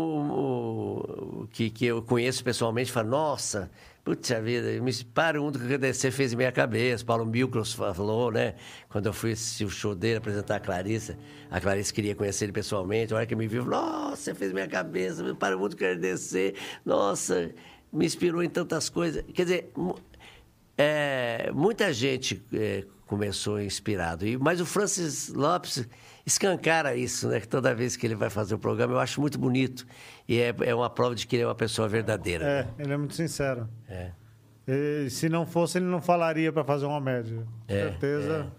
o- 1.43 1.47
que, 1.51 1.69
que 1.69 1.85
eu 1.85 2.01
conheço 2.01 2.43
pessoalmente 2.43 2.91
falam, 2.91 3.11
nossa, 3.11 3.69
putz 4.05 4.29
vida, 4.43 4.79
me 4.81 4.93
para 5.03 5.41
um 5.41 5.49
do 5.51 5.57
que 5.57 5.77
você 5.91 6.11
fez 6.11 6.31
em 6.31 6.35
minha 6.35 6.51
cabeça. 6.51 7.03
Paulo 7.03 7.25
Milcros 7.25 7.73
falou, 7.73 8.31
né? 8.31 8.53
Quando 8.87 9.07
eu 9.07 9.13
fui 9.13 9.31
assistir 9.31 9.65
o 9.65 9.69
show 9.69 9.95
dele, 9.95 10.17
apresentar 10.17 10.57
a 10.57 10.59
Clarissa, 10.59 11.17
a 11.49 11.59
Clarissa 11.59 11.91
queria 11.91 12.13
conhecer 12.13 12.45
ele 12.45 12.51
pessoalmente. 12.51 13.13
A 13.13 13.17
hora 13.17 13.25
que 13.25 13.35
me 13.35 13.47
viu, 13.47 13.65
nossa, 13.65 14.15
você 14.15 14.35
fez 14.35 14.53
minha 14.53 14.67
cabeça, 14.67 15.23
me 15.23 15.33
para 15.33 15.57
muito 15.57 15.75
querer 15.75 15.97
descer. 15.97 16.53
Nossa, 16.85 17.51
me 17.91 18.05
inspirou 18.05 18.43
em 18.43 18.49
tantas 18.49 18.89
coisas. 18.89 19.25
Quer 19.33 19.43
dizer, 19.43 19.73
é, 20.77 21.49
muita 21.51 21.91
gente 21.91 22.45
é, 22.53 22.85
começou 23.07 23.59
inspirado. 23.59 24.27
E, 24.27 24.37
mas 24.37 24.61
o 24.61 24.67
Francis 24.67 25.29
Lopes 25.29 25.87
escancara 26.25 26.95
isso, 26.95 27.27
né? 27.27 27.39
Que 27.39 27.47
toda 27.47 27.73
vez 27.73 27.95
que 27.95 28.05
ele 28.05 28.15
vai 28.15 28.29
fazer 28.29 28.53
o 28.53 28.59
programa, 28.59 28.93
eu 28.93 28.99
acho 28.99 29.19
muito 29.19 29.39
bonito. 29.39 29.85
E 30.27 30.39
é, 30.39 30.53
é 30.61 30.73
uma 30.75 30.89
prova 30.89 31.13
de 31.15 31.27
que 31.27 31.35
ele 31.35 31.43
é 31.43 31.47
uma 31.47 31.55
pessoa 31.55 31.87
verdadeira. 31.87 32.45
É, 32.45 32.67
ele 32.83 32.93
é 32.93 32.97
muito 32.97 33.13
sincero. 33.13 33.69
É. 33.87 34.11
E, 34.67 35.07
se 35.09 35.29
não 35.29 35.45
fosse, 35.45 35.77
ele 35.77 35.85
não 35.85 36.01
falaria 36.01 36.51
para 36.51 36.63
fazer 36.63 36.85
uma 36.85 36.99
média. 36.99 37.37
Com 37.67 37.73
É, 37.73 37.89
certeza. 37.89 38.51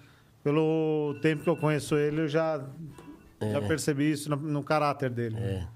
Pelo 0.45 1.19
tempo 1.21 1.43
que 1.43 1.51
eu 1.51 1.57
conheço 1.57 1.97
ele, 1.97 2.21
eu 2.21 2.29
já, 2.29 2.65
já 3.41 3.61
percebi 3.63 4.13
isso 4.13 4.31
no, 4.31 4.37
no 4.37 4.63
caráter 4.63 5.11
dele. 5.11 5.37
É. 5.41 5.67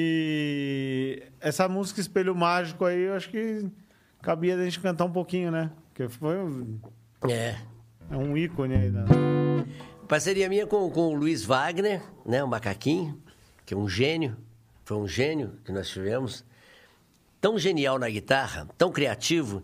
E 0.00 1.22
essa 1.40 1.68
música 1.68 2.00
Espelho 2.00 2.34
Mágico 2.34 2.84
aí, 2.86 3.02
eu 3.02 3.14
acho 3.14 3.28
que 3.28 3.68
cabia 4.22 4.56
a 4.56 4.64
gente 4.64 4.80
cantar 4.80 5.04
um 5.04 5.12
pouquinho, 5.12 5.50
né? 5.50 5.70
Porque 5.88 6.08
foi 6.08 6.38
um, 6.38 6.78
É. 7.28 7.56
é 8.10 8.16
um 8.16 8.36
ícone 8.36 8.74
aí. 8.74 8.90
Da... 8.90 9.04
Parceria 10.08 10.48
minha 10.48 10.66
com, 10.66 10.88
com 10.90 11.08
o 11.08 11.14
Luiz 11.14 11.44
Wagner, 11.44 12.02
né? 12.24 12.42
O 12.42 12.48
Macaquinho, 12.48 13.20
que 13.66 13.74
é 13.74 13.76
um 13.76 13.86
gênio. 13.88 14.36
Foi 14.88 14.96
um 14.96 15.06
gênio 15.06 15.52
que 15.66 15.70
nós 15.70 15.86
tivemos. 15.90 16.42
Tão 17.42 17.58
genial 17.58 17.98
na 17.98 18.08
guitarra, 18.08 18.66
tão 18.78 18.90
criativo, 18.90 19.62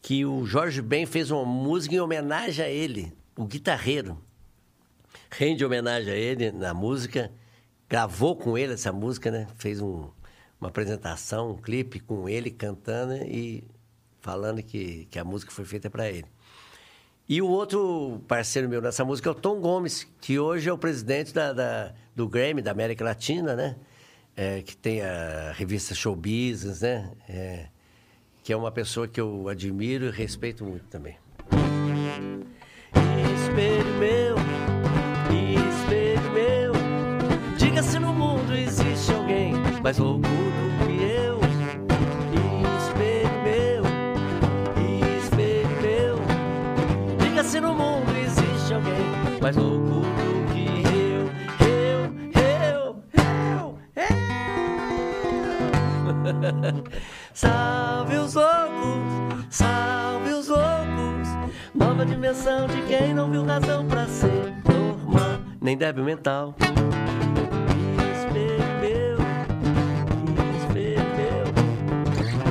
que 0.00 0.24
o 0.24 0.46
Jorge 0.46 0.80
Ben 0.80 1.04
fez 1.04 1.30
uma 1.30 1.44
música 1.44 1.94
em 1.94 2.00
homenagem 2.00 2.64
a 2.64 2.68
ele, 2.70 3.12
o 3.36 3.44
guitarreiro. 3.44 4.18
Rende 5.30 5.62
homenagem 5.66 6.10
a 6.14 6.16
ele 6.16 6.50
na 6.50 6.72
música, 6.72 7.30
gravou 7.90 8.34
com 8.36 8.56
ele 8.56 8.72
essa 8.72 8.90
música, 8.90 9.30
né? 9.30 9.46
Fez 9.58 9.82
um- 9.82 10.08
uma 10.58 10.70
apresentação, 10.70 11.50
um 11.50 11.56
clipe 11.58 12.00
com 12.00 12.26
ele 12.26 12.50
cantando 12.50 13.16
e 13.16 13.64
falando 14.22 14.62
que, 14.62 15.06
que 15.10 15.18
a 15.18 15.24
música 15.24 15.52
foi 15.52 15.66
feita 15.66 15.90
para 15.90 16.08
ele. 16.08 16.24
E 17.28 17.42
o 17.42 17.48
outro 17.48 18.18
parceiro 18.26 18.66
meu 18.66 18.80
nessa 18.80 19.04
música 19.04 19.28
é 19.28 19.32
o 19.32 19.34
Tom 19.34 19.60
Gomes, 19.60 20.08
que 20.22 20.38
hoje 20.38 20.70
é 20.70 20.72
o 20.72 20.78
presidente 20.78 21.34
da, 21.34 21.52
da- 21.52 21.92
do 22.16 22.26
Grammy 22.26 22.62
da 22.62 22.70
América 22.70 23.04
Latina, 23.04 23.54
né? 23.54 23.76
É, 24.36 24.62
que 24.62 24.76
tem 24.76 25.00
a 25.00 25.52
revista 25.52 25.94
Show 25.94 26.16
Business, 26.16 26.80
né? 26.80 27.12
É, 27.28 27.66
que 28.42 28.52
é 28.52 28.56
uma 28.56 28.72
pessoa 28.72 29.08
que 29.08 29.20
eu 29.20 29.48
admiro 29.48 30.06
e 30.06 30.10
respeito 30.10 30.64
muito 30.64 30.84
também. 30.86 31.16
espelho 33.54 33.94
meu, 33.98 34.36
espelho 35.70 36.32
meu, 36.32 36.72
diga 37.56 37.82
se 37.82 37.98
no 37.98 38.12
mundo 38.12 38.52
existe 38.52 39.12
alguém 39.12 39.54
mais 39.82 39.98
louco 39.98 40.28
do 40.28 40.86
que 40.86 41.02
eu. 41.04 41.38
Espelho 42.80 43.42
meu, 43.44 43.82
espelho 45.18 45.80
meu, 45.80 46.18
diga 47.18 47.44
se 47.44 47.60
no 47.60 47.74
mundo 47.74 48.10
existe 48.16 48.74
alguém 48.74 49.40
mais 49.40 49.56
louco 49.56 49.93
Salve 57.34 58.16
os 58.16 58.34
loucos, 58.34 59.46
salve 59.50 60.32
os 60.32 60.48
loucos. 60.48 61.28
Nova 61.74 62.06
dimensão 62.06 62.66
de 62.66 62.80
quem 62.82 63.12
não 63.12 63.30
viu 63.30 63.44
razão 63.44 63.86
pra 63.86 64.06
ser 64.06 64.54
normal, 64.64 65.40
nem 65.60 65.76
débil 65.76 66.04
mental. 66.04 66.54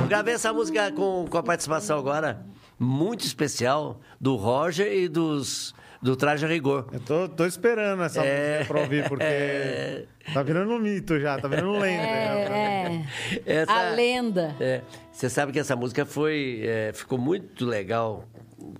Gravei 0.08 0.34
essa 0.34 0.52
música 0.52 0.92
com, 0.92 1.26
com 1.28 1.38
a 1.38 1.42
participação 1.42 1.98
agora 1.98 2.46
muito 2.78 3.24
especial 3.24 4.00
do 4.20 4.36
Roger 4.36 4.92
e 4.92 5.08
dos 5.08 5.74
do 6.04 6.14
Traje 6.14 6.44
a 6.44 6.48
Rigor. 6.48 6.86
Eu 6.92 7.00
tô, 7.00 7.28
tô 7.30 7.46
esperando 7.46 8.02
essa 8.02 8.22
É. 8.22 8.56
música 8.58 8.74
pra 8.74 8.82
ouvir, 8.82 9.08
porque 9.08 9.24
É. 9.24 10.04
tá 10.34 10.42
virando 10.42 10.72
um 10.74 10.78
mito 10.78 11.18
já, 11.18 11.38
tá 11.38 11.48
virando 11.48 11.72
lenda. 11.78 12.02
É, 12.02 13.02
é. 13.46 13.52
Essa- 13.62 13.72
A 13.72 13.90
lenda. 13.90 14.54
É, 14.60 14.82
você 15.10 15.30
sabe 15.30 15.50
que 15.50 15.58
essa 15.58 15.74
música 15.74 16.04
foi, 16.04 16.60
é, 16.62 16.92
ficou 16.92 17.16
muito 17.18 17.64
legal 17.64 18.24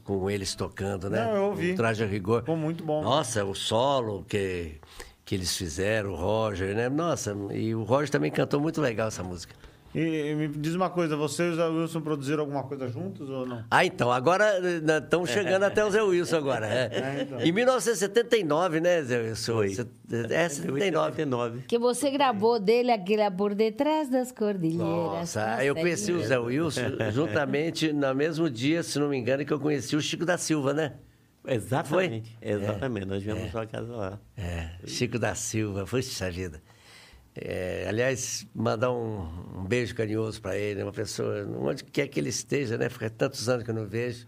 com 0.04 0.30
eles 0.30 0.54
tocando, 0.54 1.08
né? 1.08 1.24
Não, 1.24 1.34
eu 1.36 1.42
ouvi. 1.44 1.72
O 1.72 1.76
Traje 1.76 2.04
a 2.04 2.06
Rigor. 2.06 2.40
Ficou 2.40 2.56
muito 2.56 2.84
bom. 2.84 3.02
Nossa, 3.02 3.42
o 3.42 3.54
solo 3.54 4.24
que, 4.28 4.72
que 5.24 5.34
eles 5.34 5.56
fizeram, 5.56 6.10
o 6.10 6.14
Roger, 6.14 6.74
né? 6.76 6.90
Nossa, 6.90 7.34
e 7.52 7.74
o 7.74 7.84
Roger 7.84 8.10
também 8.10 8.30
cantou 8.30 8.60
muito 8.60 8.82
legal 8.82 9.08
essa 9.08 9.22
música. 9.22 9.54
E, 9.94 10.30
e 10.30 10.34
me 10.34 10.48
diz 10.48 10.74
uma 10.74 10.90
coisa, 10.90 11.16
você 11.16 11.44
e 11.44 11.50
o 11.50 11.54
Zé 11.54 11.66
Wilson 11.68 12.00
produziram 12.00 12.40
alguma 12.40 12.64
coisa 12.64 12.88
juntos 12.88 13.30
ou 13.30 13.46
não? 13.46 13.64
Ah, 13.70 13.84
então, 13.84 14.10
agora 14.10 14.58
estamos 14.58 15.30
chegando 15.30 15.62
até 15.62 15.84
o 15.84 15.90
Zé 15.90 16.02
Wilson 16.02 16.36
agora. 16.36 16.66
é. 16.66 16.84
É, 17.04 17.22
então. 17.22 17.40
Em 17.40 17.52
1979, 17.52 18.80
né, 18.80 19.02
Zé 19.02 19.20
Wilson? 19.20 19.52
Foi. 19.52 19.66
É, 20.30 20.48
79. 20.48 21.10
79. 21.12 21.62
Que 21.68 21.78
você 21.78 22.10
gravou 22.10 22.58
dele 22.58 22.90
aquela 22.90 23.30
por 23.30 23.54
detrás 23.54 24.08
das 24.08 24.32
cordilheiras. 24.32 24.84
Nossa, 24.84 25.64
eu 25.64 25.74
conheci 25.74 26.12
o 26.12 26.22
Zé 26.22 26.38
Wilson 26.38 26.80
juntamente 27.12 27.92
no 27.92 28.14
mesmo 28.14 28.50
dia, 28.50 28.82
se 28.82 28.98
não 28.98 29.08
me 29.08 29.16
engano, 29.16 29.44
que 29.44 29.52
eu 29.52 29.60
conheci 29.60 29.94
o 29.94 30.00
Chico 30.00 30.24
da 30.24 30.36
Silva, 30.36 30.72
né? 30.72 30.94
Exatamente. 31.46 32.36
Exatamente. 32.40 33.06
Nós 33.06 33.22
viemos 33.22 33.50
sua 33.50 33.66
casa 33.66 33.94
lá. 33.94 34.18
É, 34.36 34.70
Chico 34.86 35.18
da 35.18 35.34
Silva, 35.34 35.84
puxa 35.84 36.30
vida. 36.30 36.60
É, 37.36 37.86
aliás, 37.88 38.46
mandar 38.54 38.92
um, 38.92 39.26
um 39.58 39.64
beijo 39.64 39.94
carinhoso 39.94 40.40
para 40.40 40.56
ele, 40.56 40.82
uma 40.82 40.92
pessoa, 40.92 41.44
onde 41.60 41.82
quer 41.84 42.06
que 42.06 42.20
ele 42.20 42.28
esteja, 42.28 42.78
né? 42.78 42.88
Faz 42.88 43.10
tantos 43.16 43.48
anos 43.48 43.64
que 43.64 43.70
eu 43.70 43.74
não 43.74 43.86
vejo. 43.86 44.26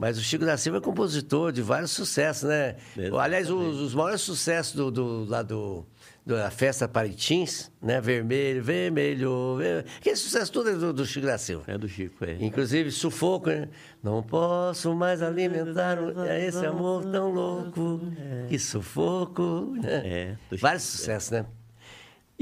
Mas 0.00 0.16
o 0.16 0.22
Chico 0.22 0.44
da 0.46 0.56
Silva 0.56 0.78
é 0.78 0.80
compositor 0.80 1.52
de 1.52 1.60
vários 1.60 1.90
sucessos, 1.90 2.48
né? 2.48 2.76
Exatamente. 2.96 3.20
Aliás, 3.22 3.50
os, 3.50 3.76
os 3.78 3.94
maiores 3.94 4.22
sucessos 4.22 4.74
do, 4.74 4.90
do, 4.90 5.24
lá 5.26 5.42
do, 5.42 5.84
da 6.24 6.50
festa 6.50 6.88
Paritins, 6.88 7.70
né? 7.82 8.00
Vermelho, 8.00 8.64
vermelho, 8.64 9.56
vermelho. 9.58 9.84
Aquele 9.98 10.16
sucesso 10.16 10.50
todo 10.50 10.70
é 10.70 10.74
do, 10.74 10.94
do 10.94 11.04
Chico 11.04 11.26
da 11.26 11.36
Silva. 11.36 11.64
É 11.66 11.76
do 11.76 11.86
Chico, 11.86 12.24
é. 12.24 12.38
Inclusive, 12.40 12.90
sufoco, 12.90 13.50
né? 13.50 13.68
Não 14.02 14.22
posso 14.22 14.94
mais 14.94 15.20
alimentar 15.20 15.98
o- 16.00 16.24
esse 16.24 16.64
amor 16.64 17.04
tão 17.04 17.30
louco. 17.30 18.00
Que 18.48 18.58
sufoco. 18.58 19.74
Né? 19.82 20.36
É, 20.50 20.56
Vários 20.56 20.84
sucessos, 20.84 21.30
né? 21.32 21.44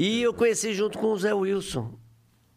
E 0.03 0.23
eu 0.23 0.33
conheci 0.33 0.73
junto 0.73 0.97
com 0.97 1.09
o 1.09 1.19
Zé 1.19 1.35
Wilson. 1.35 1.93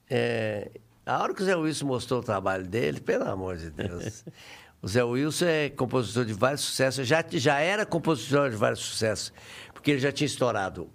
É, 0.09 0.71
a 1.05 1.21
hora 1.21 1.33
que 1.33 1.41
o 1.41 1.45
Zé 1.45 1.53
Wilson 1.53 1.85
mostrou 1.87 2.21
o 2.21 2.23
trabalho 2.23 2.65
dele, 2.65 3.01
pelo 3.01 3.29
amor 3.29 3.57
de 3.57 3.69
Deus. 3.69 4.23
o 4.81 4.87
Zé 4.87 5.03
Wilson 5.03 5.45
é 5.47 5.69
compositor 5.69 6.23
de 6.23 6.31
vários 6.31 6.61
sucessos. 6.61 7.05
Já, 7.05 7.21
já 7.29 7.59
era 7.59 7.85
compositor 7.85 8.49
de 8.49 8.55
vários 8.55 8.79
sucessos. 8.79 9.33
Porque 9.73 9.91
ele 9.91 9.99
já 9.99 10.09
tinha 10.09 10.25
estourado. 10.25 10.89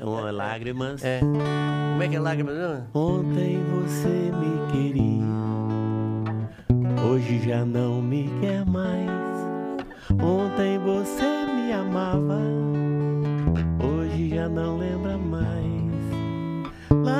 Uma 0.00 0.30
lágrimas. 0.30 1.02
é. 1.02 1.18
Como 1.18 2.02
é 2.04 2.08
que 2.08 2.14
é 2.14 2.20
lágrima? 2.20 2.52
não? 2.52 2.86
Ontem 2.94 3.60
você 3.64 4.08
me 4.08 4.70
queria, 4.70 5.24
hoje 7.04 7.48
já 7.48 7.64
não 7.64 8.00
me 8.00 8.30
quer 8.40 8.64
mais. 8.64 9.10
Ontem 10.22 10.78
você 10.78 11.46
me 11.46 11.72
amava, 11.72 12.38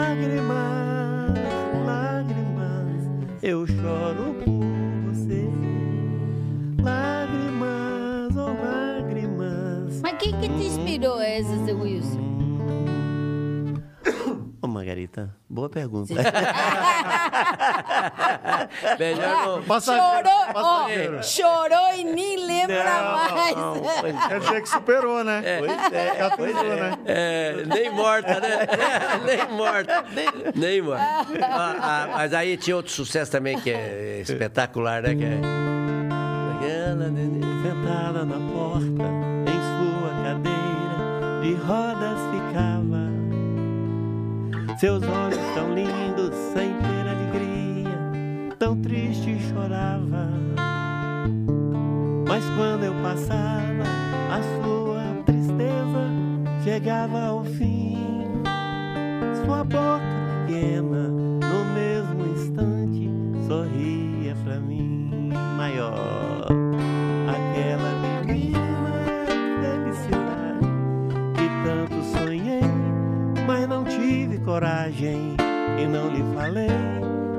Lágrimas, 0.02 1.38
lágrimas, 1.86 3.08
eu 3.40 3.64
choro 3.64 4.34
por 4.44 4.64
você. 5.06 5.48
Lágrimas, 6.82 8.36
oh 8.36 8.52
lágrimas. 8.60 10.00
Mas 10.02 10.18
quem 10.18 10.36
que 10.40 10.48
te 10.48 10.64
inspirou 10.64 11.20
essa, 11.20 11.56
Zé 11.64 11.72
Wilson? 11.72 12.18
Margarita, 14.72 15.34
boa 15.48 15.68
pergunta. 15.68 16.12
Melhor 18.98 19.62
não. 19.68 19.80
Chorou, 19.80 20.46
ó, 20.54 20.88
chorou 21.22 21.94
e 21.96 22.04
nem 22.04 22.44
lembra 22.44 23.02
mais. 23.02 23.54
Quer 24.28 24.40
dizer 24.40 24.62
que 24.62 24.68
superou, 24.68 25.22
né? 25.22 25.42
Pois 25.58 25.92
é, 25.92 26.16
Já 26.18 26.30
tudo, 26.30 26.62
né? 26.64 26.98
É, 27.04 27.64
nem 27.66 27.90
morta, 27.90 28.40
né? 28.40 28.66
nem 29.24 29.46
morta. 29.56 30.04
Nem 30.54 30.82
morta. 30.82 31.02
Ah, 31.54 31.76
ah, 31.80 32.06
mas 32.16 32.32
aí 32.32 32.56
tinha 32.56 32.74
outro 32.76 32.90
sucesso 32.92 33.30
também 33.30 33.60
que 33.60 33.70
é 33.70 34.20
espetacular, 34.20 35.02
né? 35.02 35.14
Que 35.14 35.24
é... 35.24 35.40
Sentada 37.62 38.24
na 38.24 38.38
porta, 38.52 39.06
em 39.46 39.60
sua 39.70 40.10
cadeira, 40.24 41.40
de 41.42 41.54
rodas 41.54 42.18
ficava. 42.30 42.71
Seus 44.82 45.00
olhos 45.04 45.38
tão 45.54 45.72
lindos, 45.72 46.34
sem 46.52 46.74
ter 46.74 47.08
alegria, 47.08 48.56
tão 48.58 48.76
triste 48.82 49.38
chorava. 49.38 50.28
Mas 52.26 52.44
quando 52.56 52.82
eu 52.82 52.92
passava, 52.94 53.84
a 54.28 54.42
sua 54.42 55.22
tristeza 55.24 56.10
chegava 56.64 57.26
ao 57.26 57.44
fim. 57.44 57.96
Sua 59.44 59.62
boca 59.62 60.00
pequena, 60.48 61.06
no 61.06 61.64
mesmo 61.76 62.34
instante, 62.34 63.08
sorria 63.46 64.34
pra 64.42 64.58
mim. 64.58 65.30
Maior, 65.56 66.21
coragem 74.44 75.36
e 75.80 75.86
não 75.86 76.08
lhe 76.08 76.22
falei 76.34 76.68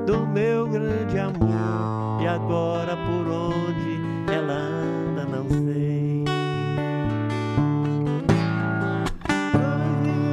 do 0.06 0.26
meu 0.26 0.66
grande 0.66 1.18
amor. 1.18 2.20
E 2.20 2.26
agora 2.26 2.96
por 2.96 3.28
onde 3.28 4.00
ela 4.32 4.54
anda, 4.54 5.24
não 5.24 5.48
sei. 5.48 6.24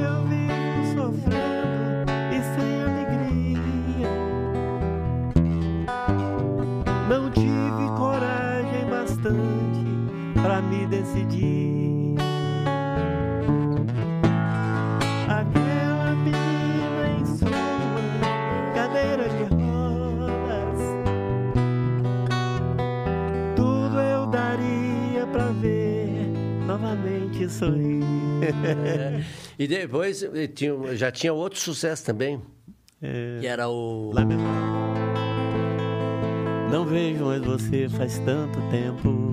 Eu 0.02 0.24
vivo 0.26 0.82
sofrendo 0.94 2.12
e 2.32 2.38
sem 2.54 2.72
alegria. 2.82 4.12
Não 7.08 7.30
tive 7.30 7.84
coragem 7.98 8.84
bastante 8.88 9.84
pra 10.42 10.62
me 10.62 10.86
decidir. 10.86 11.61
Sorrir. 27.48 28.02
E 29.58 29.66
depois 29.66 30.22
eh, 30.22 30.46
tinha, 30.46 30.74
já 30.96 31.10
tinha 31.12 31.32
outro 31.32 31.58
sucesso 31.58 32.04
também, 32.04 32.40
É. 33.00 33.38
que 33.40 33.46
era 33.46 33.68
o... 33.68 34.12
Não 36.70 36.84
vejo 36.86 37.24
mais 37.26 37.42
você 37.42 37.88
faz 37.88 38.18
tanto 38.20 38.58
tempo. 38.70 39.30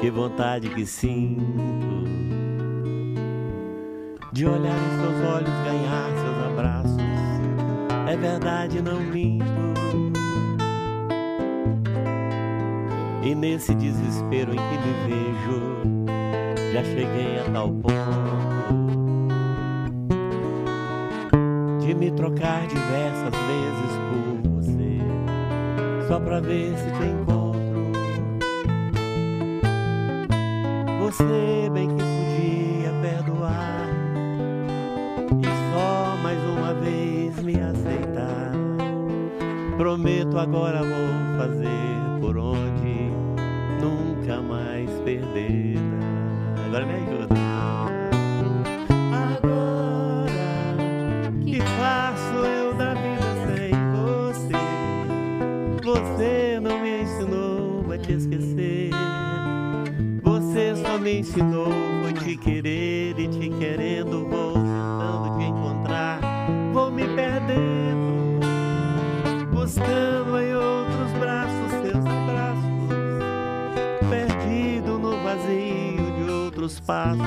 Que 0.00 0.10
vontade 0.10 0.68
que 0.70 0.86
sinto 0.86 1.40
de 4.32 4.46
olhar 4.46 4.74
em 4.76 5.00
seus 5.00 5.34
olhos, 5.34 5.50
ganhar 5.64 6.10
seus 6.22 6.46
abraços. 6.52 6.96
É 8.08 8.16
verdade, 8.16 8.80
não 8.80 9.00
minto. 9.00 9.44
E 13.22 13.34
nesse 13.34 13.74
desespero 13.74 14.52
em 14.52 14.56
que 14.56 14.78
me 14.78 14.92
vejo, 15.06 15.69
já 16.72 16.84
cheguei 16.84 17.40
a 17.40 17.50
tal 17.52 17.68
ponto 17.68 17.90
de 21.80 21.94
me 21.94 22.12
trocar 22.12 22.66
diversas 22.68 23.34
vezes 23.34 23.92
por 24.08 24.50
você, 24.50 25.00
só 26.06 26.20
pra 26.20 26.38
ver 26.38 26.76
se 26.78 26.90
te 26.92 27.04
encontro. 27.06 27.90
Você 31.00 31.70
bem 31.72 31.88
que 31.88 31.94
podia 31.96 32.92
perdoar 33.02 33.88
e 35.42 35.46
só 35.72 36.16
mais 36.22 36.38
uma 36.44 36.74
vez 36.74 37.42
me 37.42 37.60
aceitar. 37.60 38.52
Prometo 39.76 40.38
agora 40.38 40.84
vou 40.84 41.36
fazer 41.36 42.20
por 42.20 42.38
onde 42.38 43.10
nunca 43.82 44.40
mais 44.40 44.88
perder. 45.00 45.59
Agora 46.70 46.86
me 46.86 46.94
ajuda. 46.94 47.34
Agora 49.34 50.32
que 51.44 51.60
faço 51.60 52.36
eu 52.46 52.72
da 52.74 52.94
vida 52.94 53.26
sem 53.44 53.72
você? 53.90 54.54
Você 55.82 56.60
não 56.60 56.78
me 56.78 57.02
ensinou 57.02 57.92
a 57.92 57.98
te 57.98 58.12
esquecer. 58.12 58.90
Você 60.22 60.76
só 60.76 60.96
me 60.96 61.18
ensinou 61.18 61.72
a 62.08 62.12
te 62.12 62.36
querer 62.36 63.18
e 63.18 63.26
te 63.26 63.50
querendo 63.58 64.28
vou 64.28 64.52
tentando 64.52 65.38
te 65.38 65.44
encontrar. 65.46 66.20
Vou 66.72 66.88
me 66.92 67.02
perdendo, 67.16 67.69
passos, 76.94 77.22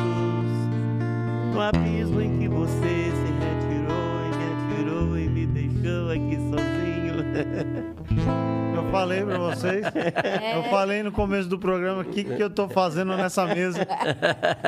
no 1.54 1.62
abismo 1.62 2.20
em 2.22 2.38
que 2.38 2.48
você 2.50 2.76
se 2.76 3.32
retirou 3.40 4.26
e 4.26 4.36
me 4.36 4.44
atirou 4.76 5.18
e 5.18 5.30
me 5.30 5.46
deixou 5.48 6.12
aqui 6.12 6.36
sozinho. 6.36 7.14
Eu 8.76 8.92
falei 8.92 9.24
pra 9.24 9.38
vocês, 9.38 9.86
eu 10.56 10.64
falei 10.70 11.02
no 11.02 11.14
começo 11.14 11.48
do 11.48 11.58
programa 11.58 12.02
o 12.02 12.06
que, 12.06 12.26
que 12.26 12.44
eu 12.44 12.50
tô 12.50 12.68
fazendo 12.68 13.16
nessa 13.16 13.46
mesa. 13.48 13.88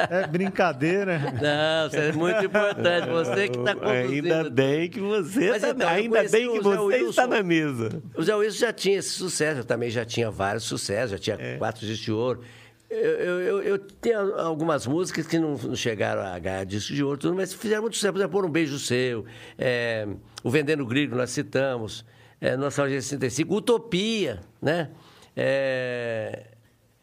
É 0.09 0.25
brincadeira. 0.27 1.19
Não, 1.19 1.87
isso 1.87 1.97
é 1.97 2.11
muito 2.13 2.45
importante. 2.45 3.09
Você 3.09 3.49
que 3.49 3.57
está 3.59 3.75
conduzindo. 3.75 4.33
Ainda 4.33 4.49
bem 4.49 4.89
que 4.89 5.01
você 5.01 5.49
Mas 5.49 5.61
tá, 5.61 5.69
então, 5.71 5.89
ainda 5.89 6.23
bem 6.29 6.51
que 6.53 6.59
você 6.61 6.79
Wilson. 6.79 7.09
está 7.09 7.27
na 7.27 7.43
mesa. 7.43 8.01
O 8.15 8.23
Zé 8.23 8.33
Wilson 8.33 8.59
já 8.59 8.71
tinha 8.71 8.97
esse 8.99 9.09
sucesso, 9.09 9.59
eu 9.59 9.65
também 9.65 9.89
já 9.89 10.05
tinha 10.05 10.31
vários 10.31 10.63
sucessos, 10.63 11.11
já 11.11 11.17
tinha 11.17 11.35
É. 11.37 11.57
quatro 11.57 11.81
discos 11.85 12.05
de 12.05 12.11
ouro. 12.13 12.41
Eu, 12.89 12.97
eu, 13.41 13.63
eu, 13.63 13.79
tenho 13.79 14.35
algumas 14.35 14.85
músicas 14.85 15.25
que 15.25 15.39
não, 15.39 15.75
chegaram 15.75 16.21
a 16.21 16.37
ganhar 16.37 16.63
disco 16.65 16.93
de 16.93 17.03
ouro, 17.03 17.33
mas 17.35 17.53
fizeram 17.53 17.81
muito 17.81 17.95
sucesso. 17.95 18.13
Por 18.13 18.19
exemplo, 18.19 18.31
Por 18.39 18.45
um 18.45 18.49
Beijo 18.49 18.77
Seu, 18.77 19.25
é, 19.57 20.07
O 20.43 20.49
Vendendo 20.51 20.85
Grilo, 20.85 21.15
nós 21.17 21.31
citamos, 21.31 22.05
é, 22.39 22.55
Nostalgia 22.55 23.01
65, 23.01 23.55
Utopia, 23.55 24.39
né? 24.61 24.91
É, 25.35 26.45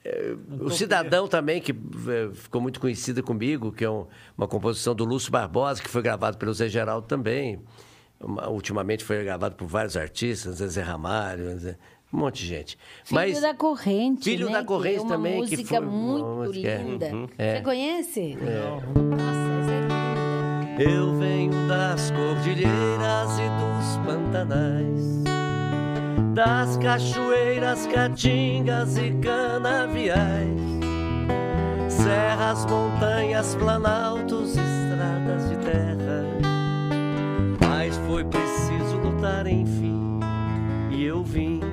é, 0.05 0.35
o 0.61 0.71
Cidadão 0.71 1.27
também, 1.29 1.61
que 1.61 1.73
é, 1.73 2.35
ficou 2.35 2.61
muito 2.61 2.79
conhecida 2.81 3.23
comigo, 3.23 3.73
que 3.73 3.85
é 3.85 3.91
um- 3.91 4.07
uma 4.39 4.47
composição 4.49 4.95
do 4.95 5.05
Lúcio 5.05 5.31
Barbosa, 5.33 5.83
que 5.83 5.89
foi 5.89 6.01
gravado 6.03 6.39
pelo 6.39 6.55
Zé 6.55 6.69
Geraldo 6.69 7.07
também. 7.07 7.61
Uma- 8.21 8.49
ultimamente 8.49 9.05
foi 9.05 9.23
gravado 9.25 9.57
por 9.57 9.67
vários 9.67 9.97
artistas, 9.97 10.57
Zé 10.59 10.81
Ramalho, 10.81 11.77
um 12.13 12.19
monte 12.19 12.43
de 12.43 12.47
gente. 12.47 12.79
Filho 13.05 13.41
da 13.41 13.55
Corrente. 13.55 14.25
Filho 14.25 14.47
né? 14.47 14.53
da 14.53 14.59
Que 14.61 14.67
Corrente 14.67 14.99
é 14.99 15.01
uma 15.01 15.15
também, 15.15 15.47
que 15.47 15.65
foi 15.65 15.79
uma 15.79 15.91
muito 15.91 16.27
música, 16.27 16.69
é. 16.69 16.79
linda. 16.79 17.13
É. 17.39 17.57
Você 17.57 17.61
conhece? 17.63 18.37
Nossa, 18.37 19.53
essa 19.63 19.71
é 19.73 19.81
linda. 19.81 20.83
Eu 20.83 21.19
venho 21.19 21.53
das 21.69 22.11
cordilheiras 22.11 23.39
e 23.39 23.49
dos 23.49 23.97
pantanais, 24.05 25.23
das 26.35 26.77
cachoeiras, 26.77 27.87
caatingas 27.87 28.97
e 28.99 29.13
canaviais, 29.13 30.61
serras, 31.89 32.67
montanhas, 32.67 33.55
planaltos, 33.55 34.51
estradas 34.51 35.49
de 35.49 35.57
terra. 35.59 36.25
Mas 37.69 37.97
foi 38.07 38.25
preciso 38.25 38.97
lutar, 38.99 39.47
enfim, 39.47 40.21
e 40.91 41.05
eu 41.05 41.23
vim. 41.23 41.72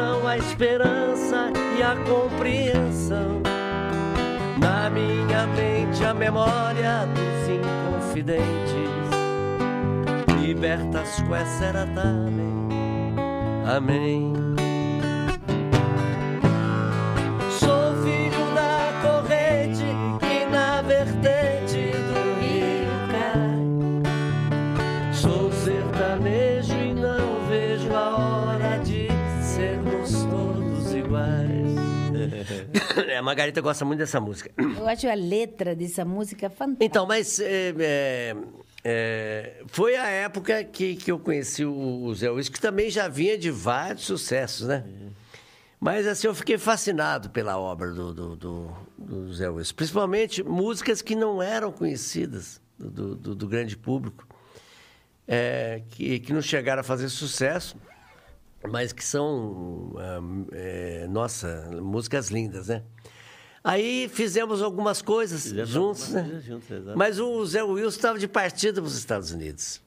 A 0.00 0.36
esperança 0.36 1.52
e 1.78 1.82
a 1.82 1.94
compreensão. 2.04 3.40
Na 4.58 4.90
minha 4.90 5.46
mente 5.46 6.04
a 6.04 6.12
memória 6.12 7.06
dos 7.14 7.48
inconfidentes. 7.48 8.44
Libertas 10.40 11.22
quaeseratame. 11.28 12.74
Amém. 13.64 14.32
É, 33.08 33.16
a 33.16 33.22
Margarita 33.22 33.60
gosta 33.60 33.84
muito 33.84 33.98
dessa 33.98 34.20
música. 34.20 34.50
Eu 34.56 34.86
acho 34.88 35.08
a 35.08 35.14
letra 35.14 35.74
dessa 35.74 36.04
música 36.04 36.48
fantástica. 36.48 36.84
Então, 36.84 37.06
mas 37.06 37.38
é, 37.40 37.74
é, 37.78 38.36
é, 38.84 39.62
foi 39.68 39.96
a 39.96 40.06
época 40.08 40.62
que, 40.64 40.96
que 40.96 41.10
eu 41.10 41.18
conheci 41.18 41.64
o, 41.64 42.04
o 42.04 42.14
Zé 42.14 42.30
Luiz, 42.30 42.48
que 42.48 42.60
também 42.60 42.90
já 42.90 43.08
vinha 43.08 43.36
de 43.36 43.50
vários 43.50 44.04
sucessos, 44.04 44.66
né? 44.66 44.84
Mas 45.80 46.06
assim, 46.06 46.26
eu 46.26 46.34
fiquei 46.34 46.56
fascinado 46.56 47.30
pela 47.30 47.58
obra 47.58 47.92
do, 47.92 48.14
do, 48.14 48.36
do, 48.36 48.70
do 48.96 49.34
Zé 49.34 49.48
Luiz. 49.48 49.70
Principalmente 49.70 50.42
músicas 50.42 51.02
que 51.02 51.14
não 51.14 51.42
eram 51.42 51.70
conhecidas 51.70 52.60
do, 52.78 53.14
do, 53.14 53.34
do 53.34 53.46
grande 53.46 53.76
público, 53.76 54.26
é, 55.26 55.82
que, 55.90 56.20
que 56.20 56.32
não 56.32 56.42
chegaram 56.42 56.80
a 56.80 56.84
fazer 56.84 57.08
sucesso, 57.08 57.76
mas 58.68 58.92
que 58.92 59.04
são, 59.04 59.94
é, 60.52 61.06
nossa, 61.08 61.70
músicas 61.80 62.28
lindas, 62.28 62.68
né? 62.68 62.82
Aí 63.62 64.10
fizemos 64.12 64.60
algumas 64.60 65.00
coisas 65.00 65.44
Fizemos 65.44 65.70
juntos, 65.70 66.14
algumas 66.14 66.34
né? 66.34 66.40
juntos. 66.40 66.68
Mas 66.94 67.18
o 67.18 67.44
Zé 67.46 67.62
Wilson 67.62 67.96
estava 67.96 68.18
de 68.18 68.28
partida 68.28 68.82
para 68.82 68.88
os 68.88 68.96
Estados 68.96 69.30
Unidos. 69.30 69.80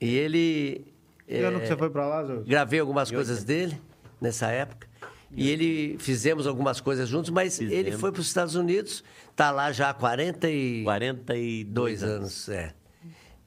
E 0.00 0.16
ele. 0.16 0.84
Que 1.26 1.38
ano 1.38 1.58
é, 1.58 1.60
que 1.60 1.66
você 1.66 1.76
foi 1.76 1.90
pra 1.90 2.06
lá, 2.06 2.24
Zé? 2.24 2.36
Gravei 2.46 2.78
algumas 2.78 3.10
coisas 3.10 3.42
dele 3.42 3.80
nessa 4.20 4.46
época. 4.48 4.88
E 5.32 5.48
ele 5.48 5.96
fizemos 5.98 6.46
algumas 6.46 6.80
coisas 6.80 7.08
juntos, 7.08 7.30
mas 7.30 7.60
ele 7.60 7.70
Fizemos. 7.70 8.00
foi 8.00 8.10
para 8.12 8.20
os 8.20 8.26
Estados 8.26 8.56
Unidos, 8.56 9.04
está 9.30 9.52
lá 9.52 9.70
já 9.70 9.90
há 9.90 9.94
42 9.94 10.84
42 10.84 12.02
anos. 12.02 12.48
É. 12.48 12.74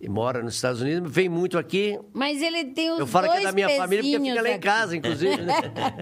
E 0.03 0.09
mora 0.09 0.43
nos 0.43 0.55
Estados 0.55 0.81
Unidos, 0.81 1.09
vem 1.09 1.29
muito 1.29 1.57
aqui. 1.57 1.97
Mas 2.11 2.41
ele 2.41 2.65
tem 2.65 2.91
os 2.91 2.99
Eu 2.99 3.07
falo 3.07 3.31
que 3.31 3.37
é 3.37 3.41
da 3.43 3.53
minha 3.53 3.69
família 3.69 4.03
porque 4.03 4.29
fica 4.31 4.41
lá 4.41 4.49
em 4.49 4.59
casa, 4.59 4.97
inclusive. 4.97 5.37
Né? 5.37 5.53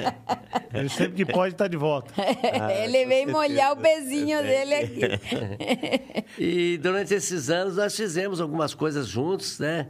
Ele 0.73 0.89
sempre 0.89 1.23
que 1.23 1.31
pode 1.31 1.53
tá 1.53 1.67
de 1.67 1.77
volta. 1.77 2.11
ele 2.83 3.05
vem 3.05 3.27
molhar 3.27 3.73
o 3.73 3.77
pezinho 3.77 4.41
dele 4.41 4.73
aqui. 4.73 5.01
E 6.39 6.77
durante 6.77 7.13
esses 7.13 7.49
anos 7.49 7.75
nós 7.75 7.95
fizemos 7.95 8.41
algumas 8.41 8.73
coisas 8.73 9.07
juntos, 9.07 9.59
né? 9.59 9.89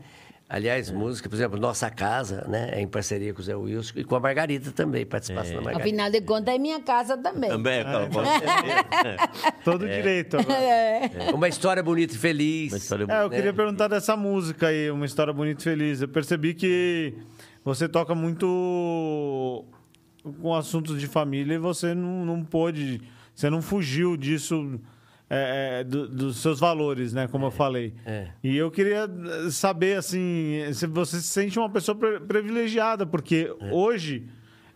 Aliás, 0.53 0.91
música, 0.91 1.29
por 1.29 1.35
exemplo, 1.35 1.57
Nossa 1.57 1.89
Casa, 1.89 2.45
né? 2.45 2.71
É 2.73 2.81
em 2.81 2.87
parceria 2.87 3.33
com 3.33 3.39
o 3.39 3.43
Zé 3.43 3.55
Wilson 3.55 3.93
e 3.95 4.03
com 4.03 4.17
a 4.17 4.19
Margarita 4.19 4.69
também, 4.73 5.05
participação 5.05 5.55
da 5.55 5.61
Margarita. 5.61 5.87
Afinal 5.87 6.11
de 6.11 6.19
contas, 6.19 6.53
é 6.53 6.57
minha 6.57 6.81
casa 6.81 7.17
também. 7.17 7.49
Também, 7.49 7.79
é. 7.79 7.83
com 7.83 8.25
certeza. 8.25 9.53
Todo 9.63 9.87
direito. 9.87 10.35
agora. 10.37 10.59
É. 10.59 11.31
Uma 11.33 11.47
história 11.47 11.81
bonita 11.81 12.15
e 12.15 12.17
feliz. 12.17 12.73
Uma 12.73 12.77
história 12.79 13.05
É, 13.07 13.23
eu 13.23 13.29
né? 13.29 13.35
queria 13.37 13.53
perguntar 13.53 13.87
dessa 13.87 14.17
música 14.17 14.67
aí, 14.67 14.91
uma 14.91 15.05
história 15.05 15.31
bonita 15.31 15.61
e 15.61 15.63
feliz. 15.63 16.01
Eu 16.01 16.09
percebi 16.09 16.53
que 16.53 17.13
você 17.63 17.87
toca 17.87 18.13
muito 18.13 19.63
com 20.41 20.53
assuntos 20.53 20.99
de 20.99 21.07
família 21.07 21.53
e 21.53 21.59
você 21.59 21.95
não, 21.95 22.25
não 22.25 22.43
pôde, 22.43 23.01
você 23.33 23.49
não 23.49 23.61
fugiu 23.61 24.17
disso, 24.17 24.81
é, 25.33 25.79
é, 25.79 25.83
do- 25.83 26.07
dos 26.09 26.37
seus 26.37 26.59
valores, 26.59 27.13
né? 27.13 27.27
Como 27.27 27.45
eu 27.45 27.51
falei. 27.51 27.93
é. 28.05 28.27
E 28.43 28.57
eu 28.57 28.69
queria 28.69 29.07
saber, 29.49 29.97
assim, 29.97 30.59
se 30.73 30.85
você 30.87 31.17
se 31.21 31.27
sente 31.27 31.57
uma 31.57 31.69
pessoa 31.69 31.95
pri- 31.97 32.19
privilegiada, 32.19 33.05
porque 33.05 33.49
hoje 33.71 34.27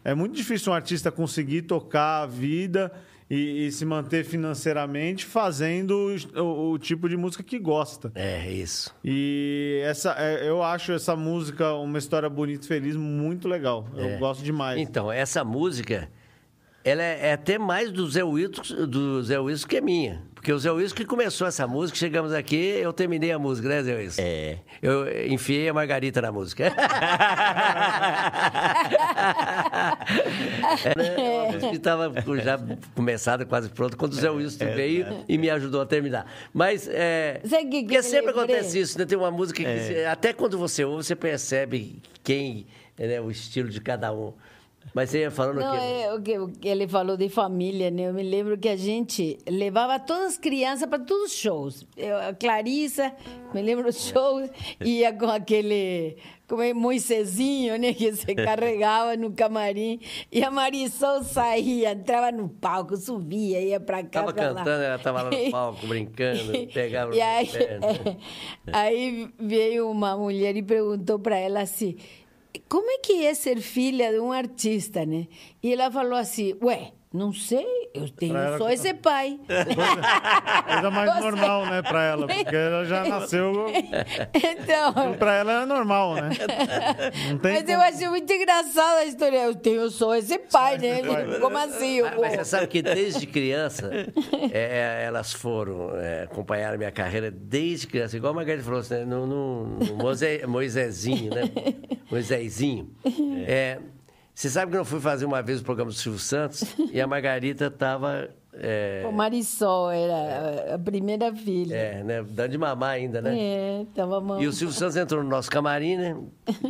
é 0.04 0.14
muito 0.16 0.34
difícil 0.36 0.72
um 0.72 0.76
artista 0.76 1.12
conseguir 1.12 1.64
tocar 1.64 2.22
a 2.24 2.26
vida 2.26 2.92
e, 3.30 3.66
e 3.66 3.72
se 3.72 3.84
manter 3.86 4.24
financeiramente 4.24 5.26
fazendo 5.26 6.16
o, 6.36 6.42
o- 6.42 6.72
o 6.74 6.78
tipo 6.80 7.10
de 7.10 7.18
música 7.18 7.44
que 7.44 7.58
gosta. 7.60 8.12
É, 8.16 8.50
isso. 8.52 8.96
E 9.04 9.82
essa, 9.84 10.16
é, 10.18 10.48
eu 10.48 10.64
acho 10.64 10.92
essa 10.94 11.16
música 11.16 11.74
uma 11.74 11.98
história 11.98 12.30
bonita 12.30 12.64
e 12.64 12.68
feliz 12.68 12.96
muito 12.96 13.48
legal. 13.48 13.88
Eu 13.96 14.18
gosto 14.20 14.44
demais. 14.44 14.80
Então, 14.80 15.12
essa 15.12 15.44
música, 15.44 16.08
ela 16.84 17.02
é, 17.02 17.30
é 17.30 17.34
até 17.34 17.58
mais 17.58 17.92
do 17.92 18.08
Zé 18.08 18.24
Wilson, 18.24 18.86
do 18.86 19.24
Zé 19.24 19.40
Wilson 19.40 19.68
que 19.68 19.78
é 19.78 19.82
minha. 19.82 20.22
Porque 20.46 20.54
o 20.54 20.60
Zé 20.60 20.70
Wilson 20.72 20.94
que 20.94 21.06
começou 21.06 21.48
essa 21.48 21.66
música, 21.66 21.98
chegamos 21.98 22.32
aqui, 22.32 22.56
eu 22.56 22.94
terminei 22.94 23.32
a 23.32 23.40
música, 23.40 23.68
né, 23.68 23.82
Zé 23.82 23.96
Wilson? 23.96 24.22
É. 24.22 24.60
Eu 24.80 25.26
enfiei 25.26 25.68
a 25.68 25.74
Margarita 25.74 26.22
na 26.22 26.32
música. 26.32 26.66
é, 30.86 30.96
né? 30.96 31.48
A 31.50 31.52
música 31.52 31.76
estava 31.76 32.14
já 32.44 32.60
começada, 32.94 33.44
quase 33.44 33.70
pronta, 33.70 33.98
quando 33.98 34.12
o 34.12 34.16
Zé 34.16 34.30
Wilson 34.30 34.66
veio 34.76 35.26
e 35.28 35.36
me 35.36 35.50
ajudou 35.50 35.82
a 35.82 35.86
terminar. 35.88 36.32
Mas, 36.54 36.88
é, 36.92 37.42
que 37.44 37.82
porque 37.82 38.04
sempre 38.04 38.28
lembrei? 38.28 38.44
acontece 38.58 38.80
isso, 38.80 39.00
né? 39.00 39.06
Tem 39.06 39.18
uma 39.18 39.32
música 39.32 39.64
que, 39.64 39.80
você- 39.80 40.06
até 40.06 40.32
quando 40.32 40.60
você 40.60 40.86
ouve, 40.86 41.04
você 41.04 41.16
percebe 41.16 42.04
quem, 42.24 42.68
né, 43.00 43.20
o 43.20 43.32
estilo 43.32 43.70
de 43.70 43.82
cada 43.82 44.14
um. 44.14 44.32
Mas 44.94 45.10
você 45.10 45.20
ia 45.20 45.32
falando 45.32 45.60
Não, 45.60 45.70
o 45.76 46.22
quê? 46.22 46.32
é, 46.32 46.40
o, 46.40 46.48
que, 46.48 46.68
ele 46.68 46.88
falou 46.88 47.18
de 47.18 47.28
família, 47.28 47.92
né? 47.92 48.04
Eu 48.10 48.14
me 48.14 48.24
lembro 48.24 48.58
que 48.58 48.70
a 48.70 48.78
gente 48.78 49.38
levava 49.48 50.00
todas 50.00 50.34
as 50.34 50.38
crianças 50.38 50.88
para 50.88 51.00
todos 51.00 51.32
os 51.32 51.38
shows. 51.38 51.86
Eu, 51.98 52.18
a 52.18 52.34
Clarissa, 52.34 53.14
me 53.54 53.62
lembro 53.62 53.86
dos 53.86 54.08
shows, 54.08 54.50
ia 54.80 55.12
com 55.12 55.30
aquele 55.30 56.18
como 56.48 56.62
é, 56.62 56.74
né? 57.78 57.94
Que 57.94 58.14
se 58.14 58.34
carregava 58.36 59.18
no 59.18 59.32
camarim. 59.32 60.00
E 60.32 60.44
a 60.44 60.52
Marisol 60.52 61.24
saía, 61.24 61.92
entrava 61.92 62.32
no 62.32 62.48
palco, 62.50 62.96
subia, 62.96 63.62
ia 63.62 63.80
para 63.80 64.04
cá, 64.04 64.22
Tava 64.22 64.34
pra 64.34 64.52
lá. 64.52 64.60
cantando, 64.60 64.84
ela 64.84 65.00
tava 65.00 65.22
lá 65.24 65.32
no 65.32 65.38
palco, 65.52 65.88
brincando, 65.88 66.68
pegava 66.74 67.16
E 67.16 67.22
aí, 67.22 67.48
perna. 67.48 67.88
aí 68.72 69.30
veio 69.40 69.90
uma 69.90 70.16
mulher 70.16 70.56
e 70.56 70.62
perguntou 70.62 71.18
para 71.20 71.38
ela 71.38 71.62
assim: 71.62 71.98
como 72.68 72.90
é 72.90 72.98
que 73.00 73.26
é 73.26 73.34
ser 73.34 73.60
filha 73.62 74.12
de 74.12 74.20
um 74.20 74.32
artista, 74.32 75.06
né? 75.06 75.28
E 75.62 75.74
ela 75.74 75.92
falou 75.92 76.18
assim: 76.18 76.56
ué, 76.62 76.94
não 77.16 77.32
sei, 77.34 77.66
eu 77.94 78.10
tenho 78.10 78.36
ela 78.38 78.58
só 78.58 78.70
esse 78.70 78.94
pai. 78.94 79.40
Coisa 79.48 80.92
mais 80.92 81.14
Você- 81.14 81.20
normal, 81.22 81.66
né, 81.66 81.82
pra 81.82 82.04
ela, 82.04 82.28
porque 82.28 82.56
ela 82.56 82.86
já 82.86 83.04
nasceu. 83.10 83.68
então. 84.34 85.14
Pra 85.18 85.34
ela 85.36 85.64
é 85.64 85.66
normal, 85.66 86.16
né? 86.16 86.30
Não 87.30 87.38
tem. 87.38 87.54
Mas 87.54 87.70
eu 87.70 87.76
como- 87.80 87.90
achei 87.90 88.10
muito 88.10 88.32
engraçada 88.34 89.00
a 89.00 89.06
história. 89.06 89.38
Eu 89.46 89.56
tenho 89.56 89.90
só 89.90 90.16
esse 90.16 90.38
pai, 90.38 90.78
né? 90.78 91.02
Como 91.40 91.58
assim? 91.58 91.98
Eu 92.00 92.08
Mas, 92.20 92.34
você 92.36 92.46
sabe 92.46 92.68
que 92.68 92.82
desde 92.82 93.26
criança 93.26 93.90
é, 94.52 95.02
é, 95.02 95.04
elas 95.06 95.32
foram 95.34 95.96
é, 95.96 96.24
acompanhar 96.24 96.74
a 96.74 96.78
minha 96.78 96.92
carreira 96.92 97.32
desde 97.32 97.88
criança, 97.88 98.18
igual 98.18 98.34
a 98.34 98.36
Margarida 98.36 98.64
falou, 98.64 98.80
assim, 98.80 98.96
né, 98.96 99.06
no, 99.06 99.26
no, 99.26 99.66
no 99.80 99.96
Moisé- 99.96 100.46
Moisésinho, 100.46 101.34
né? 101.34 101.44
Moisésinho. 102.12 102.90
É, 103.48 103.80
você 104.36 104.50
sabe 104.50 104.72
que 104.72 104.78
eu 104.78 104.84
fui 104.86 105.00
fazer 105.00 105.26
uma 105.26 105.42
vez 105.42 105.62
o 105.62 105.64
programa 105.64 105.90
do 105.90 105.96
Silvio 105.96 106.20
Santos 106.20 106.64
e 106.92 107.00
a 107.02 107.08
Margarita 107.08 107.68
estava. 107.68 108.30
É, 108.58 109.04
O 109.08 109.12
Marisol 109.12 109.92
era 109.92 110.76
a 110.76 110.80
primeira 110.80 111.34
filha. 111.36 111.76
é, 111.76 112.04
né, 112.04 112.24
dando 112.24 112.52
de 112.52 112.58
mamar 112.58 112.92
ainda, 112.92 113.22
né? 113.22 113.38
É, 113.38 113.86
tava 113.96 114.22
mal. 114.22 114.42
E 114.42 114.48
o 114.48 114.54
Silvio 114.54 114.74
Santos 114.76 114.96
entrou 114.96 115.24
no 115.24 115.30
nosso 115.30 115.50
camarim, 115.50 115.98
né? 115.98 116.18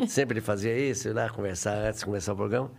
Sempre 0.08 0.36
ele 0.40 0.46
fazia 0.46 0.76
isso, 0.78 1.12
lá 1.14 1.30
conversar 1.30 1.76
antes 1.78 2.00
de 2.00 2.06
começar 2.06 2.34
o 2.34 2.36
programa. 2.36 2.72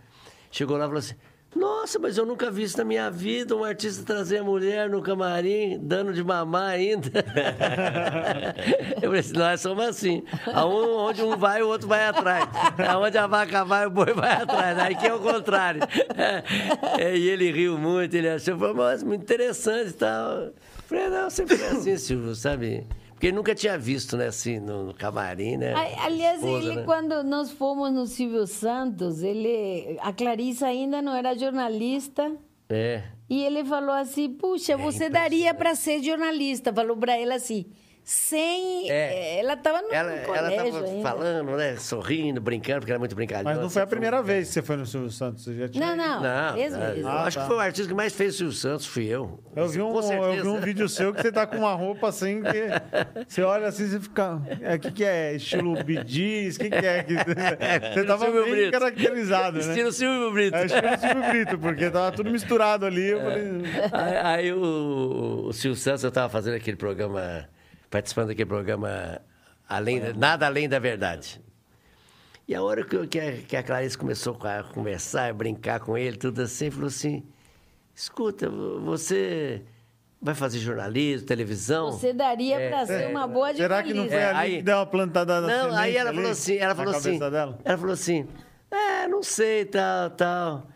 Chegou 0.51 0.75
lá 0.77 0.85
e 0.85 0.87
falou 0.87 0.99
assim: 0.99 1.15
Nossa, 1.57 1.97
mas 1.97 2.17
eu 2.17 2.25
nunca 2.25 2.51
vi 2.51 2.63
isso 2.63 2.77
na 2.77 2.85
minha 2.85 3.09
vida, 3.09 3.55
um 3.55 3.63
artista 3.63 4.03
trazer 4.03 4.37
a 4.37 4.43
mulher 4.43 4.89
no 4.89 5.01
camarim, 5.01 5.79
dando 5.81 6.13
de 6.13 6.23
mamar 6.23 6.71
ainda. 6.71 7.09
eu 9.01 9.09
falei 9.09 9.19
assim: 9.19 9.33
Nós 9.33 9.61
somos 9.61 9.85
assim. 9.85 10.23
Onde 10.55 11.23
um 11.23 11.35
vai, 11.35 11.63
o 11.63 11.67
outro 11.67 11.87
vai 11.87 12.05
atrás. 12.05 12.47
Aonde 12.87 13.17
a 13.17 13.25
vaca 13.25 13.65
vai, 13.65 13.87
o 13.87 13.89
boi 13.89 14.13
vai 14.13 14.33
atrás. 14.33 14.77
Aí 14.77 14.95
que 14.95 15.07
é 15.07 15.13
o 15.13 15.19
contrário. 15.19 15.81
É, 16.97 17.15
e 17.17 17.27
ele 17.27 17.51
riu 17.51 17.77
muito, 17.77 18.13
ele 18.15 18.29
achou, 18.29 18.57
falou, 18.57 18.75
mas 18.75 19.01
muito 19.01 19.23
interessante 19.23 19.89
e 19.89 19.93
tal. 19.93 20.31
Eu 20.33 20.53
falei, 20.85 21.09
não, 21.09 21.29
sempre 21.29 21.57
foi 21.57 21.77
assim, 21.77 21.97
Silvio, 21.97 22.35
sabe? 22.35 22.85
Porque 23.17 23.31
nunca 23.31 23.55
tinha 23.55 23.75
visto, 23.79 24.15
né, 24.15 24.27
assim, 24.27 24.59
no, 24.59 24.83
no 24.83 24.93
camarim, 24.93 25.57
né? 25.57 25.73
Aliás, 26.03 26.37
Esposa, 26.37 26.65
ele 26.67 26.75
né? 26.75 26.83
quando 26.83 27.23
nós 27.23 27.49
fomos 27.49 27.91
no 27.91 28.05
Silvio 28.05 28.45
Santos, 28.45 29.23
ele, 29.23 29.97
a 30.01 30.13
Clarissa 30.13 30.67
ainda 30.67 31.01
não 31.01 31.15
era 31.15 31.35
jornalista. 31.35 32.31
É. 32.69 33.01
E 33.27 33.43
ele 33.43 33.65
falou 33.65 33.95
assim: 33.95 34.29
Puxa, 34.29 34.77
você 34.77 35.09
daria 35.09 35.51
para 35.51 35.73
ser 35.73 36.03
jornalista. 36.03 36.71
Falou 36.71 36.95
para 36.95 37.17
ela 37.17 37.33
assim, 37.33 37.65
sem. 38.09 38.89
É. 38.89 39.39
Ela 39.39 39.53
estava 39.55 39.81
no, 39.81 39.91
Ela, 39.91 40.09
no 40.11 40.15
ela 40.15 40.25
colégio 40.25 40.71
tava 40.71 40.85
ainda. 40.87 41.09
falando, 41.09 41.57
né? 41.57 41.75
Sorrindo, 41.75 42.39
brincando, 42.39 42.79
porque 42.79 42.91
era 42.93 42.99
muito 42.99 43.13
brincalhona. 43.13 43.49
Mas 43.53 43.61
não 43.61 43.69
foi 43.69 43.81
a 43.81 43.87
primeira 43.87 44.23
vez 44.23 44.47
que 44.47 44.53
você 44.53 44.61
foi 44.61 44.77
no 44.77 44.85
Silvio 44.85 45.11
Santos. 45.11 45.43
Você 45.43 45.53
já 45.55 45.67
tinha 45.67 45.85
Não, 45.85 45.95
não. 45.97 46.21
Não, 46.21 46.47
não, 46.47 46.55
vezes. 46.55 46.77
eu 47.01 47.07
Ah, 47.09 47.23
acho 47.25 47.35
tá. 47.37 47.41
que 47.43 47.47
foi 47.49 47.57
o 47.57 47.59
artista 47.59 47.89
que 47.89 47.93
mais 47.93 48.15
fez 48.15 48.35
o 48.35 48.37
Silvio 48.37 48.55
Santos, 48.55 48.85
fui 48.85 49.07
eu. 49.07 49.43
Eu 49.53 49.67
vi, 49.67 49.81
um, 49.81 49.93
eu 49.99 50.41
vi 50.41 50.47
um 50.47 50.61
vídeo 50.61 50.87
seu 50.87 51.13
que 51.13 51.21
você 51.21 51.33
tá 51.33 51.45
com 51.45 51.57
uma 51.57 51.73
roupa 51.73 52.07
assim 52.07 52.41
que 52.41 53.25
você 53.27 53.41
olha 53.41 53.67
assim 53.67 53.83
e 53.93 53.99
fica. 53.99 54.35
O 54.35 54.41
é, 54.61 54.77
que, 54.77 54.89
que 54.89 55.03
é? 55.03 55.33
Estilo 55.35 55.83
bidis? 55.83 56.55
O 56.55 56.59
que, 56.61 56.69
que 56.69 56.75
é? 56.85 57.03
Que... 57.03 57.13
Você 57.93 58.05
tava 58.07 58.31
bem 58.31 58.49
Brito. 58.49 58.71
caracterizado, 58.71 59.57
né? 59.59 59.65
Estilo 59.67 59.91
Silvio 59.91 60.31
Brito. 60.31 60.55
É 60.55 60.65
estilo 60.65 60.97
Silvio 60.97 61.29
Brito, 61.29 61.57
porque 61.59 61.89
tava 61.89 62.11
tudo 62.13 62.29
misturado 62.31 62.85
ali. 62.85 63.07
Eu 63.09 63.19
falei. 63.19 63.47
Aí, 63.91 64.17
aí 64.17 64.53
o, 64.53 65.47
o 65.47 65.51
Silvio 65.51 65.75
Santos, 65.77 66.03
eu 66.05 66.09
estava 66.09 66.29
fazendo 66.29 66.55
aquele 66.55 66.77
programa, 66.77 67.49
participando 67.89 68.27
daquele 68.27 68.49
programa 68.49 69.21
além, 69.67 69.99
da- 69.99 70.13
Nada 70.13 70.45
Além 70.45 70.67
da 70.69 70.79
Verdade. 70.79 71.41
E 72.47 72.55
a 72.55 72.63
hora 72.63 72.83
que, 72.85 72.95
eu- 72.95 73.07
que, 73.07 73.19
a, 73.19 73.33
que 73.41 73.55
a 73.57 73.63
Clarice 73.63 73.97
começou 73.97 74.37
a 74.41 74.63
conversar, 74.63 75.29
a 75.29 75.33
brincar 75.33 75.79
com 75.81 75.97
ele, 75.97 76.15
tudo 76.17 76.41
assim, 76.41 76.69
falou 76.71 76.87
assim: 76.87 77.23
escuta, 77.93 78.49
você 78.49 79.61
vai 80.21 80.33
fazer 80.33 80.59
jornalismo, 80.59 81.27
televisão? 81.27 81.91
Você 81.91 82.13
daria 82.13 82.57
É, 82.59 82.69
para 82.69 82.85
ser 82.85 83.07
uma 83.09 83.27
boa 83.27 83.53
Será 83.53 83.83
que 83.83 83.93
não 83.93 84.03
foi 84.07 84.11
jornalista. 84.13 84.39
ali 84.39 84.51
aí- 84.51 84.57
que 84.57 84.63
deu 84.63 84.77
uma 84.77 84.85
plantada 84.85 85.41
na 85.41 85.47
Não, 85.47 85.75
aí 85.75 85.95
ela 85.97 86.09
ali, 86.09 86.17
falou 86.17 86.31
assim, 86.31 86.55
ela 86.57 86.73
falou 86.75 86.95
assim, 86.95 87.19
dela? 87.19 87.59
ela 87.65 87.77
falou 87.77 87.93
assim, 87.93 88.27
é, 88.71 89.07
não 89.09 89.21
sei, 89.21 89.65
tal, 89.65 90.09
tal, 90.11 90.67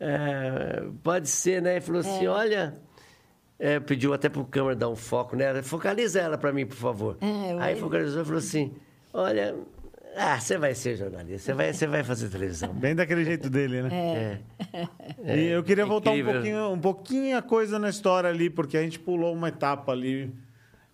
é, 0.00 0.82
pode 1.02 1.28
ser, 1.28 1.62
né? 1.62 1.76
E 1.76 1.80
falou 1.80 2.00
assim, 2.00 2.26
olha, 2.26 2.76
é, 3.60 3.78
pediu 3.78 4.14
até 4.14 4.28
pro 4.28 4.42
câmera 4.44 4.74
dar 4.74 4.88
um 4.88 4.96
foco 4.96 5.36
nela, 5.36 5.62
focaliza 5.62 6.18
ela 6.18 6.38
para 6.38 6.50
mim, 6.50 6.64
por 6.64 6.76
favor. 6.76 7.18
É, 7.20 7.56
aí 7.60 7.76
focalizou 7.76 8.22
e 8.22 8.24
falou 8.24 8.38
assim, 8.38 8.72
olha, 9.12 9.54
ah, 10.16 10.40
você 10.40 10.56
vai 10.56 10.74
ser 10.74 10.96
jornalista, 10.96 11.52
você 11.52 11.52
vai, 11.52 11.72
você 11.72 11.86
vai 11.86 12.02
fazer 12.02 12.30
televisão. 12.30 12.72
Bem 12.72 12.94
daquele 12.94 13.22
jeito 13.22 13.50
dele, 13.50 13.82
né? 13.82 14.40
É. 15.22 15.36
E 15.36 15.48
eu 15.48 15.62
queria 15.62 15.84
voltar 15.84 16.10
um 16.12 16.24
pouquinho, 16.24 16.72
um 16.72 16.78
pouquinho 16.78 17.36
a 17.36 17.42
coisa 17.42 17.78
na 17.78 17.90
história 17.90 18.30
ali, 18.30 18.48
porque 18.48 18.78
a 18.78 18.82
gente 18.82 18.98
pulou 18.98 19.34
uma 19.34 19.48
etapa 19.48 19.92
ali. 19.92 20.32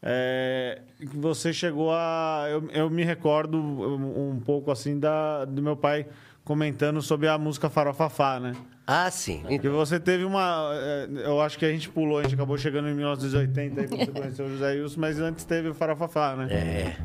É, 0.03 0.83
que 0.99 1.17
você 1.17 1.53
chegou 1.53 1.91
a. 1.93 2.47
Eu, 2.51 2.69
eu 2.71 2.91
me 2.91 3.03
recordo 3.03 3.59
um, 3.59 4.33
um 4.33 4.41
pouco 4.41 4.71
assim 4.71 4.99
da, 4.99 5.45
do 5.45 5.63
meu 5.63 5.77
pai 5.77 6.07
comentando 6.45 7.01
sobre 7.01 7.29
a 7.29 7.39
música 7.39 7.71
Farofafá, 7.71 8.39
né? 8.39 8.53
Ah, 8.87 9.11
sim. 9.11 9.43
Que 9.61 9.69
você 9.69 9.99
teve 9.99 10.25
uma. 10.25 10.71
é, 10.75 11.09
Eu 11.25 11.41
acho 11.41 11.59
que 11.59 11.65
a 11.65 11.73
gente 11.73 11.89
pulou, 11.89 12.19
a 12.19 12.23
gente 12.23 12.35
acabou 12.35 12.57
chegando 12.57 12.89
em 12.89 12.95
1980 12.95 13.81
aí 13.81 13.89
quando 13.89 14.05
você 14.07 14.13
conheceu 14.13 14.47
o 14.47 14.51
José 14.51 14.73
Wilson, 14.75 15.01
mas 15.01 15.19
antes 15.19 15.45
teve 15.45 15.69
o 15.69 15.75
Farofafá, 15.75 16.37
né? 16.37 16.47
É. 16.53 16.97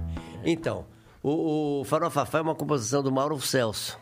Então, 0.43 0.85
o, 1.23 1.81
o 1.81 1.83
Farofafá 1.83 2.37
é 2.37 2.41
uma 2.41 2.53
composição 2.53 3.01
do 3.01 3.11
Mauro 3.11 3.39
Celso. 3.41 3.99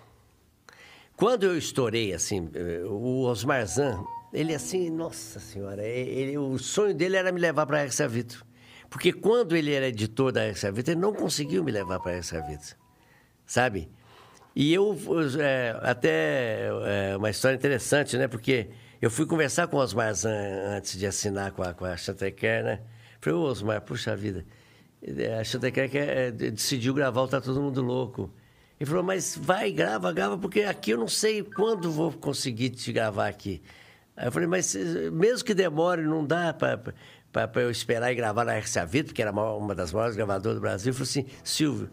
Quando 1.15 1.43
eu 1.45 1.57
estourei, 1.57 2.13
assim, 2.13 2.49
eh, 2.53 2.81
o 2.85 3.21
Osmar 3.23 3.65
Zan, 3.65 4.03
ele 4.33 4.53
assim, 4.53 4.89
nossa 4.89 5.39
senhora, 5.39 5.85
ele, 5.85 6.37
o 6.37 6.57
sonho 6.57 6.93
dele 6.93 7.17
era 7.17 7.31
me 7.31 7.39
levar 7.41 7.65
para 7.65 7.79
a 7.79 7.85
Extra 7.85 8.07
Vitro. 8.07 8.45
Porque 8.89 9.11
quando 9.13 9.55
ele 9.55 9.73
era 9.73 9.87
editor 9.87 10.31
da 10.31 10.45
Extra 10.45 10.71
Vitro, 10.71 10.93
ele 10.93 11.01
não 11.01 11.13
conseguiu 11.13 11.63
me 11.63 11.71
levar 11.71 11.99
para 11.99 12.13
a 12.13 12.17
Extra 12.17 12.41
Vitro. 12.41 12.75
Sabe? 13.45 13.89
E 14.61 14.73
eu, 14.73 14.93
é, 15.39 15.79
até 15.83 16.67
é, 16.67 17.15
uma 17.15 17.29
história 17.29 17.55
interessante, 17.55 18.17
né? 18.17 18.27
Porque 18.27 18.67
eu 19.01 19.09
fui 19.09 19.25
conversar 19.25 19.69
com 19.69 19.77
o 19.77 19.79
Osmar 19.79 20.13
antes 20.75 20.99
de 20.99 21.05
assinar 21.05 21.53
com 21.53 21.63
a, 21.63 21.73
com 21.73 21.85
a 21.85 21.95
Chantecair, 21.95 22.65
né? 22.65 22.81
Falei, 23.21 23.39
ô 23.39 23.43
Osmar, 23.43 23.79
puxa 23.79 24.17
vida, 24.17 24.45
a 25.39 25.45
Chantecair 25.45 25.89
quer, 25.89 26.09
é, 26.09 26.31
decidiu 26.31 26.93
gravar 26.93 27.21
o 27.21 27.27
Tá 27.29 27.39
Todo 27.39 27.61
Mundo 27.61 27.81
Louco. 27.81 28.33
Ele 28.77 28.89
falou, 28.89 29.01
mas 29.01 29.39
vai, 29.41 29.71
grava, 29.71 30.11
grava, 30.11 30.37
porque 30.37 30.63
aqui 30.63 30.91
eu 30.91 30.97
não 30.97 31.07
sei 31.07 31.41
quando 31.41 31.89
vou 31.89 32.11
conseguir 32.11 32.71
te 32.71 32.91
gravar 32.91 33.29
aqui. 33.29 33.61
Aí 34.17 34.27
eu 34.27 34.31
falei, 34.33 34.49
mas 34.49 34.75
eh, 34.75 35.09
mesmo 35.09 35.45
que 35.45 35.53
demore, 35.53 36.01
não 36.01 36.25
dá 36.25 36.53
para 36.53 37.61
eu 37.61 37.71
esperar 37.71 38.11
e 38.11 38.15
gravar 38.15 38.43
na 38.43 38.57
RCA 38.57 38.85
Vitor, 38.85 39.05
porque 39.05 39.21
era 39.21 39.31
a 39.31 39.55
uma 39.55 39.73
das 39.73 39.93
maiores 39.93 40.17
gravadoras 40.17 40.57
do 40.57 40.61
Brasil. 40.61 40.89
Ele 40.89 40.97
falou 40.97 41.09
assim, 41.09 41.25
Silvio, 41.45 41.89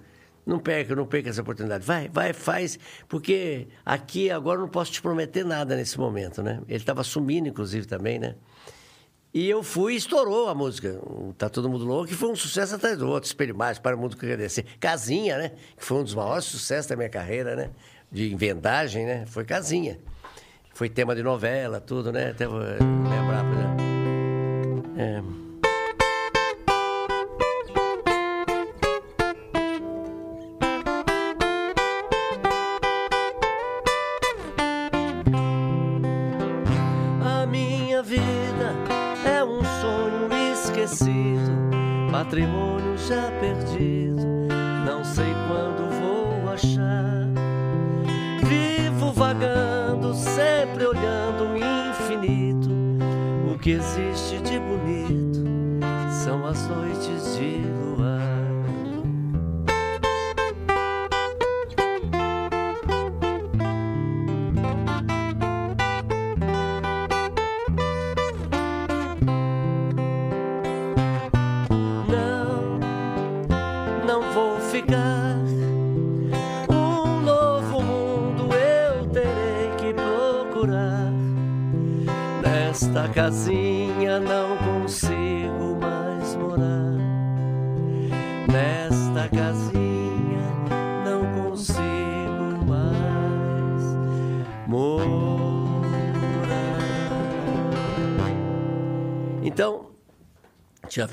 Não 0.47 0.61
perca, 0.61 0.95
não 0.95 1.05
perca 1.05 1.29
essa 1.29 1.43
oportunidade. 1.43 1.85
Vai, 1.85 2.09
vai, 2.09 2.33
faz, 2.33 2.79
porque 3.09 3.67
aqui 3.85 4.31
agora 4.31 4.61
não 4.61 4.69
posso 4.69 4.93
te 4.93 5.03
prometer 5.03 5.45
nada 5.45 5.75
nesse 5.75 5.99
momento, 5.99 6.41
né? 6.41 6.63
Ele 6.69 6.77
estava 6.77 7.03
sumindo, 7.03 7.49
inclusive, 7.49 7.85
também, 7.85 8.21
né? 8.21 8.37
E 9.35 9.51
eu 9.51 9.63
fui 9.63 9.95
e 9.95 9.97
estourou 9.97 10.49
a 10.49 10.55
música. 10.55 10.99
Tá 11.37 11.51
Todo 11.51 11.69
Mundo 11.69 11.85
Louco, 11.85 12.07
que 12.07 12.15
foi 12.15 12.31
um 12.31 12.37
sucesso 12.37 12.77
atrás 12.77 12.97
do 12.97 13.09
outro. 13.09 13.27
Espelho 13.27 13.57
Mais, 13.57 13.79
Para 13.79 13.97
o 13.97 13.99
Mundo 13.99 14.17
que 14.17 14.37
Descer. 14.37 14.65
Casinha, 14.81 15.37
né? 15.37 15.53
Que 15.77 15.85
foi 15.85 15.99
um 15.99 16.05
dos 16.05 16.15
maiores 16.15 16.45
sucessos 16.45 16.87
da 16.87 16.97
minha 16.97 17.11
carreira, 17.11 17.57
né? 17.57 17.71
De 18.11 18.35
vendagem, 18.37 19.05
né? 19.05 19.27
Foi 19.27 19.45
Casinha. 19.45 19.99
Foi 20.73 20.89
tema 20.89 21.15
de 21.15 21.23
novela, 21.23 21.81
tudo, 21.81 22.13
né? 22.13 22.31
Até 22.31 22.47
vou 22.47 22.61
lembrar, 22.61 23.43
né? 23.43 23.77
É... 24.97 25.46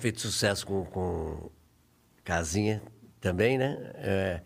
feito 0.04 0.20
sucesso 0.20 0.68
com, 0.68 0.84
com 0.84 1.50
Casinha 2.26 2.82
também, 3.22 3.58
né? 3.58 3.78
É, 3.96 4.42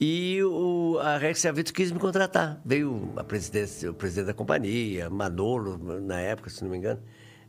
e 0.00 0.42
o, 0.42 0.98
a 1.02 1.18
Rex 1.18 1.44
Avito 1.44 1.70
quis 1.74 1.92
me 1.92 1.98
contratar. 1.98 2.58
Veio 2.64 3.12
a 3.14 3.22
presidência, 3.22 3.90
o 3.90 3.94
presidente 3.94 4.28
da 4.28 4.32
companhia, 4.32 5.10
Manolo, 5.10 6.00
na 6.00 6.18
época, 6.18 6.48
se 6.48 6.62
não 6.64 6.70
me 6.70 6.78
engano, 6.78 6.98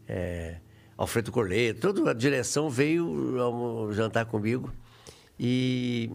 é, 0.05 0.57
Alfredo 0.97 1.31
Corleto, 1.31 1.79
toda 1.79 2.11
a 2.11 2.13
direção 2.13 2.69
veio 2.69 3.39
ao 3.39 3.93
jantar 3.93 4.25
comigo. 4.25 4.69
E, 5.39 6.11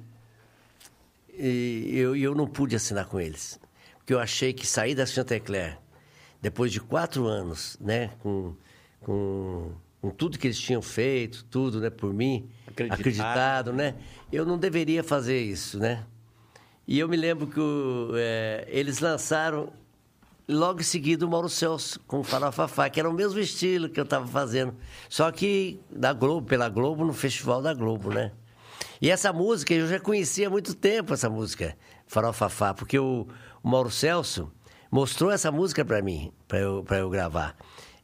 e 1.32 1.92
eu, 1.94 2.14
eu 2.14 2.34
não 2.34 2.46
pude 2.46 2.76
assinar 2.76 3.06
com 3.06 3.18
eles. 3.18 3.58
Porque 3.96 4.12
eu 4.12 4.20
achei 4.20 4.52
que 4.52 4.66
sair 4.66 4.94
da 4.94 5.06
Chantecler, 5.06 5.78
depois 6.42 6.70
de 6.70 6.78
quatro 6.78 7.26
anos, 7.26 7.78
né, 7.80 8.10
com, 8.18 8.54
com, 9.00 9.72
com 10.06 10.10
tudo 10.10 10.38
que 10.38 10.46
eles 10.46 10.58
tinham 10.58 10.80
feito, 10.80 11.44
tudo, 11.50 11.80
né, 11.80 11.90
por 11.90 12.14
mim, 12.14 12.48
Acreditado. 12.68 13.00
acreditado, 13.00 13.72
né, 13.72 13.96
eu 14.32 14.46
não 14.46 14.56
deveria 14.56 15.02
fazer 15.02 15.40
isso, 15.40 15.78
né. 15.78 16.04
E 16.86 16.96
eu 17.00 17.08
me 17.08 17.16
lembro 17.16 17.48
que 17.48 17.58
o, 17.58 18.12
é, 18.14 18.64
eles 18.68 19.00
lançaram 19.00 19.72
logo 20.48 20.80
em 20.80 20.84
seguida 20.84 21.26
o 21.26 21.28
Mauro 21.28 21.48
Celso 21.48 21.98
com 22.06 22.20
o 22.20 22.22
Farofafá, 22.22 22.88
que 22.88 23.00
era 23.00 23.10
o 23.10 23.12
mesmo 23.12 23.40
estilo 23.40 23.88
que 23.88 23.98
eu 23.98 24.04
estava 24.04 24.28
fazendo, 24.28 24.76
só 25.08 25.32
que 25.32 25.80
da 25.90 26.12
Globo, 26.12 26.46
pela 26.46 26.68
Globo, 26.68 27.04
no 27.04 27.12
Festival 27.12 27.60
da 27.60 27.74
Globo, 27.74 28.10
né. 28.10 28.30
E 29.02 29.10
essa 29.10 29.32
música, 29.32 29.74
eu 29.74 29.88
já 29.88 29.98
conhecia 29.98 30.46
há 30.46 30.50
muito 30.50 30.72
tempo 30.72 31.12
essa 31.14 31.28
música, 31.28 31.76
Farofafá, 32.06 32.72
porque 32.72 32.96
o, 32.96 33.26
o 33.60 33.68
Mauro 33.68 33.90
Celso 33.90 34.52
mostrou 34.88 35.32
essa 35.32 35.50
música 35.50 35.84
para 35.84 36.00
mim, 36.00 36.32
para 36.46 36.60
eu, 36.60 36.84
pra 36.84 36.98
eu 36.98 37.10
gravar. 37.10 37.56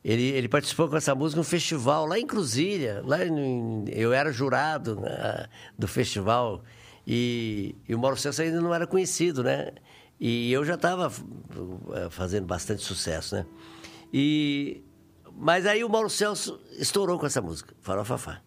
Ele, 0.04 0.22
ele 0.30 0.48
participou 0.48 0.88
com 0.88 0.96
essa 0.96 1.14
música 1.14 1.38
no 1.38 1.44
festival 1.44 2.06
lá 2.06 2.18
em 2.18 2.26
Cruzilha. 2.26 3.02
Lá 3.04 3.24
em- 3.24 3.84
eu 3.88 4.12
era 4.12 4.32
jurado 4.32 4.96
né, 5.00 5.46
do 5.78 5.86
festival 5.86 6.62
e, 7.06 7.74
e 7.88 7.94
o 7.94 7.98
Mauro 7.98 8.16
Celso 8.16 8.42
ainda 8.42 8.60
não 8.60 8.74
era 8.74 8.86
conhecido, 8.86 9.42
né? 9.44 9.70
E 10.18 10.52
eu 10.52 10.64
já 10.64 10.74
estava 10.74 11.10
fazendo 12.10 12.46
bastante 12.46 12.82
sucesso, 12.82 13.34
né? 13.36 13.46
E, 14.12 14.82
mas 15.36 15.66
aí 15.66 15.82
o 15.84 15.88
Mauro 15.88 16.10
Celso 16.10 16.60
estourou 16.78 17.18
com 17.18 17.26
essa 17.26 17.40
música, 17.40 17.74
Farofafá. 17.80 18.40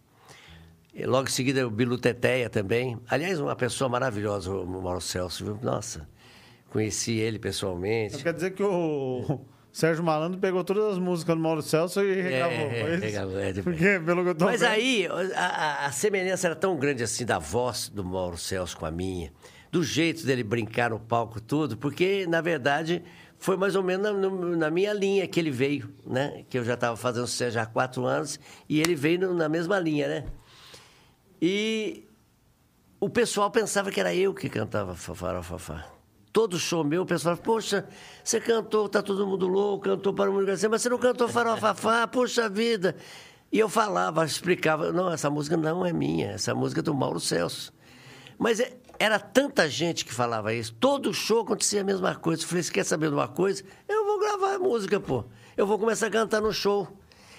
E 0.93 1.05
Logo 1.05 1.27
em 1.27 1.31
seguida, 1.31 1.67
o 1.67 1.69
Bilu 1.69 1.97
Teteia 1.97 2.49
também. 2.49 2.97
Aliás, 3.09 3.39
uma 3.39 3.55
pessoa 3.55 3.89
maravilhosa, 3.89 4.51
o 4.51 4.65
Mauro 4.65 5.01
Celso, 5.01 5.43
viu? 5.43 5.59
Nossa, 5.61 6.07
conheci 6.69 7.13
ele 7.17 7.39
pessoalmente. 7.39 8.13
Então 8.13 8.23
quer 8.23 8.33
dizer 8.33 8.51
que 8.51 8.63
o 8.63 9.41
Sérgio 9.75 10.05
Malandro 10.05 10.39
pegou 10.39 10.63
todas 10.63 10.93
as 10.93 10.97
músicas 10.97 11.35
do 11.35 11.41
Mauro 11.41 11.61
Celso 11.61 12.01
e 12.01 12.21
regravou. 12.21 12.55
é, 12.55 12.95
regravou, 12.95 13.37
é, 13.39 13.51
depois. 13.51 13.75
Porque, 13.75 13.99
pelo 13.99 14.23
que 14.23 14.29
eu 14.29 14.35
tô 14.35 14.45
Mas 14.45 14.61
vendo- 14.61 14.69
aí, 14.71 15.05
a, 15.35 15.85
a- 15.87 15.91
semelhança 15.91 16.47
era 16.47 16.55
tão 16.55 16.77
grande 16.77 17.03
assim 17.03 17.25
da 17.25 17.37
voz 17.37 17.89
do 17.89 18.01
Mauro 18.01 18.37
Celso 18.37 18.77
com 18.77 18.85
a 18.85 18.91
minha, 18.91 19.33
do 19.69 19.83
jeito 19.83 20.25
dele 20.25 20.45
brincar 20.45 20.91
no 20.91 20.99
palco, 21.01 21.41
tudo, 21.41 21.75
porque, 21.75 22.25
na 22.25 22.39
verdade, 22.39 23.03
foi 23.37 23.57
mais 23.57 23.75
ou 23.75 23.83
menos 23.83 24.13
na, 24.15 24.29
na 24.55 24.71
minha 24.71 24.93
linha 24.93 25.27
que 25.27 25.37
ele 25.41 25.51
veio, 25.51 25.93
né? 26.07 26.45
Que 26.49 26.57
eu 26.57 26.63
já 26.63 26.75
estava 26.75 26.95
fazendo 26.95 27.27
sucesso 27.27 27.51
já 27.55 27.63
há 27.63 27.65
quatro 27.65 28.05
anos 28.05 28.39
e 28.69 28.79
ele 28.79 28.95
veio 28.95 29.33
na 29.33 29.49
mesma 29.49 29.77
linha, 29.77 30.07
né? 30.07 30.25
E 31.41 32.07
o 32.97 33.09
pessoal 33.09 33.51
pensava 33.51 33.91
que 33.91 33.99
era 33.99 34.15
eu 34.15 34.33
que 34.33 34.47
cantava 34.47 34.95
Farofafá. 34.95 35.85
Todo 36.35 36.59
show 36.59 36.83
meu, 36.83 37.03
o 37.03 37.05
pessoal 37.05 37.37
falava, 37.37 37.41
poxa, 37.41 37.87
você 38.21 38.41
cantou, 38.41 38.89
tá 38.89 39.01
todo 39.01 39.25
mundo 39.25 39.47
louco, 39.47 39.85
cantou 39.85 40.13
para 40.13 40.29
o 40.29 40.33
mundo 40.33 40.45
Garcia, 40.45 40.67
mas 40.67 40.81
você 40.81 40.89
não 40.89 40.97
cantou 40.97 41.29
Farofafá, 41.29 42.05
poxa 42.05 42.49
vida. 42.49 42.93
E 43.49 43.57
eu 43.57 43.69
falava, 43.69 44.25
explicava, 44.25 44.91
não, 44.91 45.13
essa 45.13 45.29
música 45.29 45.55
não 45.55 45.85
é 45.85 45.93
minha, 45.93 46.31
essa 46.31 46.53
música 46.53 46.81
é 46.81 46.83
do 46.83 46.93
Mauro 46.93 47.21
Celso. 47.21 47.71
Mas 48.37 48.59
é- 48.59 48.75
era 48.99 49.17
tanta 49.17 49.69
gente 49.69 50.03
que 50.03 50.13
falava 50.13 50.53
isso, 50.53 50.73
todo 50.73 51.13
show 51.13 51.39
acontecia 51.39 51.79
a 51.79 51.85
mesma 51.85 52.13
coisa. 52.15 52.43
Eu 52.43 52.47
falei, 52.49 52.63
você 52.63 52.71
quer 52.73 52.83
saber 52.83 53.07
de 53.07 53.15
uma 53.15 53.29
coisa? 53.29 53.63
Eu 53.87 54.05
vou 54.05 54.19
gravar 54.19 54.55
a 54.55 54.59
música, 54.59 54.99
pô. 54.99 55.23
Eu 55.55 55.65
vou 55.65 55.79
começar 55.79 56.07
a 56.07 56.11
cantar 56.11 56.41
no 56.41 56.51
show. 56.51 56.85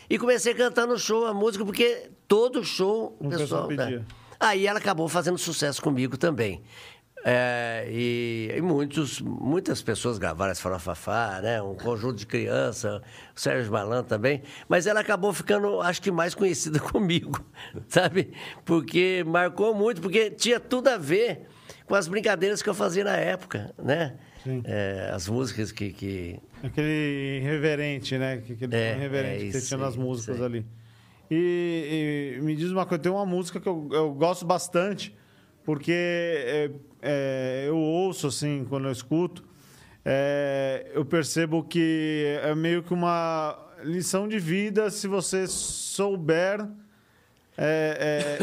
E 0.09 0.19
comecei 0.19 0.55
a 0.55 0.57
cantar 0.57 0.87
no 0.87 0.99
show 0.99 1.27
a 1.27 1.35
música, 1.35 1.67
porque 1.67 2.11
todo 2.27 2.65
show 2.65 3.15
o 3.21 3.29
pessoal 3.29 3.69
né? 3.69 4.07
Aí 4.39 4.67
ela 4.67 4.79
acabou 4.79 5.09
fazendo 5.09 5.39
sucesso 5.39 5.83
comigo 5.83 6.17
também. 6.17 6.63
É, 7.29 7.89
e, 7.91 8.53
e 8.57 8.61
muitos, 8.63 9.21
muitas 9.21 9.83
pessoas 9.83 10.17
gravaram 10.17 10.53
essa 10.53 10.63
farofafá, 10.63 11.41
né? 11.43 11.61
Um 11.61 11.75
conjunto 11.75 12.15
de 12.19 12.25
criança, 12.25 13.03
o 13.35 13.41
Sérgio 13.41 13.73
Malan 13.73 14.05
também. 14.05 14.43
Mas 14.69 14.87
ela 14.87 15.01
acabou 15.01 15.33
ficando, 15.33 15.81
acho 15.81 16.01
que 16.01 16.13
mais 16.13 16.37
conhecida 16.37 16.79
comigo, 16.93 17.45
sabe? 17.89 18.33
Porque 18.65 19.25
marcou 19.27 19.75
muito, 19.75 20.01
porque 20.01 20.31
tinha 20.31 20.61
tudo 20.61 20.87
a 20.87 20.97
ver 20.97 21.49
com 21.85 21.97
as 21.97 22.07
brincadeiras 22.07 22.63
que 22.63 22.69
eu 22.69 22.75
fazia 22.75 23.03
na 23.03 23.17
época, 23.17 23.75
né? 23.77 24.15
É, 24.65 25.11
as 25.13 25.29
músicas 25.29 25.73
que, 25.73 25.91
que... 25.93 26.39
Aquele 26.63 27.41
irreverente, 27.43 28.17
né? 28.17 28.37
Que- 28.37 28.53
Aquele 28.53 28.77
É, 28.77 28.93
tom 28.93 28.99
irreverente 29.01 29.57
é 29.57 29.61
que 29.61 29.67
tinha 29.67 29.79
nas 29.81 29.97
músicas 29.97 30.41
ali. 30.41 30.65
E, 31.29 32.37
e 32.39 32.41
me 32.41 32.55
diz 32.55 32.71
uma 32.71 32.87
coisa, 32.87 33.03
tem 33.03 33.11
uma 33.11 33.27
música 33.27 33.59
que 33.59 33.69
eu, 33.69 33.89
eu 33.91 34.15
gosto 34.15 34.47
bastante, 34.47 35.13
porque 35.67 35.93
é, 35.93 36.71
é, 37.03 37.65
eu 37.67 37.77
ouço, 37.77 38.29
assim, 38.29 38.65
quando 38.69 38.87
eu 38.87 38.93
escuto, 38.93 39.45
é, 40.05 40.87
eu 40.95 41.05
percebo 41.05 41.65
que 41.65 42.39
é 42.43 42.55
meio 42.55 42.83
que 42.83 42.95
uma 42.95 43.59
lição 43.83 44.27
de 44.29 44.39
vida 44.39 44.89
se 44.91 45.09
você 45.09 45.47
souber 45.49 46.67
é, 47.59 48.39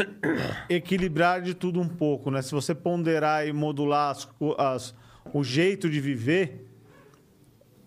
é, 0.68 0.68
equilibrar 0.74 1.40
de 1.40 1.54
tudo 1.54 1.80
um 1.80 1.88
pouco, 1.88 2.30
né? 2.30 2.42
Se 2.42 2.52
você 2.52 2.74
ponderar 2.74 3.46
e 3.48 3.52
modular 3.52 4.10
as 4.10 4.28
as- 4.58 4.94
o 5.32 5.42
jeito 5.42 5.88
de 5.88 6.00
viver, 6.00 6.66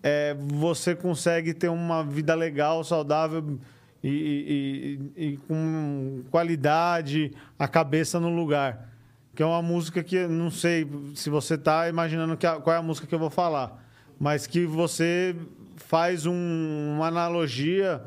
é, 0.02 0.34
você 0.34 0.94
consegue 0.96 1.54
ter 1.54 1.68
uma 1.68 2.02
vida 2.02 2.34
legal, 2.34 2.82
saudável 2.82 3.58
e, 4.02 4.08
e- 4.08 5.22
e- 5.22 5.32
e 5.32 5.36
com 5.36 6.22
qualidade, 6.30 7.30
a 7.58 7.68
cabeça 7.68 8.18
no 8.18 8.28
lugar. 8.34 8.88
Que 9.38 9.42
é 9.44 9.46
uma 9.46 9.62
música 9.62 10.02
que 10.02 10.26
não 10.26 10.50
sei 10.50 10.84
se 11.14 11.30
você 11.30 11.54
está 11.54 11.88
imaginando 11.88 12.36
que 12.36 12.44
a- 12.44 12.56
qual 12.60 12.74
é 12.74 12.78
a 12.80 12.82
música 12.82 13.06
que 13.06 13.14
eu 13.14 13.20
vou 13.20 13.30
falar, 13.30 13.80
mas 14.18 14.48
que 14.48 14.66
você 14.66 15.36
faz 15.76 16.26
um- 16.26 16.94
uma 16.96 17.06
analogia 17.06 18.02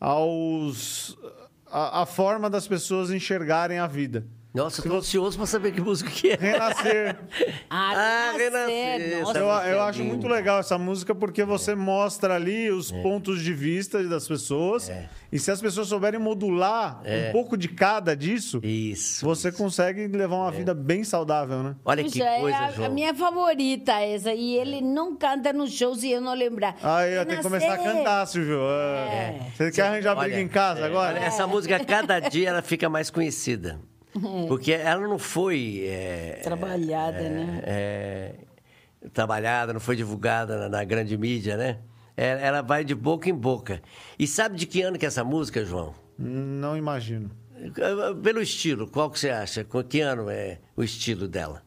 aos 0.00 1.16
a, 1.70 2.02
a 2.02 2.06
forma 2.06 2.50
das 2.50 2.66
pessoas 2.66 3.12
enxergarem 3.12 3.78
a 3.78 3.86
vida. 3.86 4.26
Nossa, 4.54 4.80
eu 4.86 4.88
tô 4.88 4.98
ansioso 4.98 5.36
pra 5.36 5.46
saber 5.46 5.72
que 5.72 5.80
música 5.80 6.08
que 6.08 6.30
é. 6.30 6.36
Renascer. 6.36 7.16
Ah, 7.68 8.32
renascer. 8.38 9.00
renascer, 9.00 9.20
Nossa, 9.22 9.38
Eu, 9.38 9.46
eu 9.46 9.78
é 9.78 9.80
acho 9.80 10.04
muito 10.04 10.28
legal 10.28 10.60
essa 10.60 10.78
música 10.78 11.12
porque 11.12 11.42
você 11.42 11.74
mostra 11.74 12.36
ali 12.36 12.70
os 12.70 12.92
pontos 12.92 13.42
de 13.42 13.52
vista 13.52 14.00
das 14.04 14.28
pessoas. 14.28 14.92
E 15.32 15.40
se 15.40 15.50
as 15.50 15.60
pessoas 15.60 15.88
souberem 15.88 16.20
modular 16.20 17.00
É. 17.04 17.30
um 17.30 17.32
pouco 17.32 17.56
de 17.56 17.66
cada 17.66 18.14
disso, 18.14 18.60
Isso. 18.62 19.26
você 19.26 19.50
consegue 19.50 20.06
levar 20.06 20.36
uma 20.36 20.52
vida 20.52 20.72
bem 20.72 21.02
saudável, 21.02 21.60
né? 21.64 21.74
Olha 21.84 22.04
que 22.04 22.10
Puxa, 22.12 22.24
coisa, 22.38 22.56
é 22.56 22.60
a, 22.60 22.70
João. 22.70 22.86
a 22.86 22.90
minha 22.90 23.12
favorita 23.12 23.92
essa. 24.00 24.32
E 24.32 24.54
ele 24.56 24.80
não 24.80 25.16
canta 25.16 25.52
nos 25.52 25.72
shows 25.72 25.98
se 25.98 26.12
eu 26.12 26.20
não 26.20 26.32
lembrar. 26.32 26.76
Aí 26.80 27.12
eu 27.14 27.26
tenho 27.26 27.38
que 27.38 27.42
começar 27.42 27.74
a 27.74 27.78
cantar, 27.78 28.24
Silvio. 28.28 28.60
É. 28.70 29.40
Você 29.56 29.72
quer 29.72 29.82
arranjar 29.82 30.14
briga 30.14 30.36
Olha, 30.36 30.40
em 30.42 30.46
casa 30.48 30.80
é, 30.82 30.84
agora? 30.84 31.16
olha, 31.16 31.24
essa 31.24 31.44
música, 31.44 31.84
cada 31.84 32.20
dia, 32.20 32.50
ela 32.50 32.62
fica 32.62 32.88
mais 32.88 33.10
conhecida. 33.10 33.80
É. 34.16 34.46
Porque 34.46 34.72
ela 34.72 35.06
não 35.06 35.18
foi... 35.18 35.82
é, 35.86 36.40
Trabalhada, 36.42 37.28
né? 37.28 37.62
é, 37.64 38.34
trabalhada, 39.12 39.72
não 39.72 39.80
foi 39.80 39.96
divulgada 39.96 40.56
na, 40.60 40.68
na 40.68 40.84
grande 40.84 41.16
mídia, 41.16 41.56
né? 41.56 41.78
Ela, 42.16 42.40
ela 42.40 42.62
vai 42.62 42.84
de 42.84 42.94
boca 42.94 43.28
em 43.28 43.34
boca. 43.34 43.82
E 44.18 44.26
sabe 44.26 44.56
de 44.56 44.66
que 44.66 44.82
ano 44.82 44.98
que 44.98 45.04
é 45.04 45.08
essa 45.08 45.24
música, 45.24 45.64
João? 45.64 45.94
Não 46.18 46.76
imagino. 46.76 47.30
Pelo 48.22 48.40
estilo, 48.40 48.86
qual 48.88 49.10
que 49.10 49.18
você 49.18 49.30
acha? 49.30 49.64
Com 49.64 49.82
que 49.82 50.00
ano 50.00 50.28
é 50.30 50.58
o 50.76 50.82
estilo 50.82 51.26
dela? 51.26 51.62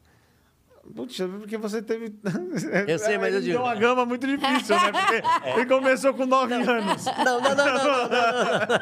Putz, 0.94 1.20
é 1.20 1.26
porque 1.26 1.56
você 1.56 1.82
teve. 1.82 2.14
Eu 2.86 2.98
sei, 2.98 3.18
mas 3.18 3.34
eu 3.34 3.40
digo. 3.40 3.52
Deu 3.52 3.62
uma 3.62 3.74
gama 3.74 4.06
muito 4.06 4.26
difícil, 4.26 4.76
né? 4.76 4.92
Porque 4.92 5.22
é. 5.48 5.54
ele 5.56 5.66
começou 5.66 6.14
com 6.14 6.26
9 6.26 6.54
anos. 6.54 7.04
Não, 7.24 7.40
não, 7.40 7.54
não, 7.54 7.66
não, 7.66 7.74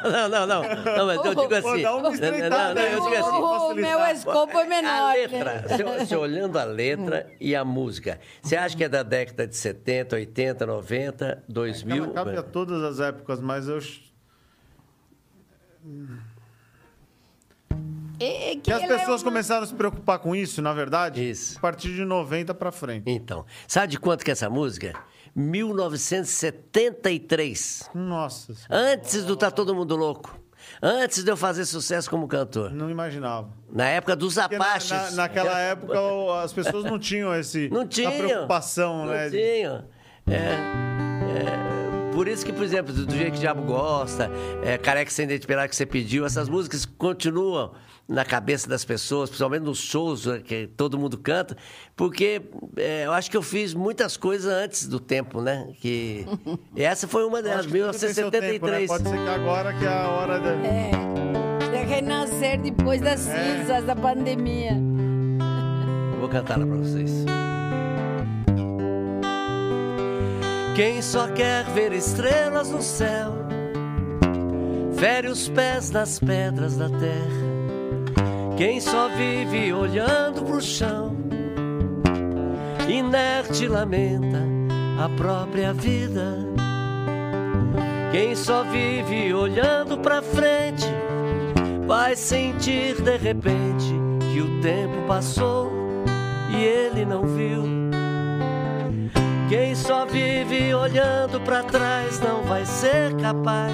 não, 0.03 0.29
não, 0.29 0.47
não, 0.47 0.47
não, 0.47 1.05
mas 1.05 1.25
eu 1.25 1.35
digo 1.35 1.55
assim. 1.55 1.81
Dá 1.81 1.95
uma 1.95 2.09
não, 2.09 2.49
tá? 2.49 2.73
não, 2.73 2.81
eu 2.81 3.01
digo 3.01 3.15
assim. 3.15 3.37
O 3.37 3.75
meu 3.75 3.99
escopo 4.05 4.57
é 4.57 4.65
menor. 4.65 4.87
A 4.87 5.13
né? 5.13 5.27
letra, 5.27 6.05
você 6.05 6.15
olhando 6.15 6.57
a 6.57 6.63
letra 6.63 7.27
hum. 7.29 7.35
e 7.39 7.55
a 7.55 7.65
música, 7.65 8.19
você 8.41 8.55
acha 8.55 8.75
que 8.75 8.83
é 8.83 8.89
da 8.89 9.03
década 9.03 9.47
de 9.47 9.55
70, 9.55 10.15
80, 10.15 10.65
90, 10.65 11.43
2000? 11.47 12.03
Ela 12.03 12.13
cabe 12.13 12.37
a 12.37 12.43
todas 12.43 12.83
as 12.83 12.99
épocas, 12.99 13.39
mas 13.39 13.67
eu. 13.67 13.79
É, 18.19 18.51
é 18.51 18.55
que 18.55 18.61
Que 18.61 18.71
as 18.71 18.81
é 18.83 18.87
pessoas 18.87 19.21
uma- 19.21 19.31
começaram 19.31 19.63
a 19.63 19.67
se 19.67 19.73
preocupar 19.73 20.19
com 20.19 20.35
isso, 20.35 20.61
na 20.61 20.73
verdade, 20.73 21.27
Isso. 21.29 21.57
a 21.57 21.61
partir 21.61 21.93
de 21.93 22.03
90 22.05 22.53
pra 22.53 22.71
frente. 22.71 23.03
Então, 23.07 23.45
sabe 23.67 23.87
de 23.91 23.99
quanto 23.99 24.23
que 24.25 24.31
é 24.31 24.33
essa 24.33 24.49
música? 24.49 24.93
1973. 25.35 27.89
Nossa, 27.93 28.53
senhora, 28.53 28.93
Antes 28.93 29.23
do 29.23 29.35
Tá 29.35 29.51
Todo 29.51 29.73
Mundo 29.75 29.95
Louco. 29.95 30.37
Antes 30.81 31.23
de 31.23 31.31
eu 31.31 31.37
fazer 31.37 31.65
sucesso 31.65 32.09
como 32.09 32.27
cantor. 32.27 32.71
não 32.71 32.89
imaginava. 32.89 33.49
Na 33.71 33.87
época 33.87 34.15
dos 34.15 34.33
Porque 34.35 34.57
na- 34.57 34.65
Apaches. 34.65 34.89
na- 34.91 35.11
naquela 35.11 35.57
época 35.59 35.97
as 36.43 36.51
pessoas 36.51 36.83
não 36.83 36.99
tinham 36.99 37.33
esse 37.35 37.69
Não 37.69 37.87
tinha. 37.87 38.09
a 38.09 38.11
preocupação, 38.11 39.05
não 39.05 39.13
né? 39.13 39.29
tinha. 39.29 39.85
É, 40.29 40.35
é, 40.35 42.11
por 42.13 42.27
isso 42.27 42.45
que, 42.45 42.51
por 42.51 42.63
exemplo, 42.63 42.91
do, 42.91 43.09
jeito 43.15 43.31
que 43.31 43.37
o 43.37 43.41
diabo 43.41 43.61
gosta, 43.63 44.29
é, 44.63 44.77
careca 44.77 45.09
sem 45.11 45.25
dente 45.25 45.47
pelado 45.47 45.69
que 45.69 45.75
você 45.75 45.85
pediu, 45.85 46.25
essas 46.25 46.49
músicas 46.49 46.85
continuam 46.85 47.71
na 48.07 48.23
cabeça 48.23 48.69
das 48.69 48.85
pessoas, 48.85 49.29
principalmente 49.29 49.63
nos 49.63 49.79
shows 49.79 50.25
né, 50.25 50.39
que 50.39 50.67
todo 50.77 50.97
mundo 50.97 51.17
canta, 51.17 51.57
porque 51.95 52.41
é, 52.77 53.05
eu 53.05 53.11
acho 53.11 53.29
que 53.29 53.35
eu 53.35 53.41
fiz 53.41 53.73
muitas 53.73 54.15
coisas 54.15 54.49
antes 54.51 54.87
do 54.87 54.99
tempo, 54.99 55.41
né? 55.41 55.67
Que 55.81 56.25
e 56.75 56.81
essa 56.83 57.07
foi 57.07 57.25
uma 57.25 57.41
delas, 57.41 57.59
acho 57.65 57.67
que 57.67 57.77
tudo 57.79 57.99
tem 57.99 58.13
seu 58.13 58.31
tempo, 58.31 58.67
né? 58.67 58.79
1973. 58.79 58.87
Pode 58.87 59.09
ser 59.09 59.17
que 59.17 59.29
agora 59.29 59.73
que 59.73 59.85
é 59.85 59.89
a 59.89 60.09
hora 60.09 60.39
da. 60.39 60.51
É, 60.51 60.91
de 61.69 61.85
renascer 61.93 62.61
depois 62.61 63.01
das 63.01 63.27
É. 63.27 63.57
cinzas 63.57 63.83
da 63.83 63.95
pandemia. 63.95 64.71
Vou 66.19 66.29
cantar 66.29 66.55
ela 66.57 66.65
pra 66.65 66.77
vocês. 66.77 67.25
Quem 70.75 71.01
só 71.01 71.27
quer 71.29 71.65
ver 71.71 71.91
estrelas 71.91 72.69
no 72.69 72.81
céu, 72.81 73.33
fere 74.95 75.27
os 75.27 75.49
pés 75.49 75.89
nas 75.91 76.19
pedras 76.19 76.77
da 76.77 76.87
terra. 76.87 77.46
Quem 78.57 78.81
só 78.81 79.07
vive 79.09 79.71
olhando 79.71 80.43
pro 80.43 80.59
chão, 80.59 81.15
inerte 82.89 83.67
lamenta 83.67 84.41
a 84.99 85.07
própria 85.09 85.71
vida. 85.71 86.39
Quem 88.11 88.35
só 88.35 88.63
vive 88.63 89.31
olhando 89.31 89.99
pra 89.99 90.23
frente, 90.23 90.87
vai 91.85 92.15
sentir 92.15 92.99
de 92.99 93.15
repente 93.17 93.93
que 94.33 94.41
o 94.41 94.59
tempo 94.59 95.03
passou 95.07 95.71
e 96.49 96.55
ele 96.55 97.05
não 97.05 97.27
viu. 97.27 97.63
Quem 99.49 99.75
só 99.75 100.03
vive 100.03 100.73
olhando 100.73 101.39
pra 101.41 101.61
trás 101.61 102.19
não 102.21 102.41
vai 102.41 102.65
ser 102.65 103.15
capaz 103.17 103.71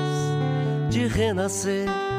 de 0.90 1.08
renascer. 1.08 2.13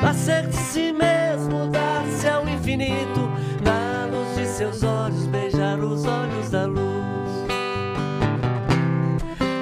Nascer 0.00 0.46
de 0.46 0.56
si 0.56 0.92
mesmo, 0.92 1.66
dar-se 1.66 2.28
ao 2.28 2.48
infinito, 2.48 3.28
na 3.64 4.06
luz 4.06 4.36
de 4.36 4.46
seus 4.46 4.82
olhos, 4.84 5.26
beijar 5.26 5.78
os 5.80 6.04
olhos 6.04 6.50
da 6.50 6.66
luz. 6.66 6.78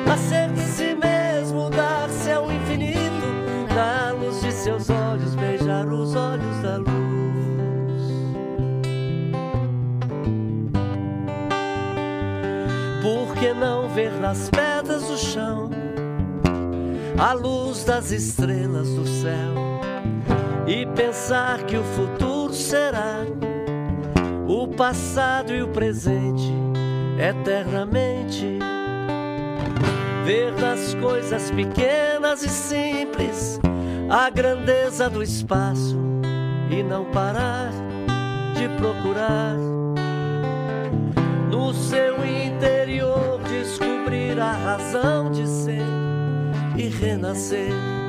Nascer 0.07 0.51
de 0.53 0.61
si 0.61 0.95
mesmo, 0.95 1.71
dar-se 1.71 2.31
ao 2.31 2.53
infinito, 2.53 3.27
na 3.75 4.13
luz 4.13 4.41
de 4.43 4.53
seus 4.53 4.91
olhos, 4.91 5.35
beijar 5.35 5.87
os 5.87 6.15
olhos 6.15 6.63
da 6.63 6.77
luz. 6.77 6.87
Por 13.03 13.35
que 13.37 13.55
não 13.55 13.89
ver 13.89 14.13
nas 14.21 14.51
pedras 14.51 15.07
do 15.07 15.17
chão 15.17 15.71
a 17.19 17.33
luz 17.33 17.85
das 17.85 18.11
estrelas 18.11 18.89
do 18.91 19.07
céu 19.07 19.66
e 20.67 20.85
pensar 20.87 21.63
que 21.65 21.77
o 21.77 21.85
futuro 21.85 22.53
será 22.53 23.25
o 24.49 24.67
passado 24.69 25.55
e 25.55 25.63
o 25.63 25.69
presente 25.69 26.53
eternamente? 27.19 28.59
Ver 30.25 30.53
nas 30.61 30.95
coisas 30.95 31.51
pequenas 31.53 32.43
e 32.43 32.49
simples 32.49 33.61
a 34.11 34.29
grandeza 34.29 35.09
do 35.09 35.23
espaço 35.23 35.97
e 36.71 36.83
não 36.83 37.05
parar 37.07 37.71
de 38.55 38.69
procurar 38.77 39.57
no 41.49 41.73
seu 41.73 42.17
interior 42.27 43.41
descobrir 43.43 44.41
a 44.41 44.53
razão 44.53 45.31
de 45.31 45.47
ser 45.47 45.87
e 46.77 46.89
renascer. 46.89 48.06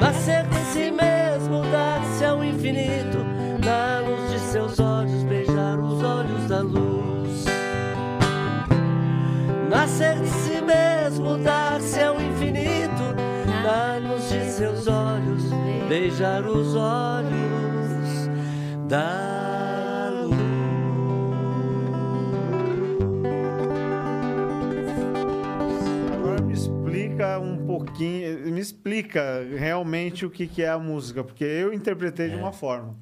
Nascer 0.00 0.46
de 0.46 0.58
si 0.72 0.90
mesmo, 0.90 1.62
dar-se 1.72 2.24
ao 2.24 2.44
infinito, 2.44 3.18
na 3.64 4.00
luz 4.00 4.30
de 4.30 4.38
seus 4.38 4.78
olhos, 4.78 5.22
beijar 5.24 5.78
os 5.78 6.02
olhos 6.02 6.48
da 6.48 6.60
luz. 6.60 7.44
Nascer 9.70 10.20
de 10.20 10.28
si 10.28 10.60
mesmo, 10.60 11.38
dar-se 11.38 12.00
ao 12.00 12.20
infinito, 12.20 13.14
na 13.64 13.98
luz 14.08 14.28
de 14.28 14.44
seus 14.50 14.86
olhos, 14.86 15.44
beijar 15.88 16.46
os 16.46 16.74
olhos 16.74 18.28
da 18.88 19.35
pouquinho, 27.96 28.52
me 28.52 28.60
explica 28.60 29.46
realmente 29.56 30.24
o 30.26 30.30
que, 30.30 30.46
que 30.46 30.62
é 30.62 30.68
a 30.68 30.78
música, 30.78 31.24
porque 31.24 31.44
eu 31.44 31.72
interpretei 31.72 32.28
de 32.28 32.36
uma 32.36 32.52
forma. 32.52 32.94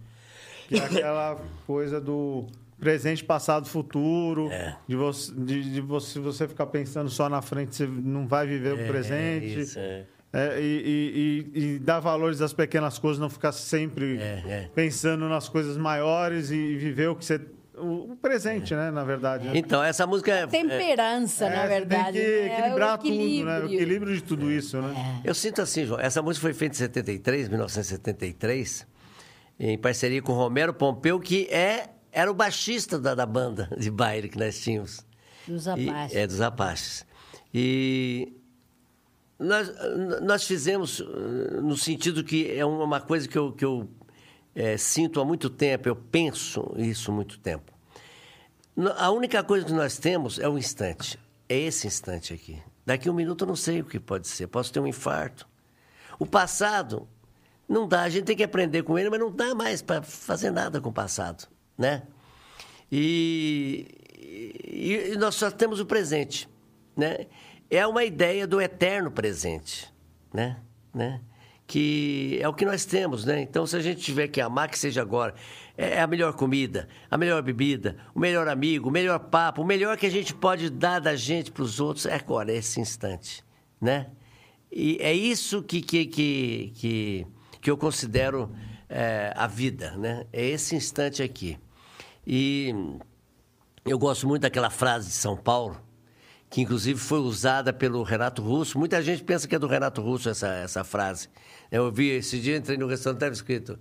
Que 0.68 0.76
é 0.76 0.84
aquela 0.84 1.38
coisa 1.66 2.00
do 2.00 2.46
presente, 2.78 3.24
passado, 3.24 3.66
futuro, 3.66 4.50
É. 4.50 4.76
de, 4.86 4.96
você, 4.96 5.32
de, 5.34 5.72
de 5.74 5.80
você, 5.80 6.18
você 6.18 6.46
ficar 6.48 6.66
pensando 6.66 7.08
só 7.10 7.28
na 7.28 7.40
frente, 7.42 7.74
você 7.76 7.86
não 7.86 8.26
vai 8.26 8.46
viver 8.46 8.74
o 8.74 8.86
presente. 8.86 9.60
isso, 9.60 9.78
é. 9.78 10.04
É, 10.36 10.60
e, 10.60 11.52
e, 11.54 11.60
e, 11.60 11.74
e 11.74 11.78
dar 11.78 12.00
valores 12.00 12.40
às 12.40 12.52
pequenas 12.52 12.98
coisas, 12.98 13.20
não 13.20 13.30
ficar 13.30 13.52
sempre 13.52 14.18
É, 14.18 14.42
é. 14.48 14.70
pensando 14.74 15.28
nas 15.28 15.48
coisas 15.48 15.76
maiores 15.76 16.50
e, 16.50 16.74
viver 16.76 17.08
o 17.08 17.14
que 17.14 17.24
você 17.24 17.40
o, 17.76 18.12
o 18.12 18.16
presente, 18.16 18.74
né? 18.74 18.90
Na 18.90 19.04
verdade. 19.04 19.48
Então, 19.54 19.82
essa 19.82 20.06
música 20.06 20.30
é, 20.32 20.42
é- 20.42 20.46
Temperança, 20.46 21.48
na 21.48 21.64
É, 21.64 21.66
verdade. 21.68 22.18
Tem 22.18 22.22
que 22.22 22.30
né? 22.30 22.48
É 22.48 22.58
equilibrar 22.58 22.98
tudo, 22.98 23.08
né? 23.44 23.60
O 23.60 23.64
equilíbrio. 23.66 24.14
de 24.14 24.22
tudo 24.22 24.50
isso, 24.50 24.80
né? 24.80 25.20
Eu 25.24 25.34
sinto 25.34 25.60
assim, 25.62 25.84
João. 25.86 26.00
Essa 26.00 26.22
música 26.22 26.42
foi 26.42 26.54
feita 26.54 26.74
em 26.74 26.78
73, 26.78 27.48
1973, 27.48 28.86
em 29.58 29.78
parceria 29.78 30.20
com 30.22 30.32
Romero 30.32 30.72
Pompeu, 30.74 31.18
que 31.20 31.46
é, 31.50 31.90
era 32.12 32.30
o 32.30 32.34
baixista 32.34 32.98
da, 32.98 33.14
da 33.14 33.26
banda 33.26 33.68
de 33.78 33.90
baile 33.90 34.28
que 34.28 34.38
nós 34.38 34.58
tínhamos. 34.60 35.04
Dos 35.46 35.66
E- 35.66 35.70
Apaches. 35.88 36.16
é, 36.16 36.26
dos 36.26 36.40
Apaches. 36.40 37.06
E 37.52 38.32
nós, 39.38 39.70
nós 40.22 40.44
fizemos 40.44 41.00
eh, 41.00 41.60
no 41.60 41.76
sentido 41.76 42.24
que 42.24 42.50
é 42.50 42.64
uma 42.64 43.00
coisa 43.00 43.28
que 43.28 43.36
eu, 43.36 43.52
que 43.52 43.64
eu 43.64 43.88
eh, 44.54 44.76
sinto 44.76 45.20
há 45.20 45.24
muito 45.24 45.48
tempo, 45.50 45.88
eu 45.88 45.96
penso 45.96 46.72
isso 46.76 47.10
há 47.10 47.14
muito 47.14 47.38
tempo. 47.38 47.72
A 48.96 49.10
única 49.10 49.42
coisa 49.44 49.64
que 49.66 49.72
nós 49.72 49.98
temos 49.98 50.38
é 50.38 50.48
o 50.48 50.58
instante. 50.58 51.18
É 51.48 51.56
esse 51.56 51.86
instante 51.86 52.32
aqui. 52.34 52.60
Daqui 52.84 53.08
a 53.08 53.12
um 53.12 53.14
minuto 53.14 53.44
eu 53.44 53.48
não 53.48 53.56
sei 53.56 53.80
o 53.80 53.84
que 53.84 54.00
pode 54.00 54.26
ser. 54.26 54.46
Posso 54.48 54.72
ter 54.72 54.80
um 54.80 54.86
infarto. 54.86 55.48
O 56.18 56.26
passado 56.26 57.08
não 57.68 57.86
dá. 57.86 58.02
A 58.02 58.08
gente 58.08 58.24
tem 58.24 58.36
que 58.36 58.42
aprender 58.42 58.82
com 58.82 58.98
ele, 58.98 59.10
mas 59.10 59.20
não 59.20 59.30
dá 59.30 59.54
mais 59.54 59.80
para 59.80 60.02
fazer 60.02 60.50
nada 60.50 60.80
com 60.80 60.88
o 60.88 60.92
passado, 60.92 61.48
né? 61.78 62.02
E- 62.90 63.86
e 65.12 65.16
nós 65.18 65.34
só 65.34 65.50
temos 65.50 65.80
o 65.80 65.86
presente, 65.86 66.48
né? 66.96 67.26
É 67.70 67.86
uma 67.86 68.04
ideia 68.04 68.46
do 68.46 68.60
eterno 68.60 69.10
presente, 69.10 69.92
né? 70.32 70.60
né? 70.92 71.20
Que 71.66 72.38
é 72.42 72.48
o 72.48 72.52
que 72.52 72.64
nós 72.64 72.84
temos, 72.84 73.24
né? 73.24 73.40
Então, 73.40 73.66
se 73.66 73.76
a 73.76 73.80
gente 73.80 74.00
tiver 74.00 74.28
que 74.28 74.40
amar, 74.40 74.68
que 74.68 74.78
seja 74.78 75.00
agora. 75.00 75.34
É 75.76 76.00
a 76.00 76.06
melhor 76.06 76.34
comida, 76.34 76.88
a 77.10 77.18
melhor 77.18 77.42
bebida, 77.42 77.96
o 78.14 78.20
melhor 78.20 78.46
amigo, 78.46 78.88
o 78.88 78.92
melhor 78.92 79.18
papo, 79.18 79.62
o 79.62 79.64
melhor 79.64 79.96
que 79.96 80.06
a 80.06 80.10
gente 80.10 80.32
pode 80.32 80.70
dar 80.70 81.00
da 81.00 81.16
gente 81.16 81.50
para 81.50 81.64
os 81.64 81.80
outros 81.80 82.06
é 82.06 82.14
agora, 82.14 82.52
é 82.52 82.56
esse 82.56 82.80
instante, 82.80 83.44
né? 83.80 84.06
E 84.70 84.98
é 85.00 85.12
isso 85.12 85.62
que, 85.64 85.80
que, 85.80 86.06
que, 86.06 86.72
que, 86.76 87.26
que 87.60 87.70
eu 87.70 87.76
considero 87.76 88.54
é, 88.88 89.32
a 89.34 89.48
vida, 89.48 89.96
né? 89.96 90.26
É 90.32 90.44
esse 90.44 90.76
instante 90.76 91.22
aqui. 91.22 91.58
E 92.26 92.72
eu 93.84 93.98
gosto 93.98 94.26
muito 94.26 94.42
daquela 94.42 94.70
frase 94.70 95.08
de 95.08 95.14
São 95.14 95.36
Paulo, 95.36 95.80
que 96.48 96.60
inclusive 96.60 96.98
foi 96.98 97.18
usada 97.18 97.72
pelo 97.72 98.02
Renato 98.02 98.42
Russo. 98.42 98.78
Muita 98.78 99.02
gente 99.02 99.24
pensa 99.24 99.48
que 99.48 99.54
é 99.54 99.58
do 99.58 99.66
Renato 99.66 100.00
Russo 100.00 100.28
essa, 100.28 100.48
essa 100.54 100.84
frase. 100.84 101.28
Eu 101.74 101.90
vi 101.90 102.10
esse 102.10 102.38
dia, 102.38 102.56
entrei 102.56 102.78
no 102.78 102.86
restaurante, 102.86 103.16
estava 103.18 103.32
escrito. 103.32 103.76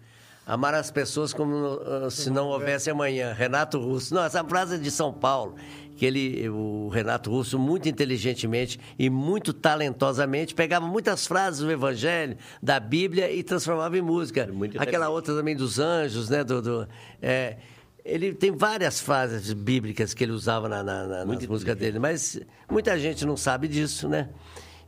Amar 0.47 0.73
as 0.73 0.89
pessoas 0.89 1.31
como 1.31 1.79
ah, 1.85 2.09
se 2.09 2.31
não 2.31 2.47
houvesse 2.47 2.89
amanhã. 2.89 3.31
Renato 3.33 3.77
Russo. 3.79 4.15
Não, 4.15 4.23
essa 4.23 4.43
frase 4.43 4.75
é 4.75 4.77
de 4.79 4.89
São 4.89 5.13
Paulo. 5.13 5.53
Que 5.95 6.07
ele, 6.07 6.49
o 6.49 6.89
Renato 6.89 7.29
Russo, 7.29 7.59
muito 7.59 7.87
inteligentemente 7.87 8.79
e 8.97 9.11
muito 9.11 9.53
talentosamente, 9.53 10.55
pegava 10.55 10.87
muitas 10.87 11.27
frases 11.27 11.59
do 11.59 11.71
Evangelho, 11.71 12.35
da 12.63 12.79
Bíblia 12.79 13.31
e 13.31 13.43
transformava 13.43 13.95
em 13.95 14.01
música. 14.01 14.47
Muito 14.51 14.81
Aquela 14.81 15.09
outra 15.09 15.35
também 15.35 15.55
dos 15.55 15.77
anjos, 15.77 16.29
né? 16.29 16.43
Do, 16.43 16.63
do- 16.63 16.87
é, 17.21 17.57
ele 18.03 18.33
tem 18.33 18.51
várias 18.51 18.99
frases 18.99 19.53
bíblicas 19.53 20.15
que 20.15 20.23
ele 20.23 20.31
usava 20.31 20.67
na, 20.67 20.81
na, 20.81 21.05
na, 21.07 21.25
nas 21.25 21.45
músicas 21.45 21.77
dele, 21.77 21.99
mas 21.99 22.41
muita 22.67 22.97
gente 22.97 23.23
não 23.23 23.37
sabe 23.37 23.67
disso, 23.67 24.09
né? 24.09 24.29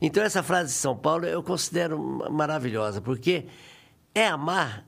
Então, 0.00 0.22
essa 0.22 0.42
frase 0.42 0.72
de 0.72 0.78
São 0.78 0.96
Paulo 0.96 1.26
eu 1.26 1.42
considero 1.42 1.98
ma- 1.98 2.28
maravilhosa, 2.28 3.00
porque 3.00 3.46
é 4.14 4.26
amar 4.26 4.86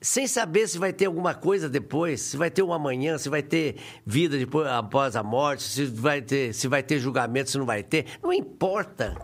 sem 0.00 0.26
saber 0.26 0.66
se 0.66 0.78
vai 0.78 0.92
ter 0.94 1.04
alguma 1.06 1.34
coisa 1.34 1.68
depois, 1.68 2.22
se 2.22 2.36
vai 2.36 2.50
ter 2.50 2.62
um 2.62 2.72
amanhã, 2.72 3.18
se 3.18 3.28
vai 3.28 3.42
ter 3.42 3.76
vida 4.06 4.38
depois, 4.38 4.66
após 4.66 5.14
a 5.14 5.22
morte, 5.22 5.62
se 5.64 5.84
vai 5.84 6.22
ter, 6.22 6.54
se 6.54 6.66
vai 6.68 6.82
ter 6.82 6.98
julgamento, 6.98 7.50
se 7.50 7.58
não 7.58 7.66
vai 7.66 7.82
ter. 7.82 8.06
Não 8.22 8.32
importa. 8.32 9.14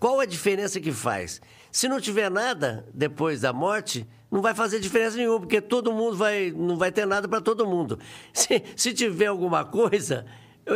Qual 0.00 0.18
a 0.18 0.26
diferença 0.26 0.80
que 0.80 0.90
faz? 0.90 1.40
Se 1.70 1.88
não 1.88 2.00
tiver 2.00 2.30
nada 2.30 2.84
depois 2.92 3.42
da 3.42 3.52
morte, 3.52 4.06
não 4.30 4.42
vai 4.42 4.54
fazer 4.54 4.80
diferença 4.80 5.16
nenhuma, 5.16 5.38
porque 5.40 5.60
todo 5.60 5.92
mundo 5.92 6.16
vai. 6.16 6.50
não 6.50 6.76
vai 6.76 6.90
ter 6.90 7.06
nada 7.06 7.28
para 7.28 7.40
todo 7.40 7.64
mundo. 7.66 7.98
Se, 8.32 8.62
se 8.76 8.92
tiver 8.92 9.26
alguma 9.26 9.64
coisa, 9.64 10.26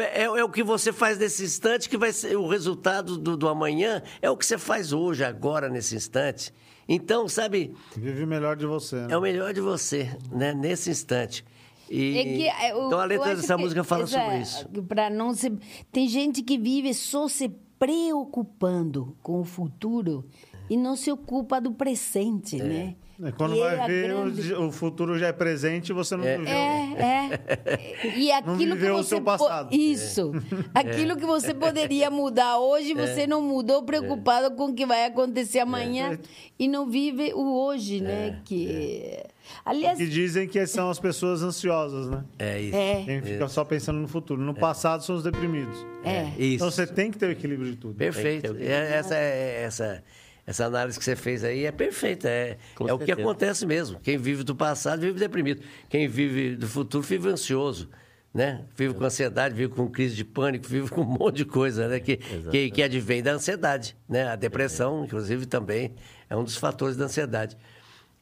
é, 0.01 0.23
é 0.23 0.45
o 0.45 0.49
que 0.49 0.63
você 0.63 0.93
faz 0.93 1.19
nesse 1.19 1.45
instante 1.45 1.89
que 1.89 1.97
vai 1.99 2.13
ser 2.13 2.37
o 2.37 2.47
resultado 2.49 3.17
do, 3.19 3.37
do 3.37 3.49
amanhã, 3.49 4.03
é 4.21 4.31
o 4.31 4.37
que 4.37 4.45
você 4.47 4.57
faz 4.59 4.93
hoje, 4.93 5.25
agora, 5.25 5.69
nesse 5.69 5.95
instante. 5.97 6.53
Então, 6.89 7.29
sabe, 7.29 7.75
Vive 7.97 8.25
o 8.25 8.27
melhor 8.27 8.57
de 8.57 8.67
você. 8.67 8.97
Né? 8.97 9.09
é 9.11 9.17
o 9.17 9.21
melhor 9.21 9.53
de 9.55 9.61
você, 9.61 10.11
né? 10.31 10.53
Nesse 10.53 10.91
instante. 10.91 11.45
E, 11.91 12.19
É 12.19 12.25
que, 12.25 12.49
é, 12.49 12.75
o- 12.75 12.87
então 12.87 12.99
a 13.01 13.05
eu 13.05 13.09
letra 13.09 13.37
dessa 13.37 13.55
que 13.57 13.63
música 13.63 13.85
fala 13.85 14.05
essa- 14.05 14.19
sobre 14.19 14.39
isso. 14.39 14.69
Pra 14.89 15.09
não 15.11 15.35
se, 15.35 15.53
tem 15.93 16.09
gente 16.09 16.43
que 16.43 16.57
vive 16.59 16.93
só 16.95 17.29
se 17.29 17.49
preocupando 17.79 19.17
com 19.23 19.41
o 19.41 19.45
futuro 19.45 20.25
e 20.71 20.77
não 20.77 20.97
se 20.97 21.11
ocupa 21.11 21.61
do 21.61 21.73
presente, 21.73 22.57
né? 22.57 22.97
É, 23.25 23.31
Quando 23.33 23.55
E 23.57 23.61
vai 23.61 23.79
a 23.79 23.87
ver, 23.87 24.13
o 24.15 24.25
grande- 24.25 24.55
o, 24.55 24.73
futuro 24.73 25.19
já 25.19 25.29
é 25.29 25.33
presente 25.33 25.91
e 25.91 25.93
você 25.93 26.17
não 26.17 26.25
viveu. 26.25 26.47
É, 26.49 27.39
é. 27.39 28.19
E 28.19 28.33
aquilo 28.33 28.57
que 28.57 28.67
viveu 28.67 28.95
o 28.95 28.97
você 28.99 29.09
seu 29.11 29.19
po- 29.19 29.25
passado. 29.25 29.73
Isso. 29.75 30.33
É. 30.75 30.81
Aquilo 30.81 31.17
que 31.17 31.25
você 31.27 31.55
poderia 31.55 32.11
mudar 32.11 32.59
hoje, 32.59 32.95
você 32.95 33.27
não 33.27 33.41
mudou 33.41 33.83
preocupado 33.85 34.51
com 34.57 34.67
o 34.71 34.75
que 34.75 34.85
vai 34.85 35.07
acontecer 35.07 35.61
amanhã 35.61 36.19
e 36.59 36.67
não 36.67 36.89
vive 36.89 37.33
o 37.35 37.65
hoje, 37.65 38.01
né? 38.01 38.41
Que 38.45 39.23
aliás, 39.65 39.99
Que 39.99 40.07
dizem 40.09 40.49
que 40.49 40.67
são 40.67 40.91
as 40.91 40.99
pessoas 40.99 41.43
ansiosas, 41.43 42.09
né? 42.09 42.25
É 42.39 42.61
isso. 42.61 42.77
é, 42.77 43.03
Quem 43.05 43.23
fica 43.23 43.47
só 43.49 43.65
pensando 43.65 43.99
no 44.01 44.09
futuro. 44.09 44.41
No 44.43 44.55
passado 44.55 45.05
são 45.05 45.15
os 45.15 45.23
deprimidos. 45.23 45.77
é. 46.05 46.25
Isso. 46.39 46.57
Então 46.57 46.71
você 46.71 46.87
tem 46.87 47.11
que 47.11 47.19
ter 47.19 47.27
o 47.27 47.31
equilíbrio 47.31 47.71
de 47.71 47.77
tudo. 47.77 47.95
Perfeito. 47.95 48.55
Que 48.55 48.63
o 48.63 48.67
É, 48.69 48.95
essa, 48.97 49.15
é- 49.15 49.63
essa, 49.63 50.03
essa 50.47 50.65
análise 50.67 50.99
que 50.99 51.05
você 51.05 51.15
fez 51.15 51.45
aí 51.45 51.65
é 51.65 51.73
perfeita. 51.73 52.29
É, 52.29 52.59
Com 52.75 52.89
é 52.89 52.93
o 52.93 52.99
que 52.99 53.13
acontece 53.13 53.65
mesmo. 53.65 54.01
Quem 54.01 54.19
vive 54.19 54.43
do 54.43 54.57
passado 54.57 55.01
vive 55.01 55.19
deprimido. 55.19 55.63
Quem 55.89 56.09
vive 56.09 56.57
do 56.57 56.67
futuro 56.67 57.03
vive 57.03 57.29
ansioso. 57.29 57.89
Né? 58.35 58.65
Vive 58.75 58.95
com 58.95 59.05
ansiedade, 59.05 59.55
vive 59.55 59.75
com 59.75 59.89
crise 59.91 60.17
de 60.17 60.25
pânico, 60.25 60.67
vive 60.69 60.89
com 60.89 61.03
um 61.03 61.05
monte 61.05 61.37
de 61.37 61.45
coisa 61.45 61.87
né? 61.87 62.01
que, 62.01 62.17
que, 62.17 62.71
que 62.71 62.83
advém 62.83 63.23
da 63.23 63.33
ansiedade. 63.33 63.97
Né? 64.09 64.27
A 64.27 64.37
depressão, 64.37 65.05
inclusive, 65.05 65.47
também 65.47 65.95
é 66.29 66.37
um 66.37 66.43
dos 66.43 66.57
fatores 66.57 66.97
da 66.97 67.05
ansiedade. 67.05 67.57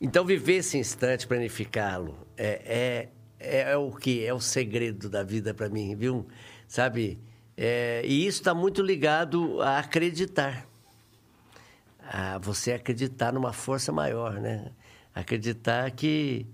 Então, 0.00 0.24
viver 0.24 0.56
esse 0.56 0.76
instante, 0.78 1.26
planificá-lo, 1.26 2.26
é, 2.36 3.08
é, 3.38 3.70
é, 3.70 3.76
o 3.76 3.92
que 3.92 4.24
é 4.24 4.34
o 4.34 4.40
segredo 4.40 5.08
da 5.08 5.22
vida 5.22 5.54
para 5.54 5.68
mim, 5.68 5.94
viu? 5.94 6.26
Sabe? 6.66 7.20
É, 7.56 8.02
e 8.04 8.26
isso 8.26 8.40
está 8.40 8.54
muito 8.54 8.82
ligado 8.82 9.60
a 9.60 9.78
acreditar. 9.78 10.69
A 12.12 12.38
você 12.38 12.72
acreditar 12.72 13.32
numa 13.32 13.52
força 13.52 13.92
maior, 13.92 14.34
né? 14.40 14.72
Acreditar 15.14 15.88
que, 15.92 16.44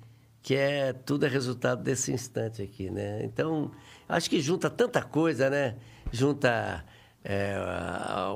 que 0.42 0.54
é 0.54 0.92
tudo 0.92 1.24
é 1.24 1.28
resultado 1.30 1.82
desse 1.82 2.12
instante 2.12 2.60
aqui, 2.60 2.90
né? 2.90 3.24
Então, 3.24 3.70
acho 4.06 4.28
que 4.28 4.38
junta 4.38 4.68
tanta 4.68 5.00
coisa, 5.02 5.48
né? 5.48 5.76
Junta 6.12 6.84
é, 7.24 7.56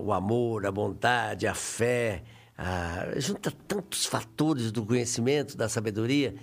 o 0.00 0.12
amor, 0.14 0.64
a 0.64 0.72
bondade, 0.72 1.46
a 1.46 1.54
fé, 1.54 2.22
a- 2.56 3.08
junta 3.18 3.50
tantos 3.68 4.06
fatores 4.06 4.72
do 4.72 4.84
conhecimento, 4.86 5.58
da 5.58 5.68
sabedoria, 5.68 6.34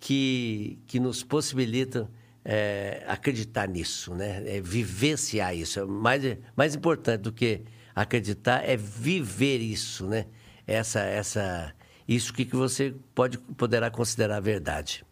que, 0.00 0.78
que 0.88 0.98
nos 0.98 1.22
possibilitam 1.22 2.08
é, 2.44 3.04
acreditar 3.06 3.68
nisso, 3.68 4.12
né? 4.12 4.42
É 4.56 4.60
vivenciar 4.60 5.54
isso. 5.56 5.78
É 5.78 5.84
mais, 5.84 6.22
mais 6.56 6.74
importante 6.74 7.22
do 7.22 7.32
que 7.32 7.62
acreditar 7.96 8.62
é 8.68 8.76
viver 8.76 9.58
isso, 9.58 10.06
né? 10.06 10.26
Essa, 10.66 11.00
essa, 11.00 11.74
isso 12.06 12.32
que, 12.32 12.44
que 12.44 12.54
você 12.54 12.94
pode, 13.14 13.38
poderá 13.38 13.90
considerar 13.90 14.38
verdade. 14.40 15.04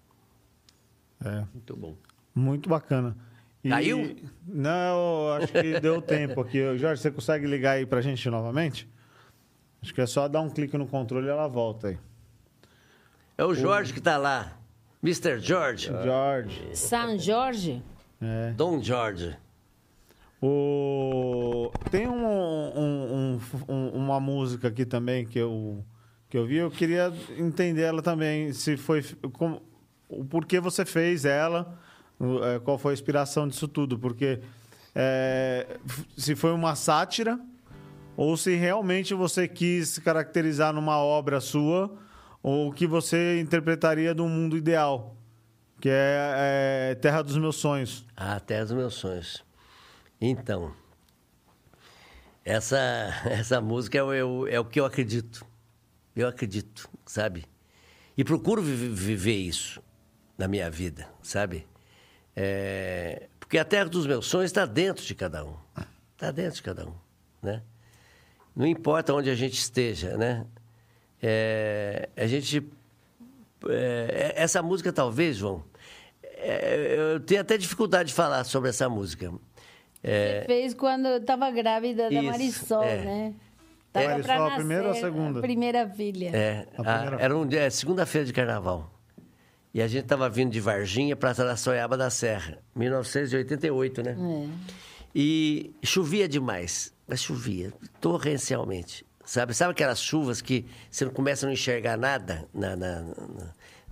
É, 1.24 1.44
Muito 1.54 1.74
bom. 1.76 1.96
muito 2.34 2.68
bacana. 2.68 3.16
E- 3.62 3.70
Caiu? 3.70 4.16
Não, 4.46 5.32
acho 5.38 5.50
que 5.52 5.80
deu 5.80 6.02
tempo 6.02 6.40
aqui. 6.42 6.58
Jorge, 6.76 7.00
você 7.00 7.10
consegue 7.10 7.46
ligar 7.46 7.72
aí 7.72 7.86
pra 7.86 8.02
gente 8.02 8.28
novamente? 8.28 8.86
Acho 9.82 9.94
que 9.94 10.00
é 10.02 10.06
só 10.06 10.28
dar 10.28 10.42
um 10.42 10.50
clique 10.50 10.76
no 10.76 10.86
controle 10.86 11.26
e 11.26 11.30
ela 11.30 11.48
volta 11.48 11.88
aí. 11.88 11.98
É 13.38 13.44
o 13.44 13.54
Jorge 13.54 13.92
que 13.92 13.98
está 14.00 14.16
lá. 14.18 14.58
Mr. 15.02 15.38
George. 15.40 15.86
Jorge. 15.86 16.76
São 16.76 17.18
Jorge. 17.18 17.82
É. 18.20 18.52
Dom 18.52 18.82
George. 18.82 19.36
O... 20.46 21.70
Tem 21.90 22.06
um, 22.06 22.26
um- 22.26 22.76
um- 22.76 23.40
um- 23.74 23.88
uma 23.94 24.20
música 24.20 24.68
aqui 24.68 24.84
também 24.84 25.24
que 25.24 25.38
eu, 25.38 25.82
que 26.28 26.36
eu 26.36 26.44
vi. 26.46 26.56
Eu 26.56 26.70
queria 26.70 27.10
entender 27.38 27.82
ela 27.82 28.02
também. 28.02 28.52
Se 28.52 28.76
foi. 28.76 29.02
Como, 29.32 29.62
o 30.08 30.22
porquê 30.24 30.60
você 30.60 30.84
fez 30.84 31.24
ela. 31.24 31.78
é, 32.54 32.58
Qual 32.58 32.76
foi 32.76 32.92
a 32.92 32.94
inspiração 32.94 33.48
disso 33.48 33.66
tudo? 33.66 33.98
Porque 33.98 34.40
é, 34.94 35.78
se 36.16 36.34
foi 36.34 36.52
uma 36.52 36.74
sátira 36.74 37.40
ou 38.16 38.36
se 38.36 38.54
realmente 38.54 39.14
você 39.14 39.48
quis 39.48 39.98
caracterizar 39.98 40.72
numa 40.74 40.98
obra 40.98 41.40
sua 41.40 41.90
ou 42.42 42.70
que 42.70 42.86
você 42.86 43.40
interpretaria 43.40 44.14
de 44.14 44.20
um 44.20 44.28
mundo 44.28 44.56
ideal. 44.58 45.16
que 45.80 45.88
é, 45.88 46.90
é 46.90 46.94
Terra 46.96 47.22
dos 47.22 47.36
Meus 47.38 47.56
Sonhos. 47.56 48.04
A 48.14 48.38
terra 48.40 48.64
dos 48.64 48.72
meus 48.74 48.94
sonhos. 48.94 49.42
Então, 50.26 50.72
essa, 52.42 52.78
essa 53.30 53.60
música 53.60 53.98
é, 53.98 54.02
o- 54.02 54.12
é 54.14 54.24
o- 54.24 54.46
é 54.48 54.58
o 54.60 54.64
que 54.64 54.80
eu 54.80 54.86
acredito. 54.86 55.44
Eu 56.16 56.26
acredito, 56.28 56.88
sabe? 57.04 57.44
E 58.16 58.24
procuro 58.24 58.62
vi- 58.62 58.88
viver 58.88 59.34
isso 59.36 59.82
na 60.38 60.48
minha 60.48 60.70
vida, 60.70 61.06
sabe? 61.22 61.66
É, 62.34 63.28
porque 63.38 63.58
a 63.58 63.64
terra 63.66 63.84
dos 63.90 64.06
meus 64.06 64.24
sonhos 64.26 64.46
está 64.50 64.64
dentro 64.64 65.04
de 65.04 65.14
cada 65.14 65.44
um. 65.44 65.56
Está 66.14 66.30
dentro 66.30 66.54
de 66.56 66.62
cada 66.62 66.86
um, 66.86 66.94
né? 67.42 67.62
Não 68.56 68.66
importa 68.66 69.12
onde 69.12 69.28
a 69.28 69.34
gente 69.34 69.58
esteja, 69.58 70.16
né? 70.16 70.46
É, 71.22 72.08
a 72.16 72.26
gente... 72.26 72.66
é, 73.68 74.32
essa 74.36 74.62
música 74.62 74.90
talvez, 74.90 75.36
João... 75.36 75.62
é, 76.22 76.94
eu 77.14 77.20
tenho 77.20 77.42
até 77.42 77.58
dificuldade 77.58 78.08
de 78.08 78.14
falar 78.14 78.44
sobre 78.44 78.70
essa 78.70 78.88
música. 78.88 79.30
É, 80.04 80.40
Você 80.40 80.46
fez 80.46 80.74
quando 80.74 81.06
eu 81.06 81.16
estava 81.16 81.50
grávida 81.50 82.10
da 82.10 82.14
Isso, 82.14 82.24
Marisol, 82.24 82.82
é. 82.84 82.96
né? 83.04 83.34
Tava 83.92 84.06
Marisol, 84.08 84.24
pra 84.26 84.34
a 84.34 84.38
nascer, 84.40 84.56
primeira 84.56 84.84
ou 84.84 84.90
a 84.90 84.94
segunda? 84.94 85.38
A 85.38 85.42
primeira 85.42 85.88
filha. 85.88 86.30
É, 86.36 86.66
A 86.76 86.80
a- 86.82 86.98
primeira- 86.98 87.24
era 87.24 87.36
um 87.38 87.46
dia, 87.46 87.60
é, 87.62 87.70
segunda-feira 87.70 88.26
de 88.26 88.32
carnaval. 88.32 88.90
E 89.72 89.80
a 89.82 89.88
gente 89.88 90.04
estava 90.04 90.28
vindo 90.28 90.52
de 90.52 90.60
Varginha 90.60 91.16
para 91.16 91.30
Araçoiaba 91.30 91.96
da 91.96 92.10
Serra, 92.10 92.58
1988, 92.76 94.02
né? 94.02 94.16
É. 94.18 94.48
E 95.14 95.72
chovia 95.82 96.28
demais, 96.28 96.92
mas 97.08 97.22
chovia 97.22 97.72
torrencialmente. 98.00 99.06
Sabe, 99.24 99.54
sabe 99.54 99.72
aquelas 99.72 100.02
chuvas 100.02 100.42
que 100.42 100.66
você 100.90 101.04
não 101.06 101.12
começa 101.12 101.44
a 101.44 101.48
não 101.48 101.52
enxergar 101.54 101.96
nada 101.96 102.46
na, 102.52 102.76
na, 102.76 103.00
na- 103.00 103.14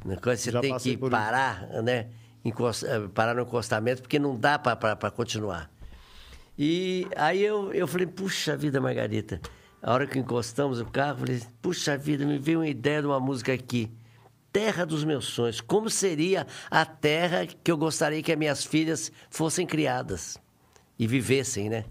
na 0.04 0.16
coisa, 0.16 0.42
você 0.42 0.50
Já 0.50 0.60
tem 0.60 0.76
que 0.76 0.90
isso. 0.90 1.08
parar, 1.10 1.66
né? 1.82 2.08
Encos- 2.44 2.82
eh, 2.82 3.08
parar 3.14 3.34
no 3.34 3.42
encostamento, 3.42 4.02
porque 4.02 4.18
não 4.18 4.36
dá 4.36 4.58
para 4.58 5.10
continuar. 5.10 5.70
E 6.58 7.06
aí 7.16 7.42
eu, 7.42 7.72
eu 7.72 7.86
falei, 7.86 8.06
puxa 8.06 8.56
vida, 8.56 8.80
Margarita. 8.80 9.40
A 9.82 9.92
hora 9.92 10.06
que 10.06 10.18
encostamos 10.18 10.80
o 10.80 10.84
carro, 10.84 11.18
falei, 11.20 11.42
puxa 11.60 11.96
vida, 11.96 12.24
me 12.24 12.38
veio 12.38 12.60
uma 12.60 12.68
ideia 12.68 13.00
de 13.00 13.06
uma 13.06 13.18
música 13.18 13.52
aqui. 13.52 13.90
Terra 14.52 14.84
dos 14.84 15.02
meus 15.02 15.24
sonhos. 15.24 15.60
Como 15.60 15.88
seria 15.88 16.46
a 16.70 16.84
terra 16.84 17.46
que 17.46 17.70
eu 17.72 17.76
gostaria 17.76 18.22
que 18.22 18.30
as 18.30 18.38
minhas 18.38 18.64
filhas 18.64 19.10
fossem 19.30 19.66
criadas 19.66 20.38
e 20.98 21.06
vivessem, 21.06 21.68
né? 21.70 21.84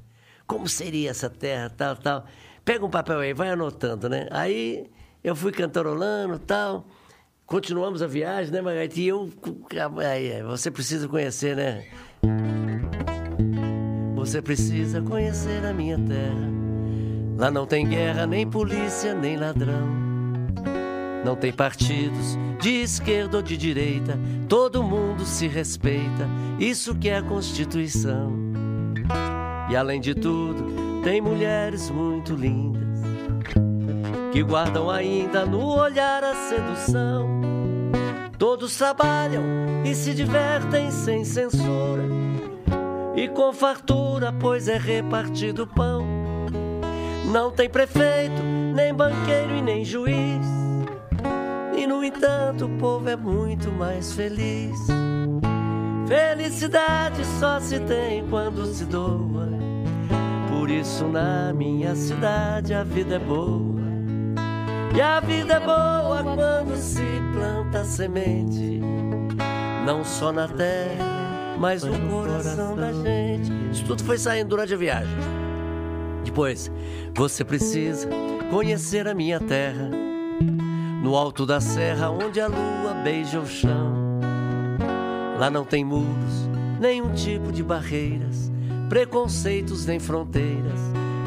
Como 0.46 0.70
seria 0.70 1.10
essa 1.10 1.30
terra, 1.30 1.70
tal, 1.70 1.96
tal. 1.96 2.26
Pega 2.64 2.86
um 2.86 2.90
papel 2.90 3.20
aí, 3.20 3.34
vai 3.34 3.50
anotando, 3.50 4.08
né? 4.08 4.28
Aí 4.30 4.90
eu 5.24 5.36
fui 5.36 5.52
cantarolando, 5.52 6.38
tal. 6.38 6.86
Continuamos 7.46 8.02
a 8.02 8.08
viagem, 8.08 8.54
né, 8.54 8.62
Margarita? 8.62 9.00
E 9.00 9.08
eu... 9.08 9.30
Você 10.48 10.72
precisa 10.72 11.08
conhecer, 11.08 11.56
né? 11.56 11.86
Você 14.22 14.40
precisa 14.40 15.02
conhecer 15.02 15.66
a 15.66 15.74
minha 15.74 15.98
terra. 15.98 16.48
Lá 17.40 17.50
não 17.50 17.66
tem 17.66 17.88
guerra, 17.90 18.28
nem 18.28 18.48
polícia, 18.48 19.16
nem 19.16 19.36
ladrão. 19.36 19.88
Não 21.26 21.36
tem 21.36 21.52
partidos 21.52 22.38
de 22.60 22.84
esquerda 22.84 23.38
ou 23.38 23.44
de 23.44 23.58
direita. 23.58 24.20
Todo 24.48 24.84
mundo 24.84 25.26
se 25.26 25.48
respeita. 25.48 26.30
Isso 26.60 26.94
que 26.94 27.10
é 27.10 27.18
a 27.18 27.24
Constituição. 27.24 28.32
E 29.72 29.76
além 29.76 30.00
de 30.00 30.14
tudo, 30.14 31.02
tem 31.04 31.20
mulheres 31.20 31.90
muito 31.90 32.36
lindas 32.36 33.02
que 34.32 34.44
guardam 34.44 34.88
ainda 34.92 35.48
no 35.48 35.66
olhar 35.66 36.24
a 36.24 36.36
sedução. 36.36 37.42
Todos 38.38 38.78
trabalham 38.78 39.44
e 39.84 39.96
se 39.96 40.14
divertem 40.14 40.92
sem 40.92 41.26
censura 41.26 42.22
e 43.16 43.28
com 43.28 43.52
fartura, 43.54 44.34
pois 44.34 44.68
é 44.68 44.78
repartido 44.78 45.68
pão. 45.68 46.06
Não 47.32 47.52
tem 47.52 47.70
prefeito, 47.70 48.42
nem 48.44 48.94
banqueiro 48.94 49.56
e 49.56 49.62
nem 49.62 49.86
juiz. 49.86 50.46
E 51.76 51.88
no 51.88 52.04
entanto, 52.04 52.66
o 52.66 52.78
povo 52.78 53.10
é 53.10 53.16
muito 53.16 53.72
mais 53.72 54.14
feliz. 54.14 54.78
Felicidade 56.08 57.24
só 57.40 57.60
se 57.60 57.80
tem 57.80 58.28
quando 58.28 58.66
se 58.66 58.86
doa. 58.86 59.50
Por 60.50 60.70
isso, 60.70 61.06
na 61.06 61.54
minha 61.54 61.96
cidade, 61.96 62.74
a 62.74 62.84
vida 62.84 63.16
é 63.16 63.20
boa. 63.20 63.82
E 64.94 65.02
a 65.02 65.22
vida 65.22 65.54
é 65.54 65.60
boa 65.60 66.22
quando 66.36 66.76
se 66.76 67.22
planta 67.34 67.86
semente. 67.86 68.82
Não 69.86 70.04
só 70.04 70.34
na 70.34 70.50
terra, 70.50 71.21
mas 71.62 71.84
no 71.84 71.94
coração 72.10 72.76
da 72.76 72.92
gente. 72.92 73.52
Isso 73.72 73.86
tudo 73.86 74.04
foi 74.04 74.18
saindo 74.18 74.50
durante 74.50 74.74
a 74.74 74.78
viagem. 74.78 75.16
Depois, 76.26 76.72
você 77.14 77.46
precisa 77.46 78.10
conhecer 78.50 79.08
a 79.08 79.14
minha 79.14 79.40
terra. 79.40 79.90
No 81.04 81.16
alto 81.16 81.46
da 81.46 81.62
serra, 81.62 82.10
onde 82.10 82.42
a 82.42 82.48
lua 82.48 82.96
beija 83.04 83.40
o 83.40 83.46
chão. 83.46 83.94
Lá 85.38 85.52
não 85.52 85.64
tem 85.64 85.86
muros, 85.86 86.50
nenhum 86.80 87.14
tipo 87.14 87.52
de 87.52 87.64
barreiras, 87.64 88.52
preconceitos 88.90 89.86
nem 89.86 90.00
fronteiras, 90.00 90.80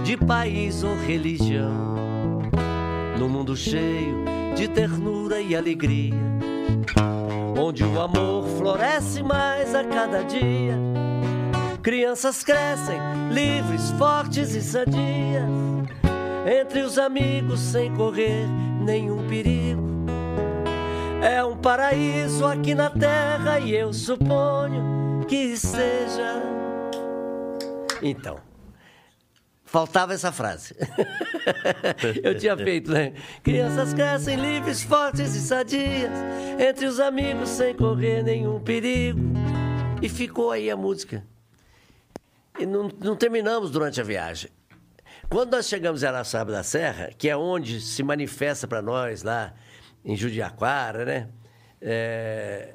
de 0.04 0.16
país 0.16 0.82
ou 0.82 0.96
religião. 0.96 2.42
No 3.18 3.28
mundo 3.28 3.56
cheio 3.56 4.24
de 4.56 4.68
ternura 4.68 5.40
e 5.40 5.56
alegria, 5.56 6.14
onde 7.56 7.84
o 7.84 8.00
amor 8.00 8.46
floresce 8.58 9.22
mais 9.22 9.74
a 9.74 9.84
cada 9.84 10.22
dia. 10.22 10.76
Crianças 11.82 12.42
crescem 12.42 12.98
livres, 13.30 13.90
fortes 13.92 14.54
e 14.54 14.62
sadias, 14.62 15.44
entre 16.60 16.80
os 16.80 16.98
amigos 16.98 17.60
sem 17.60 17.94
correr 17.94 18.46
nenhum 18.80 19.26
perigo. 19.28 19.82
É 21.22 21.44
um 21.44 21.56
paraíso 21.56 22.44
aqui 22.44 22.74
na 22.74 22.90
terra 22.90 23.58
e 23.60 23.74
eu 23.74 23.92
suponho 23.92 25.24
que 25.26 25.56
seja. 25.56 26.42
Então, 28.02 28.36
faltava 29.74 30.14
essa 30.14 30.30
frase. 30.30 30.72
eu 32.22 32.38
tinha 32.38 32.56
feito, 32.56 32.92
né? 32.92 33.12
Crianças 33.42 33.92
crescem 33.92 34.36
livres, 34.36 34.84
fortes 34.84 35.34
e 35.34 35.40
sadias, 35.40 36.12
entre 36.60 36.86
os 36.86 37.00
amigos 37.00 37.48
sem 37.48 37.74
correr 37.74 38.22
nenhum 38.22 38.60
perigo. 38.60 39.18
E 40.00 40.08
ficou 40.08 40.52
aí 40.52 40.70
a 40.70 40.76
música. 40.76 41.26
E 42.56 42.64
não, 42.64 42.88
não 43.02 43.16
terminamos 43.16 43.72
durante 43.72 44.00
a 44.00 44.04
viagem. 44.04 44.48
Quando 45.28 45.50
nós 45.50 45.66
chegamos 45.66 46.04
em 46.04 46.06
Araçaba 46.06 46.52
da 46.52 46.62
Serra, 46.62 47.10
que 47.18 47.28
é 47.28 47.36
onde 47.36 47.80
se 47.80 48.04
manifesta 48.04 48.68
para 48.68 48.80
nós 48.80 49.24
lá 49.24 49.54
em 50.04 50.14
Judiaquara, 50.14 51.04
né? 51.04 51.28
É, 51.82 52.74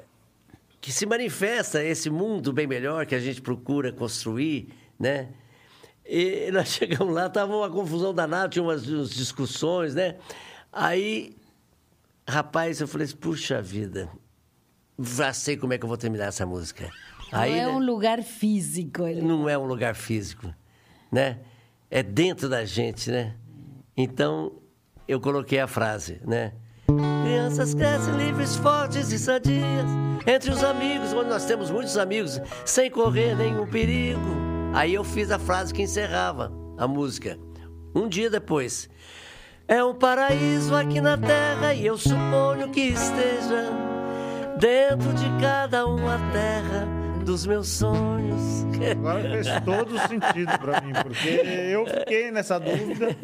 que 0.82 0.92
se 0.92 1.06
manifesta 1.06 1.82
esse 1.82 2.10
mundo 2.10 2.52
bem 2.52 2.66
melhor 2.66 3.06
que 3.06 3.14
a 3.14 3.20
gente 3.20 3.40
procura 3.40 3.90
construir, 3.90 4.68
né? 4.98 5.30
E 6.12 6.50
nós 6.50 6.66
chegamos 6.74 7.14
lá, 7.14 7.30
tava 7.30 7.54
uma 7.54 7.70
confusão 7.70 8.12
danada, 8.12 8.48
tinha 8.48 8.62
umas, 8.64 8.84
umas 8.88 9.10
discussões, 9.10 9.94
né? 9.94 10.16
Aí, 10.72 11.36
rapaz, 12.28 12.80
eu 12.80 12.88
falei 12.88 13.04
assim, 13.04 13.16
puxa 13.16 13.62
vida, 13.62 14.10
já 14.98 15.32
sei 15.32 15.56
como 15.56 15.72
é 15.72 15.78
que 15.78 15.84
eu 15.84 15.88
vou 15.88 15.96
terminar 15.96 16.26
essa 16.26 16.44
música. 16.44 16.90
Aí, 17.30 17.52
não 17.52 17.58
é 17.58 17.66
né? 17.66 17.68
um 17.68 17.78
lugar 17.78 18.22
físico. 18.24 19.06
Ele... 19.06 19.22
não 19.22 19.48
é 19.48 19.56
um 19.56 19.64
lugar 19.64 19.94
físico, 19.94 20.52
né? 21.12 21.38
É 21.88 22.02
dentro 22.02 22.48
da 22.48 22.64
gente, 22.64 23.08
né? 23.08 23.36
Então, 23.96 24.52
eu 25.06 25.20
coloquei 25.20 25.60
a 25.60 25.68
frase, 25.68 26.20
né? 26.24 26.52
Crianças 27.22 27.72
crescem 27.72 28.16
livres, 28.16 28.56
fortes 28.56 29.12
e 29.12 29.18
sadias, 29.18 29.86
entre 30.26 30.50
os 30.50 30.64
amigos, 30.64 31.12
onde 31.12 31.28
nós 31.28 31.44
temos 31.44 31.70
muitos 31.70 31.96
amigos, 31.96 32.40
sem 32.64 32.90
correr 32.90 33.36
nenhum 33.36 33.64
perigo. 33.64 34.39
Aí 34.72 34.94
eu 34.94 35.04
fiz 35.04 35.30
a 35.30 35.38
frase 35.38 35.74
que 35.74 35.82
encerrava 35.82 36.52
a 36.78 36.86
música. 36.86 37.38
Um 37.94 38.08
dia 38.08 38.30
depois. 38.30 38.88
É 39.66 39.82
um 39.84 39.94
paraíso 39.94 40.74
aqui 40.74 41.00
na 41.00 41.16
terra 41.16 41.74
e 41.74 41.86
eu 41.86 41.96
suponho 41.96 42.70
que 42.70 42.80
esteja 42.80 43.70
dentro 44.58 45.12
de 45.14 45.26
cada 45.40 45.86
uma 45.86 46.18
terra 46.32 46.99
dos 47.24 47.46
meus 47.46 47.68
sonhos. 47.68 48.40
Agora 48.90 49.20
fez 49.22 49.46
todo 49.64 49.98
sentido 50.08 50.58
pra 50.58 50.80
mim, 50.80 50.92
porque 51.02 51.28
eu 51.28 51.86
fiquei 51.86 52.30
nessa 52.30 52.58
dúvida 52.58 53.14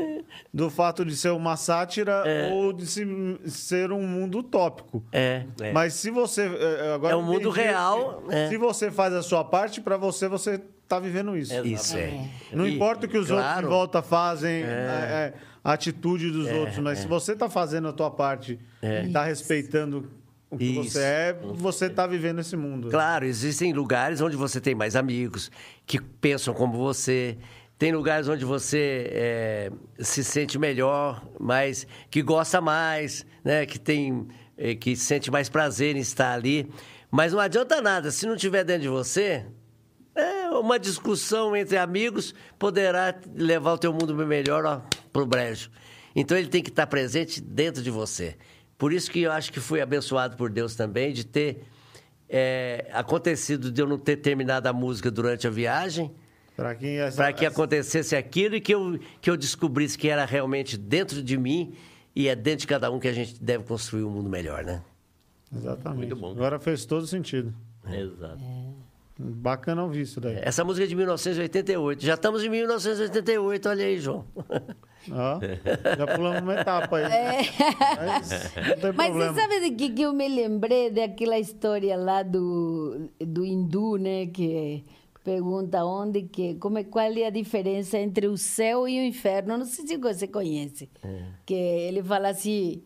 do 0.53 0.69
fato 0.71 1.05
de 1.05 1.17
ser 1.17 1.31
uma 1.31 1.57
sátira 1.57 2.23
ou 2.53 2.73
de 2.73 2.87
se- 2.87 3.39
ser 3.47 3.91
um 3.91 4.07
mundo 4.07 4.39
utópico. 4.39 5.03
É, 5.11 5.45
é. 5.61 5.73
Mas 5.73 5.95
se 5.95 6.11
você. 6.11 6.43
eh, 6.43 6.93
Agora 6.95 7.15
É 7.15 7.17
um 7.17 7.23
mundo 7.23 7.49
real, 7.51 8.23
que 8.29 8.35
é. 8.35 8.49
Se 8.49 8.57
você 8.59 8.91
faz 8.91 9.15
a 9.15 9.23
sua 9.23 9.43
parte, 9.45 9.81
pra 9.81 9.97
você, 9.97 10.29
você 10.29 10.61
tá 10.87 10.99
vivendo 11.01 11.37
isso. 11.37 11.55
Isso 11.67 11.97
é. 11.97 12.29
Não 12.53 12.67
importa 12.67 13.07
o 13.07 13.09
que 13.09 13.17
os 13.19 13.31
outros 13.31 13.47
claro, 13.49 13.67
em 13.67 13.71
volta 13.71 14.03
fazem, 14.03 14.63
é, 14.63 14.67
é, 14.67 15.33
a 15.65 15.73
atitude 15.73 16.31
dos 16.31 16.47
outros, 16.53 16.79
mas 16.79 16.99
se 17.01 17.09
você 17.09 17.35
tá 17.35 17.49
fazendo 17.49 17.89
a 17.89 17.93
tua 17.93 18.11
parte 18.11 18.59
e 19.07 19.11
tá 19.11 19.25
respeitando 19.25 20.09
o 20.51 20.57
que 20.57 20.65
Isso. 20.65 20.91
você 20.91 21.01
é, 21.01 21.39
você 21.55 21.91
tá 21.91 22.07
vivendo 22.07 22.41
esse 22.41 22.57
mundo. 22.57 22.89
Claro, 22.89 23.25
existem 23.25 23.73
lugares 23.73 24.21
onde 24.21 24.37
você 24.37 24.61
tem 24.61 24.75
mais 24.75 24.95
amigos 24.95 25.51
que 25.85 26.01
pensam 26.01 26.55
como 26.55 26.79
você. 26.79 27.37
Tem 27.79 27.93
lugares 27.93 28.29
onde 28.29 28.45
você 28.45 29.11
é, 29.11 29.71
se 29.99 30.23
sente 30.25 30.59
melhor, 30.59 31.23
mas 31.39 31.87
que 32.11 32.23
gosta 32.23 32.61
mais, 32.61 33.27
né? 33.45 33.67
Que 33.67 33.79
tem, 33.79 34.27
é, 34.57 34.75
que 34.75 34.97
sente 34.97 35.31
mais 35.31 35.49
prazer 35.49 35.97
em 35.97 36.01
estar 36.01 36.33
ali. 36.33 36.71
Mas 37.11 37.33
não 37.33 37.41
adianta 37.41 37.83
nada 37.83 38.11
se 38.11 38.27
não 38.27 38.37
tiver 38.37 38.65
dentro 38.65 38.83
de 38.83 38.89
você. 38.89 39.45
É, 40.15 40.49
uma 40.51 40.79
discussão 40.79 41.55
entre 41.55 41.77
amigos 41.77 42.35
poderá 42.59 43.15
levar 43.35 43.75
o 43.75 43.79
teu 43.79 43.93
mundo 43.93 44.15
melhor 44.15 44.65
ó, 44.65 44.81
pro 45.13 45.27
brejo. 45.27 45.71
Então 46.15 46.39
ele 46.39 46.49
tem 46.49 46.63
que 46.63 46.71
estar 46.71 46.87
presente 46.87 47.43
dentro 47.43 47.83
de 47.83 47.91
você. 47.91 48.37
Por 48.79 48.93
isso 48.93 49.11
que 49.11 49.23
eu 49.23 49.33
acho 49.33 49.53
que 49.53 49.61
fui 49.61 49.81
abençoado 49.81 50.37
por 50.37 50.51
Deus 50.51 50.75
também 50.75 51.13
de 51.13 51.25
ter 51.25 51.65
é, 52.29 52.87
acontecido 52.93 53.71
de 53.71 53.81
eu 53.81 53.87
não 53.87 53.99
ter 53.99 54.17
terminado 54.17 54.69
a 54.69 54.73
música 54.73 55.11
durante 55.11 55.47
a 55.47 55.51
viagem, 55.51 56.13
Para 56.57 56.75
que, 56.75 56.87
essa, 56.87 57.17
para 57.17 57.33
que 57.33 57.47
acontecesse 57.47 58.15
aquilo 58.17 58.57
e 58.57 58.61
que 58.61 58.75
eu, 58.75 58.99
que 59.21 59.31
eu 59.31 59.37
descobrisse 59.37 59.97
que 59.97 60.09
era 60.09 60.25
realmente 60.25 60.77
dentro 60.77 61.23
de 61.23 61.37
mim 61.39 61.75
e 62.15 62.29
é 62.29 62.35
dentro 62.35 62.61
de 62.61 62.67
cada 62.67 62.91
um 62.91 62.99
que 62.99 63.09
a 63.09 63.13
gente 63.13 63.43
deve 63.43 63.65
construir 63.65 64.05
um 64.05 64.11
mundo 64.11 64.29
melhor, 64.29 64.65
né? 64.65 64.83
Exatamente. 65.55 65.99
Muito 65.99 66.17
bom. 66.17 66.33
Agora 66.33 66.59
fez 66.59 66.85
todo 66.85 67.07
sentido. 67.07 67.55
Exato. 67.89 68.43
Bacana 69.19 69.83
ouvir 69.83 70.03
isso 70.03 70.21
daí. 70.21 70.39
Essa 70.43 70.65
música 70.65 70.85
é 70.85 70.89
de 70.89 70.95
1988. 70.95 72.05
Já 72.05 72.15
estamos 72.15 72.45
em 72.45 72.51
1988, 72.51 73.69
olha 73.69 73.85
aí, 73.85 73.99
João. 73.99 74.27
Ó, 75.13 75.41
já 75.97 76.07
pulamos 76.17 76.43
uma 76.43 76.55
etapa 76.61 76.97
aí. 76.97 77.05
Mas 77.97 78.31
não 78.55 78.77
tem 78.81 78.93
Mas 78.97 79.07
problema. 79.11 79.33
você 79.33 79.41
sabe 79.41 79.61
de 79.61 79.71
que, 79.73 79.91
que 79.91 80.03
eu 80.03 80.13
me 80.13 80.29
lembrei 80.29 80.91
daquela 80.91 81.39
história 81.39 81.97
lá 81.97 82.23
do, 82.23 83.09
do 83.21 83.45
hindu, 83.45 83.97
né? 83.97 84.27
Que 84.27 84.85
pergunta 85.25 85.85
onde 85.85 86.23
que, 86.23 86.55
como 86.55 86.79
é, 86.79 86.85
qual 86.85 87.05
é 87.05 87.27
a 87.27 87.31
diferença 87.31 87.99
entre 87.99 88.29
o 88.29 88.37
céu 88.37 88.89
e 88.89 89.01
o 89.01 89.05
inferno. 89.05 89.59
Não 89.59 89.65
sei 89.65 89.87
se 89.87 89.97
você 89.97 90.29
conhece. 90.29 90.89
Que 91.45 91.55
ele 91.55 92.03
fala 92.03 92.29
assim, 92.29 92.83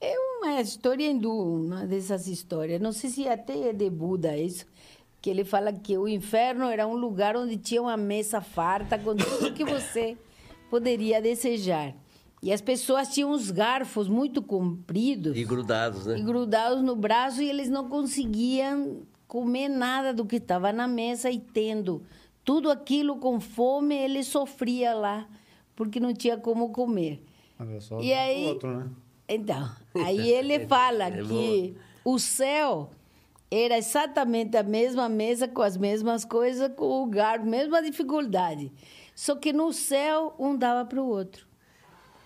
é 0.00 0.14
uma 0.18 0.60
história 0.60 1.08
hindu, 1.08 1.32
uma 1.32 1.86
dessas 1.86 2.26
histórias. 2.26 2.80
Não 2.80 2.92
sei 2.92 3.10
se 3.10 3.28
até 3.28 3.68
é 3.68 3.72
de 3.72 3.88
Buda 3.90 4.36
isso. 4.36 4.66
Que 5.22 5.30
ele 5.30 5.44
fala 5.44 5.72
que 5.72 5.96
o 5.96 6.06
inferno 6.06 6.66
era 6.68 6.86
um 6.86 6.94
lugar 6.96 7.34
onde 7.36 7.56
tinha 7.56 7.80
uma 7.80 7.96
mesa 7.96 8.40
farta 8.42 8.98
com 8.98 9.14
tudo 9.16 9.54
que 9.54 9.64
você 9.64 10.18
poderia 10.78 11.22
desejar. 11.22 11.94
E 12.42 12.52
as 12.52 12.60
pessoas 12.60 13.08
tinham 13.14 13.30
uns 13.30 13.48
garfos 13.52 14.08
muito 14.08 14.42
compridos 14.42 15.36
E 15.36 15.44
grudados, 15.44 16.04
né? 16.06 16.18
e 16.18 16.22
grudados 16.22 16.82
no 16.82 16.96
braço 16.96 17.40
e 17.40 17.48
eles 17.48 17.68
não 17.68 17.88
conseguiam 17.88 19.02
comer 19.28 19.68
nada 19.68 20.12
do 20.12 20.26
que 20.26 20.36
estava 20.36 20.72
na 20.72 20.88
mesa 20.88 21.30
e 21.30 21.38
tendo 21.38 22.02
tudo 22.44 22.70
aquilo 22.72 23.16
com 23.18 23.38
fome, 23.40 23.94
ele 23.94 24.22
sofria 24.24 24.92
lá, 24.94 25.28
porque 25.76 26.00
não 26.00 26.12
tinha 26.12 26.36
como 26.36 26.70
comer. 26.70 27.22
Olha 27.58 27.80
só, 27.80 28.00
E 28.00 28.12
aí- 28.12 28.46
outro, 28.48 28.76
né? 28.76 28.88
Então, 29.28 29.70
aí 30.04 30.28
ele 30.28 30.66
fala 30.66 31.08
que 31.10 31.74
o 32.04 32.18
céu 32.18 32.90
era 33.50 33.78
exatamente 33.78 34.56
a 34.56 34.62
mesma 34.64 35.08
mesa 35.08 35.46
com 35.46 35.62
as 35.62 35.76
mesmas 35.76 36.24
coisas, 36.24 36.68
com 36.76 37.04
o 37.04 37.06
garfo, 37.06 37.46
mesma 37.46 37.80
dificuldade. 37.80 38.70
Só 39.14 39.36
que 39.36 39.52
no 39.52 39.72
céu, 39.72 40.34
um 40.38 40.56
dava 40.56 40.84
para 40.84 41.00
o 41.00 41.06
outro. 41.06 41.46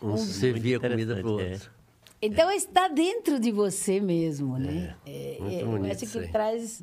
Um 0.02 0.16
servia 0.16 0.78
comida 0.80 1.16
pro 1.16 1.34
interessante, 1.34 1.52
outro. 1.52 1.78
Então 2.20 2.50
está 2.50 2.88
dentro 2.88 3.38
de 3.38 3.52
você 3.52 4.00
mesmo, 4.00 4.58
né? 4.58 4.96
É, 5.06 5.36
É, 5.36 5.40
muito 5.40 5.54
é, 5.54 5.62
eu 5.62 5.66
bonito 5.66 5.92
acho 6.04 6.06
que 6.06 6.28
traz. 6.32 6.82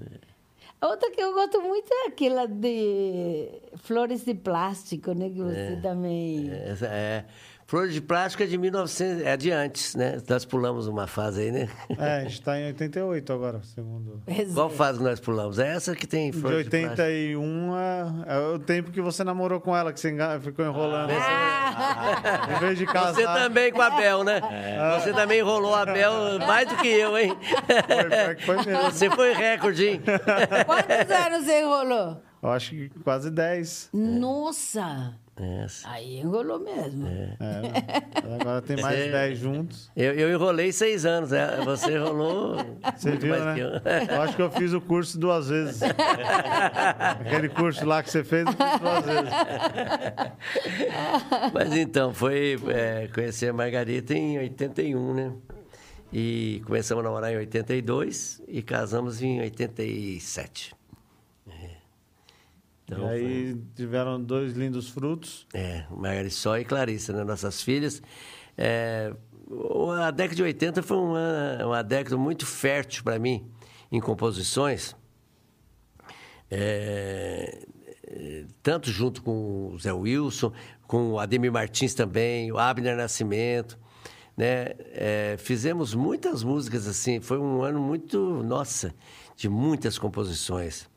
A 0.80 0.88
outra 0.88 1.10
que 1.12 1.22
eu 1.22 1.34
gosto 1.34 1.62
muito 1.62 1.92
é 1.92 2.08
aquela 2.08 2.46
de 2.46 3.50
flores 3.78 4.24
de 4.24 4.34
plástico, 4.34 5.14
né? 5.14 5.30
Que 5.30 5.42
você 5.42 5.80
também. 5.82 6.52
Essa 6.52 6.88
é. 6.88 7.26
Flor 7.68 7.88
de 7.88 8.00
Plástico 8.00 8.44
é 8.44 8.46
de 8.46 8.60
1900, 8.60 9.26
é 9.26 9.36
de 9.36 9.50
antes, 9.50 9.96
né? 9.96 10.22
Nós 10.30 10.46
pulamos 10.46 10.88
uma 10.88 11.08
fase 11.08 11.42
aí, 11.42 11.52
né? 11.52 11.68
É, 11.98 12.18
a 12.18 12.22
gente 12.22 12.40
tá 12.44 12.60
em 12.60 12.68
88 12.68 13.34
agora, 13.34 13.62
segundo. 13.64 14.22
Qual 14.54 14.70
fase 14.70 15.00
que 15.00 15.04
nós 15.04 15.20
pulamos? 15.20 15.58
É 15.58 15.74
essa 15.74 15.96
que 15.96 16.06
tem 16.06 16.30
De 16.30 16.38
flor 16.38 16.64
de, 16.64 16.70
plástico. 16.70 17.02
81 17.02 17.76
é, 17.76 18.06
é 18.28 18.38
o 18.38 18.60
tempo 18.60 18.92
que 18.92 19.02
você 19.02 19.24
namorou 19.24 19.60
com 19.60 19.76
ela, 19.76 19.92
que 19.92 20.00
você 20.00 20.16
ficou 20.42 20.64
enrolando. 20.64 21.10
Ah! 21.10 22.56
Em 22.56 22.60
vez 22.60 22.78
de 22.78 22.86
casar. 22.86 23.16
Você 23.16 23.24
também 23.24 23.72
com 23.72 23.82
a 23.82 23.90
Bel, 23.90 24.24
né? 24.24 24.42
Você 25.00 25.12
também 25.12 25.40
enrolou 25.40 25.74
a 25.74 25.88
Bel 25.88 26.38
mais 26.46 26.70
do 26.70 26.78
que 26.78 26.88
eu, 26.88 27.18
hein? 27.18 27.36
Foi, 27.66 28.10
pior 28.10 28.36
que 28.36 28.46
foi 28.46 28.56
mesmo. 28.58 28.84
Você 28.84 29.10
foi 29.10 29.34
recorde, 29.34 29.88
hein? 29.88 30.02
Quantos 30.68 31.12
anos 31.12 31.46
você 31.46 31.62
enrolou? 31.62 32.22
Eu 32.44 32.50
acho 32.50 32.70
que 32.70 32.90
quase 33.04 33.32
10. 33.32 33.90
Nossa! 33.92 35.25
Essa. 35.38 35.90
Aí 35.90 36.20
enrolou 36.20 36.60
mesmo. 36.60 37.06
É, 37.08 37.36
agora 38.40 38.62
tem 38.62 38.78
mais 38.82 38.98
Você- 38.98 39.12
10 39.12 39.38
juntos. 39.38 39.92
Eu, 39.94 40.14
eu 40.14 40.30
enrolei 40.34 40.72
seis 40.72 41.06
anos, 41.06 41.32
né? 41.32 41.58
Você 41.66 41.92
enrolou. 41.94 42.56
Você 42.96 43.10
muito 43.10 43.22
viu, 43.24 43.30
mais 43.32 43.44
né? 43.46 43.54
que 43.56 43.60
eu. 43.60 44.16
Eu 44.16 44.22
acho 44.22 44.36
que 44.38 44.42
eu 44.42 44.50
fiz 44.52 44.72
o 44.72 44.80
curso 44.80 45.20
duas 45.20 45.50
vezes. 45.50 45.82
Aquele 47.20 47.50
curso 47.50 47.86
lá 47.86 48.02
que 48.02 48.10
você 48.12 48.24
fez, 48.24 48.46
eu 48.46 48.54
fiz 48.54 48.80
duas 48.80 49.06
vezes. 49.06 49.34
Mas 51.54 51.74
então, 51.76 52.14
foi 52.14 52.58
é, 52.70 53.10
conhecer 53.14 53.50
a 53.50 53.54
Margarita 53.54 54.14
em 54.14 54.38
81, 54.38 55.14
né? 55.14 55.34
E 56.14 56.62
começamos 56.66 57.04
a 57.04 57.08
namorar 57.10 57.34
em 57.34 57.38
82 57.38 58.42
e 58.48 58.62
casamos 58.62 59.22
em 59.22 59.42
87. 59.42 60.74
Então, 62.86 63.08
e 63.08 63.10
aí 63.10 63.62
tiveram 63.76 64.22
dois 64.22 64.54
lindos 64.54 64.90
frutos. 64.90 65.48
É, 65.54 65.86
Margarissó 65.90 66.56
e 66.58 66.64
Clarissa, 66.64 67.14
né? 67.14 67.24
Nossas 67.24 67.62
filhas. 67.62 68.02
É, 68.58 69.12
a 70.02 70.12
década 70.12 70.36
de 70.36 70.44
80 70.44 70.84
foi 70.84 70.98
uma, 70.98 71.66
uma 71.66 71.84
década 71.84 72.16
muito 72.16 72.46
fértil 72.46 73.04
para 73.04 73.18
mim 73.18 73.50
em 73.92 74.00
composições. 74.00 74.96
É, 76.50 77.66
tanto 78.62 78.92
junto 78.92 79.22
com 79.24 79.72
o 79.74 79.80
Zé 79.80 79.92
Wilson, 79.92 80.54
com 80.88 81.14
o 81.14 81.20
Ademir 81.20 81.52
Martins 81.52 81.94
também, 81.94 82.52
o 82.52 82.58
Abner 82.58 82.96
Nascimento. 82.96 83.80
Né? 84.38 84.74
É, 84.92 85.36
fizemos 85.40 85.96
muitas 85.96 86.44
músicas 86.44 86.88
assim. 86.88 87.20
Foi 87.20 87.38
um 87.38 87.64
ano 87.64 87.80
muito, 87.80 88.44
nossa, 88.44 88.94
de 89.36 89.50
muitas 89.50 89.98
composições. 89.98 90.88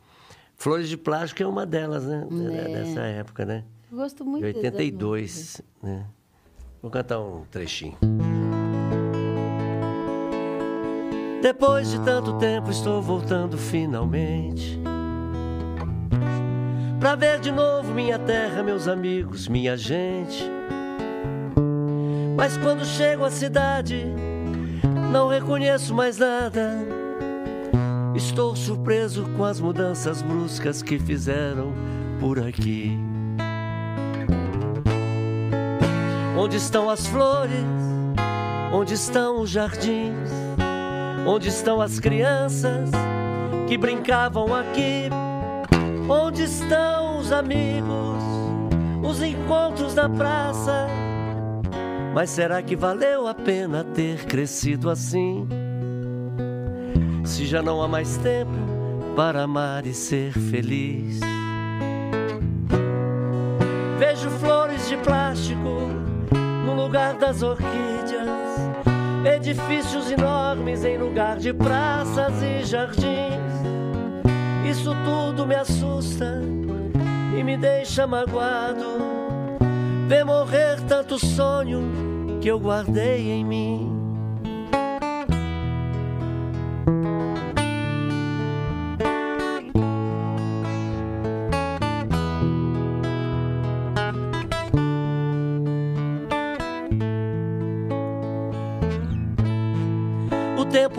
Flores 0.59 0.89
de 0.89 0.97
Plástico 0.97 1.41
é 1.41 1.47
uma 1.47 1.65
delas, 1.65 2.05
né? 2.05 2.27
Dessa 2.29 3.01
época, 3.03 3.47
né? 3.47 3.63
Eu 3.91 3.97
gosto 3.97 4.25
muito 4.25 4.45
De 4.45 4.53
dessas 4.53 4.65
82, 4.65 5.63
né? 5.81 6.05
Vou 6.83 6.91
cantar 6.91 7.21
um 7.21 7.45
trechinho. 7.49 7.97
Depois 11.41 11.89
de 11.89 12.01
tanto 12.01 12.37
tempo 12.39 12.71
estou 12.71 13.01
voltando 13.01 13.57
finalmente 13.57 14.81
Pra 16.99 17.15
ver 17.15 17.39
de 17.39 17.53
novo 17.53 17.95
minha 17.95 18.19
terra, 18.19 18.61
meus 18.61 18.89
amigos, 18.89 19.47
minha 19.47 19.77
gente 19.77 20.45
Mas 22.37 22.57
quando 22.57 22.85
chego 22.85 23.25
à 23.25 23.31
cidade 23.31 24.05
Não 25.13 25.29
reconheço 25.29 25.95
mais 25.95 26.19
nada 26.19 26.98
Estou 28.19 28.57
surpreso 28.57 29.29
com 29.37 29.45
as 29.45 29.61
mudanças 29.61 30.21
bruscas 30.21 30.83
que 30.83 30.99
fizeram 30.99 31.73
por 32.19 32.41
aqui 32.41 32.99
Onde 36.37 36.57
estão 36.57 36.91
as 36.91 37.07
flores? 37.07 37.65
Onde 38.73 38.95
estão 38.95 39.41
os 39.41 39.51
jardins? 39.51 40.31
Onde 41.25 41.49
estão 41.49 41.81
as 41.81 42.01
crianças 42.01 42.91
que 43.69 43.79
brincavam 43.79 44.53
aqui? 44.53 45.11
Onde 46.09 46.43
estão 46.43 47.21
os 47.21 47.31
amigos? 47.31 48.23
Os 49.03 49.23
encontros 49.23 49.95
na 49.95 50.09
praça? 50.09 50.89
Mas 52.13 52.31
será 52.31 52.63
que 52.63 52.75
valeu 52.75 53.29
a 53.29 53.35
pena 53.35 53.85
ter 53.85 54.25
crescido 54.25 54.91
assim? 54.91 55.47
Se 57.25 57.47
já 57.47 57.63
não 57.63 57.83
há 57.83 57.89
mais 57.89 58.17
tempo 58.19 58.53
para 59.15 59.43
amar 59.43 59.87
e 59.87 59.93
ser 59.93 60.33
feliz. 60.33 61.21
Vejo 63.99 64.31
flores 64.31 64.89
de 64.89 64.97
plástico 64.99 65.89
no 66.65 66.75
lugar 66.75 67.15
das 67.15 67.43
orquídeas, 67.43 68.29
edifícios 69.37 70.11
enormes 70.11 70.85
em 70.85 70.97
lugar 70.99 71.39
de 71.39 71.53
praças 71.53 72.35
e 72.43 72.65
jardins. 72.65 73.39
Isso 74.69 74.95
tudo 75.05 75.47
me 75.47 75.55
assusta 75.55 76.41
e 77.37 77.43
me 77.43 77.57
deixa 77.57 78.07
magoado. 78.07 78.99
Ver 80.07 80.25
morrer 80.25 80.81
tanto 80.87 81.19
sonho 81.19 82.39
que 82.41 82.49
eu 82.49 82.61
guardei 82.61 83.31
em 83.31 83.45
mim. 83.45 83.98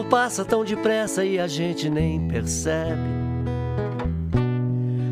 Passa 0.09 0.43
tão 0.43 0.65
depressa 0.65 1.23
e 1.23 1.39
a 1.39 1.47
gente 1.47 1.89
nem 1.89 2.27
percebe. 2.27 3.19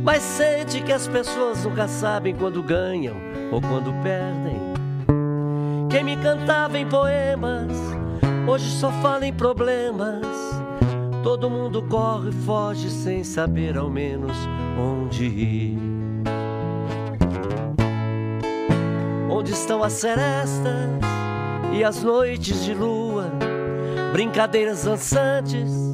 Mas 0.03 0.23
sente 0.23 0.81
que 0.81 0.91
as 0.91 1.07
pessoas 1.07 1.63
nunca 1.63 1.87
sabem 1.87 2.35
quando 2.35 2.63
ganham 2.63 3.15
ou 3.51 3.61
quando 3.61 3.93
perdem. 4.01 4.57
Quem 5.89 6.03
me 6.03 6.17
cantava 6.17 6.79
em 6.79 6.87
poemas, 6.87 7.71
hoje 8.47 8.69
só 8.71 8.91
fala 9.01 9.25
em 9.25 9.33
problemas. 9.33 10.25
Todo 11.23 11.49
mundo 11.49 11.83
corre 11.83 12.29
e 12.29 12.45
foge 12.45 12.89
sem 12.89 13.23
saber 13.23 13.77
ao 13.77 13.89
menos 13.89 14.35
onde 14.79 15.25
ir. 15.25 15.77
Onde 19.29 19.51
estão 19.51 19.83
as 19.83 19.93
serestas 19.93 20.89
e 21.73 21.83
as 21.83 22.01
noites 22.01 22.63
de 22.63 22.73
lua? 22.73 23.16
Brincadeiras 24.11 24.83
dançantes, 24.83 25.93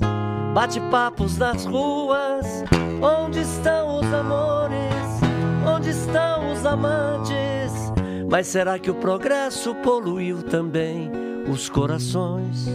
bate-papos 0.54 1.38
nas 1.38 1.66
ruas. 1.66 2.64
Onde 3.02 3.42
estão 3.42 4.00
os 4.00 4.14
amores? 4.14 4.74
Onde 5.68 5.90
estão 5.90 6.52
os 6.52 6.66
amantes? 6.66 7.74
Mas 8.30 8.48
será 8.48 8.80
que 8.80 8.90
o 8.90 8.96
progresso 8.96 9.76
poluiu 9.76 10.42
também 10.44 11.12
os 11.48 11.70
corações? 11.70 12.68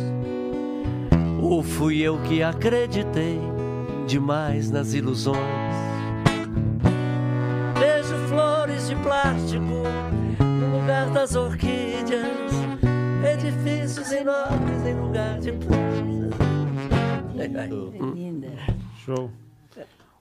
Ou 1.40 1.62
fui 1.62 2.00
eu 2.00 2.18
que 2.18 2.42
acreditei 2.42 3.40
demais 4.06 4.70
nas 4.70 4.92
ilusões? 4.92 5.38
Vejo 7.78 8.14
flores 8.28 8.88
de 8.88 8.96
plástico 8.96 9.82
no 10.40 10.78
lugar 10.78 11.08
das 11.10 11.34
orquídeas, 11.34 12.52
edifícios 13.24 14.12
enormes 14.12 14.86
em 14.86 14.94
lugar 14.94 15.38
de 15.40 15.52
plantas. 15.52 16.38
Linda. 18.14 18.48
Show. 19.04 19.30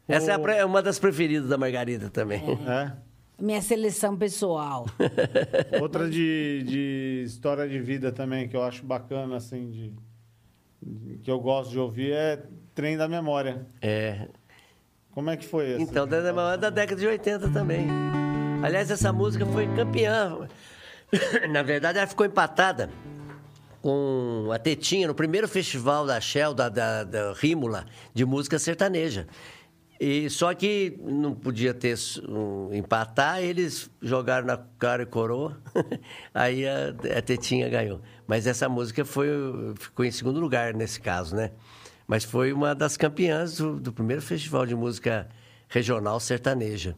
Essa 0.07 0.31
é 0.31 0.33
a 0.35 0.39
pre- 0.39 0.63
uma 0.63 0.81
das 0.81 0.97
preferidas 0.99 1.49
da 1.49 1.57
Margarida 1.57 2.09
também. 2.09 2.41
É. 2.67 2.91
Minha 3.39 3.61
seleção 3.61 4.15
pessoal. 4.17 4.85
Outra 5.81 6.09
de, 6.09 6.63
de 6.65 7.23
história 7.25 7.67
de 7.67 7.79
vida 7.79 8.11
também, 8.11 8.47
que 8.47 8.55
eu 8.55 8.63
acho 8.63 8.85
bacana, 8.85 9.35
assim, 9.35 9.69
de, 9.69 9.93
de- 10.81 11.17
que 11.19 11.29
eu 11.29 11.39
gosto 11.39 11.71
de 11.71 11.79
ouvir, 11.79 12.13
é 12.13 12.41
Trem 12.73 12.95
da 12.97 13.07
Memória. 13.07 13.67
É. 13.81 14.27
Como 15.11 15.29
é 15.29 15.37
que 15.37 15.45
foi 15.45 15.73
essa? 15.73 15.81
Então, 15.81 16.07
da, 16.07 16.21
da 16.31 16.55
da 16.55 16.69
década 16.69 16.99
de 17.01 17.07
80 17.07 17.49
também. 17.49 17.87
Aliás, 18.63 18.89
essa 18.89 19.11
música 19.11 19.45
foi 19.47 19.67
campeã. 19.75 20.47
Na 21.49 21.63
verdade, 21.63 21.97
ela 21.97 22.07
ficou 22.07 22.25
empatada 22.25 22.89
com 23.81 24.49
a 24.53 24.59
Tetinha 24.59 25.07
no 25.07 25.15
primeiro 25.15 25.47
festival 25.47 26.05
da 26.05 26.19
Shell, 26.19 26.53
da, 26.53 26.67
da, 26.69 27.03
da 27.03 27.33
Rímula, 27.33 27.85
de 28.13 28.25
música 28.25 28.59
sertaneja. 28.59 29.27
E 29.99 30.29
só 30.29 30.53
que 30.53 30.95
não 31.01 31.33
podia 31.33 31.73
ter 31.73 31.97
um, 32.27 32.71
empatar, 32.71 33.41
eles 33.41 33.89
jogaram 34.01 34.45
na 34.45 34.57
cara 34.77 35.03
e 35.03 35.05
coroa, 35.07 35.57
aí 36.33 36.67
a, 36.67 36.89
a 37.17 37.21
Tetinha 37.21 37.67
ganhou. 37.67 38.01
Mas 38.27 38.45
essa 38.45 38.69
música 38.69 39.03
foi, 39.03 39.29
ficou 39.79 40.05
em 40.05 40.11
segundo 40.11 40.39
lugar 40.39 40.73
nesse 40.73 40.99
caso, 40.99 41.35
né? 41.35 41.51
Mas 42.05 42.23
foi 42.23 42.53
uma 42.53 42.75
das 42.75 42.95
campeãs 42.95 43.57
do, 43.57 43.79
do 43.79 43.91
primeiro 43.91 44.21
festival 44.21 44.65
de 44.65 44.75
música 44.75 45.27
regional 45.67 46.19
sertaneja. 46.19 46.95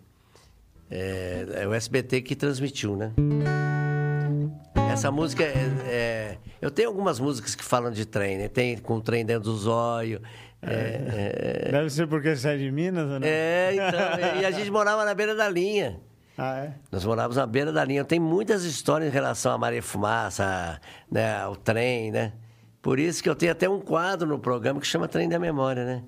É, 0.92 1.46
é 1.62 1.68
o 1.68 1.74
SBT 1.74 2.22
que 2.22 2.36
transmitiu, 2.36 2.98
né? 2.98 3.14
Essa 4.90 5.12
música 5.12 5.44
é, 5.44 5.54
é- 5.88 6.38
Eu 6.62 6.70
tenho 6.72 6.90
algumas 6.90 7.20
músicas 7.20 7.56
que 7.56 7.64
falam 7.64 7.92
de 7.92 8.06
trem, 8.06 8.38
né? 8.38 8.48
Tem 8.48 8.78
com 8.78 8.96
o 8.96 9.02
trem 9.02 9.26
dentro 9.26 9.44
do 9.44 9.56
zóio. 9.58 10.22
É, 10.62 11.70
Deve 11.72 11.90
ser 11.90 12.08
porque 12.08 12.36
você 12.36 12.50
é 12.50 12.58
de 12.58 12.70
Minas, 12.72 13.08
né? 13.08 13.28
é, 13.28 13.72
então. 13.74 14.42
E 14.42 14.46
a 14.46 14.52
gente 14.52 14.70
morava 14.70 15.06
na 15.06 15.14
beira 15.14 15.34
da 15.34 15.48
linha. 15.48 16.00
Ah, 16.38 16.58
é? 16.66 16.74
Nós 16.92 17.06
morávamos 17.06 17.38
na 17.38 17.46
beira 17.46 17.72
da 17.72 17.84
linha. 17.84 18.04
Tem 18.04 18.20
muitas 18.20 18.64
histórias 18.66 19.10
em 19.10 19.14
relação 19.14 19.54
à 19.54 19.58
Maria 19.58 19.82
Fumaça, 19.82 20.80
né, 21.10 21.38
ao 21.38 21.56
trem, 21.56 22.12
né? 22.12 22.34
Por 22.82 22.98
isso 23.00 23.22
que 23.24 23.30
eu 23.30 23.36
tenho 23.36 23.52
até 23.52 23.70
um 23.70 23.80
quadro 23.80 24.28
no 24.28 24.40
programa 24.40 24.80
que 24.80 24.88
chama 24.88 25.08
Trem 25.08 25.28
da 25.30 25.38
Memória, 25.40 25.86
né? 25.86 26.04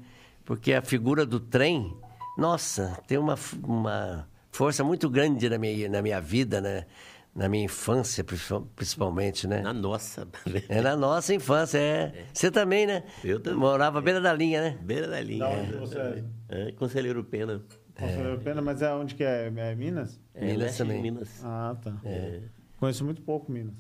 Porque 0.46 0.74
a 0.74 0.82
figura 0.82 1.26
do 1.26 1.40
trem, 1.40 1.94
nossa, 2.38 2.98
tem 3.08 3.18
uma, 3.18 3.38
uma 3.64 4.28
força 4.52 4.84
muito 4.84 5.10
grande 5.10 5.50
na 5.50 5.58
minha, 5.58 5.90
na 5.90 6.02
minha 6.02 6.20
vida, 6.22 6.60
né? 6.62 6.86
Na 7.34 7.48
minha 7.48 7.64
infância, 7.64 8.24
principal- 8.26 8.68
principalmente, 8.76 9.48
né? 9.48 9.62
Na 9.62 9.72
nossa. 9.74 10.28
É 10.68 10.82
na 10.82 10.96
nossa 10.98 11.34
infância, 11.34 11.78
é. 11.78 12.26
Você 12.34 12.52
também, 12.52 12.86
né? 12.86 13.04
Eu 13.24 13.40
também. 13.40 13.58
Morava 13.60 14.00
à 14.00 14.02
beira 14.02 14.20
da 14.20 14.34
linha, 14.34 14.62
né? 14.62 14.78
Beira 14.82 15.08
da 15.08 15.22
linha. 15.22 15.40
Da 15.40 15.50
onde 15.50 15.72
você 15.78 15.98
é? 15.98 16.24
É, 16.50 16.72
Conselheiro 16.74 17.24
Pena. 17.24 17.62
Conselheiro 17.98 18.40
Pena, 18.40 18.62
mas 18.62 18.82
é 18.82 18.94
onde 18.94 19.16
que 19.16 19.24
é? 19.24 19.48
É 19.56 19.76
Minas? 19.76 20.20
É, 20.36 20.46
Minas 20.46 20.78
também. 20.78 21.02
Minas. 21.02 21.42
Ah, 21.44 21.76
tá. 21.82 21.96
É. 22.04 22.42
Conheço 22.78 23.06
muito 23.06 23.22
pouco 23.22 23.50
Minas. 23.52 23.74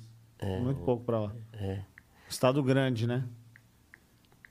Muito 0.61 0.81
pouco 0.81 1.03
pra 1.03 1.19
lá. 1.19 1.33
É. 1.53 1.79
Estado 2.29 2.63
grande, 2.63 3.05
né? 3.05 3.25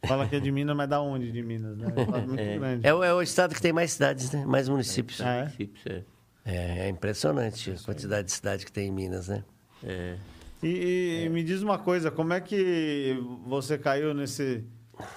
Fala 0.06 0.26
que 0.28 0.36
é 0.36 0.40
de 0.40 0.50
Minas, 0.52 0.74
mas 0.76 0.88
da 0.88 1.00
onde 1.00 1.30
de 1.32 1.42
Minas, 1.42 1.76
né? 1.76 1.86
É 1.94 2.00
um 2.00 2.02
estado 2.04 2.26
muito 2.28 2.36
grande. 2.60 2.86
É, 2.86 2.94
o- 2.94 3.02
é 3.04 3.12
o 3.14 3.20
estado 3.22 3.54
que 3.54 3.60
tem 3.62 3.72
mais 3.72 3.92
cidades, 3.92 4.30
né? 4.32 4.44
Mais 4.46 4.68
municípios. 4.68 5.20
Ah, 5.20 5.28
é? 5.34 5.40
Municípios, 5.42 5.86
é. 5.86 6.02
É, 6.44 6.86
é 6.86 6.88
impressionante 6.88 7.70
a 7.70 7.84
quantidade 7.84 8.26
de 8.26 8.32
cidade 8.32 8.64
que 8.64 8.72
tem 8.72 8.88
em 8.88 8.90
Minas, 8.90 9.28
né? 9.28 9.44
É. 9.84 10.16
E, 10.62 11.24
e 11.24 11.28
me 11.30 11.42
diz 11.42 11.62
uma 11.62 11.78
coisa, 11.78 12.10
como 12.10 12.32
é 12.32 12.40
que 12.40 13.16
você 13.46 13.78
caiu 13.78 14.12
nesse... 14.14 14.64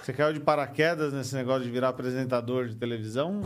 Você 0.02 0.14
caiu 0.14 0.32
de 0.32 0.40
paraquedas 0.40 1.12
nesse 1.12 1.34
negócio 1.34 1.64
de 1.64 1.70
virar 1.70 1.90
apresentador 1.90 2.68
de 2.68 2.74
televisão? 2.74 3.42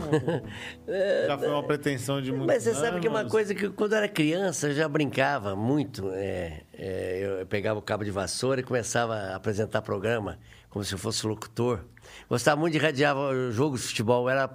Já 1.27 1.37
foi 1.37 1.49
uma 1.49 1.63
pretensão 1.63 2.21
de 2.21 2.31
muitos 2.31 2.47
Mas 2.47 2.63
você 2.63 2.73
sabe 2.73 3.01
que 3.01 3.07
é 3.07 3.09
uma 3.09 3.19
anos? 3.19 3.31
coisa 3.31 3.53
que 3.53 3.67
quando 3.69 3.91
eu 3.91 3.97
era 3.97 4.07
criança 4.07 4.69
eu 4.69 4.73
já 4.73 4.87
brincava 4.87 5.53
muito. 5.53 6.09
é, 6.13 6.61
é, 6.71 7.39
eu 7.41 7.45
pegava 7.45 7.77
o 7.77 7.81
cabo 7.81 8.05
de 8.05 8.11
vassoura 8.11 8.61
e 8.61 8.63
começava 8.63 9.15
a 9.15 9.35
apresentar 9.35 9.81
programa 9.81 10.39
como 10.69 10.85
se 10.85 10.93
eu 10.93 10.97
fosse 10.97 11.27
locutor. 11.27 11.81
Gostava 12.29 12.59
muito 12.59 12.71
de 12.71 12.79
radiar 12.79 13.15
jogos 13.51 13.81
de 13.81 13.87
futebol, 13.87 14.23
eu 14.23 14.29
era 14.29 14.49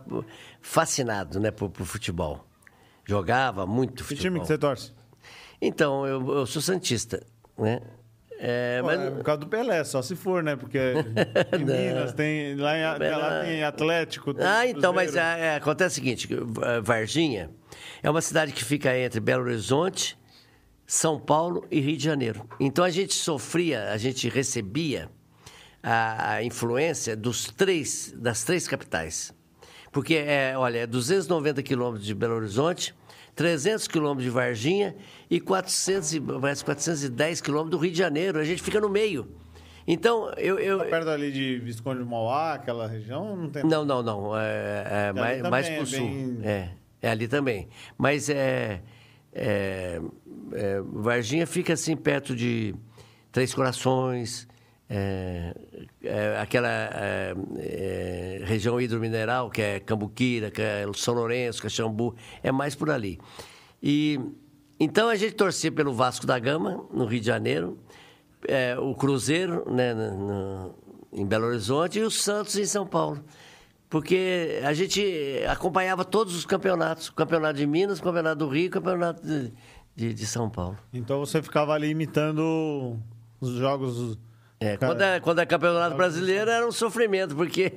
fascinado 0.63 1.39
né, 1.39 1.51
por, 1.51 1.69
por 1.69 1.85
futebol. 1.85 2.47
Jogava 3.07 3.67
muito 3.67 4.03
Que 4.03 4.09
futebol. 4.11 4.23
time 4.23 4.41
que 4.41 4.47
você 4.47 4.59
torce? 4.59 4.93
Então, 5.61 6.07
eu, 6.07 6.39
eu 6.39 6.47
sou 6.47 6.61
santista, 6.61 7.25
né? 7.59 7.81
É, 8.39 8.81
Pô, 8.81 8.87
mas- 8.87 9.01
É 9.01 9.11
por 9.11 9.23
causa 9.25 9.41
do 9.41 9.47
Pelé, 9.47 9.83
só 9.85 10.03
se 10.03 10.15
for, 10.17 10.43
né? 10.43 10.57
Porque 10.57 10.79
em 11.59 11.65
Minas 11.65 12.13
tem... 12.13 12.55
Lá, 12.57 12.77
em, 12.97 12.99
Pelé- 12.99 13.17
lá 13.17 13.45
tem 13.45 13.63
Atlético, 13.65 14.35
tem 14.35 14.45
Ah, 14.45 14.67
então, 14.67 14.93
mas 14.93 15.15
é, 15.15 15.55
acontece 15.57 15.95
o 16.01 16.03
seguinte: 16.03 16.27
que, 16.29 16.37
Varginha 16.83 17.51
é 18.03 18.11
uma 18.11 18.21
cidade 18.21 18.53
que 18.53 18.63
fica 18.65 18.97
entre 18.99 19.21
Belo 19.21 19.45
Horizonte, 19.45 20.19
São 20.87 21.19
Paulo 21.19 21.67
e 21.71 21.81
Rio 21.81 21.97
de 21.97 22.05
Janeiro. 22.05 22.47
Então 22.61 22.85
a 22.85 22.91
gente 22.91 23.15
sofria, 23.15 23.91
a 23.93 23.97
gente 23.97 24.29
recebia 24.29 25.09
a, 25.83 26.33
a 26.35 26.45
influência 26.45 27.17
dos 27.17 27.47
três, 27.47 28.13
das 28.17 28.43
três 28.45 28.67
capitais. 28.67 29.33
Porque, 29.95 30.17
é, 30.17 30.55
olha, 30.59 30.81
é 30.81 30.87
290 30.87 31.63
quilômetros 31.63 32.05
de 32.05 32.15
Belo 32.15 32.35
Horizonte, 32.35 32.93
300 33.37 33.87
quilômetros 33.89 34.25
de 34.25 34.31
Varginha 34.31 34.95
e 35.31 35.41
400, 35.41 36.15
e- 36.15 36.21
mais 36.21 36.63
410 36.63 37.41
quilômetros 37.41 37.71
do 37.71 37.79
Rio 37.83 37.93
de 37.93 37.99
Janeiro. 37.99 38.39
A 38.41 38.45
gente 38.45 38.61
fica 38.61 38.81
no 38.81 38.89
meio. 38.91 39.27
Então, 39.87 40.31
eu... 40.37 40.59
eu 40.59 40.79
Tá 40.79 40.85
perto 40.87 41.09
ali 41.11 41.31
de 41.31 41.59
Visconde 41.61 42.03
de 42.03 42.09
Mauá, 42.09 42.55
aquela 42.55 42.89
região, 42.89 43.37
não 43.37 43.49
tem... 43.49 43.63
não, 43.65 43.85
não, 43.85 44.03
não. 44.03 44.37
É, 44.37 45.09
é 45.09 45.13
mais, 45.13 45.43
mais 45.43 45.69
é 45.69 45.77
pro 45.77 45.87
sul. 45.87 46.01
bem- 46.01 46.39
É, 46.43 46.71
é 47.01 47.11
ali 47.11 47.29
também. 47.29 47.69
Mas 47.97 48.29
é, 48.29 48.81
é, 49.33 50.01
é, 50.53 50.81
Varginha 50.93 51.47
fica 51.47 51.75
assim 51.75 51.95
perto 51.97 52.35
de 52.35 52.75
Três 53.31 53.55
Corações, 53.55 54.49
é, 54.89 55.55
é, 56.03 56.39
aquela 56.41 56.69
é, 56.69 57.35
é, 57.59 58.43
região 58.45 58.81
hidromineral, 58.81 59.51
que 59.51 59.63
é 59.63 59.81
Cambuquira, 59.81 60.51
que 60.51 60.61
é 60.61 60.85
São 60.95 61.15
Lourenço, 61.15 61.63
Caxambu, 61.63 62.15
é 62.43 62.53
mais 62.53 62.75
por 62.75 62.91
ali. 62.91 63.19
E 63.83 64.21
então 64.79 65.09
a 65.09 65.17
gente 65.17 65.35
torcia 65.35 65.71
pelo 65.73 65.95
Vasco 65.95 66.27
da 66.27 66.39
Gama, 66.39 66.85
no 66.93 67.07
Rio 67.07 67.21
de 67.21 67.27
Janeiro, 67.27 67.79
é, 68.47 68.77
o 68.79 68.95
Cruzeiro, 68.95 69.65
né, 69.71 69.95
no- 69.95 70.75
em 71.13 71.25
Belo 71.25 71.47
Horizonte, 71.47 71.99
e 71.99 72.03
o 72.03 72.11
Santos 72.11 72.57
em 72.57 72.67
São 72.67 72.87
Paulo. 72.87 73.25
Porque 73.89 74.61
a 74.65 74.73
gente 74.73 75.01
acompanhava 75.49 76.05
todos 76.05 76.35
os 76.35 76.45
campeonatos. 76.45 77.09
O 77.09 77.15
campeonato 77.15 77.55
de 77.55 77.67
Minas, 77.67 78.01
o 78.01 78.03
campeonato 78.03 78.39
do 78.45 78.49
Rio, 78.49 78.67
o 78.67 78.71
campeonato 78.73 79.25
de, 79.25 79.53
de, 79.95 80.13
de 80.13 80.27
São 80.27 80.51
Paulo. 80.51 80.77
Então 80.93 81.21
você 81.21 81.41
ficava 81.41 81.73
ali 81.73 81.89
imitando 81.91 82.99
os 83.41 83.51
jogos... 83.51 84.19
É, 84.65 84.79
quando, 84.79 85.03
é, 85.03 85.21
quando 85.21 85.41
é 85.41 85.47
campeonato 85.47 85.95
brasileiro 85.95 86.51
era 86.51 86.67
um 86.67 86.73
sofrimento, 86.73 87.37
porque 87.37 87.71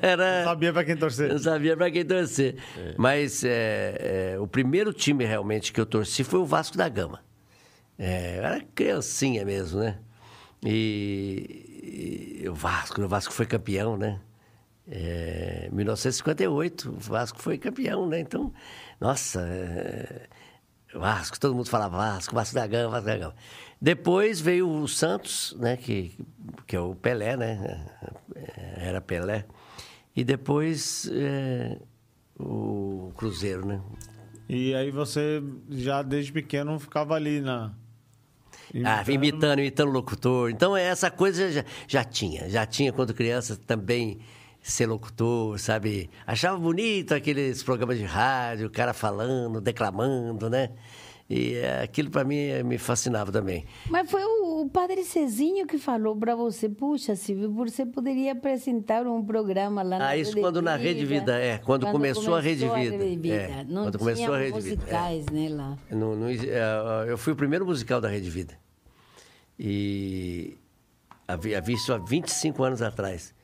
era, 0.00 0.44
Sabia 0.44 0.72
pra 0.72 0.84
quem 0.84 0.96
torcer. 0.96 1.30
não 1.30 1.38
sabia 1.38 1.76
para 1.76 1.90
quem 1.90 2.04
torcer. 2.04 2.54
Mas 2.96 3.42
é, 3.42 4.34
é, 4.34 4.38
o 4.38 4.46
primeiro 4.46 4.92
time 4.92 5.24
realmente 5.24 5.72
que 5.72 5.80
eu 5.80 5.86
torci 5.86 6.22
foi 6.22 6.38
o 6.38 6.46
Vasco 6.46 6.76
da 6.76 6.88
Gama. 6.88 7.24
É, 7.98 8.38
eu 8.38 8.44
era 8.44 8.60
criancinha 8.72 9.44
mesmo, 9.44 9.80
né? 9.80 9.98
E, 10.64 12.40
e 12.44 12.48
o 12.48 12.54
Vasco, 12.54 13.02
o 13.02 13.08
Vasco 13.08 13.32
foi 13.32 13.46
campeão, 13.46 13.96
né? 13.96 14.20
É, 14.88 15.68
1958, 15.72 16.88
o 16.88 17.00
Vasco 17.00 17.40
foi 17.40 17.58
campeão, 17.58 18.06
né? 18.06 18.20
Então, 18.20 18.52
nossa, 19.00 19.40
é, 19.40 20.28
Vasco, 20.94 21.40
todo 21.40 21.54
mundo 21.54 21.68
falava 21.68 21.96
Vasco, 21.96 22.32
Vasco 22.32 22.54
da 22.54 22.66
Gama, 22.66 22.90
Vasco 22.90 23.06
da 23.06 23.16
Gama. 23.16 23.34
Depois 23.82 24.40
veio 24.40 24.70
o 24.70 24.86
Santos, 24.86 25.56
né? 25.58 25.76
Que, 25.76 26.16
que 26.68 26.76
é 26.76 26.80
o 26.80 26.94
Pelé, 26.94 27.36
né? 27.36 27.84
É, 28.36 28.86
Era 28.86 29.00
Pelé. 29.00 29.44
E 30.14 30.22
depois 30.22 31.10
é, 31.12 31.78
o 32.38 33.12
Cruzeiro, 33.16 33.66
né? 33.66 33.82
E 34.48 34.72
aí 34.72 34.92
você 34.92 35.42
já 35.68 36.00
desde 36.00 36.30
pequeno 36.30 36.78
ficava 36.78 37.14
ali 37.14 37.40
na. 37.40 37.74
Ah, 38.84 39.02
imitando, 39.08 39.58
imitando 39.58 39.90
locutor. 39.90 40.48
Então, 40.50 40.76
essa 40.76 41.10
coisa 41.10 41.50
já, 41.50 41.64
já 41.88 42.04
tinha. 42.04 42.48
Já 42.48 42.64
tinha 42.64 42.92
quando 42.92 43.12
criança 43.12 43.56
também 43.56 44.20
ser 44.62 44.86
locutor, 44.86 45.58
sabe? 45.58 46.08
Achava 46.24 46.56
bonito 46.56 47.14
aqueles 47.14 47.64
programas 47.64 47.98
de 47.98 48.04
rádio, 48.04 48.68
o 48.68 48.70
cara 48.70 48.92
falando, 48.92 49.60
declamando, 49.60 50.48
né? 50.48 50.70
E 51.32 51.54
eh, 51.54 51.82
aquilo 51.82 52.10
para 52.10 52.24
mim 52.24 52.36
eh, 52.36 52.62
me 52.62 52.76
fascinava 52.76 53.32
também. 53.32 53.64
Mas 53.88 54.10
foi 54.10 54.22
o, 54.22 54.68
padre 54.68 55.02
Cezinho 55.02 55.66
que 55.66 55.78
falou 55.78 56.14
para 56.14 56.36
você, 56.36 56.68
puxa, 56.68 57.16
Silvio, 57.16 57.50
você 57.50 57.86
poderia 57.86 58.32
apresentar 58.32 59.06
um 59.06 59.24
programa 59.24 59.82
lá 59.82 59.98
na 59.98 60.08
Ah, 60.08 60.16
isso 60.16 60.38
quando 60.38 60.60
na 60.60 60.76
Rede 60.76 61.06
Vida, 61.06 61.38
é, 61.38 61.56
quando 61.56 61.86
começou 61.86 62.34
a 62.34 62.40
Rede 62.40 62.68
Vida. 62.68 63.34
É, 63.34 63.64
Não 63.64 63.84
quando 63.84 63.98
começou 63.98 64.34
a 64.34 64.38
Rede 64.38 64.60
Vida, 64.60 64.82
é. 64.82 64.92
musicais, 64.92 65.26
né, 65.26 65.48
lá. 65.48 65.78
Não- 65.90 66.28
eh, 66.28 67.06
eu 67.08 67.16
fui 67.16 67.32
o 67.32 67.36
primeiro 67.36 67.64
musical 67.64 67.98
da 67.98 68.08
Rede 68.08 68.28
Vida. 68.28 68.58
E 69.58 70.58
havia 71.26 71.56
havia 71.56 71.74
isso 71.74 71.94
há 71.94 71.98
25 71.98 72.62
anos 72.62 72.82
atrás. 72.82 73.34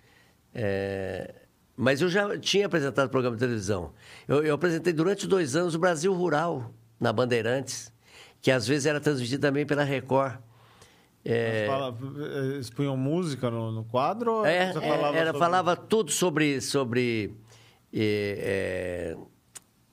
É, 0.55 1.35
mas 1.75 2.03
eu 2.03 2.11
já 2.11 2.39
tinha 2.39 2.67
apresentado 2.67 3.09
programa 3.09 3.35
de 3.35 3.41
televisão. 3.41 3.95
Eu, 4.27 4.45
eu 4.45 4.55
apresentei 4.55 4.93
durante 4.93 5.27
dois 5.27 5.57
anos 5.57 5.75
o 5.75 5.79
Brasil 5.79 6.13
Rural, 6.13 6.71
na 7.01 7.13
Bandeirantes, 7.13 7.93
que 8.41 8.51
às 8.51 8.67
vezes 8.67 8.87
era 8.87 9.01
transmitido 9.01 9.41
também 9.43 9.65
pela 9.67 9.85
Record. 9.85 10.39
É, 11.25 11.67
Fala, 11.67 11.97
eles 12.55 12.71
punham 12.71 12.97
música 12.97 13.51
no, 13.51 13.71
no 13.73 13.85
quadro? 13.85 14.33
ou 14.33 14.47
é, 14.47 14.73
você 14.73 14.79
é, 14.79 14.89
falava 14.89 15.17
era, 15.17 15.27
sobre- 15.27 15.39
falava 15.39 15.77
tudo 15.77 16.11
sobre, 16.11 16.61
sobre, 16.61 17.35
eh, 17.93 19.15
eh, 19.15 19.17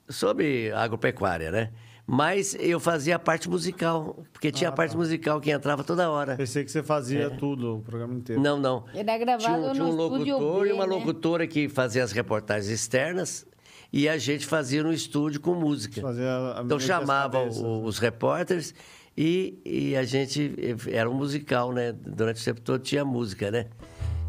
sobre 0.08 0.72
agropecuária, 0.72 1.50
né? 1.50 1.72
Mas 2.08 2.54
eu 2.60 2.78
fazia 2.78 3.16
a 3.16 3.18
parte 3.18 3.50
musical, 3.50 4.24
porque 4.32 4.52
tinha 4.52 4.70
Ah, 4.70 4.72
a 4.72 4.76
parte 4.76 4.92
tá. 4.92 4.96
musical 4.98 5.40
que 5.40 5.50
entrava 5.50 5.82
toda 5.82 6.08
hora. 6.08 6.36
Pensei 6.36 6.64
que 6.64 6.70
você 6.70 6.80
fazia 6.82 7.30
tudo, 7.30 7.78
o 7.78 7.82
programa 7.82 8.14
inteiro. 8.14 8.40
Não, 8.40 8.58
não. 8.60 8.84
Era 8.94 9.18
gravado 9.18 9.42
tinha, 9.42 9.56
um- 9.70 9.72
tinha 9.72 9.84
um 9.84 9.90
locutor 9.90 10.62
B, 10.62 10.68
e 10.68 10.72
uma 10.72 10.86
né? 10.86 10.94
locutora 10.94 11.46
que 11.48 11.68
fazia 11.68 12.04
as 12.04 12.12
reportagens 12.12 12.70
externas 12.70 13.44
e 13.92 14.08
a 14.08 14.18
gente 14.18 14.46
fazia 14.46 14.82
no 14.82 14.92
estúdio 14.92 15.40
com 15.40 15.54
música. 15.54 16.00
Fazia 16.00 16.28
a- 16.58 16.62
então 16.64 16.78
chamava 16.80 17.38
cabeças, 17.40 17.62
o- 17.62 17.82
os 17.84 17.98
repórteres 17.98 18.74
e, 19.16 19.58
e 19.64 19.96
a 19.96 20.04
gente 20.04 20.54
era 20.90 21.08
um 21.10 21.14
musical, 21.14 21.72
né? 21.72 21.92
Durante 21.92 22.40
o 22.40 22.44
tempo 22.44 22.60
todo 22.60 22.80
tinha 22.82 23.04
música, 23.04 23.50
né? 23.50 23.66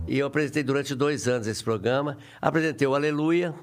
E 0.08 0.18
eu 0.20 0.28
apresentei 0.28 0.64
durante 0.64 0.96
dois 0.96 1.28
anos 1.28 1.48
esse 1.48 1.64
programa. 1.64 2.18
Apresentei 2.42 2.88
o 2.88 2.96
Aleluia, 2.96 3.54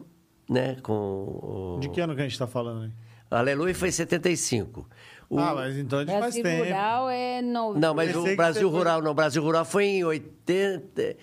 né? 0.49 0.77
Com 0.83 0.93
o... 0.93 1.79
De 1.81 1.89
que 1.89 2.01
ano 2.01 2.15
que 2.15 2.21
a 2.21 2.25
gente 2.25 2.39
tá 2.39 2.47
falando 2.47 2.83
aí? 2.85 2.91
Aleluia 3.31 3.75
foi 3.75 3.89
em 3.89 3.93
75. 3.93 4.87
O- 5.31 5.39
Ah, 5.39 5.55
mas 5.55 5.77
então 5.79 6.01
a 6.01 6.03
gente 6.05 6.11
faz 6.11 6.21
Brasil 6.35 6.43
tempo. 6.43 6.65
Rural 6.65 7.09
é 7.11 7.41
no... 7.43 7.75
Não, 7.75 7.95
mas 7.95 8.15
o 8.15 8.37
Brasil 8.37 8.69
foi- 8.71 8.79
Rural 8.79 9.01
não. 9.03 9.11
O 9.13 9.15
Brasil 9.15 9.43
Rural 9.43 9.65
foi 9.65 9.85
em 9.87 10.05
80. 10.05 11.17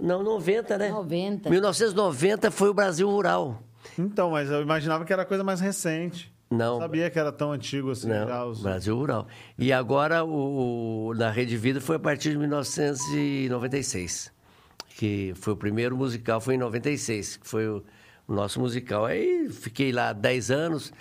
Não, 0.00 0.22
90, 0.22 0.76
né? 0.78 0.90
90. 0.90 1.48
1990 1.50 2.50
foi 2.50 2.68
o 2.68 2.74
Brasil 2.74 3.08
Rural. 3.08 3.62
Então, 4.06 4.30
mas 4.30 4.50
eu 4.50 4.62
imaginava 4.62 5.04
que 5.04 5.12
era 5.12 5.24
coisa 5.24 5.44
mais 5.44 5.60
recente. 5.60 6.32
Não. 6.50 6.78
sabia 6.80 7.08
que 7.08 7.18
era 7.18 7.30
tão 7.30 7.52
antigo 7.52 7.92
assim. 7.92 8.08
Não, 8.08 8.50
Os... 8.50 8.60
Brasil 8.60 8.96
Rural. 8.96 9.28
E 9.56 9.72
agora, 9.72 10.24
o, 10.24 11.14
na 11.16 11.30
Rede 11.30 11.56
Vida 11.56 11.80
foi 11.80 11.94
a 11.96 11.98
partir 11.98 12.30
de 12.30 12.38
1996. 12.38 14.32
Que 14.96 15.32
foi 15.36 15.52
o 15.52 15.56
primeiro 15.56 15.96
musical, 15.96 16.40
foi 16.40 16.56
em 16.56 16.58
96, 16.58 17.36
que 17.36 17.46
foi 17.48 17.68
o, 17.68 17.84
o 18.26 18.34
nosso 18.34 18.58
musical. 18.58 19.06
Aí 19.06 19.48
fiquei 19.50 19.92
lá 19.92 20.12
10 20.12 20.50
anos, 20.50 20.92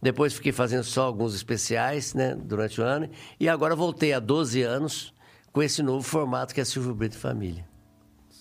depois 0.00 0.32
fiquei 0.32 0.52
fazendo 0.52 0.84
só 0.84 1.02
alguns 1.02 1.34
especiais, 1.34 2.14
né, 2.14 2.34
durante 2.34 2.80
o 2.80 2.84
ano. 2.84 3.10
E 3.38 3.46
agora 3.46 3.76
voltei 3.76 4.14
há 4.14 4.18
12 4.18 4.62
anos 4.62 5.12
com 5.52 5.62
esse 5.62 5.82
novo 5.82 6.02
formato 6.02 6.54
que 6.54 6.60
é 6.62 6.64
Silvio 6.64 6.94
Brito 6.94 7.16
e 7.16 7.20
Família. 7.20 7.73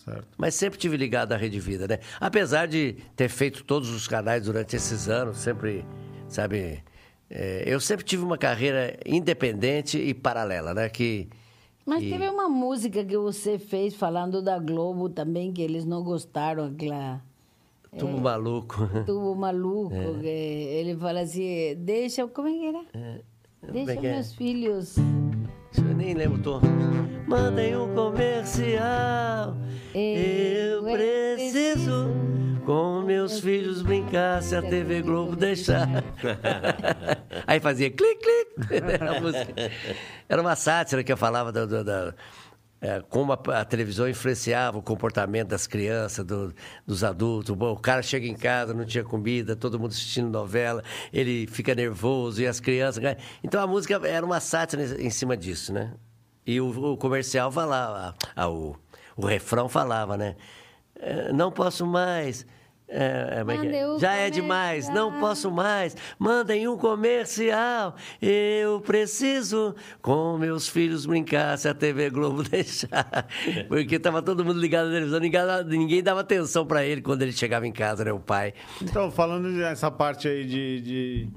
Certo. 0.04 0.28
Mas 0.38 0.56
sempre 0.56 0.78
tive 0.78 0.98
ligado 0.98 1.32
à 1.32 1.38
Rede 1.38 1.60
Vida, 1.60 1.88
né? 1.88 2.00
Apesar 2.20 2.68
de 2.68 2.98
ter 3.16 3.30
feito 3.30 3.64
todos 3.64 3.90
os 3.90 4.08
canais 4.08 4.44
durante 4.46 4.76
esses 4.76 5.08
anos, 5.08 5.38
sempre, 5.38 5.86
sabe... 6.28 6.84
é, 7.30 7.64
eu 7.66 7.80
sempre 7.80 8.04
tive 8.06 8.24
uma 8.24 8.38
carreira 8.38 8.98
independente 9.06 9.98
e 9.98 10.14
paralela, 10.14 10.74
né? 10.74 10.90
Que, 10.90 11.30
Mas 11.86 12.00
que- 12.04 12.10
teve 12.10 12.28
uma 12.28 12.50
música 12.50 13.04
que 13.06 13.18
você 13.18 13.58
fez 13.58 13.96
falando 13.96 14.42
da 14.42 14.60
Globo 14.60 15.08
também, 15.10 15.54
que 15.54 15.62
eles 15.62 15.86
não 15.86 16.04
gostaram, 16.04 16.66
aquela... 16.66 17.22
tudo 17.98 18.20
maluco. 18.20 18.76
Tubo 19.06 19.36
maluco, 19.36 19.96
É. 19.96 20.20
que 20.20 20.28
ele 20.28 20.98
fala 20.98 21.22
assim, 21.22 21.76
deixa, 21.78 22.28
como 22.28 22.50
é 22.50 22.52
que 22.52 22.66
era? 22.66 23.22
Deixa 23.72 23.94
é 23.94 23.96
que 23.98 24.08
é? 24.08 24.12
meus 24.16 24.34
filhos. 24.34 24.96
Eu 25.78 25.96
nem 25.96 26.14
lembro 26.14 26.40
o 26.40 26.42
tom. 26.42 26.62
Mandem 27.28 27.76
um 27.76 27.94
comercial. 27.94 29.56
Eu 29.94 30.84
preciso 30.84 32.10
com 32.66 33.02
meus 33.02 33.40
filhos 33.40 33.82
brincar 33.82 34.42
se 34.42 34.56
a 34.56 34.62
TV 34.62 35.02
Globo 35.02 35.36
deixar. 35.36 35.88
Aí 37.48 37.60
fazia 37.60 37.90
clique, 37.90 38.22
clique. 38.22 38.84
Era. 38.84 39.12
Era 40.30 40.42
uma 40.42 40.56
sátira 40.56 41.04
que 41.04 41.12
eu 41.12 41.18
falava 41.18 41.52
da- 41.52 41.66
da- 41.66 42.16
é, 42.84 43.02
como 43.10 43.32
a, 43.32 43.40
a 43.62 43.64
televisão 43.64 44.10
influenciava 44.10 44.78
o 44.78 44.82
comportamento 44.82 45.48
das 45.48 45.66
crianças, 45.66 46.26
do- 46.26 46.54
dos 46.86 47.02
adultos. 47.02 47.56
O 47.58 47.76
cara 47.78 48.02
chega 48.02 48.28
em 48.28 48.36
casa, 48.36 48.74
não 48.74 48.84
tinha 48.86 49.06
comida, 49.06 49.56
todo 49.56 49.80
mundo 49.80 49.92
assistindo 49.92 50.30
novela, 50.30 50.84
ele 51.14 51.48
fica 51.48 51.74
nervoso 51.74 52.42
e 52.42 52.46
as 52.48 52.60
crianças. 52.60 53.02
Então 53.42 53.64
a 53.64 53.66
música 53.68 54.00
era 54.06 54.26
uma 54.26 54.42
sátira 54.42 54.84
em 55.02 55.10
cima 55.10 55.38
disso, 55.38 55.72
né? 55.72 55.94
E 56.46 56.60
o, 56.60 56.92
o 56.94 56.98
comercial 56.98 57.50
falava, 57.50 58.14
ah, 58.36 58.50
o, 58.50 58.76
o 59.16 59.26
refrão 59.26 59.70
falava, 59.70 60.18
né? 60.18 60.36
"Eh, 61.00 61.32
Não 61.32 61.50
posso 61.54 61.86
mais. 61.88 62.46
É 62.94 63.40
é? 63.40 63.44
Mande 63.44 63.68
um 63.86 64.00
Já 64.00 64.14
é 64.14 64.30
demais, 64.30 64.88
não 64.90 65.06
comercial." 65.12 65.20
posso 65.20 65.52
mais. 65.52 65.96
Mandem 66.20 66.68
um 66.68 66.78
comercial. 66.78 67.96
Eu 68.22 68.80
preciso 68.82 69.76
com 70.02 70.38
meus 70.38 70.68
filhos 70.68 71.06
brincar 71.06 71.58
se 71.58 71.68
a 71.68 71.74
TV 71.74 72.10
Globo 72.10 72.44
deixar. 72.48 73.28
Porque 73.68 73.98
tava 74.00 74.22
todo 74.22 74.44
mundo 74.46 74.60
ligado 74.60 74.88
na 74.88 74.94
televisão, 74.94 75.20
ninguém, 75.20 75.42
ninguém 75.68 76.04
dava 76.04 76.22
atenção 76.22 76.66
para 76.66 76.86
ele 76.86 77.02
quando 77.02 77.22
ele 77.22 77.32
chegava 77.32 77.66
em 77.68 77.72
casa, 77.72 78.04
né? 78.06 78.12
O 78.14 78.20
pai. 78.20 78.54
Então, 78.82 79.10
falando 79.12 79.52
dessa 79.56 79.90
parte 79.92 80.28
aí 80.28 80.46
de, 80.46 80.82
de- 80.82 81.28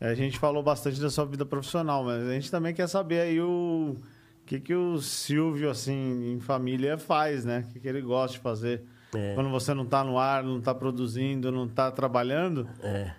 A 0.00 0.14
gente 0.14 0.38
falou 0.38 0.62
bastante 0.62 1.00
da 1.00 1.10
sua 1.10 1.24
vida 1.24 1.44
profissional, 1.46 2.04
mas 2.04 2.22
a 2.26 2.32
gente 2.34 2.50
também 2.50 2.72
quer 2.74 2.86
saber 2.88 3.20
aí 3.20 3.40
o... 3.40 3.96
O 4.42 4.46
que, 4.46 4.60
que 4.60 4.74
o 4.74 4.98
Silvio, 5.00 5.70
assim, 5.70 6.34
em 6.34 6.38
família 6.38 6.98
faz, 6.98 7.46
né? 7.46 7.64
O 7.66 7.72
que, 7.72 7.80
que 7.80 7.88
ele 7.88 8.02
gosta 8.02 8.36
de 8.36 8.42
fazer? 8.42 8.82
É. 9.14 9.34
Quando 9.34 9.50
você 9.50 9.72
não 9.74 9.84
tá 9.86 10.02
no 10.04 10.18
ar, 10.18 10.42
não 10.42 10.60
tá 10.60 10.74
produzindo, 10.74 11.50
não 11.52 11.68
tá 11.68 11.90
trabalhando, 11.90 12.68
É. 12.82 13.12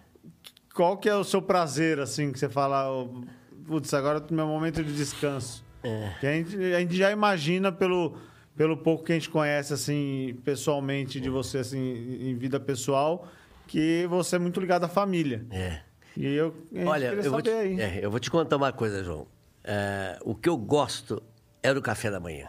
qual 0.74 0.98
que 0.98 1.08
é 1.10 1.16
o 1.16 1.24
seu 1.24 1.42
prazer, 1.42 2.00
assim, 2.00 2.32
que 2.32 2.40
você 2.40 2.50
fala, 2.50 2.92
"Ô, 2.92 3.24
putz, 3.66 3.94
agora 3.94 4.20
é 4.20 4.32
o 4.32 4.34
meu 4.34 4.48
momento 4.48 4.84
de 4.84 4.94
descanso? 4.94 5.64
É. 5.84 6.12
Que 6.20 6.28
a 6.28 6.34
gente, 6.34 6.56
a 6.74 6.80
gente 6.80 6.96
já 6.96 7.12
imagina 7.12 7.72
pelo, 7.72 8.18
pelo 8.56 8.76
pouco 8.78 9.04
que 9.04 9.12
a 9.12 9.16
gente 9.16 9.30
conhece, 9.30 9.74
assim, 9.74 10.38
pessoalmente 10.44 11.20
de 11.22 11.30
você, 11.30 11.60
assim, 11.60 11.80
em 12.22 12.36
vida 12.36 12.60
pessoal, 12.60 13.28
que 13.68 14.06
você 14.08 14.36
é 14.36 14.40
muito 14.40 14.60
ligado 14.60 14.84
à 14.84 14.88
família. 14.88 15.46
É. 15.52 15.80
E 16.18 16.26
eu, 16.34 16.56
Olha, 16.86 17.08
eu 17.08 17.30
vou, 17.32 17.42
te, 17.42 17.50
é, 17.50 18.00
eu 18.02 18.10
vou 18.10 18.20
te 18.20 18.32
contar 18.32 18.56
uma 18.56 18.72
coisa, 18.72 19.04
João. 19.04 19.28
É, 19.64 20.18
o 20.24 20.34
que 20.34 20.48
eu 20.48 20.56
gosto 20.58 21.22
é 21.62 21.74
do 21.74 21.82
café 21.82 22.10
da 22.10 22.20
manhã. 22.20 22.48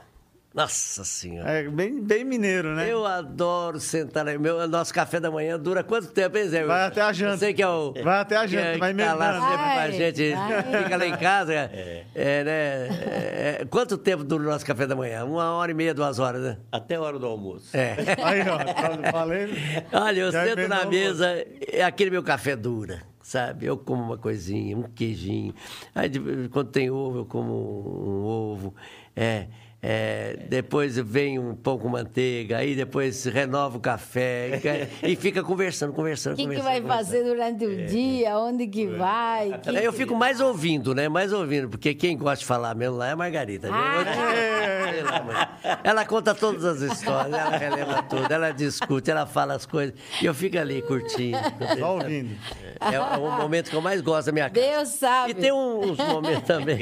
Nossa 0.57 1.05
Senhora. 1.05 1.51
É 1.51 1.69
bem, 1.69 2.01
bem 2.03 2.24
mineiro, 2.24 2.74
né? 2.74 2.91
Eu 2.91 3.05
adoro 3.05 3.78
sentar. 3.78 4.27
aí. 4.27 4.39
Meu, 4.39 4.66
nosso 4.66 4.93
café 4.95 5.20
da 5.20 5.31
manhã 5.31 5.59
dura 5.59 5.85
quanto 5.85 6.09
tempo, 6.09 6.39
hein, 6.39 6.49
Zé? 6.49 6.65
Vai 6.65 6.85
até 6.87 7.03
a 7.03 7.12
janta. 7.12 7.35
Eu 7.35 7.39
sei 7.39 7.53
que 7.53 7.62
é 7.62 7.69
o. 7.69 7.93
Vai 8.03 8.20
até 8.20 8.37
a 8.39 8.41
que 8.41 8.49
janta, 8.49 8.66
é- 8.69 8.78
vai 8.78 8.95
que 8.95 9.03
tá 9.03 9.12
lá 9.12 9.33
sempre 9.35 9.47
com 9.49 9.53
a 9.53 9.74
Vai, 9.74 9.93
gente. 9.93 10.33
vai. 10.33 10.83
Fica 10.85 10.97
lá 10.97 11.07
em 11.07 11.16
casa. 11.19 11.53
É, 11.55 12.05
é, 12.15 12.45
né? 12.45 12.51
É, 12.89 13.59
é, 13.61 13.65
quanto 13.66 13.99
tempo 13.99 14.24
dura 14.24 14.45
o 14.45 14.47
nosso 14.47 14.65
café 14.65 14.87
da 14.87 14.97
manhã? 14.97 15.27
Uma 15.27 15.53
hora 15.53 15.70
e 15.70 15.74
meia, 15.74 15.93
duas 15.93 16.19
horas, 16.19 16.41
né? 16.43 16.57
Até 16.73 16.95
a 16.95 17.03
hora 17.03 17.19
do 17.19 17.27
almoço. 17.27 17.77
É. 17.77 17.95
Aí, 18.24 18.41
ó, 18.49 18.57
tá- 18.57 19.12
falei. 19.12 19.49
Olha, 19.93 20.20
eu 20.20 20.33
Já 20.33 20.43
sento 20.47 20.69
na 20.69 20.87
mesa, 20.87 21.45
é 21.70 21.85
aquele 21.85 22.11
meu 22.11 22.23
café 22.23 22.57
dura. 22.57 23.03
sabe? 23.23 23.66
Eu 23.66 23.77
como 23.77 24.03
uma 24.03 24.16
coisinha, 24.16 24.74
um 24.74 24.85
queijinho. 24.85 25.53
Aí, 25.95 26.11
quando 26.51 26.70
tem 26.70 26.91
ovo, 26.91 27.19
eu 27.19 27.24
como 27.27 27.53
um 27.53 28.24
ovo. 28.24 28.74
É, 29.15 29.47
é, 29.89 30.37
depois 30.49 30.97
vem 30.99 31.39
um 31.39 31.55
pão 31.55 31.79
com 31.79 31.89
manteiga, 31.89 32.57
aí 32.59 32.75
depois 32.75 33.25
renova 33.25 33.77
o 33.77 33.81
café 33.81 34.61
e, 35.01 35.15
fica 35.15 35.45
conversando, 35.45 35.93
conversando, 35.93 36.33
O 36.33 36.37
que, 36.37 36.43
que 36.43 36.49
conversando. 36.49 36.73
vai 36.73 36.81
conversando. 36.81 37.07
fazer 37.07 37.23
durante 37.25 37.65
o 37.65 37.87
dia? 37.87 38.37
Onde 38.37 38.67
que 38.67 38.85
vai? 38.89 39.61
Que 39.63 39.71
eu 39.71 39.93
que- 39.93 39.99
fico 39.99 40.17
mais 40.17 40.41
ouvindo, 40.41 40.93
né? 40.93 41.09
Mais 41.09 41.33
ouvindo, 41.33 41.69
porque 41.69 41.95
quem 41.95 42.19
gosta 42.19 42.39
de 42.41 42.47
falar 42.47 42.75
mesmo 42.75 42.97
lá 42.97 43.07
é 43.09 43.13
a 43.13 43.17
Margarida. 43.17 43.71
né? 43.71 43.77
Ah. 43.77 45.23
Mãe. 45.25 45.79
Ela 45.85 46.05
conta 46.05 46.35
todas 46.35 46.65
as 46.65 46.81
histórias, 46.81 47.33
ela 47.33 47.57
relembra 47.57 48.03
tudo, 48.03 48.29
ela 48.33 48.51
discute, 48.51 49.09
ela 49.11 49.25
fala 49.25 49.55
as 49.55 49.65
coisas. 49.67 49.95
E 50.21 50.27
eu 50.27 50.35
fico 50.35 50.59
ali 50.59 50.83
curtindo. 50.83 51.39
Só 51.79 51.95
ouvindo. 51.95 52.37
É 52.81 53.01
o 53.19 53.31
momento 53.41 53.71
que 53.71 53.77
eu 53.77 53.81
mais 53.81 54.01
gosto 54.01 54.27
da 54.27 54.33
minha 54.33 54.51
casa. 54.51 54.67
Deus 54.67 54.89
sabe. 54.89 55.31
E 55.31 55.35
tem 55.35 55.53
uns 55.53 55.97
momentos 55.99 56.43
também. 56.43 56.77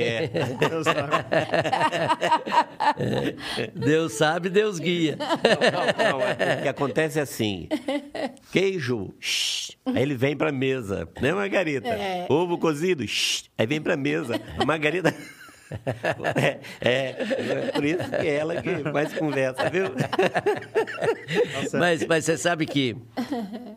Deus 0.58 0.84
sabe. 0.84 1.24
Deus 3.74 4.12
sabe, 4.14 4.48
Deus 4.48 4.78
guia. 4.78 5.16
Não, 5.18 6.18
não, 6.18 6.20
é- 6.22 6.58
o 6.58 6.62
que 6.62 6.68
acontece 6.68 7.18
é 7.18 7.22
assim: 7.22 7.68
queijo, 8.52 9.12
shh, 9.20 9.72
aí 9.86 10.02
ele 10.02 10.14
vem 10.14 10.36
pra 10.36 10.52
mesa, 10.52 11.08
né, 11.20 11.32
Margarida? 11.32 11.88
É. 11.88 12.26
Ovo 12.28 12.58
cozido, 12.58 13.06
shh, 13.06 13.44
aí 13.58 13.66
vem 13.66 13.80
pra 13.80 13.96
mesa. 13.96 14.40
A 14.58 14.64
Margarida. 14.64 15.14
É, 16.36 16.60
é, 16.80 17.08
é 17.18 17.72
por 17.72 17.84
isso 17.84 18.08
que 18.10 18.28
é 18.28 18.34
ela 18.36 18.62
que 18.62 18.70
mais 18.92 19.12
conversa, 19.14 19.68
viu? 19.70 19.86
Mas, 21.72 22.06
mas 22.06 22.24
você 22.24 22.36
sabe 22.36 22.66
que 22.66 22.96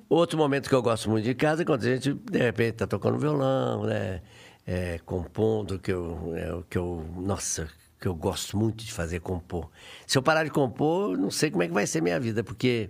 outro 0.09 0.37
momento 0.37 0.69
que 0.69 0.75
eu 0.75 0.81
gosto 0.81 1.09
muito 1.09 1.23
de 1.23 1.33
casa 1.33 1.61
é 1.63 1.65
quando 1.65 1.81
a 1.81 1.85
gente, 1.85 2.13
de 2.13 2.37
repente, 2.37 2.73
tá 2.73 2.87
tocando 2.87 3.17
violão, 3.17 3.83
né? 3.85 4.21
É, 4.65 4.99
compondo, 5.05 5.79
que 5.79 5.91
eu, 5.91 6.33
é, 6.35 6.53
o 6.53 6.61
que 6.69 6.77
eu. 6.77 7.03
Nossa, 7.15 7.67
que 7.99 8.07
eu 8.07 8.15
gosto 8.15 8.57
muito 8.57 8.83
de 8.83 8.93
fazer 8.93 9.19
compor. 9.19 9.69
Se 10.05 10.17
eu 10.17 10.21
parar 10.21 10.43
de 10.43 10.49
compor, 10.51 11.17
não 11.17 11.31
sei 11.31 11.49
como 11.49 11.63
é 11.63 11.67
que 11.67 11.73
vai 11.73 11.87
ser 11.87 12.01
minha 12.01 12.19
vida, 12.19 12.43
porque 12.43 12.89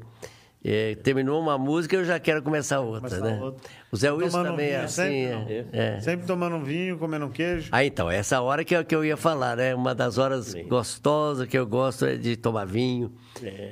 é, 0.64 0.96
terminou 0.96 1.40
uma 1.42 1.58
música 1.58 1.96
eu 1.96 2.04
já 2.04 2.20
quero 2.20 2.42
começar 2.42 2.80
outra, 2.82 3.10
Começar 3.10 3.26
né? 3.26 3.42
outra. 3.42 3.70
O 3.92 3.96
Zé 3.96 4.12
Wilson 4.12 4.32
Tomando 4.32 4.48
um 4.48 4.52
também 4.52 4.66
é 4.68 4.70
vinho, 4.72 4.86
assim. 4.86 4.96
sempre, 4.96 5.54
é, 5.54 5.68
é. 5.72 6.00
Sempre 6.02 6.28
tomando 6.28 6.56
um 6.58 6.64
vinho, 6.64 6.98
comendo 6.98 7.26
um 7.26 7.30
queijo. 7.32 7.70
Ah, 7.72 7.86
então, 7.86 8.12
essa 8.12 8.42
hora 8.42 8.66
que 8.66 8.76
eu, 8.76 8.84
que 8.84 8.94
eu 8.94 9.06
ia 9.06 9.16
falar, 9.16 9.56
né? 9.56 9.74
Uma 9.74 9.96
das 9.96 10.18
horas 10.18 10.54
gostosas 10.68 11.48
que 11.48 11.58
eu 11.58 11.66
gosto 11.66 12.06
é 12.06 12.18
de 12.18 12.36
tomar 12.36 12.66
vinho, 12.66 13.14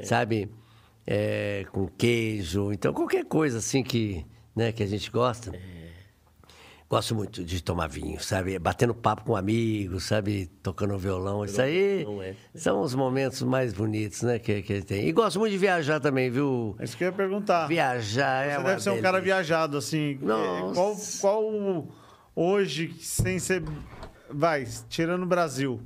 sabe? 0.03 0.49
É, 1.05 1.65
com 1.71 1.85
queijo, 1.87 2.71
então 2.71 2.91
qualquer 2.93 3.25
coisa 3.25 3.59
assim 3.59 3.83
que, 3.83 4.25
né, 4.55 4.71
que 4.71 4.81
a 4.81 4.87
gente 4.87 5.11
gosta. 5.11 5.51
Gosto 6.95 7.13
muito 7.13 7.43
de 7.43 7.61
tomar 7.61 7.87
vinho, 7.87 8.23
sabe? 8.23 8.57
Batendo 8.57 8.95
papo 8.95 9.25
com 9.25 9.35
amigos, 9.35 10.05
sabe? 10.05 10.49
Tocando 10.63 10.97
violão. 10.97 11.43
Isso 11.43 11.61
aí 11.61 12.05
não 12.05 12.21
é. 12.23 12.35
são 12.55 12.79
os 12.79 12.95
momentos 12.95 13.41
mais 13.41 13.73
bonitos, 13.73 14.21
né? 14.21 14.39
Que, 14.39 14.61
que 14.61 14.81
tem. 14.81 15.05
E 15.05 15.11
gosto 15.11 15.37
muito 15.37 15.51
de 15.51 15.57
viajar 15.57 15.99
também, 15.99 16.29
viu? 16.29 16.73
É 16.79 16.85
isso 16.85 16.95
que 16.95 17.03
eu 17.03 17.07
ia 17.07 17.11
perguntar. 17.11 17.67
Viajar 17.67 18.45
é 18.45 18.51
Você 18.51 18.57
uma 18.59 18.69
deve 18.69 18.83
ser 18.83 18.89
um 18.91 19.01
cara 19.01 19.19
viajado, 19.19 19.75
assim. 19.75 20.17
Nossa. 20.21 21.19
Qual, 21.19 21.43
qual 21.43 21.87
hoje, 22.33 22.95
sem 23.01 23.39
ser. 23.39 23.61
Vai, 24.29 24.65
tirando 24.87 25.23
o 25.23 25.27
Brasil, 25.27 25.81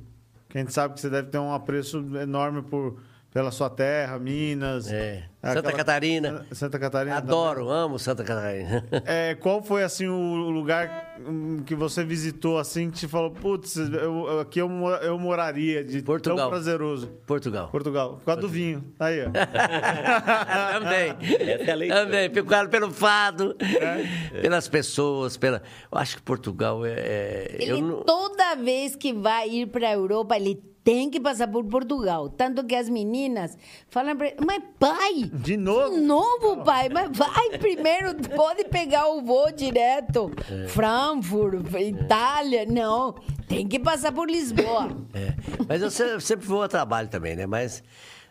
que 0.48 0.58
a 0.58 0.60
gente 0.60 0.72
sabe 0.72 0.94
que 0.94 1.00
você 1.00 1.10
deve 1.10 1.28
ter 1.28 1.38
um 1.38 1.52
apreço 1.52 1.98
enorme 2.22 2.62
por, 2.62 3.00
pela 3.32 3.50
sua 3.50 3.70
terra, 3.70 4.18
Minas. 4.18 4.90
É. 4.90 5.24
aquela- 5.42 5.54
Santa 5.62 5.72
Catarina. 5.72 6.46
Santa 6.52 6.78
Catarina. 6.78 7.16
Adoro, 7.16 7.70
amo 7.70 7.98
Santa 7.98 8.24
Catarina. 8.24 8.84
É, 9.06 9.34
qual 9.36 9.62
foi 9.62 9.82
assim 9.84 10.06
o 10.08 10.50
lugar 10.50 11.16
hum, 11.26 11.62
que 11.64 11.74
você 11.74 12.02
visitou 12.04 12.58
assim 12.58 12.90
que 12.90 12.98
te 12.98 13.08
falou, 13.08 13.30
putz, 13.30 13.76
eu- 13.76 14.40
aqui 14.40 14.58
eu, 14.60 14.68
eu 15.02 15.18
moraria 15.18 15.82
de 15.84 16.02
Portugal. 16.02 16.36
tão 16.38 16.50
prazeroso. 16.50 17.06
Portugal. 17.26 17.68
Portugal, 17.68 18.16
por 18.18 18.24
causa 18.24 18.40
do 18.40 18.48
vinho. 18.48 18.84
Aí, 18.98 19.20
ó. 19.24 19.30
Também. 20.72 21.16
Essa 21.20 21.64
é 21.64 21.70
a 21.70 21.74
leitura. 21.74 22.04
Também, 22.04 22.30
pelo, 22.30 22.68
pelo 22.68 22.90
fado, 22.90 23.56
É. 23.60 24.40
pelas 24.42 24.68
pessoas, 24.68 25.36
pela. 25.36 25.62
Eu 25.90 25.98
acho 25.98 26.16
que 26.16 26.22
Portugal 26.22 26.84
é. 26.84 26.92
é- 26.96 27.56
Ele, 27.60 27.70
eu 27.72 27.80
não- 27.82 28.02
toda 28.02 28.54
vez 28.56 28.96
que 28.96 29.12
vai 29.12 29.48
ir 29.48 29.66
para 29.68 29.88
a 29.88 29.92
Europa, 29.92 30.36
ele 30.36 30.60
tem 30.82 31.10
que 31.10 31.20
passar 31.20 31.46
por 31.48 31.64
Portugal. 31.64 32.28
Tanto 32.28 32.64
que 32.64 32.74
as 32.74 32.88
meninas 32.88 33.56
falam 33.88 34.16
para 34.16 34.28
ele, 34.28 34.36
mas 34.44 34.62
pai, 34.78 35.24
De 35.32 35.56
novo? 35.56 35.94
de 35.94 36.00
novo, 36.00 36.64
pai, 36.64 36.88
mas 36.88 37.16
vai 37.16 37.50
primeiro, 37.58 38.14
pode 38.34 38.64
pegar 38.64 39.08
o 39.08 39.20
voo 39.22 39.52
direto. 39.52 40.30
É. 40.50 40.68
Frankfurt, 40.68 41.66
Itália, 41.78 42.64
não, 42.66 43.14
tem 43.46 43.66
que 43.68 43.78
passar 43.78 44.12
por 44.12 44.28
Lisboa. 44.30 44.88
é. 45.14 45.34
Mas 45.68 45.82
eu 45.82 45.90
se- 45.90 46.20
sempre 46.20 46.46
vou 46.46 46.62
a 46.62 46.68
trabalho 46.68 47.08
também, 47.08 47.36
né? 47.36 47.46
Mas. 47.46 47.82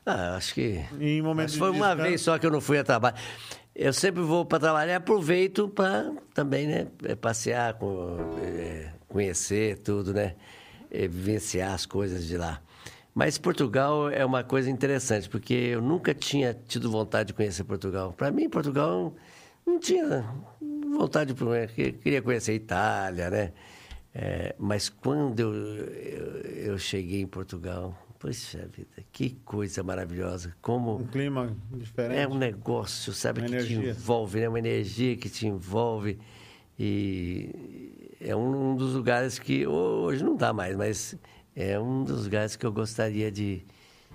ah, 0.06 0.36
acho 0.36 0.54
que. 0.54 0.80
Em 1.00 1.22
momentos 1.22 1.56
Mas 1.56 1.60
foi 1.60 1.70
uma 1.70 1.88
descanso. 1.90 2.10
vez 2.10 2.22
só 2.22 2.38
que 2.40 2.46
eu 2.46 2.52
não 2.52 2.62
fui 2.62 2.78
a 2.80 2.84
trabalho. 2.84 3.16
Eu 3.76 3.94
sempre 3.94 4.22
vou 4.22 4.44
para 4.44 4.60
trabalhar 4.60 4.92
e 4.94 4.96
aproveito 4.96 5.70
para 5.70 6.12
também, 6.34 6.68
né? 6.68 6.88
é, 7.06 7.16
Passear, 7.16 7.76
com, 7.76 8.18
é, 8.44 8.90
conhecer 9.08 9.78
tudo, 9.78 10.14
né? 10.14 10.36
É, 10.91 11.07
vivenciar 11.07 11.74
as 11.74 11.86
coisas 11.86 12.26
de 12.28 12.38
lá. 12.38 12.61
Mas 13.14 13.38
Portugal 13.38 14.10
é 14.10 14.24
uma 14.26 14.44
coisa 14.44 14.70
interessante, 14.70 15.28
porque 15.30 15.53
eu 15.53 15.82
nunca 15.82 16.14
tinha 16.14 16.53
tido 16.68 16.90
vontade 16.90 17.28
de 17.28 17.34
conhecer 17.34 17.64
Portugal. 17.64 18.14
Para 18.14 18.32
mim, 18.32 18.49
Portugal 18.49 19.14
não 19.66 19.80
tinha 19.80 20.26
vontade 20.98 21.34
de 21.34 21.44
conhecer. 21.44 21.94
Queria 21.94 22.22
conhecer 22.22 22.52
a 22.52 22.56
Itália, 22.56 23.30
né? 23.30 23.52
É, 24.14 24.56
mas 24.57 24.90
quando 24.90 25.40
eu, 25.40 25.53
eu, 25.53 26.26
eu 26.72 26.78
cheguei 26.80 27.22
em 27.22 27.28
Portugal, 27.28 27.95
poxa 28.18 28.68
vida, 28.76 28.90
que 29.11 29.32
coisa 29.45 29.84
maravilhosa. 29.84 30.56
Como 30.61 30.98
Um 30.98 31.06
clima 31.07 31.56
diferente. 31.72 32.18
é 32.20 32.28
um 32.28 32.36
negócio, 32.36 33.14
sabe, 33.14 33.41
Uma 33.41 33.49
que 33.49 33.57
te 33.57 33.74
energia. 33.74 33.91
envolve, 33.91 34.40
né? 34.40 34.49
Uma 34.49 34.60
energia 34.60 35.16
que 35.18 35.30
te 35.30 35.45
envolve. 35.45 36.18
E 36.82 37.49
é 38.20 38.36
um 38.36 38.76
dos 38.76 38.94
lugares 38.94 39.40
que 39.40 39.66
hoje 39.68 40.24
não 40.24 40.36
dá 40.36 40.52
mais, 40.54 40.76
mas 40.76 41.16
é 41.56 41.80
um 41.80 42.04
dos 42.04 42.26
lugares 42.26 42.56
que 42.56 42.66
eu 42.66 42.72
gostaria 42.72 43.32
de. 43.32 43.66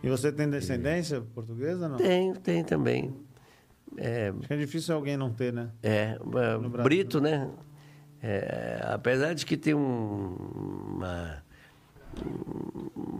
E 0.02 0.08
você 0.08 0.30
tem 0.30 0.48
descendência 0.50 1.20
portuguesa, 1.34 1.88
não? 1.88 1.96
Tem, 1.96 2.34
tem 2.34 2.62
também. 2.62 3.14
É, 3.96 4.28
Acho 4.36 4.48
que 4.48 4.54
é 4.54 4.56
difícil 4.56 4.94
alguém 4.94 5.16
não 5.16 5.30
ter, 5.32 5.52
né? 5.52 5.70
é, 5.82 6.18
Brasil. 6.18 6.68
Brito, 6.82 7.20
né? 7.20 7.48
É, 8.22 8.80
apesar 8.88 9.34
de 9.34 9.44
que 9.46 9.56
tem 9.56 9.72
um- 9.74 10.34
uma, 10.96 11.42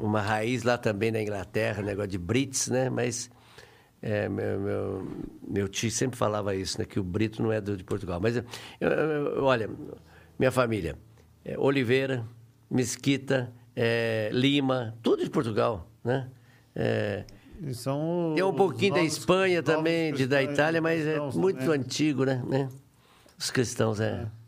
uma 0.03 0.21
raiz 0.21 0.63
lá 0.63 0.77
também 0.79 1.11
na 1.11 1.21
Inglaterra, 1.23 1.83
negócio 1.83 2.11
de 2.11 2.19
Brits, 2.19 2.69
né? 2.69 2.89
Mas 2.91 3.31
é, 4.03 4.29
meu, 4.29 4.61
meu, 4.61 5.09
meu 5.47 5.69
tio 5.69 5.91
sempre 5.91 6.17
falava 6.19 6.55
isso, 6.55 6.79
né? 6.79 6.85
Que 6.85 6.99
o 6.99 7.05
Brito 7.05 7.43
não 7.43 7.53
é 7.53 7.61
do, 7.61 7.77
de 7.77 7.85
Portugal. 7.85 8.21
Mas, 8.21 8.37
eu- 8.37 8.45
eu- 8.81 8.91
eu- 8.91 9.45
olha, 9.45 9.71
minha 10.39 10.51
família, 10.51 10.97
é, 11.45 11.59
Oliveira, 11.59 12.25
Mesquita, 12.71 13.53
é, 13.77 14.31
Lima, 14.33 14.97
tudo 15.03 15.23
de 15.25 15.31
Portugal, 15.31 15.89
né? 16.03 16.29
É, 16.75 17.25
são 17.73 18.33
tem 18.35 18.43
um 18.45 18.53
pouquinho 18.55 18.95
da 18.95 19.01
novos- 19.01 19.17
Espanha 19.19 19.63
novos 19.63 19.75
também, 19.77 20.13
de, 20.13 20.27
da 20.27 20.37
cristãos, 20.39 20.55
Itália, 20.55 20.83
mas 20.83 21.01
é 21.01 21.05
cristãos 21.05 21.37
muito 21.37 21.71
antigo, 21.71 22.25
né? 22.25 22.43
né? 22.49 22.69
Os 23.39 23.51
cristãos, 23.51 24.01
é. 24.01 24.07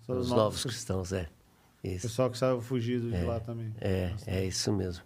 É, 0.09 0.13
os 0.13 0.19
os 0.19 0.29
novos, 0.29 0.31
novos 0.31 0.63
cristãos, 0.65 1.13
é. 1.13 1.29
O 1.85 1.89
Isso. 1.89 2.09
pessoal 2.09 2.31
que 2.31 2.37
saiu 2.39 2.61
fugido 2.61 3.11
de 3.11 3.23
lá 3.23 3.39
também. 3.39 3.73
É, 3.81 4.13
é 4.27 4.45
isso 4.45 4.73
mesmo. 4.73 5.05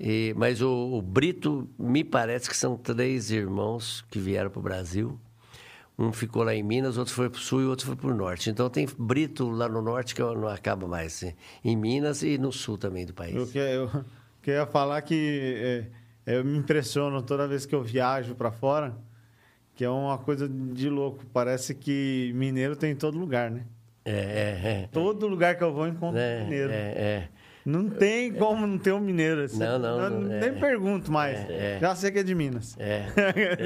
E, 0.00 0.34
mas 0.36 0.60
o, 0.60 0.68
o 0.94 1.00
Brito, 1.00 1.68
me 1.78 2.02
parece 2.02 2.50
que 2.50 2.56
são 2.56 2.76
três 2.76 3.30
irmãos 3.30 4.04
que 4.10 4.18
vieram 4.18 4.50
para 4.50 4.58
o 4.58 4.62
Brasil. 4.62 5.20
Um 5.96 6.12
ficou 6.12 6.42
lá 6.42 6.52
em 6.54 6.62
Minas, 6.62 6.98
outro 6.98 7.14
foi 7.14 7.30
para 7.30 7.38
o 7.38 7.40
sul 7.40 7.60
e 7.62 7.64
outro 7.66 7.86
foi 7.86 7.94
para 7.94 8.10
o 8.10 8.14
norte. 8.14 8.50
Então 8.50 8.68
tem 8.68 8.86
Brito 8.98 9.48
lá 9.48 9.68
no 9.68 9.80
norte 9.80 10.14
que 10.14 10.20
não 10.20 10.48
acaba 10.48 10.88
mais. 10.88 11.22
né? 11.22 11.34
Em 11.64 11.76
Minas 11.76 12.22
e 12.22 12.36
no 12.36 12.50
sul 12.50 12.76
também 12.76 13.06
do 13.06 13.14
país. 13.14 13.34
Eu, 13.36 13.46
que, 13.46 13.58
eu 13.58 13.88
queria 14.42 14.66
falar 14.66 15.00
que 15.02 15.86
é, 16.26 16.36
eu 16.36 16.44
me 16.44 16.58
impressiono 16.58 17.22
toda 17.22 17.46
vez 17.46 17.64
que 17.64 17.74
eu 17.74 17.82
viajo 17.82 18.34
para 18.34 18.50
fora, 18.50 18.96
que 19.76 19.84
é 19.84 19.88
uma 19.90 20.18
coisa 20.18 20.48
de 20.48 20.88
louco. 20.88 21.24
Parece 21.32 21.74
que 21.74 22.32
mineiro 22.34 22.74
tem 22.74 22.90
em 22.92 22.96
todo 22.96 23.16
lugar, 23.16 23.50
né? 23.50 23.64
É, 24.04 24.10
é, 24.12 24.68
é. 24.82 24.88
Todo 24.92 25.26
lugar 25.28 25.56
que 25.56 25.62
eu 25.64 25.72
vou 25.72 25.86
encontro 25.88 26.18
É, 26.18 26.42
mineiro. 26.42 26.70
é, 26.72 26.74
é. 26.76 27.28
Não 27.64 27.88
tem 27.88 28.30
como 28.32 28.66
não 28.66 28.76
ter 28.78 28.92
um 28.92 29.00
mineiro. 29.00 29.42
assim. 29.42 29.58
Não, 29.58 29.78
não, 29.78 29.98
Eu 30.00 30.10
não, 30.10 30.20
nem 30.20 30.50
é. 30.50 30.52
pergunto 30.52 31.10
mais. 31.10 31.38
É, 31.48 31.76
é. 31.76 31.78
Já 31.80 31.94
sei 31.94 32.10
que 32.10 32.18
é 32.18 32.22
de 32.22 32.34
Minas. 32.34 32.76
É. 32.78 33.06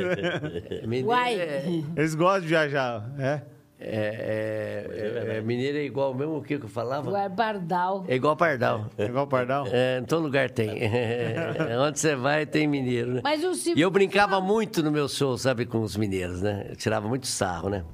Mineiro 0.86 1.08
Uai. 1.08 1.34
é, 1.40 1.64
Eles 1.96 2.14
gostam 2.14 2.42
de 2.42 2.46
viajar, 2.46 3.10
é? 3.18 3.42
é, 3.80 5.30
é, 5.30 5.36
é, 5.36 5.40
mineiro 5.40 5.78
é 5.78 5.82
igual 5.84 6.12
mesmo 6.12 6.38
o 6.38 6.42
que 6.42 6.58
que 6.58 6.64
eu 6.64 6.68
falava? 6.68 7.08
O 7.08 7.30
Pardal. 7.30 8.04
É 8.08 8.16
igual 8.16 8.36
pardal. 8.36 8.86
É 8.98 9.04
igual 9.04 9.26
Pardal? 9.26 9.66
É, 9.70 9.98
em 9.98 10.04
todo 10.04 10.22
lugar 10.22 10.50
tem. 10.50 10.70
Onde 11.80 11.98
você 11.98 12.16
vai, 12.16 12.44
tem 12.44 12.66
mineiro, 12.66 13.14
né? 13.14 13.20
Mas 13.22 13.44
o 13.44 13.54
Silvio 13.54 13.78
E 13.78 13.82
eu 13.82 13.90
brincava 13.90 14.40
muito 14.40 14.82
no 14.82 14.90
meu 14.90 15.08
show, 15.08 15.38
sabe, 15.38 15.64
com 15.64 15.80
os 15.80 15.96
mineiros, 15.96 16.42
né? 16.42 16.66
Eu 16.70 16.76
tirava 16.76 17.06
muito 17.08 17.26
sarro, 17.28 17.68
né? 17.68 17.84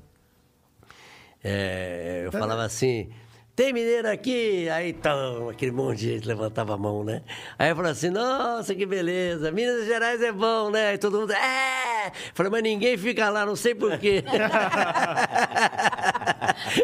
É, 1.42 2.22
eu 2.24 2.32
falava 2.32 2.64
assim, 2.64 3.10
tem 3.56 3.72
mineiro 3.72 4.10
aqui? 4.10 4.68
Aí 4.68 4.90
então, 4.90 5.48
aquele 5.48 5.70
monte 5.70 5.98
de 5.98 6.14
gente 6.14 6.26
levantava 6.26 6.74
a 6.74 6.76
mão, 6.76 7.04
né? 7.04 7.22
Aí 7.58 7.70
eu 7.70 7.76
falava 7.76 7.92
assim, 7.92 8.10
nossa, 8.10 8.74
que 8.74 8.84
beleza, 8.84 9.52
Minas 9.52 9.86
Gerais 9.86 10.20
é 10.20 10.32
bom, 10.32 10.70
né? 10.70 10.88
Aí 10.88 10.98
todo 10.98 11.20
mundo, 11.20 11.32
é! 11.32 12.12
Falei, 12.34 12.50
mas 12.50 12.62
ninguém 12.62 12.98
fica 12.98 13.30
lá, 13.30 13.46
não 13.46 13.56
sei 13.56 13.74
por 13.74 13.96
quê. 13.98 14.24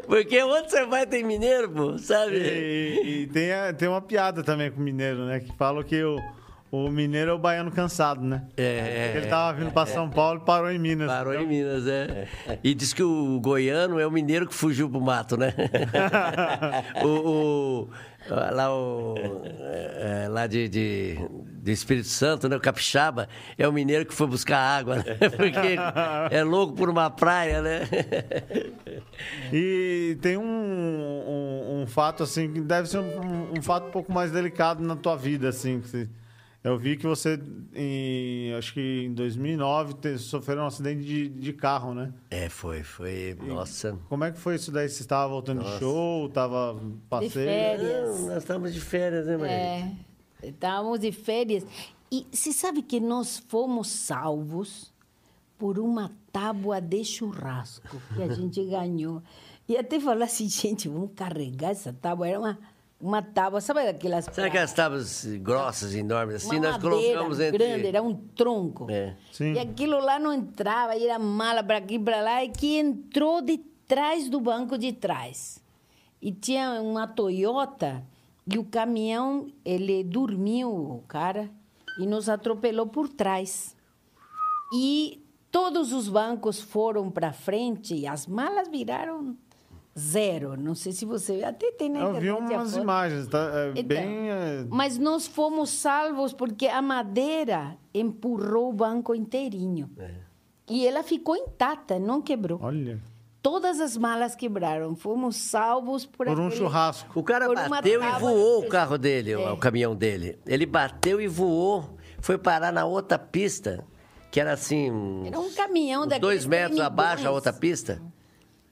Porque 0.06 0.42
onde 0.42 0.70
você 0.70 0.86
vai 0.86 1.06
tem 1.06 1.24
mineiro, 1.24 1.70
pô, 1.70 1.98
sabe? 1.98 2.36
E, 2.36 3.22
e 3.22 3.26
tem, 3.26 3.50
tem 3.76 3.88
uma 3.88 4.00
piada 4.00 4.42
também 4.42 4.70
com 4.70 4.80
mineiro, 4.80 5.26
né? 5.26 5.40
Que 5.40 5.52
falam 5.56 5.82
que 5.82 6.02
o, 6.02 6.16
o 6.72 6.88
mineiro 6.88 7.30
é 7.30 7.34
o 7.34 7.38
baiano 7.38 7.70
cansado, 7.70 8.22
né? 8.22 8.44
É, 8.56 9.14
Ele 9.16 9.26
tava 9.26 9.58
vindo 9.58 9.72
pra 9.72 9.86
São 9.86 10.08
Paulo 10.08 10.40
e 10.42 10.44
parou 10.46 10.70
em 10.70 10.78
Minas. 10.78 11.08
Parou 11.08 11.34
em 11.34 11.46
Minas, 11.46 11.86
é. 11.88 12.28
E 12.62 12.74
diz 12.74 12.92
que 12.92 13.02
o 13.02 13.40
goiano 13.40 13.98
é 13.98 14.06
o 14.06 14.10
mineiro 14.10 14.46
que 14.46 14.54
fugiu 14.54 14.88
pro 14.88 15.00
mato, 15.00 15.36
né? 15.36 15.52
o, 17.04 17.08
o- 17.08 17.88
lá 18.54 18.72
o, 18.72 19.14
é, 19.62 20.28
lá 20.28 20.46
de, 20.46 20.68
de, 20.68 21.18
de 21.62 21.72
Espírito 21.72 22.06
Santo, 22.06 22.48
né? 22.48 22.54
O 22.56 22.60
capixaba 22.60 23.28
é 23.58 23.66
o 23.66 23.72
mineiro 23.72 24.04
que 24.06 24.14
foi 24.14 24.26
buscar 24.26 24.58
água, 24.58 24.96
né? 24.96 25.04
Porque 25.36 25.76
é 26.30 26.44
louco 26.44 26.74
por 26.74 26.88
uma 26.90 27.10
praia, 27.10 27.60
né? 27.62 27.80
E 29.52 30.16
tem 30.20 30.36
um, 30.36 30.42
um, 30.44 31.82
um 31.82 31.86
fato, 31.86 32.22
assim, 32.22 32.52
que 32.52 32.60
deve 32.60 32.88
ser 32.88 32.98
um, 32.98 33.52
um 33.58 33.62
fato 33.62 33.88
um 33.88 33.90
pouco 33.90 34.12
mais 34.12 34.30
delicado 34.30 34.82
na 34.82 34.94
tua 34.96 35.16
vida, 35.16 35.48
assim. 35.48 35.80
que 35.80 35.88
você- 35.88 36.08
eu 36.62 36.76
vi 36.76 36.96
que 36.96 37.06
você, 37.06 37.40
em, 37.74 38.52
acho 38.54 38.74
que 38.74 39.04
em 39.06 39.14
2009, 39.14 39.94
te, 39.94 40.18
sofreu 40.18 40.58
um 40.58 40.66
acidente 40.66 41.02
de, 41.02 41.28
de 41.28 41.52
carro, 41.54 41.94
né? 41.94 42.12
É, 42.30 42.50
foi, 42.50 42.82
foi. 42.82 43.34
Nossa. 43.46 43.98
Como 44.10 44.24
é 44.24 44.30
que 44.30 44.38
foi 44.38 44.56
isso 44.56 44.70
daí? 44.70 44.88
Você 44.88 45.00
estava 45.00 45.26
voltando 45.28 45.64
de 45.64 45.78
show? 45.78 46.28
Tava 46.28 46.78
passeio? 47.08 47.32
férias. 47.32 48.20
Não, 48.20 48.26
nós 48.26 48.38
estamos 48.38 48.74
de 48.74 48.80
férias, 48.80 49.26
né, 49.26 49.36
Maria? 49.38 49.54
É, 49.54 49.92
estávamos 50.42 51.00
de 51.00 51.10
férias. 51.12 51.64
E 52.12 52.26
você 52.30 52.52
sabe 52.52 52.82
que 52.82 53.00
nós 53.00 53.38
fomos 53.38 53.88
salvos 53.88 54.92
por 55.56 55.78
uma 55.78 56.10
tábua 56.30 56.78
de 56.78 57.04
churrasco 57.04 58.00
que 58.14 58.22
a 58.22 58.28
gente 58.28 58.62
ganhou. 58.68 59.22
E 59.66 59.78
até 59.78 59.98
falar 59.98 60.24
assim, 60.26 60.48
gente, 60.48 60.88
vamos 60.88 61.12
carregar 61.14 61.70
essa 61.70 61.92
tábua. 61.92 62.28
Era 62.28 62.38
uma, 62.38 62.58
uma 63.00 63.22
tábua, 63.22 63.60
sabe 63.60 63.80
aquelas... 63.80 64.26
Sabe 64.26 64.48
aquelas 64.48 64.72
tábuas 64.72 65.24
grossas, 65.40 65.94
enormes, 65.94 66.36
assim? 66.36 66.58
uma 66.58 66.72
nós 66.72 66.82
colocamos 66.82 67.40
entre... 67.40 67.56
grande, 67.56 67.86
era 67.86 68.02
um 68.02 68.14
tronco. 68.14 68.86
É. 68.90 69.16
Sim. 69.32 69.54
E 69.54 69.58
aquilo 69.58 69.98
lá 69.98 70.18
não 70.18 70.32
entrava, 70.32 70.94
e 70.96 71.06
era 71.06 71.18
mala 71.18 71.62
para 71.62 71.78
aqui 71.78 71.94
e 71.94 71.98
para 71.98 72.20
lá, 72.20 72.44
e 72.44 72.50
que 72.50 72.78
entrou 72.78 73.40
de 73.40 73.58
trás 73.88 74.28
do 74.28 74.38
banco 74.38 74.76
de 74.76 74.92
trás. 74.92 75.62
E 76.20 76.30
tinha 76.30 76.80
uma 76.82 77.08
Toyota, 77.08 78.04
e 78.46 78.58
o 78.58 78.64
caminhão, 78.64 79.50
ele 79.64 80.04
dormiu, 80.04 80.70
o 80.70 81.02
cara, 81.08 81.50
e 81.98 82.06
nos 82.06 82.28
atropelou 82.28 82.86
por 82.86 83.08
trás. 83.08 83.74
E 84.74 85.24
todos 85.50 85.92
os 85.92 86.08
bancos 86.08 86.60
foram 86.60 87.10
para 87.10 87.32
frente, 87.32 87.94
e 87.94 88.06
as 88.06 88.26
malas 88.26 88.68
viraram 88.68 89.36
zero. 90.00 90.56
Não 90.56 90.74
sei 90.74 90.92
se 90.92 91.04
você... 91.04 91.44
Até 91.44 91.70
tem 91.72 91.88
na 91.90 92.00
Eu 92.00 92.14
vi 92.14 92.30
umas 92.30 92.74
imagens, 92.76 93.26
tá? 93.28 93.50
É 93.54 93.68
Então, 93.70 93.84
bem... 93.84 94.30
é, 94.30 94.64
Mas 94.68 94.96
nós 94.98 95.26
fomos 95.26 95.70
salvos 95.70 96.32
porque 96.32 96.66
a 96.66 96.80
madeira 96.82 97.76
empurrou 97.94 98.70
o 98.70 98.72
banco 98.72 99.14
inteirinho. 99.14 99.90
É. 99.98 100.10
E 100.68 100.86
ela 100.86 101.02
ficou 101.02 101.36
intacta, 101.36 101.98
não 101.98 102.22
quebrou. 102.22 102.58
Olha, 102.62 102.98
Todas 103.42 103.80
as 103.80 103.96
malas 103.96 104.36
quebraram. 104.36 104.94
Fomos 104.94 105.34
salvos 105.36 106.04
por, 106.04 106.26
por 106.26 106.38
um 106.38 106.46
aquele- 106.46 106.56
churrasco. 106.60 107.18
O 107.18 107.22
cara 107.22 107.48
bateu 107.70 108.02
e 108.04 108.18
voou 108.20 108.60
o 108.64 108.68
carro 108.68 108.98
dele, 108.98 109.34
o- 109.34 109.40
É. 109.40 109.52
o 109.52 109.56
caminhão 109.56 109.96
dele. 109.96 110.38
Ele 110.46 110.66
bateu 110.66 111.18
e 111.20 111.26
voou, 111.26 111.96
foi 112.20 112.36
parar 112.36 112.70
na 112.70 112.84
outra 112.84 113.18
pista, 113.18 113.82
que 114.30 114.38
era 114.38 114.52
assim, 114.52 115.26
Era 115.26 115.40
um 115.40 115.50
caminhão 115.54 116.02
daqueles 116.06 116.20
dois 116.20 116.44
metros 116.46 116.78
abaixo 116.80 117.24
da 117.24 117.30
outra 117.30 117.50
pista. 117.50 118.02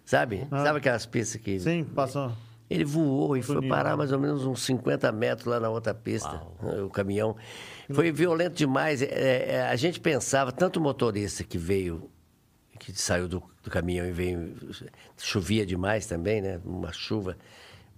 Sabe? 0.08 0.46
Sabe 0.50 0.78
aquelas 0.78 1.04
pistas 1.04 1.38
que... 1.38 1.60
Sim, 1.60 1.84
passou. 1.84 2.32
Ele 2.70 2.82
voou 2.82 3.36
e 3.36 3.42
foi 3.42 3.56
parar 3.68 3.94
mais 3.94 4.10
ou 4.10 4.18
menos 4.18 4.42
uns 4.46 4.62
50 4.62 5.12
metros 5.12 5.46
lá 5.46 5.60
na 5.60 5.68
outra 5.68 5.92
pista, 5.92 6.42
o 6.82 6.88
caminhão. 6.88 7.36
Foi 7.92 8.10
violento 8.10 8.54
demais. 8.56 9.02
É, 9.02 9.56
é, 9.56 9.62
a 9.68 9.76
gente 9.76 10.00
pensava, 10.00 10.50
tanto 10.50 10.78
o 10.78 10.82
motorista 10.82 11.44
que 11.44 11.58
veio, 11.58 12.10
que 12.78 12.90
saiu 12.98 13.28
do, 13.28 13.42
do 13.62 13.70
caminhão 13.70 14.06
e 14.06 14.10
veio. 14.12 14.54
Chovia 15.18 15.66
demais 15.66 16.06
também, 16.06 16.40
né? 16.40 16.58
Uma 16.64 16.90
chuva 16.90 17.36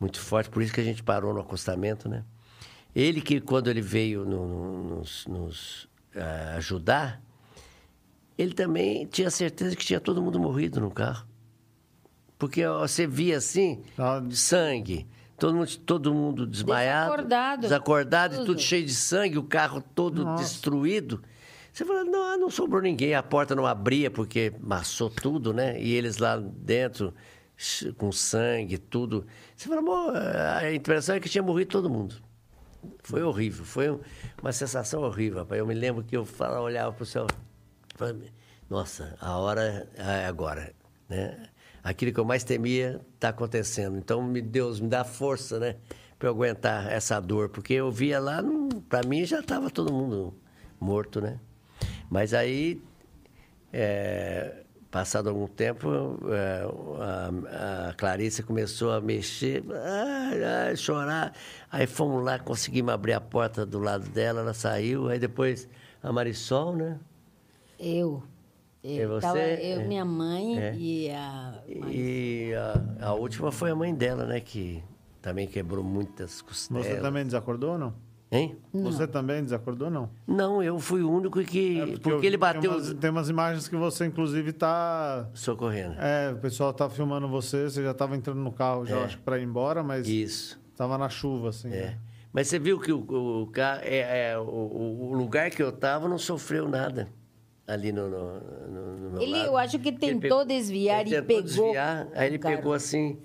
muito 0.00 0.18
forte, 0.18 0.50
por 0.50 0.62
isso 0.64 0.72
que 0.72 0.80
a 0.80 0.84
gente 0.84 1.04
parou 1.04 1.32
no 1.32 1.38
acostamento, 1.40 2.08
né? 2.08 2.24
Ele 2.92 3.20
que, 3.20 3.40
quando 3.40 3.70
ele 3.70 3.80
veio 3.80 4.24
no- 4.24 4.48
no- 4.48 4.96
nos, 4.96 5.26
nos, 5.28 5.88
ah, 6.16 6.54
ajudar, 6.56 7.22
ele 8.36 8.52
também 8.52 9.06
tinha 9.06 9.30
certeza 9.30 9.76
que 9.76 9.84
tinha 9.84 10.00
todo 10.00 10.20
mundo 10.20 10.40
morrido 10.40 10.80
no 10.80 10.90
carro. 10.90 11.29
Porque 12.40 12.66
você 12.66 13.06
via 13.06 13.36
assim, 13.36 13.82
Ah. 13.98 14.20
sangue, 14.32 15.06
todo 15.38 15.54
mundo, 15.54 15.76
todo 15.78 16.12
mundo 16.14 16.46
desmaiado. 16.46 17.10
Desacordado. 17.10 17.60
Desacordado, 17.62 18.34
e 18.34 18.38
Tudo. 18.38 18.46
tudo 18.46 18.60
cheio 18.62 18.84
de 18.86 18.94
sangue, 18.94 19.36
o 19.38 19.42
carro 19.44 19.80
todo 19.94 20.34
destruído. 20.36 21.22
Você 21.72 21.84
fala, 21.84 22.02
não, 22.02 22.36
não 22.38 22.50
sobrou 22.50 22.80
ninguém, 22.82 23.14
a 23.14 23.22
porta 23.22 23.54
não 23.54 23.66
abria 23.66 24.10
porque 24.10 24.52
amassou 24.60 25.08
tudo, 25.10 25.52
né? 25.52 25.80
E 25.80 25.92
eles 25.92 26.16
lá 26.16 26.36
dentro, 26.38 27.14
com 27.98 28.10
sangue, 28.10 28.78
tudo. 28.78 29.26
Você 29.54 29.68
fala, 29.68 29.80
amor, 29.80 30.16
a 30.16 30.74
impressão 30.74 31.14
é 31.16 31.20
que 31.20 31.28
tinha 31.28 31.42
morrido 31.42 31.70
todo 31.70 31.90
mundo. 31.90 32.16
Foi 33.02 33.22
horrível, 33.22 33.66
foi 33.66 33.90
um- 33.90 34.00
uma 34.40 34.50
sensação 34.52 35.02
horrível. 35.02 35.40
rapaz. 35.40 35.58
Eu 35.58 35.66
me 35.66 35.74
lembro 35.74 36.02
que 36.02 36.16
eu 36.16 36.24
falava, 36.24 36.62
olhava 36.62 36.90
para 36.92 37.02
o 37.02 37.06
céu, 37.06 37.26
falava, 37.94 38.18
nossa, 38.70 39.14
a 39.20 39.36
hora 39.36 39.86
é 39.94 40.24
agora, 40.26 40.72
né? 41.06 41.36
Aquilo 41.82 42.12
que 42.12 42.20
eu 42.20 42.24
mais 42.24 42.44
temia 42.44 43.00
está 43.14 43.30
acontecendo. 43.30 43.96
Então, 43.96 44.22
me 44.22 44.40
Deus, 44.40 44.80
me 44.80 44.88
dá 44.88 45.04
força, 45.04 45.58
né? 45.58 45.76
Para 46.18 46.28
eu 46.28 46.32
aguentar 46.32 46.90
essa 46.92 47.18
dor. 47.20 47.48
Porque 47.48 47.74
eu 47.74 47.90
via 47.90 48.18
lá, 48.18 48.42
para 48.88 49.06
mim 49.06 49.24
já 49.24 49.40
estava 49.40 49.70
todo 49.70 49.92
mundo 49.92 50.34
morto, 50.78 51.20
né? 51.20 51.38
Mas 52.10 52.34
aí, 52.34 52.82
é, 53.72 54.62
passado 54.90 55.28
algum 55.28 55.46
tempo, 55.46 55.88
é, 56.28 56.66
a, 57.00 57.88
a 57.88 57.94
Clarice 57.94 58.42
começou 58.42 58.92
a 58.92 59.00
mexer, 59.00 59.62
ai, 59.72 60.76
chorar. 60.76 61.32
Aí 61.70 61.86
fomos 61.86 62.24
lá, 62.24 62.38
conseguimos 62.38 62.92
abrir 62.92 63.12
a 63.12 63.20
porta 63.20 63.64
do 63.64 63.78
lado 63.78 64.08
dela, 64.08 64.40
ela 64.40 64.54
saiu. 64.54 65.08
Aí 65.08 65.18
depois 65.18 65.68
a 66.02 66.12
Marisol, 66.12 66.74
né? 66.74 66.98
Eu. 67.78 68.22
E 68.82 68.96
Eu, 68.96 69.08
você? 69.10 69.20
tava, 69.26 69.38
eu 69.38 69.80
É. 69.82 69.84
minha 69.86 70.04
mãe 70.04 70.58
É. 70.58 70.74
e 70.74 71.10
a... 71.10 71.54
E 71.68 72.52
a, 73.00 73.08
a 73.08 73.12
última 73.14 73.52
foi 73.52 73.70
a 73.70 73.74
mãe 73.76 73.94
dela, 73.94 74.24
né? 74.24 74.40
Que 74.40 74.82
também 75.20 75.46
quebrou 75.46 75.84
muitas 75.84 76.40
costelas. 76.40 76.86
Você 76.86 76.96
também 76.96 77.24
desacordou 77.24 77.72
ou 77.72 77.78
não? 77.78 77.94
Hein? 78.32 78.56
Você 78.72 79.06
também 79.08 79.42
desacordou 79.42 79.88
ou 79.88 79.92
não? 79.92 80.10
Não, 80.26 80.62
eu 80.62 80.78
fui 80.78 81.02
o 81.02 81.10
único 81.10 81.42
que... 81.44 81.80
É, 81.80 81.86
porque, 81.88 82.10
eu 82.10 82.20
vi 82.20 82.26
ele 82.28 82.36
bateu 82.36 82.60
Tem 82.62 82.70
umas, 82.70 82.94
tem 82.94 83.10
umas 83.10 83.28
imagens 83.28 83.66
que 83.68 83.76
você, 83.76 84.06
inclusive, 84.06 84.52
tá... 84.52 85.28
socorrendo. 85.34 85.96
É, 85.98 86.30
o 86.32 86.36
pessoal 86.38 86.72
tá 86.72 86.88
filmando 86.88 87.28
você, 87.28 87.64
você 87.68 87.82
já 87.82 87.92
tava 87.92 88.16
entrando 88.16 88.38
no 88.40 88.52
carro, 88.52 88.86
já 88.86 88.96
É. 88.98 89.04
acho 89.04 89.18
que 89.18 89.24
pra 89.24 89.38
ir 89.38 89.42
embora, 89.44 89.82
mas 89.82 90.08
Isso. 90.08 90.58
tava 90.76 90.96
na 90.96 91.08
chuva, 91.08 91.48
assim. 91.50 91.68
É. 91.68 91.70
né? 91.86 91.98
Mas 92.32 92.46
você 92.46 92.60
viu 92.60 92.78
que 92.78 92.92
o, 92.92 93.00
o, 93.00 93.50
é, 93.82 94.30
é, 94.30 94.38
o, 94.38 94.42
o- 94.42 95.10
o 95.10 95.12
lugar 95.12 95.50
que 95.50 95.60
eu 95.60 95.72
tava 95.72 96.08
não 96.08 96.16
sofreu 96.16 96.68
nada 96.68 97.08
ali 97.72 97.92
no, 97.92 98.08
no, 98.08 98.40
no- 98.68 98.96
no 98.98 99.10
meu 99.12 99.22
Ele, 99.22 99.32
lado. 99.32 99.46
eu 99.46 99.56
acho 99.56 99.78
que 99.78 99.92
tentou 99.92 100.20
pegou- 100.20 100.44
desviar 100.44 101.00
ele 101.00 101.10
e 101.10 101.12
tentou 101.12 101.26
pegou 101.28 101.42
desviar, 101.42 102.08
aí 102.14 102.26
ele 102.28 102.38
carro. 102.38 102.56
pegou 102.56 102.72
assim... 102.72 103.18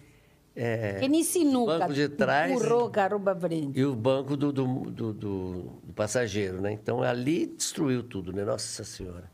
É, 0.57 0.99
Que 1.01 1.09
nem 1.09 1.22
sinuca. 1.22 1.80
banco 1.80 1.93
de 1.93 2.07
trás 2.07 2.49
Empurrou 2.49 2.85
o 2.85 2.89
carro 2.89 3.19
para 3.19 3.38
frente. 3.38 3.77
e 3.77 3.84
o 3.84 3.93
banco 3.93 4.38
do, 4.38 4.53
do, 4.53 4.65
do, 4.89 5.13
do- 5.13 5.61
do 5.84 5.93
passageiro, 5.93 6.61
né? 6.61 6.72
Então 6.72 7.03
ali 7.03 7.45
destruiu 7.47 8.01
tudo, 8.01 8.31
né? 8.31 8.45
Nossa 8.45 8.84
Senhora. 8.85 9.30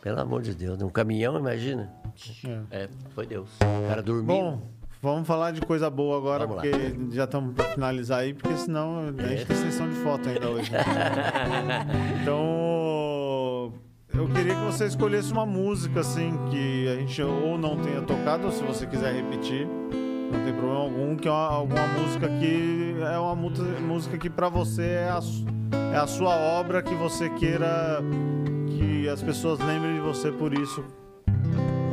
Pelo 0.00 0.18
amor 0.20 0.40
de 0.40 0.54
Deus, 0.54 0.78
né? 0.78 0.84
um 0.86 0.88
caminhão, 0.90 1.38
imagina. 1.38 1.92
É. 2.70 2.84
É, 2.84 2.88
foi 3.14 3.26
Deus. 3.26 3.50
O 3.60 3.88
cara 3.88 4.02
dormiu. 4.02 4.24
Bom, 4.26 4.62
vamos 5.02 5.26
falar 5.28 5.50
de 5.50 5.60
coisa 5.60 5.90
boa 5.90 6.16
agora, 6.16 6.46
Vamos 6.46 6.62
lá. 6.64 6.70
porque 6.70 7.14
já 7.14 7.24
estamos 7.24 7.54
para 7.54 7.64
finalizar 7.72 8.20
aí, 8.20 8.32
porque 8.32 8.56
senão 8.56 9.00
a 9.18 9.26
gente 9.26 9.44
tem 9.44 9.56
sessão 9.56 9.86
de 9.88 9.96
foto 9.96 10.30
ainda 10.30 10.48
hoje. 10.48 10.72
né? 10.72 10.78
então, 12.22 12.42
eu 14.16 14.28
queria 14.28 14.54
que 14.54 14.64
você 14.64 14.86
escolhesse 14.86 15.32
uma 15.32 15.44
música, 15.44 16.00
assim, 16.00 16.32
que 16.50 16.88
a 16.88 16.96
gente 16.96 17.20
ou 17.22 17.58
não 17.58 17.76
tenha 17.80 18.00
tocado, 18.02 18.46
ou 18.46 18.52
se 18.52 18.62
você 18.62 18.86
quiser 18.86 19.12
repetir, 19.12 19.66
não 19.66 20.44
tem 20.44 20.52
problema 20.52 20.80
algum, 20.80 21.16
que 21.16 21.28
é 21.28 21.30
uma, 21.30 21.46
alguma 21.48 21.86
música 21.88 22.28
que 22.28 22.96
é 23.00 23.18
uma 23.18 23.34
música 23.34 24.16
que 24.16 24.30
para 24.30 24.48
você 24.48 24.82
é 24.82 25.10
a, 25.10 25.20
é 25.92 25.96
a 25.96 26.06
sua 26.06 26.34
obra, 26.34 26.82
que 26.82 26.94
você 26.94 27.28
queira 27.30 28.00
que 28.76 29.08
as 29.08 29.22
pessoas 29.22 29.58
lembrem 29.60 29.94
de 29.94 30.00
você 30.00 30.30
por 30.30 30.54
isso. 30.54 30.84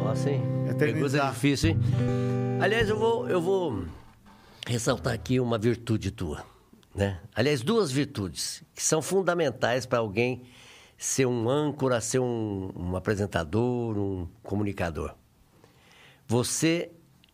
Nossa, 0.04 0.30
hein? 0.30 0.44
Eternizar. 0.70 0.78
Pergunta 0.78 1.34
difícil, 1.34 1.72
hein? 1.72 1.80
Aliás, 2.62 2.90
eu 2.90 2.98
vou, 2.98 3.28
eu 3.28 3.42
vou 3.42 3.84
ressaltar 4.68 5.14
aqui 5.14 5.40
uma 5.40 5.58
virtude 5.58 6.12
tua. 6.12 6.44
Né? 6.94 7.20
Aliás, 7.34 7.62
duas 7.62 7.92
virtudes 7.92 8.64
que 8.76 8.84
são 8.84 9.02
fundamentais 9.02 9.86
para 9.86 10.00
alguém 10.00 10.44
ser 11.02 11.26
um 11.26 11.50
âncora, 11.50 12.00
ser 12.00 12.20
um, 12.20 12.72
um 12.76 12.96
apresentador, 12.96 13.98
um 13.98 14.28
comunicador. 14.44 15.16
Você 16.28 16.92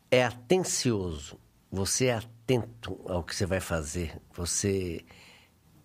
é 0.10 0.24
atencioso, 0.24 1.38
você 1.70 2.06
é 2.06 2.14
atento 2.14 2.98
ao 3.06 3.22
que 3.26 3.36
você 3.36 3.46
vai 3.46 3.60
fazer, 3.60 4.22
você 4.34 5.04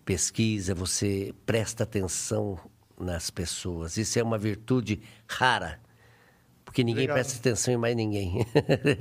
pesquisa, 0.04 0.76
você 0.76 1.34
presta 1.44 1.82
atenção 1.82 2.56
nas 2.96 3.30
pessoas. 3.30 3.96
Isso 3.96 4.16
é 4.16 4.22
uma 4.22 4.38
virtude 4.38 5.02
rara, 5.26 5.80
porque 6.64 6.84
ninguém 6.84 7.06
Obrigado. 7.06 7.16
presta 7.16 7.40
atenção 7.40 7.74
em 7.74 7.78
mais 7.78 7.96
ninguém. 7.96 8.46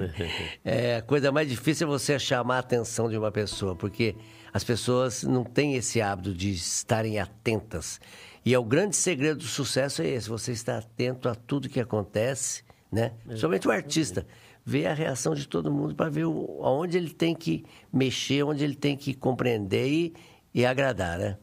é, 0.66 0.95
a 0.95 1.02
coisa 1.03 1.32
mais 1.32 1.48
difícil 1.48 1.86
é 1.86 1.88
você 1.88 2.18
chamar 2.18 2.56
a 2.56 2.60
atenção 2.60 3.08
de 3.08 3.16
uma 3.16 3.32
pessoa, 3.32 3.76
porque 3.76 4.16
as 4.52 4.64
pessoas 4.64 5.22
não 5.22 5.44
têm 5.44 5.76
esse 5.76 6.02
hábito 6.02 6.34
de 6.34 6.49
estarem 6.49 7.20
atentas. 7.20 8.02
E 8.43 8.53
é 8.53 8.59
o 8.59 8.63
grande 8.63 8.95
segredo 8.95 9.39
do 9.39 9.45
sucesso 9.45 10.01
é 10.01 10.07
esse, 10.07 10.27
você 10.27 10.51
estar 10.51 10.77
atento 10.77 11.30
a 11.30 11.35
tudo 11.35 11.69
que 11.69 11.80
acontece, 11.80 12.63
né? 12.91 13.13
Somente 13.35 13.68
o 13.68 13.72
artista 13.72 14.26
ver 14.65 14.88
a 14.88 14.93
reação 14.93 15.34
de 15.34 15.47
todo 15.47 15.72
mundo 15.72 15.95
para 15.95 16.09
ver 16.09 16.26
o, 16.26 16.59
aonde 16.63 16.97
ele 16.97 17.09
tem 17.09 17.35
que 17.35 17.65
mexer, 17.91 18.43
onde 18.43 18.63
ele 18.63 18.76
tem 18.76 18.95
que 18.95 19.13
compreender 19.13 19.88
e, 19.88 20.13
e 20.53 20.65
agradar, 20.65 21.18
né? 21.18 21.38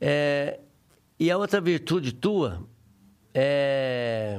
É, 0.00 0.60
e 1.18 1.30
a 1.30 1.38
outra 1.38 1.60
virtude 1.60 2.12
tua 2.12 2.66
é... 3.32 4.38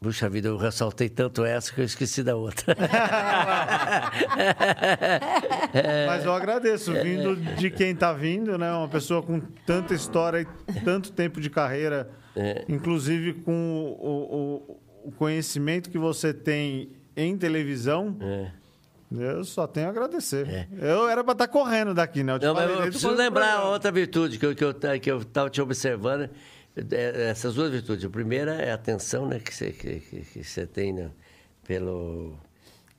Puxa 0.00 0.28
vida, 0.28 0.46
eu 0.48 0.56
ressaltei 0.56 1.08
tanto 1.08 1.44
essa 1.44 1.72
que 1.74 1.80
eu 1.80 1.84
esqueci 1.84 2.22
da 2.22 2.36
outra. 2.36 2.76
Mas 6.06 6.24
eu 6.24 6.32
agradeço, 6.32 6.92
vindo 6.92 7.34
de 7.36 7.70
quem 7.70 7.90
está 7.90 8.12
vindo, 8.12 8.56
né? 8.56 8.72
Uma 8.72 8.88
pessoa 8.88 9.22
com 9.22 9.40
tanta 9.66 9.94
história 9.94 10.46
e 10.68 10.80
tanto 10.80 11.10
tempo 11.12 11.40
de 11.40 11.50
carreira, 11.50 12.08
inclusive 12.68 13.34
com 13.34 13.96
o, 13.98 14.72
o- 15.04 15.08
o 15.08 15.12
conhecimento 15.12 15.90
que 15.90 15.98
você 15.98 16.32
tem 16.34 16.90
em 17.16 17.36
televisão. 17.36 18.16
É. 18.20 18.50
Eu 19.10 19.42
só 19.42 19.66
tenho 19.66 19.86
a 19.86 19.90
agradecer. 19.90 20.68
Eu 20.78 21.08
era 21.08 21.24
para 21.24 21.32
estar 21.32 21.48
correndo 21.48 21.94
daqui, 21.94 22.22
né? 22.22 22.34
Eu 22.34 22.38
te 22.38 22.44
Não, 22.46 22.54
falei 22.54 22.76
eu 22.76 22.82
preciso 22.82 23.10
lembrar 23.14 23.64
outra 23.64 23.90
virtude 23.90 24.38
que 24.38 24.44
eu, 24.44 24.54
que 24.54 24.62
eu, 24.62 24.74
que 25.00 25.10
eu 25.10 25.24
tava 25.24 25.48
te 25.48 25.62
observando. 25.62 26.28
É, 26.90 27.30
Essas 27.30 27.54
duas 27.54 27.70
virtudes. 27.70 28.04
A 28.04 28.10
primeira 28.10 28.54
é 28.54 28.70
a 28.70 28.74
atenção 28.74 29.26
né, 29.26 29.38
que, 29.38 29.54
você, 29.54 29.70
que, 29.72 30.00
que, 30.00 30.20
que 30.22 30.44
você 30.44 30.66
tem 30.66 30.92
né, 30.92 31.10
pelo... 31.66 32.34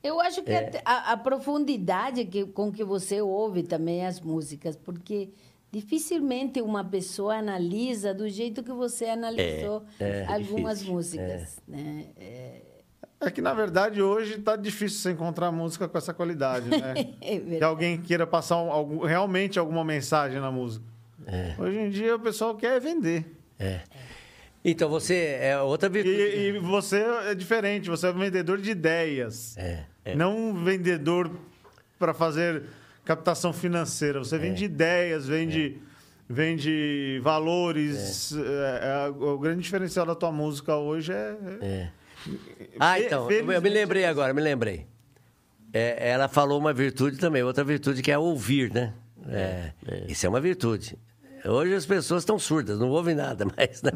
Eu 0.01 0.19
acho 0.21 0.41
que 0.43 0.51
É. 0.51 0.81
a, 0.85 1.11
a 1.13 1.17
profundidade 1.17 2.23
que, 2.25 2.45
com 2.45 2.71
que 2.71 2.83
você 2.83 3.21
ouve 3.21 3.63
também 3.63 4.05
as 4.05 4.21
músicas, 4.21 4.75
porque 4.77 5.29
dificilmente 5.71 6.61
uma 6.61 6.83
pessoa 6.83 7.35
analisa 7.35 8.13
do 8.13 8.27
jeito 8.29 8.63
que 8.63 8.71
você 8.71 9.05
analisou 9.05 9.83
é 9.99 10.25
algumas 10.25 10.79
difícil, 10.79 10.93
músicas. 10.93 11.59
Né? 11.67 12.05
É, 12.17 12.61
É 13.21 13.29
que, 13.29 13.41
na 13.41 13.53
verdade, 13.53 14.01
hoje 14.01 14.37
tá 14.39 14.55
difícil 14.55 14.99
você 14.99 15.11
encontrar 15.11 15.51
música 15.51 15.87
com 15.89 15.97
essa 15.97 16.13
qualidade, 16.13 16.69
né? 16.69 16.93
é 17.19 17.31
verdade. 17.37 17.57
que 17.57 17.63
alguém 17.65 18.01
queira 18.01 18.25
passar 18.25 18.55
um- 18.63 18.71
algum- 18.71 18.99
realmente 19.05 19.59
alguma 19.59 19.83
mensagem 19.83 20.39
na 20.39 20.49
música. 20.51 20.85
Hoje 21.59 21.77
em 21.77 21.89
dia 21.89 22.15
o 22.15 22.19
pessoal 22.19 22.55
quer 22.55 22.79
vender. 22.79 23.37
É. 23.59 23.81
Então, 24.63 24.89
você 24.89 25.37
é 25.41 25.59
outra 25.59 25.87
E, 25.87 25.91
virtude. 25.91 26.15
e 26.17 26.59
você 26.59 26.97
é 27.27 27.35
diferente, 27.35 27.89
você 27.89 28.07
é 28.07 28.11
um 28.11 28.17
vendedor 28.19 28.57
de 28.59 28.71
ideias. 28.71 29.57
É, 29.57 29.85
Não 30.15 30.37
um 30.37 30.63
vendedor 30.63 31.31
para 31.97 32.13
fazer 32.13 32.63
captação 33.05 33.53
financeira. 33.53 34.19
Você 34.19 34.37
vende 34.37 34.65
ideias, 34.65 35.27
vende, 35.27 35.77
vende 36.27 37.19
valores. 37.23 38.33
É, 38.33 39.05
é, 39.07 39.09
o 39.09 39.37
grande 39.37 39.61
diferencial 39.63 40.05
da 40.05 40.15
tua 40.15 40.31
música 40.31 40.75
hoje 40.75 41.11
é. 41.13 41.35
É. 41.61 41.89
Ah, 42.79 42.99
então, 42.99 43.29
eu 43.31 43.61
me 43.61 43.69
lembrei 43.69 44.05
agora, 44.05 44.33
me 44.33 44.41
lembrei. 44.41 44.85
É, 45.71 46.09
ela 46.09 46.27
falou 46.27 46.59
uma 46.59 46.73
virtude 46.73 47.17
também, 47.17 47.43
outra 47.43 47.63
virtude 47.63 48.01
que 48.01 48.11
é 48.11 48.17
ouvir, 48.17 48.71
né? 48.73 48.93
É, 49.27 49.71
Isso 50.07 50.25
é 50.25 50.29
uma 50.29 50.41
virtude. 50.41 50.97
Hoje 51.45 51.73
as 51.73 51.85
pessoas 51.85 52.23
estão 52.23 52.37
surdas, 52.39 52.79
não 52.79 52.89
ouvem 52.89 53.15
nada 53.15 53.45
mais. 53.57 53.81
Né? 53.81 53.91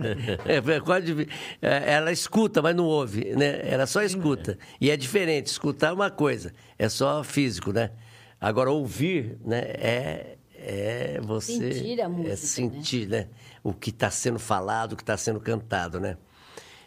É, 0.45 0.79
quase- 0.79 1.27
é, 1.61 1.93
ela 1.93 2.11
escuta, 2.11 2.61
mas 2.61 2.75
não 2.75 2.85
ouve. 2.85 3.33
Né? 3.35 3.61
Ela 3.63 3.85
só 3.85 4.01
escuta. 4.01 4.57
E 4.79 4.89
é 4.89 4.97
diferente, 4.97 5.47
escutar 5.47 5.89
é 5.89 5.91
uma 5.93 6.09
coisa, 6.11 6.53
é 6.77 6.87
só 6.89 7.23
físico, 7.23 7.71
né? 7.71 7.91
Agora, 8.39 8.69
ouvir 8.71 9.37
né, 9.45 9.59
é, 9.59 10.37
é 10.55 11.21
você... 11.23 11.73
Sentir 11.73 12.01
a 12.01 12.09
música, 12.09 12.27
É 12.27 12.31
né? 12.31 12.35
sentir, 12.35 13.07
né? 13.07 13.27
O 13.63 13.73
que 13.73 13.89
está 13.89 14.09
sendo 14.11 14.37
falado, 14.39 14.93
o 14.93 14.95
que 14.97 15.03
está 15.03 15.15
sendo 15.15 15.39
cantado, 15.39 15.99
né? 15.99 16.17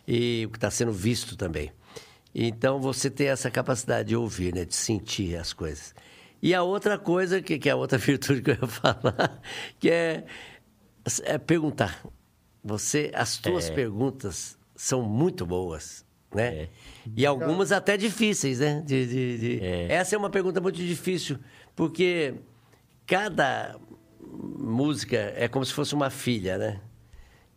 E 0.06 0.44
o 0.46 0.50
que 0.50 0.58
está 0.58 0.70
sendo 0.70 0.92
visto 0.92 1.36
também. 1.36 1.72
Então, 2.34 2.78
você 2.78 3.08
tem 3.10 3.28
essa 3.28 3.50
capacidade 3.50 4.10
de 4.10 4.16
ouvir, 4.16 4.54
né? 4.54 4.66
De 4.66 4.74
sentir 4.74 5.36
as 5.36 5.54
coisas. 5.54 5.94
E 6.46 6.54
a 6.54 6.62
outra 6.62 6.96
coisa, 6.96 7.42
que, 7.42 7.58
que 7.58 7.68
é 7.68 7.72
a 7.72 7.76
outra 7.76 7.98
virtude 7.98 8.40
que 8.40 8.50
eu 8.52 8.58
ia 8.60 8.66
falar, 8.68 9.40
que 9.80 9.90
é, 9.90 10.24
é 11.24 11.38
perguntar. 11.38 12.04
Você, 12.62 13.10
as 13.14 13.36
tuas 13.36 13.68
perguntas 13.70 14.56
são 14.74 15.02
muito 15.02 15.44
boas, 15.46 16.04
né? 16.34 16.46
É. 16.54 16.68
E 17.16 17.24
algumas 17.26 17.72
até 17.72 17.96
difíceis, 17.96 18.60
né? 18.60 18.82
De, 18.84 19.06
de- 19.06 19.38
de- 19.38 19.64
É. 19.64 19.92
Essa 19.92 20.14
é 20.14 20.18
uma 20.18 20.30
pergunta 20.30 20.60
muito 20.60 20.76
difícil, 20.76 21.38
porque 21.74 22.34
cada 23.06 23.76
música 24.20 25.16
é 25.36 25.48
como 25.48 25.64
se 25.64 25.72
fosse 25.72 25.94
uma 25.94 26.10
filha, 26.10 26.58
né? 26.58 26.80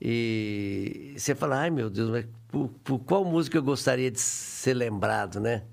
E 0.01 1.13
você 1.17 1.35
fala, 1.35 1.57
ai 1.59 1.69
meu 1.69 1.89
Deus, 1.89 2.09
mas 2.09 2.25
por, 2.47 2.69
por 2.83 2.99
qual 2.99 3.25
música 3.25 3.57
eu 3.57 3.63
gostaria 3.63 4.09
de 4.09 4.19
ser 4.19 4.73
lembrado, 4.73 5.39
né? 5.39 5.63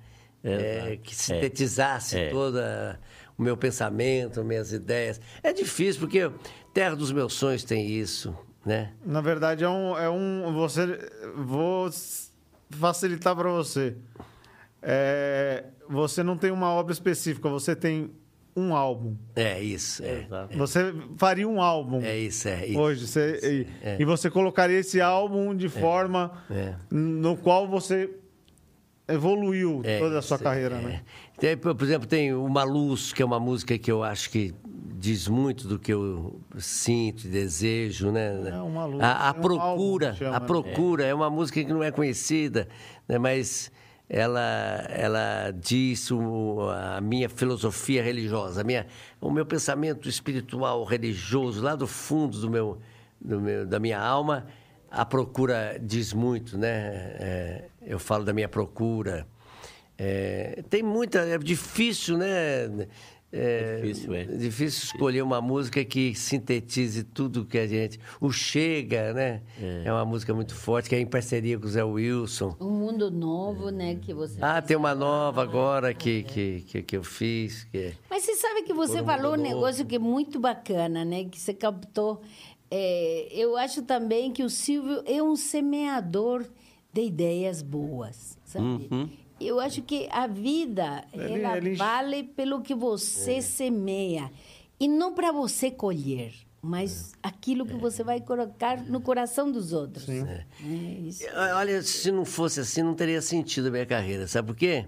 É, 0.45 0.99
que 1.03 1.15
sintetizasse 1.15 2.17
É. 2.19 2.31
toda 2.31 3.01
o 3.37 3.43
meu 3.43 3.57
pensamento, 3.57 4.43
minhas 4.45 4.73
ideias. 4.73 5.21
É 5.43 5.53
difícil, 5.53 6.01
porque 6.01 6.31
Terra 6.73 6.95
dos 6.95 7.13
Meus 7.13 7.35
Sonhos 7.35 7.65
tem 7.65 7.89
isso, 7.89 8.37
né? 8.65 8.93
Na 9.05 9.21
verdade, 9.21 9.65
é 9.65 9.69
um. 9.69 9.99
É 9.99 10.09
um 10.09 10.53
você, 10.55 10.99
vou 11.37 11.91
facilitar 12.71 13.35
para 13.37 13.51
você. 13.51 13.97
É, 14.83 15.65
você 15.89 16.23
não 16.23 16.37
tem 16.37 16.51
uma 16.51 16.71
obra 16.73 16.93
específica, 16.93 17.49
você 17.49 17.75
tem 17.75 18.11
um 18.57 18.75
álbum. 18.75 19.17
É 19.35 19.61
isso, 19.61 20.03
é. 20.03 20.27
Você 20.57 20.95
faria 21.19 21.47
um 21.47 21.61
álbum. 21.61 22.01
é 22.03 22.17
isso, 22.17 22.49
é 22.49 22.67
isso. 22.67 22.79
Hoje, 22.81 23.07
você, 23.07 23.39
e, 23.43 23.87
é. 23.87 23.97
e 24.01 24.05
você 24.05 24.31
colocaria 24.31 24.79
esse 24.79 25.01
álbum 25.01 25.55
de 25.55 25.69
forma 25.69 26.43
é. 26.51 26.75
no 26.91 27.37
qual 27.37 27.69
você 27.69 28.11
evoluiu 29.09 29.81
É 29.85 29.99
toda 29.99 30.19
a 30.19 30.23
sua 30.23 30.39
carreira, 30.39 30.77
é. 30.77 30.81
né? 30.81 31.03
Tem, 31.39 31.57
por 31.57 31.81
exemplo, 31.83 32.07
tem 32.09 32.33
Uma 32.35 32.65
Luz, 32.65 33.13
que 33.13 33.23
é 33.23 33.25
uma 33.25 33.39
música 33.41 33.77
que 33.79 33.91
eu 33.91 34.03
acho 34.03 34.31
que 34.31 34.55
diz 34.99 35.29
muito 35.29 35.69
do 35.69 35.79
que 35.79 35.93
eu 35.93 36.41
sinto 36.57 37.27
e 37.27 37.29
desejo, 37.29 38.11
né? 38.11 38.51
É, 38.51 38.55
Uma 38.61 38.87
Luz, 38.87 39.03
A, 39.03 39.07
é 39.07 39.11
a 39.11 39.15
um 39.15 39.21
álbum 39.27 39.41
Procura, 39.43 40.13
que 40.13 40.19
chama, 40.19 40.37
a 40.37 40.41
né? 40.41 40.47
Procura 40.47 41.05
é. 41.05 41.15
uma 41.15 41.31
música 41.31 41.63
que 41.63 41.73
não 41.73 41.83
é 41.83 41.91
conhecida, 41.91 42.67
né? 43.07 43.19
mas 43.19 43.71
ela, 44.09 44.87
ela 44.89 45.51
diz 45.53 46.11
o- 46.11 46.69
a 46.97 47.01
minha 47.01 47.29
filosofia 47.29 48.03
religiosa, 48.03 48.61
a 48.61 48.65
minha, 48.65 48.87
o 49.21 49.31
meu 49.31 49.45
pensamento 49.45 50.09
espiritual 50.09 50.85
religioso 50.85 51.63
lá 51.63 51.75
do 51.77 51.87
fundo 51.87 52.39
do 52.41 52.49
meu, 52.51 52.79
do 53.21 53.41
meu, 53.41 53.67
da 53.67 53.79
minha 53.79 54.01
alma. 54.01 54.47
A 54.91 55.05
procura 55.05 55.77
diz 55.83 56.13
muito, 56.13 56.57
né? 56.57 56.69
É, 57.19 57.65
eu 57.87 57.99
falo 57.99 58.25
da 58.25 58.33
minha 58.33 58.49
procura. 58.49 59.27
É, 59.97 60.63
tem 60.69 60.83
muita. 60.83 61.21
É 61.21 61.39
difícil, 61.39 62.19
né? 62.19 62.87
É, 63.33 63.81
Difícil, 63.83 64.15
é. 64.15 64.25
difícil 64.25 64.85
escolher 64.85 65.21
uma 65.21 65.41
música 65.41 65.85
que 65.85 66.15
sintetize 66.15 67.03
tudo 67.03 67.45
que 67.45 67.59
a 67.59 67.67
gente. 67.67 67.99
O 68.21 68.31
Chega, 68.31 69.13
né? 69.13 69.43
É. 69.85 69.93
uma 69.93 70.05
música 70.05 70.33
muito 70.33 70.55
forte, 70.55 70.89
que 70.89 70.95
é 70.95 71.01
em 71.01 71.07
parceria 71.07 71.59
com 71.59 71.67
o 71.67 71.69
Zé 71.69 71.83
Wilson. 71.83 72.57
Um 72.61 72.71
mundo 72.71 73.11
novo, 73.11 73.71
né, 73.71 73.97
que 74.01 74.15
você 74.15 74.39
Ah, 74.41 74.63
tem 74.63 74.77
uma 74.77 74.95
nova 74.95 75.43
agora 75.43 75.91
É. 75.91 75.95
que, 75.95 76.23
que, 76.23 76.61
que, 76.67 76.83
que 76.83 76.97
eu 76.97 77.03
fiz. 77.03 77.65
Que 77.65 77.79
é- 77.79 77.93
Mas 78.09 78.23
você 78.23 78.37
sabe 78.37 78.63
que 78.63 78.73
você 78.73 79.01
um 79.01 79.05
falou 79.05 79.33
um 79.35 79.37
negócio 79.43 79.85
que 79.85 79.97
é 79.97 79.99
muito 79.99 80.39
bacana, 80.39 81.05
né? 81.05 81.25
Que 81.25 81.39
você 81.39 81.53
captou. 81.53 82.23
É, 82.71 83.29
eu 83.33 83.57
acho 83.57 83.83
também 83.83 84.33
que 84.33 84.43
o 84.45 84.49
Silvio 84.49 85.03
é 85.05 85.23
um 85.23 85.37
semeador 85.37 86.45
de 86.97 87.03
ideias 87.07 87.61
boas, 87.63 88.39
sabe? 88.45 88.89
Eu 89.39 89.61
acho 89.61 89.83
que 89.83 90.09
a 90.11 90.27
vida, 90.27 91.05
Ele- 91.13 91.43
ela 91.43 91.57
ele- 91.59 91.75
vale 91.75 92.23
pelo 92.25 92.63
que 92.63 92.75
você 92.75 93.43
semeia. 93.43 94.31
E 94.81 94.89
não 94.89 95.15
para 95.15 95.31
você 95.33 95.71
colher. 95.71 96.33
mas 96.63 97.13
aquilo 97.23 97.65
que 97.65 97.75
você 97.77 98.03
vai 98.03 98.21
colocar 98.21 98.83
no 98.83 99.01
coração 99.01 99.53
dos 99.53 99.73
outros. 99.73 100.09
É. 100.09 100.45
isso. 100.65 101.23
Olha, 101.55 101.81
se 101.81 102.11
não 102.11 102.25
fosse 102.25 102.59
assim, 102.59 102.83
não 102.83 102.93
teria 102.95 103.23
sentido 103.23 103.69
a 103.69 103.71
minha 103.71 103.87
carreira. 103.87 104.27
Sabe 104.27 104.49
por 104.49 104.57
quê? 104.57 104.85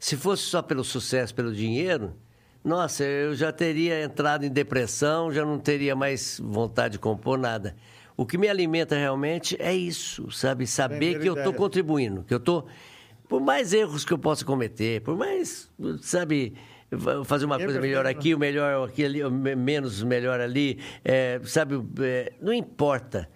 Se 0.00 0.16
fosse 0.16 0.44
só 0.44 0.62
pelo 0.62 0.82
sucesso, 0.82 1.34
pelo 1.34 1.52
dinheiro, 1.54 2.14
nossa, 2.64 3.04
eu 3.04 3.34
já 3.34 3.52
teria 3.52 4.02
entrado 4.02 4.46
em 4.46 4.48
depressão, 4.48 5.30
já 5.30 5.44
não 5.44 5.58
teria 5.58 5.94
mais 5.94 6.40
vontade 6.42 6.92
de 6.92 6.98
compor 6.98 7.36
nada. 7.36 7.76
O 8.18 8.26
que 8.26 8.36
me 8.36 8.48
alimenta 8.48 8.96
realmente 8.96 9.56
é 9.60 9.72
isso, 9.72 10.28
sabe? 10.32 10.66
Saber 10.66 11.20
que 11.20 11.28
eu 11.28 11.34
estou 11.34 11.54
contribuindo, 11.54 12.24
que 12.24 12.34
eu 12.34 12.38
estou. 12.38 12.66
Por 13.28 13.40
mais 13.40 13.72
erros 13.72 14.04
que 14.04 14.12
eu 14.12 14.18
possa 14.18 14.44
cometer, 14.44 15.02
por 15.02 15.16
mais, 15.16 15.70
sabe, 16.00 16.54
fazer 17.24 17.44
uma 17.44 17.54
é 17.60 17.64
coisa 17.64 17.80
melhor 17.80 18.06
aqui, 18.06 18.34
o 18.34 18.38
melhor 18.38 18.88
aqui 18.88 19.04
ali, 19.04 19.22
menos 19.54 20.02
melhor 20.02 20.40
ali, 20.40 20.80
é, 21.04 21.40
sabe, 21.44 21.76
é, 22.00 22.32
não 22.42 22.52
importa. 22.52 23.30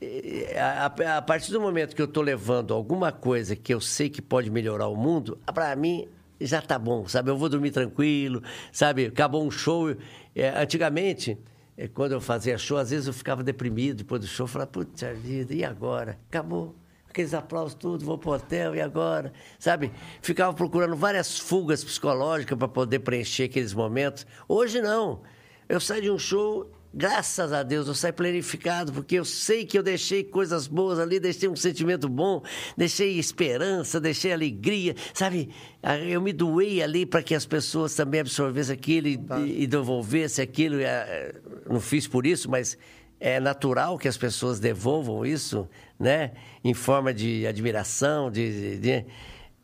É, 0.00 0.58
a, 0.58 0.86
a, 0.86 1.20
partir 1.20 1.52
do 1.52 1.60
momento 1.60 1.94
que 1.94 2.00
eu 2.00 2.06
estou 2.06 2.22
levando 2.22 2.72
alguma 2.72 3.12
coisa 3.12 3.54
que 3.54 3.74
eu 3.74 3.82
sei 3.82 4.08
que 4.08 4.22
pode 4.22 4.50
melhorar 4.50 4.88
o 4.88 4.96
mundo, 4.96 5.38
para 5.52 5.76
mim 5.76 6.08
já 6.40 6.62
tá 6.62 6.78
bom, 6.78 7.06
sabe? 7.06 7.30
Eu 7.30 7.36
vou 7.36 7.50
dormir 7.50 7.70
tranquilo, 7.70 8.42
sabe? 8.72 9.04
Acabou 9.04 9.46
um 9.46 9.50
show. 9.50 9.94
É, 10.34 10.48
antigamente, 10.58 11.36
é, 11.82 11.88
quando 11.88 12.12
eu 12.12 12.20
fazia 12.20 12.56
show, 12.56 12.78
às 12.78 12.90
vezes 12.90 13.08
eu 13.08 13.12
ficava 13.12 13.42
deprimido 13.42 13.96
depois 13.98 14.20
do 14.20 14.26
show, 14.28 14.46
falava, 14.46 14.70
putz, 14.70 15.02
vida, 15.20 15.52
e 15.52 15.64
agora? 15.64 16.16
Acabou. 16.28 16.76
Aqueles 17.08 17.34
aplausos 17.34 17.74
tudo, 17.74 18.04
vou 18.04 18.16
pro 18.16 18.30
hotel, 18.30 18.76
e 18.76 18.80
agora? 18.80 19.32
Sabe? 19.58 19.90
Ficava 20.22 20.54
procurando 20.54 20.94
várias 20.94 21.40
fugas 21.40 21.82
psicológicas 21.82 22.56
para 22.56 22.68
poder 22.68 23.00
preencher 23.00 23.44
aqueles 23.44 23.74
momentos. 23.74 24.24
Hoje 24.46 24.80
não. 24.80 25.22
Eu 25.68 25.80
saio 25.80 26.02
de 26.02 26.10
um 26.12 26.18
show, 26.20 26.70
Graças 26.94 27.52
a 27.54 27.62
Deus 27.62 27.88
eu 27.88 27.94
saio 27.94 28.12
planificado, 28.12 28.92
porque 28.92 29.14
eu 29.14 29.24
sei 29.24 29.64
que 29.64 29.78
eu 29.78 29.82
deixei 29.82 30.22
coisas 30.22 30.66
boas 30.66 30.98
ali, 30.98 31.18
deixei 31.18 31.48
um 31.48 31.56
sentimento 31.56 32.06
bom, 32.06 32.42
deixei 32.76 33.18
esperança, 33.18 33.98
deixei 33.98 34.30
alegria, 34.30 34.94
sabe? 35.14 35.48
Ah, 35.82 35.96
eu 35.96 36.20
me 36.20 36.34
doei 36.34 36.82
ali 36.82 37.06
para 37.06 37.22
que 37.22 37.34
as 37.34 37.46
pessoas 37.46 37.94
também 37.94 38.20
absorvessem 38.20 38.74
aquilo 38.74 39.08
e, 39.08 39.16
tá. 39.16 39.40
e 39.40 39.66
devolvessem 39.66 40.42
aquilo. 40.42 40.80
É, 40.80 41.34
não 41.66 41.80
fiz 41.80 42.06
por 42.06 42.26
isso, 42.26 42.50
mas 42.50 42.76
é 43.18 43.40
natural 43.40 43.96
que 43.96 44.06
as 44.06 44.18
pessoas 44.18 44.60
devolvam 44.60 45.24
isso, 45.24 45.66
né? 45.98 46.32
Em 46.62 46.74
forma 46.74 47.14
de 47.14 47.46
admiração, 47.46 48.30
de... 48.30 48.76
de... 48.78 49.06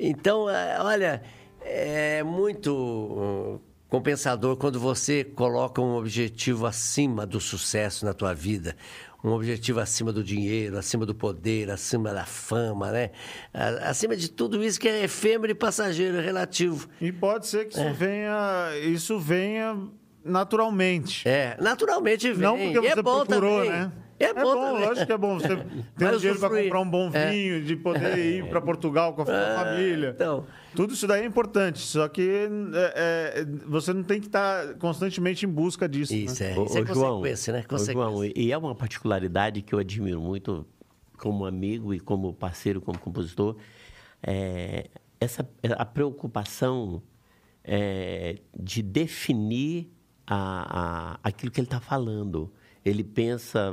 Então, 0.00 0.48
é, 0.48 0.78
olha, 0.80 1.22
é 1.60 2.22
muito 2.22 3.60
compensador 3.88 4.56
quando 4.56 4.78
você 4.78 5.24
coloca 5.24 5.80
um 5.80 5.94
objetivo 5.94 6.66
acima 6.66 7.26
do 7.26 7.40
sucesso 7.40 8.04
na 8.04 8.12
tua 8.12 8.34
vida, 8.34 8.76
um 9.24 9.30
objetivo 9.30 9.80
acima 9.80 10.12
do 10.12 10.22
dinheiro, 10.22 10.78
acima 10.78 11.04
do 11.04 11.14
poder, 11.14 11.70
acima 11.70 12.12
da 12.12 12.24
fama, 12.24 12.92
né? 12.92 13.10
Acima 13.82 14.16
de 14.16 14.30
tudo 14.30 14.62
isso 14.62 14.78
que 14.78 14.88
é 14.88 15.04
efêmero 15.04 15.50
e 15.50 15.54
passageiro, 15.54 16.20
relativo. 16.20 16.88
E 17.00 17.10
pode 17.10 17.46
ser 17.46 17.64
que 17.64 17.74
isso 17.74 17.80
é. 17.80 17.92
venha, 17.92 18.70
isso 18.84 19.18
venha 19.18 19.76
naturalmente. 20.24 21.28
É, 21.28 21.56
naturalmente 21.60 22.32
vem. 22.32 22.42
Não 22.42 22.58
porque 22.58 22.80
você 22.80 23.00
é 23.00 23.02
procurou, 23.02 23.64
também. 23.64 23.70
né? 23.70 23.92
É, 24.18 24.24
é 24.24 24.34
bom, 24.34 24.54
bom 24.54 24.80
lógico 24.80 25.06
que 25.06 25.12
é 25.12 25.18
bom. 25.18 25.38
Você 25.38 25.48
ter 25.96 26.14
um 26.14 26.16
dinheiro 26.16 26.40
para 26.40 26.62
comprar 26.62 26.80
um 26.80 26.90
bom 26.90 27.10
é. 27.12 27.30
vinho, 27.30 27.56
é. 27.56 27.60
de 27.60 27.76
poder 27.76 28.18
ir 28.18 28.48
para 28.48 28.60
Portugal 28.60 29.14
com 29.14 29.22
a 29.22 29.24
ah, 29.24 29.64
família. 29.64 30.10
Então. 30.14 30.46
Tudo 30.74 30.94
isso 30.94 31.06
daí 31.06 31.22
é 31.22 31.24
importante, 31.24 31.78
só 31.78 32.08
que 32.08 32.48
é, 32.74 33.40
é, 33.40 33.46
você 33.66 33.92
não 33.92 34.02
tem 34.02 34.20
que 34.20 34.26
estar 34.26 34.66
tá 34.66 34.74
constantemente 34.74 35.46
em 35.46 35.48
busca 35.48 35.88
disso. 35.88 36.14
Isso, 36.14 36.42
né? 36.42 36.50
é, 36.50 36.64
isso 36.64 36.78
é 36.78 36.86
João, 36.86 37.16
consequência, 37.16 37.52
né? 37.52 37.62
Consequência. 37.62 37.92
João, 37.92 38.24
e 38.24 38.52
é 38.52 38.58
uma 38.58 38.74
particularidade 38.74 39.62
que 39.62 39.74
eu 39.74 39.78
admiro 39.78 40.20
muito 40.20 40.66
como 41.16 41.46
amigo 41.46 41.92
e 41.92 42.00
como 42.00 42.32
parceiro, 42.32 42.80
como 42.80 42.98
compositor, 42.98 43.56
é, 44.22 44.88
essa, 45.20 45.48
a 45.76 45.84
preocupação 45.84 47.02
é, 47.64 48.38
de 48.58 48.82
definir 48.82 49.90
a, 50.26 51.14
a, 51.14 51.20
aquilo 51.22 51.50
que 51.50 51.60
ele 51.60 51.66
está 51.66 51.80
falando 51.80 52.52
ele 52.84 53.04
pensa 53.04 53.72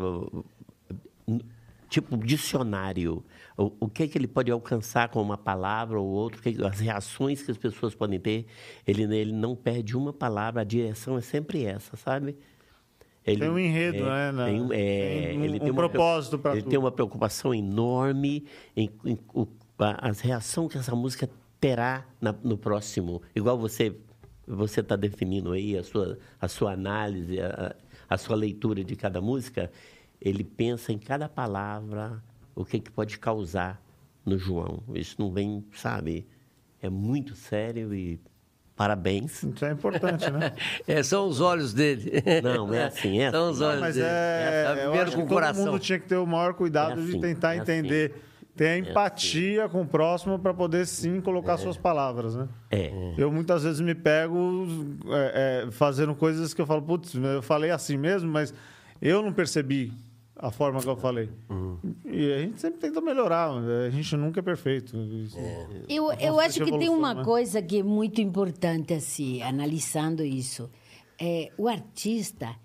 tipo 1.90 2.17
dicionário. 2.17 3.24
O, 3.58 3.72
o 3.82 3.90
que, 3.90 4.03
é 4.03 4.08
que 4.08 4.17
ele 4.17 4.27
pode 4.27 4.51
alcançar 4.51 5.09
com 5.09 5.22
uma 5.22 5.38
palavra 5.38 6.00
ou 6.00 6.08
outra, 6.08 6.42
as 6.67 6.80
reações 6.80 7.42
que 7.42 7.51
as 7.51 7.58
pessoas 7.58 7.95
podem 7.95 8.19
ter. 8.19 8.45
Ele, 8.85 9.03
ele 9.16 9.32
não 9.32 9.56
perde 9.56 9.95
uma 9.95 10.11
palavra, 10.11 10.61
a 10.61 10.66
direção 10.66 11.17
é 11.17 11.22
sempre 11.22 11.64
essa, 11.64 11.95
sabe? 11.95 12.38
Ele, 13.25 13.40
tem 13.40 13.50
um 13.50 13.58
enredo, 13.58 14.08
é, 14.08 14.32
né? 14.32 14.45
Tem, 14.45 14.67
é, 14.72 15.27
tem 15.30 15.40
um, 15.40 15.43
ele 15.43 15.59
tem 15.59 15.72
um 15.72 15.75
propósito 15.75 16.38
para 16.38 16.51
Ele 16.51 16.61
tudo. 16.61 16.69
tem 16.69 16.77
uma 16.77 16.92
preocupação 16.92 17.56
enorme 17.56 18.45
em, 18.75 18.92
em, 19.03 19.17
em 19.35 19.48
as 19.80 20.19
reações 20.19 20.72
que 20.72 20.77
essa 20.77 20.95
música 20.95 21.27
terá 21.59 22.06
na, 22.22 22.32
no 22.43 22.58
próximo. 22.58 23.22
Igual 23.35 23.58
você 23.58 23.95
você 24.48 24.82
está 24.82 24.95
definindo 24.95 25.51
aí 25.51 25.77
a 25.77 25.84
sua, 25.84 26.19
a 26.40 26.48
sua 26.48 26.74
análise, 26.74 27.42
a, 27.42 27.75
a 28.09 28.17
sua 28.17 28.35
leitura 28.35 28.84
de 28.84 28.95
cada 28.95 29.22
música, 29.22 29.72
ele 30.22 30.43
pensa 30.43 30.92
em 30.92 30.98
cada 30.98 31.27
palavra, 31.27 32.22
o 32.56 32.64
que, 32.64 32.80
que 32.80 32.92
pode 32.92 33.19
causar 33.19 33.82
no 34.25 34.38
João. 34.38 34.84
Isso 34.93 35.16
não 35.19 35.32
vem, 35.32 35.64
sabe? 35.74 36.25
É 36.82 36.90
muito 36.90 37.35
sério 37.35 37.93
e 37.93 38.19
parabéns. 38.75 39.43
Isso 39.43 39.66
é 39.66 39.72
importante, 39.72 40.30
né? 40.32 40.53
é, 40.88 41.03
são 41.03 41.27
os 41.27 41.40
olhos 41.42 41.74
dele. 41.74 42.11
Não, 42.43 42.74
é 42.74 42.85
assim, 42.85 43.19
é 43.19 43.32
São 43.32 43.50
os 43.50 43.61
assim. 43.61 43.66
olhos 43.66 43.75
não, 43.75 43.88
mas 43.88 43.95
dele. 43.95 44.08
É, 44.08 44.66
é 44.67 44.82
primeiro 44.84 45.11
com 45.11 45.24
o 45.24 45.27
coração. 45.27 45.64
Todo 45.66 45.74
mundo 45.74 45.82
tinha 45.82 46.00
que 46.00 46.08
ter 46.08 46.17
o 46.17 46.25
maior 46.25 46.53
cuidado 46.53 47.00
é 47.00 47.03
assim, 47.03 47.11
de 47.14 47.19
tentar 47.19 47.56
é 47.56 47.59
assim. 47.59 48.11
Ter 48.56 48.67
a 48.67 48.75
é 48.75 48.77
empatia 48.77 49.67
com 49.67 49.82
o 49.82 49.85
próximo 49.85 50.40
para 50.40 50.53
poder 50.53 50.88
sim 50.88 51.19
colocar 51.19 51.53
é. 51.53 51.58
suas 51.58 51.75
palavras, 51.75 52.35
né? 52.35 52.48
É. 52.72 53.14
Eu 53.17 53.30
muitas 53.30 53.64
vezes 53.64 53.82
me 53.82 53.93
pego 53.93 54.66
é, 55.08 55.66
é, 55.67 55.72
fazendo 55.72 56.16
coisas 56.16 56.53
que 56.53 56.61
eu 56.61 56.66
falo, 56.66 56.82
putz, 56.82 57.14
eu 57.16 57.42
falei 57.42 57.72
assim 57.72 57.98
mesmo, 57.98 58.32
mas 58.32 58.53
eu 59.01 59.22
não 59.22 59.34
percebi 59.34 59.92
a 60.38 60.51
forma 60.51 60.82
que 60.82 60.88
eu 60.88 60.95
falei. 60.95 61.30
Uhum. 61.50 61.77
E 62.06 62.34
a 62.34 62.40
gente 62.40 62.61
sempre 62.61 62.80
tenta 62.80 63.01
melhorar, 63.01 63.51
a 63.51 63.90
gente 63.90 64.16
nunca 64.16 64.40
é 64.40 64.43
perfeito. 64.43 64.95
É. 65.35 65.67
Eu, 65.90 66.11
eu 66.14 66.40
acho 66.40 66.64
que 66.64 66.77
tem 66.77 66.90
uma 66.90 67.14
né? 67.14 67.24
coisa 67.25 67.61
que 67.61 67.80
é 67.80 67.84
muito 67.84 68.22
importante, 68.22 68.93
assim, 68.93 69.42
analisando 69.42 70.24
isso. 70.24 70.69
É, 71.19 71.51
o 71.58 71.67
artista, 71.67 72.56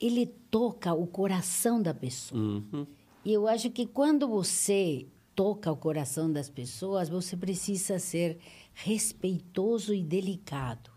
ele 0.00 0.26
toca 0.50 0.92
o 0.92 1.06
coração 1.06 1.80
da 1.80 1.94
pessoa. 1.94 2.40
Uhum. 2.40 2.86
E 3.24 3.32
eu 3.32 3.48
acho 3.48 3.70
que 3.70 3.86
quando 3.86 4.28
você 4.28 5.06
toca 5.36 5.70
o 5.70 5.76
coração 5.76 6.32
das 6.32 6.48
pessoas, 6.48 7.10
você 7.10 7.36
precisa 7.36 7.98
ser 7.98 8.38
respeitoso 8.72 9.92
e 9.94 10.02
delicado, 10.02 10.90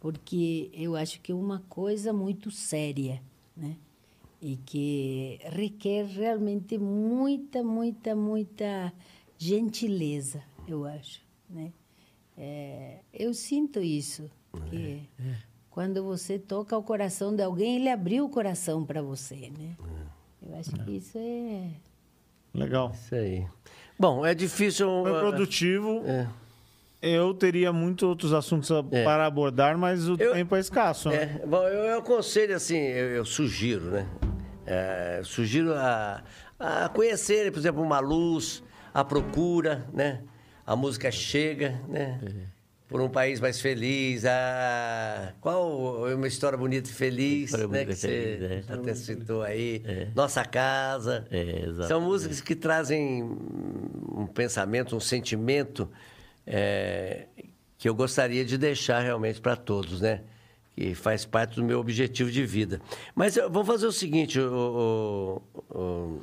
porque 0.00 0.68
eu 0.74 0.96
acho 0.96 1.20
que 1.20 1.30
é 1.30 1.34
uma 1.34 1.60
coisa 1.68 2.12
muito 2.12 2.50
séria, 2.50 3.22
né? 3.56 3.76
E 4.40 4.56
que 4.56 5.38
requer 5.44 6.04
realmente 6.06 6.76
muita, 6.76 7.62
muita, 7.62 8.16
muita 8.16 8.92
gentileza, 9.38 10.42
eu 10.66 10.84
acho, 10.84 11.22
né? 11.48 11.72
É, 12.36 12.98
eu 13.12 13.32
sinto 13.32 13.80
isso, 13.80 14.28
que 14.68 15.06
é, 15.20 15.22
é. 15.22 15.36
quando 15.70 16.02
você 16.02 16.36
toca 16.36 16.76
o 16.76 16.82
coração 16.82 17.36
de 17.36 17.44
alguém, 17.44 17.76
ele 17.76 17.88
abriu 17.88 18.24
o 18.24 18.28
coração 18.28 18.84
para 18.84 19.00
você, 19.00 19.52
né? 19.56 19.76
É. 19.78 20.48
Eu 20.48 20.56
acho 20.56 20.72
que 20.72 20.96
isso 20.96 21.16
é 21.16 21.70
Legal. 22.54 22.92
Isso 22.94 23.14
aí. 23.14 23.46
Bom, 23.98 24.24
é 24.24 24.34
difícil. 24.34 24.86
Foi 25.02 25.12
uh, 25.12 25.20
produtivo. 25.20 26.02
É. 26.06 26.26
Eu 27.00 27.34
teria 27.34 27.72
muitos 27.72 28.08
outros 28.08 28.32
assuntos 28.32 28.70
é. 28.92 29.04
para 29.04 29.26
abordar, 29.26 29.76
mas 29.76 30.08
o 30.08 30.16
eu, 30.18 30.32
tempo 30.32 30.54
é 30.54 30.60
escasso. 30.60 31.08
Né? 31.08 31.40
É. 31.42 31.46
Bom, 31.46 31.66
eu, 31.66 31.84
eu, 31.84 31.98
aconselho 31.98 32.54
assim, 32.54 32.78
eu, 32.78 33.08
eu 33.08 33.24
sugiro, 33.24 33.90
né? 33.90 34.06
É, 34.64 35.20
sugiro 35.24 35.74
a, 35.74 36.22
a 36.58 36.88
conhecerem, 36.88 37.50
por 37.50 37.58
exemplo, 37.58 37.82
uma 37.82 37.98
luz, 37.98 38.62
a 38.94 39.04
procura, 39.04 39.84
né? 39.92 40.20
A 40.64 40.76
música 40.76 41.10
chega, 41.10 41.80
né? 41.88 42.20
É 42.22 42.51
por 42.92 43.00
um 43.00 43.08
país 43.08 43.40
mais 43.40 43.58
feliz. 43.58 44.26
Ah, 44.26 45.32
qual 45.40 46.06
é 46.08 46.14
uma 46.14 46.28
história 46.28 46.58
bonita 46.58 46.90
e 46.90 46.92
feliz, 46.92 47.44
história 47.44 47.66
né? 47.66 47.86
Que 47.86 47.94
você 47.94 48.08
feliz, 48.08 48.68
é. 48.68 48.72
até 48.72 48.94
citou 48.94 49.42
aí. 49.42 49.82
É. 49.84 50.08
Nossa 50.14 50.44
Casa. 50.44 51.26
É, 51.30 51.86
São 51.88 52.02
músicas 52.02 52.42
que 52.42 52.54
trazem 52.54 53.22
um 53.22 54.26
pensamento, 54.26 54.94
um 54.94 55.00
sentimento 55.00 55.88
é, 56.46 57.24
que 57.78 57.88
eu 57.88 57.94
gostaria 57.94 58.44
de 58.44 58.58
deixar 58.58 59.00
realmente 59.00 59.40
para 59.40 59.56
todos, 59.56 60.02
né? 60.02 60.20
Que 60.76 60.94
faz 60.94 61.24
parte 61.24 61.56
do 61.56 61.64
meu 61.64 61.80
objetivo 61.80 62.30
de 62.30 62.44
vida. 62.44 62.78
Mas 63.14 63.36
vamos 63.36 63.66
fazer 63.66 63.86
o 63.86 63.92
seguinte, 63.92 64.38
o, 64.38 65.42
o, 65.70 65.78
o... 65.78 66.22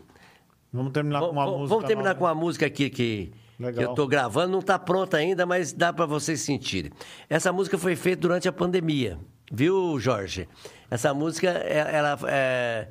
Vamos 0.71 0.93
terminar 0.93 1.21
com 1.21 1.31
uma 1.31 1.45
vamos, 1.45 1.59
música. 1.61 1.75
Vamos 1.75 1.87
terminar 1.87 2.09
nova. 2.09 2.19
com 2.19 2.25
uma 2.25 2.35
música 2.35 2.65
aqui 2.67 2.91
que 2.91 3.31
Legal. 3.59 3.83
eu 3.83 3.89
estou 3.89 4.07
gravando, 4.07 4.53
não 4.53 4.59
está 4.59 4.79
pronta 4.79 5.17
ainda, 5.17 5.45
mas 5.45 5.73
dá 5.73 5.91
para 5.91 6.05
vocês 6.05 6.39
sentirem. 6.41 6.91
Essa 7.29 7.51
música 7.51 7.77
foi 7.77 7.95
feita 7.95 8.21
durante 8.21 8.47
a 8.47 8.51
pandemia, 8.51 9.19
Viu, 9.51 9.99
Jorge? 9.99 10.47
Essa 10.91 11.11
música, 11.13 11.49
é- 11.49 11.89
ela 11.95 12.17
é, 12.27 12.87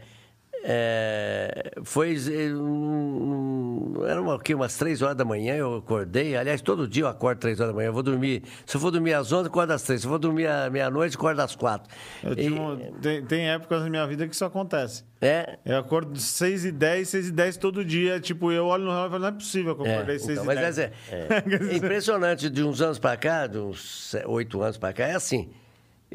é, 0.71 1.73
foi. 1.83 2.15
é, 2.15 2.53
um- 2.55 4.05
Era 4.07 4.21
uma, 4.21 4.35
o 4.35 4.39
quê? 4.39 4.55
umas 4.55 4.77
três 4.77 5.01
horas 5.03 5.17
da 5.17 5.25
manhã, 5.25 5.55
eu 5.57 5.77
acordei. 5.77 6.37
Aliás, 6.37 6.61
todo 6.61 6.87
dia 6.87 7.05
eu 7.05 7.09
acordo 7.09 7.39
três 7.39 7.59
horas 7.59 7.73
da 7.73 7.77
manhã. 7.77 7.89
Eu 7.89 7.93
vou 7.93 8.03
dormir. 8.03 8.43
Se 8.67 8.77
eu 8.77 8.81
for 8.81 8.91
dormir 8.91 9.15
às 9.15 9.33
11, 9.33 9.49
acordo 9.49 9.73
às 9.73 9.83
três. 9.83 10.03
Se 10.03 10.07
eu 10.07 10.11
for 10.11 10.19
dormir 10.19 10.47
à 10.47 10.69
meia-noite, 10.69 11.17
acordo 11.17 11.41
às 11.41 11.57
quatro. 11.57 11.89
E- 12.37 12.51
um- 12.51 12.93
tem, 13.01 13.25
tem 13.25 13.49
épocas 13.51 13.83
na 13.83 13.89
minha 13.91 14.07
vida 14.07 14.29
que 14.29 14.35
isso 14.35 14.45
acontece. 14.45 15.05
é, 15.21 15.59
Eu 15.65 15.79
acordo 15.79 16.19
6 16.21 16.65
e 16.67 16.71
10, 16.73 17.09
6 17.09 17.29
e 17.29 17.33
10 17.33 17.57
todo 17.57 17.85
dia. 17.85 18.21
Tipo, 18.21 18.53
eu 18.53 18.67
olho 18.67 18.85
no 18.85 18.91
relógio 18.91 19.09
e 19.09 19.11
falo, 19.13 19.23
não 19.23 19.29
é 19.29 19.33
possível 19.33 19.75
que 19.75 19.83
eu 19.83 19.87
É, 19.87 19.95
acordei 19.95 20.19
6 20.19 20.31
então, 20.39 20.45
e 20.45 20.47
mas 20.47 20.77
10. 20.77 20.79
é, 20.79 20.93
é 21.11 21.77
impressionante, 21.77 22.51
de 22.51 22.63
uns 22.63 22.81
anos 22.83 22.99
para 22.99 23.17
cá, 23.17 23.47
de 23.47 23.59
uns 23.59 24.15
oito 24.27 24.61
anos 24.63 24.77
para 24.79 24.93
cá, 24.93 25.07
é 25.07 25.15
assim. 25.15 25.51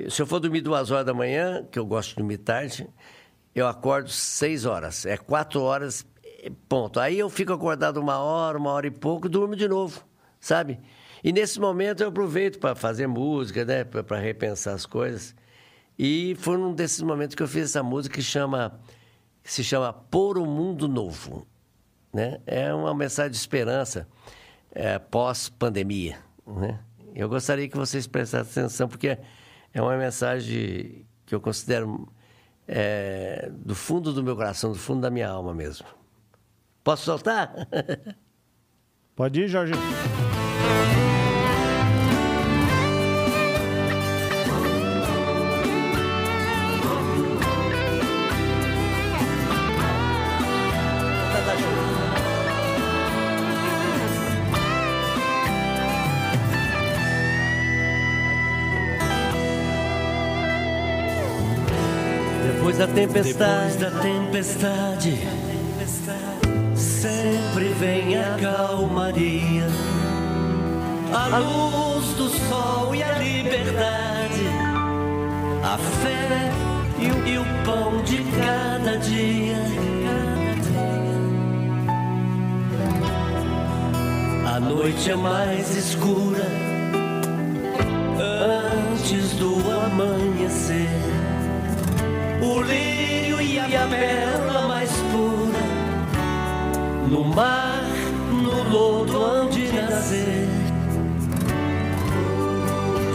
Se 0.09 0.21
eu 0.21 0.25
for 0.25 0.39
dormir 0.39 0.61
duas 0.61 0.89
horas 0.89 1.05
da 1.05 1.13
manhã, 1.13 1.65
que 1.71 1.77
eu 1.77 1.85
gosto 1.85 2.09
de 2.11 2.15
dormir 2.15 2.37
tarde, 2.37 2.87
eu 3.53 3.67
acordo 3.67 4.09
seis 4.09 4.65
horas. 4.65 5.05
É 5.05 5.17
quatro 5.17 5.61
horas, 5.61 6.05
eh, 6.23 6.51
ponto. 6.67 6.99
Aí 6.99 7.19
eu 7.19 7.29
fico 7.29 7.53
acordado 7.53 7.97
uma 7.97 8.17
hora, 8.17 8.57
uma 8.57 8.71
hora 8.71 8.87
e 8.87 8.91
pouco, 8.91 9.29
durmo 9.29 9.55
de 9.55 9.67
novo, 9.67 10.03
sabe? 10.39 10.79
E 11.23 11.31
nesse 11.31 11.59
momento 11.59 12.01
eu 12.01 12.09
aproveito 12.09 12.59
para 12.59 12.75
fazer 12.75 13.07
música, 13.07 13.63
né? 13.63 13.83
Para 13.83 14.19
repensar 14.19 14.73
as 14.73 14.85
coisas. 14.85 15.35
E 15.97 16.35
foi 16.39 16.57
num 16.57 16.73
desses 16.73 17.01
momentos 17.01 17.35
que 17.35 17.43
eu 17.43 17.47
fiz 17.47 17.65
essa 17.65 17.83
música 17.83 18.15
que 18.15 18.21
chama 18.21 18.79
se 19.43 19.63
chama 19.63 19.91
Por 19.91 20.37
um 20.37 20.45
Mundo 20.45 20.87
Novo. 20.87 21.45
Né? 22.13 22.39
É 22.45 22.73
uma 22.73 22.93
mensagem 22.93 23.31
de 23.31 23.37
esperança 23.37 24.07
é, 24.71 24.97
pós-pandemia. 24.97 26.17
Né? 26.45 26.79
Eu 27.13 27.27
gostaria 27.27 27.67
que 27.67 27.77
vocês 27.77 28.07
prestassem 28.07 28.63
atenção, 28.63 28.87
porque 28.87 29.17
é 29.73 29.81
uma 29.81 29.97
mensagem 29.97 31.05
que 31.25 31.35
eu 31.35 31.41
considero 31.41 32.07
é, 32.67 33.49
do 33.51 33.75
fundo 33.75 34.13
do 34.13 34.23
meu 34.23 34.35
coração, 34.35 34.71
do 34.71 34.77
fundo 34.77 35.01
da 35.01 35.09
minha 35.09 35.29
alma 35.29 35.53
mesmo. 35.53 35.87
Posso 36.83 37.05
soltar? 37.05 37.53
Pode 39.15 39.41
ir, 39.41 39.47
Jorge. 39.47 39.73
Da 62.85 62.87
tempestade. 62.87 63.77
Depois 63.77 63.93
da 63.93 63.99
tempestade, 64.01 65.17
sempre 66.75 67.69
vem 67.79 68.17
a 68.17 68.37
calmaria, 68.37 69.67
a 71.13 71.37
luz 71.37 72.07
do 72.15 72.29
sol 72.29 72.93
e 72.93 73.01
a 73.01 73.17
liberdade, 73.19 74.47
a 75.63 75.77
fé 75.77 76.51
e 76.99 77.37
o, 77.37 77.43
pão 77.63 78.03
de 78.03 78.17
cada 78.37 78.97
dia. 78.97 79.55
A 84.53 84.59
noite 84.59 85.09
é 85.09 85.15
mais 85.15 85.75
escura 85.75 86.45
antes 88.19 89.31
do 89.33 89.55
amanhecer 89.71 91.22
o 92.43 92.61
lírio 92.61 93.41
e 93.41 93.57
a 93.59 93.87
pérola 93.87 94.67
mais 94.67 94.91
pura, 95.11 95.63
no 97.09 97.23
mar, 97.23 97.83
no 98.31 98.69
lodo 98.69 99.23
hão 99.23 99.49
de 99.49 99.71
nascer, 99.71 100.47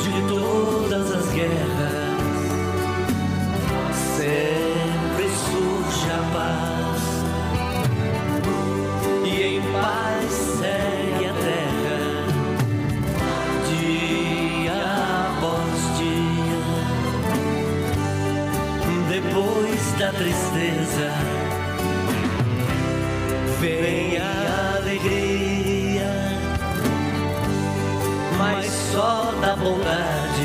de 0.03 0.29
todas 0.29 1.13
as 1.13 1.33
guerras, 1.33 2.09
sempre 4.17 4.68
da 20.09 20.13
tristeza. 20.13 21.13
Vem 23.61 24.17
a 24.17 24.77
alegria, 24.79 26.11
mas 28.39 28.67
só 28.93 29.33
da 29.41 29.55
bondade 29.57 30.38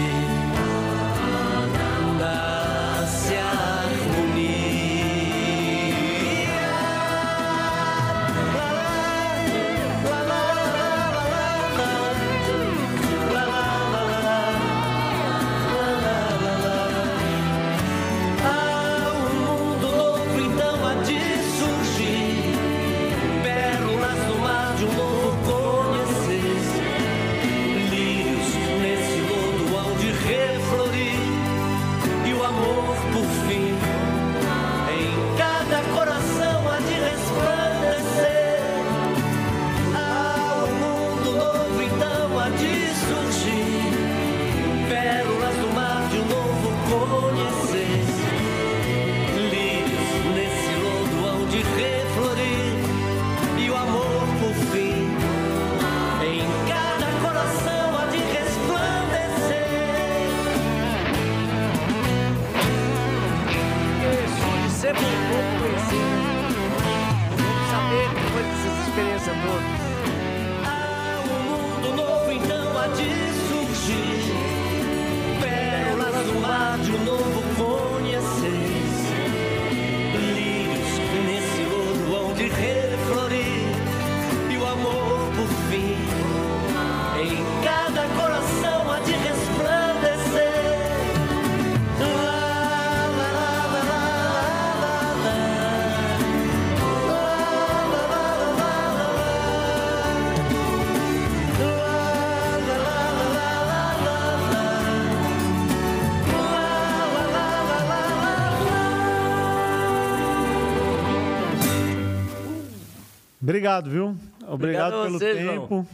Obrigado, 113.43 113.89
viu? 113.89 114.15
Obrigado, 114.47 114.93
a 114.93 115.03
pelo 115.03 115.19
você, 115.19 115.33
tempo. 115.35 115.67
João. 115.67 115.87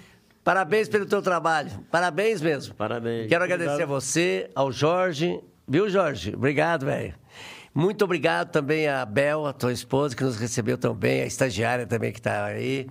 Parabéns 0.43 0.87
pelo 0.87 1.07
teu 1.07 1.19
trabalho. 1.19 1.71
Parabéns 1.89 2.41
mesmo. 2.41 2.75
Parabéns. 2.75 3.27
Quero 3.27 3.43
agradecer 3.43 3.81
a 3.81 3.85
você, 3.87 4.51
ao 4.53 4.71
Jorge. 4.71 5.39
Viu, 5.67 5.89
Jorge? 5.89 6.35
Obrigado, 6.35 6.85
velho. 6.85 7.15
Muito 7.73 8.05
obrigado 8.05 8.51
também 8.51 8.87
a 8.87 9.03
Bel, 9.03 9.47
a 9.47 9.53
tua 9.53 9.73
esposa, 9.73 10.15
que 10.15 10.23
nos 10.23 10.37
recebeu 10.37 10.77
tão 10.77 10.93
bem, 10.93 11.23
a 11.23 11.25
estagiária 11.25 11.87
também 11.87 12.11
que 12.11 12.19
está 12.19 12.45
aí. 12.45 12.87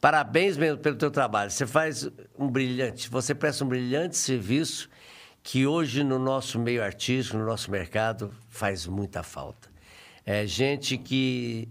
Parabéns 0.00 0.56
mesmo 0.56 0.78
pelo 0.78 0.96
teu 0.96 1.10
trabalho. 1.10 1.52
Você 1.52 1.64
faz 1.64 2.10
um 2.36 2.48
brilhante, 2.48 3.08
você 3.08 3.36
presta 3.36 3.64
um 3.64 3.68
brilhante 3.68 4.16
serviço 4.16 4.88
que 5.44 5.64
hoje 5.64 6.02
no 6.02 6.18
nosso 6.18 6.58
meio 6.58 6.82
artístico, 6.82 7.38
no 7.38 7.46
nosso 7.46 7.70
mercado, 7.70 8.34
faz 8.48 8.84
muita 8.84 9.22
falta. 9.22 9.68
É 10.26 10.44
gente 10.44 10.98
que 10.98 11.68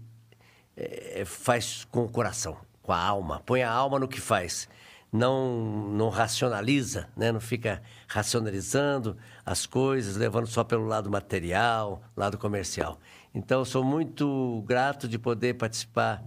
é, 0.76 1.22
faz 1.24 1.86
com 1.90 2.04
o 2.04 2.08
coração, 2.08 2.56
com 2.82 2.92
a 2.92 2.98
alma, 2.98 3.42
põe 3.44 3.62
a 3.62 3.70
alma 3.70 3.98
no 3.98 4.08
que 4.08 4.20
faz. 4.20 4.68
Não, 5.12 5.90
não 5.90 6.08
racionaliza, 6.08 7.06
né? 7.14 7.30
não 7.30 7.40
fica 7.40 7.82
racionalizando 8.08 9.16
as 9.44 9.66
coisas, 9.66 10.16
levando 10.16 10.46
só 10.46 10.64
pelo 10.64 10.86
lado 10.86 11.10
material, 11.10 12.02
lado 12.16 12.38
comercial. 12.38 12.98
Então, 13.34 13.62
sou 13.62 13.84
muito 13.84 14.64
grato 14.66 15.06
de 15.06 15.18
poder 15.18 15.54
participar 15.54 16.24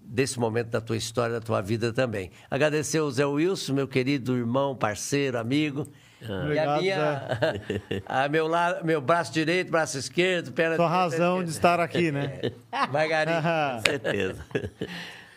desse 0.00 0.38
momento 0.38 0.68
da 0.68 0.80
tua 0.80 0.96
história, 0.96 1.34
da 1.34 1.40
tua 1.40 1.60
vida 1.60 1.92
também. 1.92 2.30
Agradecer 2.48 2.98
ao 2.98 3.10
Zé 3.10 3.26
Wilson, 3.26 3.74
meu 3.74 3.88
querido 3.88 4.36
irmão, 4.36 4.74
parceiro, 4.74 5.38
amigo. 5.38 5.86
E 6.20 6.32
a 6.32 6.42
Obrigado, 6.42 6.80
minha, 6.80 7.22
a 8.06 8.28
meu, 8.28 8.46
lado, 8.46 8.84
meu 8.84 9.00
braço 9.00 9.32
direito, 9.32 9.70
braço 9.70 9.98
esquerdo, 9.98 10.52
perna 10.52 10.76
Sua 10.76 10.88
razão 10.88 11.42
de 11.44 11.50
estar 11.50 11.78
aqui, 11.80 12.10
né? 12.10 12.40
Margarida. 12.92 13.80
certeza. 13.84 14.44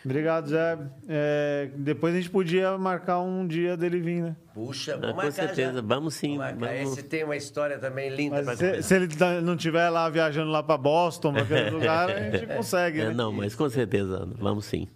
Obrigado, 0.04 0.48
Zé. 0.48 0.76
É, 1.08 1.70
depois 1.76 2.12
a 2.12 2.16
gente 2.16 2.28
podia 2.28 2.76
marcar 2.76 3.20
um 3.20 3.46
dia 3.46 3.76
dele 3.76 4.00
vir, 4.00 4.20
né? 4.22 4.36
Puxa, 4.52 4.94
Ah, 4.94 4.96
vamos 4.96 5.10
com 5.10 5.16
marcar 5.18 5.32
certeza, 5.32 5.74
já. 5.74 5.80
vamos 5.80 6.14
sim, 6.14 6.36
Vamos 6.38 6.58
vamos. 6.58 6.74
Esse 6.92 7.04
tem 7.04 7.22
uma 7.22 7.36
história 7.36 7.78
também 7.78 8.10
linda 8.12 8.42
Mas 8.42 8.58
se, 8.58 8.82
se 8.82 8.94
ele 8.96 9.06
tá- 9.06 9.40
não 9.40 9.54
estiver 9.54 9.88
lá 9.90 10.08
viajando 10.10 10.50
lá 10.50 10.60
para 10.60 10.76
Boston, 10.76 11.32
para 11.32 11.42
aquele 11.42 11.70
lugar, 11.70 12.10
a 12.10 12.30
gente 12.32 12.46
consegue, 12.48 13.00
É, 13.00 13.04
né? 13.06 13.14
não, 13.14 13.32
mas 13.32 13.54
com 13.54 13.68
certeza, 13.70 14.28
vamos 14.40 14.64
sim. 14.64 14.88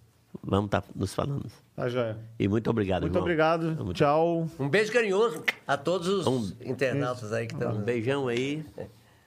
Vamos 0.43 0.67
estar 0.67 0.83
nos 0.95 1.15
falando. 1.15 1.47
Tá, 1.77 1.89
joia. 1.91 2.17
E 2.39 2.49
muito 2.49 2.71
obrigado, 2.71 3.03
Muito 3.03 3.13
irmão. 3.13 3.23
obrigado. 3.23 3.93
Tchau. 3.93 4.49
Um 4.59 4.67
beijo 4.69 4.91
carinhoso 4.91 5.45
a 5.67 5.77
todos 5.77 6.09
os 6.09 6.27
Um- 6.27 6.53
internautas 6.65 7.33
aí 7.35 7.47
que 7.47 7.53
estão. 7.53 7.73
Um 7.77 7.83
beijão 7.83 8.29
aí 8.29 8.65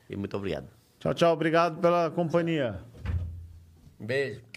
e 0.10 0.16
muito 0.18 0.36
obrigado. 0.36 0.68
Tchau, 1.00 1.14
tchau. 1.14 1.32
Obrigado 1.34 1.80
pela 1.80 2.10
companhia. 2.10 2.80
Um 4.00 4.06
beijo. 4.08 4.49